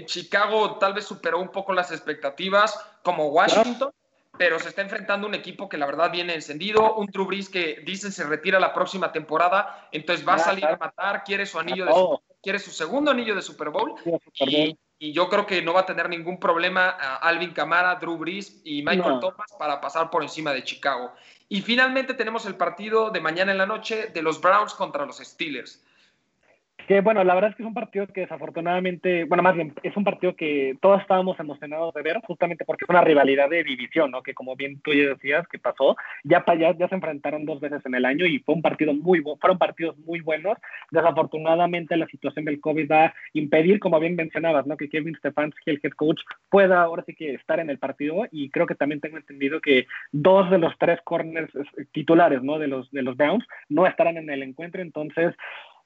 eh, 0.01 0.05
Chicago 0.07 0.79
tal 0.79 0.95
vez 0.95 1.05
superó 1.05 1.39
un 1.39 1.51
poco 1.51 1.73
las 1.73 1.91
expectativas 1.91 2.99
como 3.03 3.29
Washington, 3.29 3.91
pero 4.39 4.59
se 4.59 4.69
está 4.69 4.83
enfrentando 4.83 5.27
un 5.27 5.35
equipo 5.35 5.69
que 5.69 5.77
la 5.77 5.87
verdad 5.87 6.11
viene 6.11 6.35
encendido, 6.35 6.95
un 6.95 7.07
Drew 7.07 7.29
que 7.53 7.83
dicen 7.85 8.13
se 8.13 8.25
retira 8.25 8.61
la 8.61 8.73
próxima 8.73 9.13
temporada, 9.13 9.89
entonces 9.93 10.27
va 10.27 10.35
a 10.35 10.39
salir 10.39 10.65
a 10.65 10.77
matar, 10.77 11.25
quiere 11.25 11.45
su 11.45 11.59
anillo 11.59 11.85
de 11.85 11.93
su 11.93 12.21
quiere 12.41 12.59
su 12.59 12.71
segundo 12.71 13.11
anillo 13.11 13.35
de 13.35 13.43
Super 13.43 13.71
Bowl. 13.71 13.95
Y, 14.35 14.79
yo 15.13 15.29
creo 15.29 15.47
que 15.47 15.63
no 15.63 15.75
va 15.75 15.83
a 15.83 15.87
tener 15.87 16.09
ningún 16.09 16.41
problema 16.41 16.89
a 16.89 17.17
Alvin 17.17 17.53
Kamara, 17.53 17.95
Drew 17.97 18.17
Brees 18.17 18.61
y 18.65 18.83
Michael 18.83 19.21
Thomas 19.21 19.55
para 19.57 19.81
pasar 19.81 20.11
por 20.11 20.25
encima 20.25 20.53
de 20.53 20.65
Chicago. 20.65 21.13
Y 21.49 21.61
finalmente 21.61 22.15
tenemos 22.15 22.47
el 22.47 22.57
partido 22.57 23.11
de 23.11 23.21
mañana 23.21 23.53
en 23.53 23.59
la 23.59 23.67
noche 23.67 24.09
de 24.09 24.23
los 24.23 24.41
Browns 24.41 24.75
contra 24.75 25.07
los 25.07 25.19
Steelers. 25.19 25.85
Que 26.89 27.03
bueno, 27.03 27.23
la 27.23 27.35
verdad 27.35 27.51
es 27.51 27.57
que 27.57 27.63
es 27.63 27.67
un 27.67 27.75
partido 27.75 28.07
que 28.07 28.23
desafortunadamente, 28.23 29.25
bueno, 29.25 29.43
más 29.43 29.55
bien, 29.55 29.75
es 29.83 29.95
un 29.95 30.05
partido 30.05 30.35
que 30.35 30.75
todos 30.81 31.03
estábamos 31.03 31.39
emocionados 31.39 31.93
de 31.93 32.01
ver, 32.01 32.19
justamente 32.27 32.65
porque 32.65 32.87
es 32.87 32.89
una 32.89 33.03
rivalidad 33.03 33.51
de 33.51 33.63
división, 33.63 34.11
¿no? 34.11 34.23
Que 34.23 34.33
como 34.33 34.57
bien 34.57 34.81
tú 34.81 34.95
ya 34.95 35.11
decías 35.11 35.47
que 35.49 35.59
pasó, 35.59 35.97
ya 36.25 36.47
para 36.47 36.71
allá 36.71 36.79
ya 36.79 36.89
se 36.89 36.95
enfrentaron 36.95 37.45
dos 37.45 37.61
veces 37.61 37.85
en 37.85 37.95
el 37.95 38.07
año 38.07 38.25
y 38.25 38.39
fue 38.39 38.55
un 38.55 38.63
partido 38.63 38.95
muy 38.95 39.21
bueno, 39.21 39.39
fueron 39.39 39.59
partidos 39.59 39.99
muy 39.99 40.23
buenos. 40.23 40.57
Desafortunadamente 40.91 41.95
la 41.95 42.07
situación 42.07 42.47
del 42.47 42.59
COVID 42.59 42.91
va 42.91 43.05
a 43.05 43.15
impedir, 43.35 43.81
como 43.81 44.01
bien 44.01 44.17
mencionabas, 44.17 44.67
¿no? 44.67 44.79
Que 44.79 44.89
Kevin 44.89 45.15
Stefanski, 45.17 45.71
el 45.71 45.81
head 45.83 45.93
coach, 45.93 46.23
pueda 46.49 46.81
ahora 46.81 47.05
sí 47.05 47.15
que 47.15 47.35
estar 47.35 47.61
en 47.61 47.69
el 47.69 47.79
partido 47.79 48.27
y 48.33 48.49
creo 48.49 48.67
que 48.67 48.75
también 48.75 49.03
tengo 49.03 49.19
entendido 49.19 49.61
que 49.61 49.87
dos 50.11 50.51
de 50.51 50.57
los 50.57 50.73
tres 50.79 50.99
corners 51.05 51.53
titulares, 51.93 52.43
¿no? 52.43 52.59
De 52.59 52.67
los, 52.67 52.91
de 52.93 53.03
los 53.03 53.15
Browns 53.15 53.45
no 53.69 53.87
estarán 53.87 54.17
en 54.17 54.31
el 54.31 54.43
encuentro, 54.43 54.81
entonces 54.81 55.35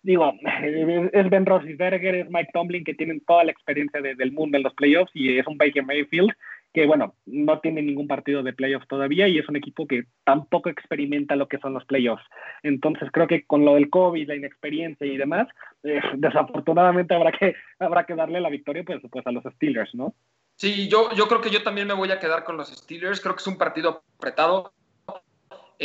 digo, 0.03 0.33
es 1.13 1.31
Ben 1.31 1.47
Roethlisberger, 1.47 2.15
es 2.15 2.31
Mike 2.31 2.51
Tomlin, 2.53 2.85
que 2.85 2.95
tienen 2.95 3.21
toda 3.25 3.45
la 3.45 3.53
experiencia 3.53 4.01
del 4.01 4.33
mundo 4.33 4.57
en 4.57 4.65
los 4.65 4.75
playoffs, 4.75 5.11
y 5.15 5.39
es 5.39 5.47
un 5.47 5.59
Baker 5.59 5.85
Mayfield 5.85 6.33
que, 6.73 6.87
bueno, 6.87 7.15
no 7.27 7.61
tiene 7.61 7.83
ningún 7.83 8.09
partido 8.09 8.43
de 8.43 8.55
playoffs 8.55 8.89
todavía 8.89 9.29
y 9.29 9.39
es 9.39 9.49
un 9.49 9.57
equipo 9.57 9.87
que 9.87 10.05
tampoco 10.25 10.71
experimenta 10.71 11.37
lo 11.37 11.47
que 11.47 11.59
son 11.59 11.75
los 11.75 11.85
playoffs. 11.85 12.25
Entonces, 12.63 13.11
creo 13.13 13.27
que 13.27 13.45
con 13.45 13.65
lo 13.65 13.75
del 13.75 13.91
COVID, 13.91 14.27
la 14.27 14.37
inexperiencia 14.37 15.07
y 15.07 15.19
demás, 15.19 15.49
eh, 15.83 16.01
desafortunadamente 16.17 17.15
habrá 17.15 17.33
que, 17.33 17.55
habrá 17.79 18.05
que 18.05 18.15
darle 18.15 18.41
la 18.41 18.49
victoria 18.49 18.85
pues, 18.85 19.01
pues 19.11 19.27
a 19.27 19.33
los 19.33 19.45
Steelers, 19.55 19.95
¿no? 19.95 20.15
Sí, 20.57 20.89
yo, 20.89 21.11
yo 21.15 21.29
creo 21.29 21.41
que 21.41 21.51
yo 21.51 21.63
también 21.63 21.89
me 21.89 21.95
voy 21.95 22.11
a 22.11 22.21
quedar 22.21 22.45
con 22.45 22.57
los 22.57 22.69
Steelers. 22.69 23.21
Creo 23.21 23.35
que 23.35 23.41
es 23.41 23.47
un 23.47 23.59
partido 23.59 24.05
apretado. 24.17 24.73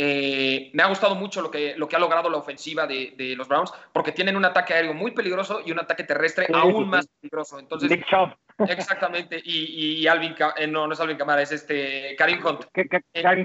Eh, 0.00 0.70
me 0.74 0.84
ha 0.84 0.86
gustado 0.86 1.16
mucho 1.16 1.42
lo 1.42 1.50
que, 1.50 1.74
lo 1.76 1.88
que 1.88 1.96
ha 1.96 1.98
logrado 1.98 2.30
la 2.30 2.36
ofensiva 2.36 2.86
de, 2.86 3.34
los 3.36 3.48
Browns, 3.48 3.72
porque 3.92 4.12
tienen 4.12 4.36
un 4.36 4.44
ataque 4.44 4.72
aéreo 4.72 4.94
muy 4.94 5.10
peligroso 5.10 5.60
y 5.66 5.72
un 5.72 5.80
ataque 5.80 6.04
terrestre 6.04 6.46
aún 6.54 6.88
más 6.88 7.08
peligroso. 7.20 7.58
Entonces, 7.58 7.90
exactamente. 8.68 9.42
Y, 9.44 10.06
Alvin, 10.06 10.36
eh, 10.56 10.68
no, 10.68 10.86
no 10.86 10.92
es 10.92 11.00
Alvin 11.00 11.16
Camara, 11.16 11.42
es 11.42 11.50
este 11.50 12.14
Karim 12.16 12.38
Hunt. 12.46 12.66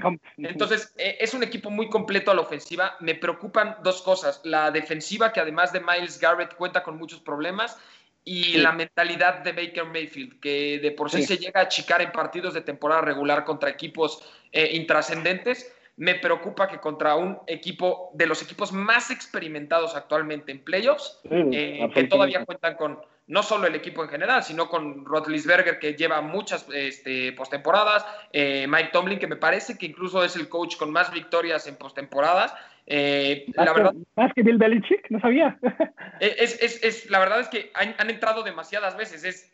Hunt. 0.04 0.22
Entonces, 0.36 0.94
eh, 0.96 1.16
es 1.18 1.34
un 1.34 1.42
equipo 1.42 1.70
muy 1.70 1.88
completo 1.88 2.30
a 2.30 2.34
la 2.34 2.42
ofensiva. 2.42 2.94
Me 3.00 3.16
preocupan 3.16 3.78
dos 3.82 4.00
cosas. 4.02 4.40
La 4.44 4.70
defensiva, 4.70 5.32
que 5.32 5.40
además 5.40 5.72
de 5.72 5.80
Miles 5.80 6.20
Garrett 6.20 6.54
cuenta 6.54 6.84
con 6.84 6.96
muchos 6.96 7.18
problemas, 7.18 7.76
y 8.22 8.58
la 8.58 8.70
mentalidad 8.70 9.40
de 9.40 9.52
Baker 9.52 9.86
Mayfield, 9.86 10.38
que 10.38 10.78
de 10.78 10.92
por 10.92 11.10
sí, 11.10 11.24
se 11.24 11.36
llega 11.36 11.60
a 11.60 11.64
achicar 11.64 12.00
en 12.00 12.12
partidos 12.12 12.54
de 12.54 12.60
temporada 12.60 13.00
regular 13.00 13.44
contra 13.44 13.68
equipos 13.68 14.22
intrascendentes 14.52 15.74
me 15.96 16.16
preocupa 16.16 16.68
que 16.68 16.78
contra 16.78 17.14
un 17.14 17.38
equipo 17.46 18.10
de 18.14 18.26
los 18.26 18.42
equipos 18.42 18.72
más 18.72 19.10
experimentados 19.10 19.94
actualmente 19.94 20.50
en 20.50 20.64
playoffs, 20.64 21.20
eh, 21.30 21.88
que 21.94 22.04
todavía 22.04 22.44
cuentan 22.44 22.76
con 22.76 22.98
no 23.26 23.42
solo 23.42 23.66
el 23.66 23.74
equipo 23.74 24.02
en 24.02 24.10
general, 24.10 24.42
sino 24.42 24.68
con 24.68 25.04
Rotlisberger, 25.06 25.78
que 25.78 25.94
lleva 25.94 26.20
muchas 26.20 26.66
este, 26.74 27.32
postemporadas, 27.32 28.04
eh, 28.32 28.66
Mike 28.68 28.90
Tomlin, 28.92 29.18
que 29.18 29.26
me 29.26 29.36
parece 29.36 29.78
que 29.78 29.86
incluso 29.86 30.22
es 30.22 30.36
el 30.36 30.48
coach 30.48 30.76
con 30.76 30.90
más 30.90 31.10
victorias 31.10 31.66
en 31.66 31.76
postemporadas. 31.76 32.54
Eh, 32.86 33.46
la 33.54 33.72
verdad, 33.72 33.94
más 34.14 34.32
que 34.34 34.42
Bill 34.42 34.58
Belichick, 34.58 35.10
no 35.10 35.20
sabía. 35.20 35.58
Es, 36.20 36.62
es, 36.62 36.82
es, 36.84 37.10
la 37.10 37.18
verdad 37.18 37.40
es 37.40 37.48
que 37.48 37.72
han, 37.74 37.94
han 37.98 38.08
entrado 38.08 38.44
demasiadas 38.44 38.96
veces. 38.96 39.24
Es, 39.24 39.52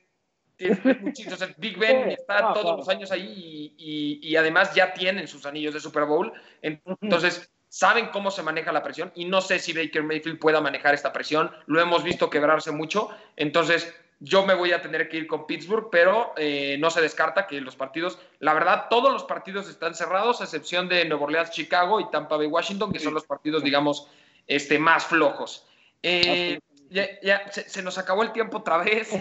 Big 1.59 1.79
Ben 1.79 2.11
está 2.11 2.53
todos 2.53 2.77
los 2.77 2.89
años 2.89 3.11
ahí 3.11 3.75
y, 3.77 4.37
además 4.37 4.75
ya 4.75 4.93
tienen 4.93 5.27
sus 5.27 5.47
anillos 5.47 5.75
de 5.75 5.81
Super 5.81 6.05
Bowl. 6.05 6.33
Entonces, 6.63 7.51
saben 7.69 8.09
cómo 8.09 8.31
se 8.31 8.43
maneja 8.43 8.73
la 8.73 8.83
presión 8.83 9.13
y 9.15 9.25
no 9.25 9.41
sé 9.41 9.59
si 9.59 9.73
Baker 9.73 10.03
Mayfield 10.03 10.39
pueda 10.39 10.61
manejar 10.61 10.95
esta 10.95 11.13
presión. 11.13 11.51
Lo 11.67 11.81
hemos 11.81 12.03
visto 12.03 12.31
quebrarse 12.31 12.73
mucho. 12.73 13.11
Entonces, 13.37 13.95
yo 14.21 14.45
me 14.45 14.55
voy 14.55 14.73
a 14.73 14.83
tener 14.83 15.09
que 15.09 15.17
ir 15.17 15.27
con 15.27 15.47
Pittsburgh, 15.47 15.89
pero 15.91 16.35
eh, 16.37 16.77
no 16.79 16.91
se 16.91 17.01
descarta 17.01 17.47
que 17.47 17.61
los 17.61 17.75
partidos, 17.75 18.19
la 18.39 18.53
verdad, 18.53 18.87
todos 18.91 19.11
los 19.11 19.25
partidos 19.25 19.69
están 19.69 19.95
cerrados, 19.95 20.41
a 20.41 20.45
excepción 20.45 20.89
de 20.89 21.07
Nueva 21.07 21.25
Orleans, 21.25 21.51
Chicago 21.51 22.01
y 22.01 22.11
Tampa 22.11 22.37
Bay, 22.37 22.47
Washington, 22.47 22.93
que 22.93 22.99
son 22.99 23.15
los 23.15 23.25
partidos, 23.25 23.65
digamos, 23.65 24.09
este, 24.47 24.79
más 24.79 25.07
flojos. 25.07 25.67
Eh, 26.03 26.61
ya, 26.91 27.51
se, 27.51 27.83
nos 27.83 27.97
acabó 27.99 28.23
el 28.23 28.33
tiempo 28.33 28.59
otra 28.59 28.79
vez. 28.79 29.11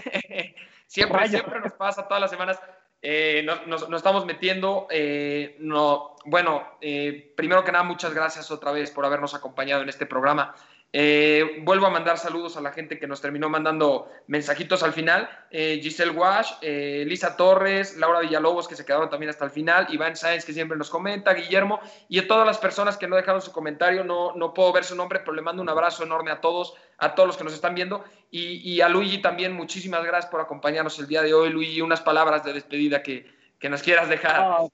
Siempre, 0.90 1.28
siempre 1.28 1.60
nos 1.60 1.72
pasa 1.74 2.08
todas 2.08 2.20
las 2.20 2.30
semanas. 2.32 2.60
Eh, 3.00 3.46
nos, 3.68 3.88
estamos 3.92 4.26
metiendo. 4.26 4.88
Eh, 4.90 5.54
no, 5.60 6.16
bueno, 6.24 6.66
eh, 6.80 7.32
primero 7.36 7.62
que 7.62 7.70
nada, 7.70 7.84
muchas 7.84 8.12
gracias 8.12 8.50
otra 8.50 8.72
vez 8.72 8.90
por 8.90 9.06
habernos 9.06 9.32
acompañado 9.32 9.82
en 9.82 9.88
este 9.88 10.04
programa. 10.04 10.52
Eh, 10.92 11.60
vuelvo 11.62 11.86
a 11.86 11.90
mandar 11.90 12.18
saludos 12.18 12.56
a 12.56 12.60
la 12.60 12.72
gente 12.72 12.98
que 12.98 13.06
nos 13.06 13.20
terminó 13.20 13.48
mandando 13.48 14.10
mensajitos 14.26 14.82
al 14.82 14.92
final. 14.92 15.28
Eh, 15.50 15.78
Giselle 15.80 16.10
Wash, 16.10 16.52
eh, 16.62 17.04
Lisa 17.06 17.36
Torres, 17.36 17.96
Laura 17.96 18.20
Villalobos, 18.20 18.66
que 18.66 18.74
se 18.74 18.84
quedaron 18.84 19.08
también 19.08 19.30
hasta 19.30 19.44
el 19.44 19.52
final, 19.52 19.86
Iván 19.90 20.16
Sáenz, 20.16 20.44
que 20.44 20.52
siempre 20.52 20.76
nos 20.76 20.90
comenta, 20.90 21.32
Guillermo, 21.32 21.80
y 22.08 22.18
a 22.18 22.26
todas 22.26 22.44
las 22.46 22.58
personas 22.58 22.96
que 22.96 23.06
no 23.06 23.14
dejaron 23.14 23.40
su 23.40 23.52
comentario. 23.52 24.02
No, 24.02 24.34
no 24.34 24.52
puedo 24.52 24.72
ver 24.72 24.84
su 24.84 24.96
nombre, 24.96 25.20
pero 25.20 25.32
le 25.32 25.42
mando 25.42 25.62
un 25.62 25.68
abrazo 25.68 26.02
enorme 26.02 26.32
a 26.32 26.40
todos, 26.40 26.74
a 26.98 27.14
todos 27.14 27.28
los 27.28 27.36
que 27.36 27.44
nos 27.44 27.52
están 27.52 27.74
viendo. 27.74 28.04
Y, 28.32 28.80
a 28.80 28.88
Luigi 28.88 29.18
también, 29.18 29.52
muchísimas 29.52 30.04
gracias 30.04 30.30
por 30.30 30.40
acompañarnos 30.40 30.98
el 30.98 31.06
día 31.06 31.22
de 31.22 31.34
hoy. 31.34 31.50
Luigi, 31.50 31.80
unas 31.80 32.00
palabras 32.00 32.44
de 32.44 32.52
despedida 32.52 33.02
que, 33.02 33.26
que 33.58 33.68
nos 33.68 33.82
quieras 33.82 34.08
dejar. 34.08 34.70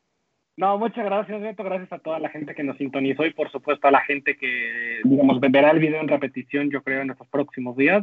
No, 0.59 0.79
muchas 0.79 1.05
gracias, 1.05 1.43
Beto. 1.43 1.63
Gracias 1.65 1.93
a 1.93 1.99
toda 1.99 2.19
la 2.19 2.31
gente 2.31 2.55
que 2.55 2.65
nos 2.65 2.79
sintonizó 2.79 3.27
y, 3.27 3.33
por 3.35 3.51
supuesto, 3.51 3.89
a 3.89 3.91
la 3.91 4.01
gente 4.01 4.39
que, 4.39 5.01
digamos, 5.05 5.39
verá 5.39 5.71
el 5.71 5.81
video 5.81 6.01
en 6.01 6.09
repetición, 6.09 6.71
yo 6.71 6.83
creo, 6.83 7.03
en 7.03 7.11
estos 7.11 7.29
próximos 7.29 7.77
días. 7.77 8.03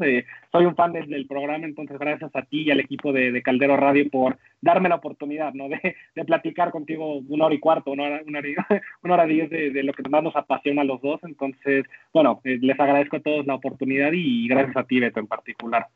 soy 0.52 0.66
un 0.66 0.76
fan 0.76 0.94
del, 0.94 1.26
programa, 1.26 1.66
entonces, 1.66 1.98
gracias 1.98 2.30
a 2.36 2.44
ti 2.44 2.62
y 2.62 2.70
al 2.70 2.80
equipo 2.80 3.12
de, 3.12 3.42
Caldero 3.42 3.76
Radio 3.76 4.08
por 4.12 4.38
darme 4.62 4.88
la 4.88 4.96
oportunidad, 4.96 5.56
¿no? 5.56 5.68
De, 5.68 5.96
platicar 6.26 6.70
contigo 6.70 7.16
una 7.28 7.46
hora 7.46 7.56
y 7.56 7.60
cuarto, 7.60 7.90
una 7.90 8.04
hora, 8.04 8.22
una 8.24 9.16
hora, 9.16 9.26
diez 9.26 9.50
de, 9.50 9.82
lo 9.82 9.94
que 9.94 10.08
más 10.08 10.22
nos 10.22 10.36
apasiona 10.36 10.84
a 10.84 10.86
los 10.86 11.02
dos. 11.02 11.22
Entonces, 11.24 11.86
bueno, 12.14 12.40
eh, 12.44 12.60
les 12.62 12.80
agradezco 12.80 13.18
a 13.18 13.22
todos 13.22 13.48
la 13.48 13.56
oportunidad 13.56 14.12
y 14.14 14.48
gracias 14.48 14.78
a 14.78 14.84
ti, 14.84 15.00
Beto, 15.00 15.20
en 15.20 15.28
particular. 15.28 15.88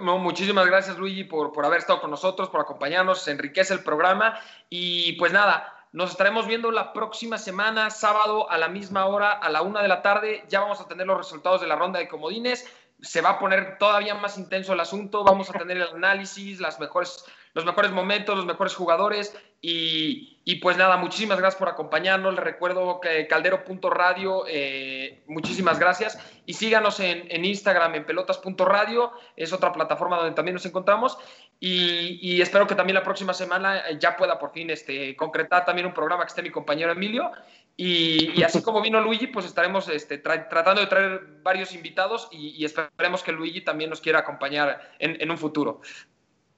Muchísimas 0.00 0.66
gracias, 0.66 0.98
Luigi, 0.98 1.24
por, 1.24 1.52
por 1.52 1.64
haber 1.64 1.78
estado 1.78 2.00
con 2.00 2.10
nosotros, 2.10 2.48
por 2.48 2.60
acompañarnos. 2.60 3.22
Se 3.22 3.30
enriquece 3.30 3.74
el 3.74 3.84
programa. 3.84 4.38
Y 4.68 5.12
pues 5.12 5.32
nada, 5.32 5.86
nos 5.92 6.10
estaremos 6.10 6.46
viendo 6.46 6.70
la 6.70 6.92
próxima 6.92 7.38
semana, 7.38 7.90
sábado 7.90 8.50
a 8.50 8.58
la 8.58 8.68
misma 8.68 9.06
hora, 9.06 9.32
a 9.32 9.48
la 9.50 9.62
una 9.62 9.80
de 9.80 9.88
la 9.88 10.02
tarde. 10.02 10.44
Ya 10.48 10.60
vamos 10.60 10.80
a 10.80 10.88
tener 10.88 11.06
los 11.06 11.16
resultados 11.16 11.60
de 11.60 11.68
la 11.68 11.76
ronda 11.76 12.00
de 12.00 12.08
comodines. 12.08 12.66
Se 13.00 13.20
va 13.20 13.30
a 13.30 13.38
poner 13.38 13.78
todavía 13.78 14.14
más 14.14 14.36
intenso 14.36 14.72
el 14.72 14.80
asunto. 14.80 15.22
Vamos 15.22 15.48
a 15.50 15.52
tener 15.52 15.76
el 15.76 15.88
análisis, 15.94 16.58
las 16.58 16.80
mejores 16.80 17.24
los 17.54 17.64
mejores 17.64 17.90
momentos, 17.90 18.36
los 18.36 18.46
mejores 18.46 18.74
jugadores. 18.74 19.36
Y, 19.60 20.56
pues 20.62 20.76
nada, 20.76 20.96
muchísimas 20.96 21.38
gracias 21.38 21.58
por 21.58 21.68
acompañarnos. 21.68 22.34
Les 22.34 22.44
recuerdo 22.44 23.00
que 23.00 23.26
caldero.radio, 23.26 24.44
eh, 24.48 25.24
muchísimas 25.26 25.78
gracias. 25.78 26.18
Y 26.46 26.54
síganos 26.54 27.00
en, 27.00 27.44
Instagram, 27.44 27.96
en 27.96 28.06
pelotas.radio, 28.06 29.12
es 29.36 29.52
otra 29.52 29.72
plataforma 29.72 30.16
donde 30.16 30.34
también 30.34 30.54
nos 30.54 30.66
encontramos. 30.66 31.18
Y, 31.60 32.40
espero 32.40 32.66
que 32.66 32.76
también 32.76 32.94
la 32.94 33.02
próxima 33.02 33.34
semana 33.34 33.82
ya 33.98 34.16
pueda 34.16 34.38
por 34.38 34.52
fin 34.52 34.70
este, 34.70 35.16
concretar 35.16 35.64
también 35.64 35.86
un 35.86 35.94
programa 35.94 36.24
que 36.24 36.28
esté 36.28 36.42
mi 36.42 36.50
compañero 36.50 36.92
Emilio. 36.92 37.32
Y, 37.76 38.42
así 38.42 38.62
como 38.62 38.80
vino 38.80 39.00
Luigi, 39.00 39.26
pues 39.26 39.44
estaremos 39.44 39.88
este, 39.88 40.18
tratando 40.18 40.80
de 40.80 40.86
traer 40.86 41.20
varios 41.42 41.74
invitados 41.74 42.28
y, 42.30 42.64
esperemos 42.64 43.22
que 43.22 43.32
Luigi 43.32 43.62
también 43.62 43.90
nos 43.90 44.00
quiera 44.00 44.20
acompañar 44.20 44.92
en 45.00 45.30
un 45.30 45.36
futuro. 45.38 45.80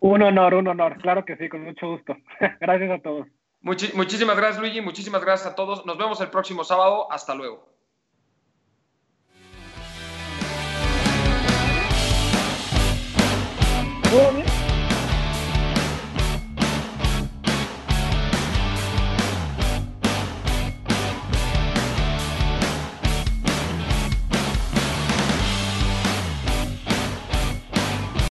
Un 0.01 0.23
honor, 0.23 0.55
un 0.55 0.67
honor, 0.67 0.97
claro 0.99 1.25
que 1.27 1.37
sí, 1.37 1.49
con 1.49 1.63
mucho 1.63 1.87
gusto. 1.89 2.17
gracias 2.61 2.91
a 2.91 3.03
todos. 3.03 3.27
muchísimas 3.61 4.37
gracias, 4.37 4.59
Luigi, 4.59 4.81
muchísimas 4.81 5.23
gracias 5.23 5.53
a 5.53 5.55
todos. 5.55 5.85
Nos 5.85 5.99
vemos 5.99 6.21
el 6.21 6.31
próximo 6.31 6.65
sábado. 6.65 7.07
Hasta 7.13 7.35
luego. 7.35 7.69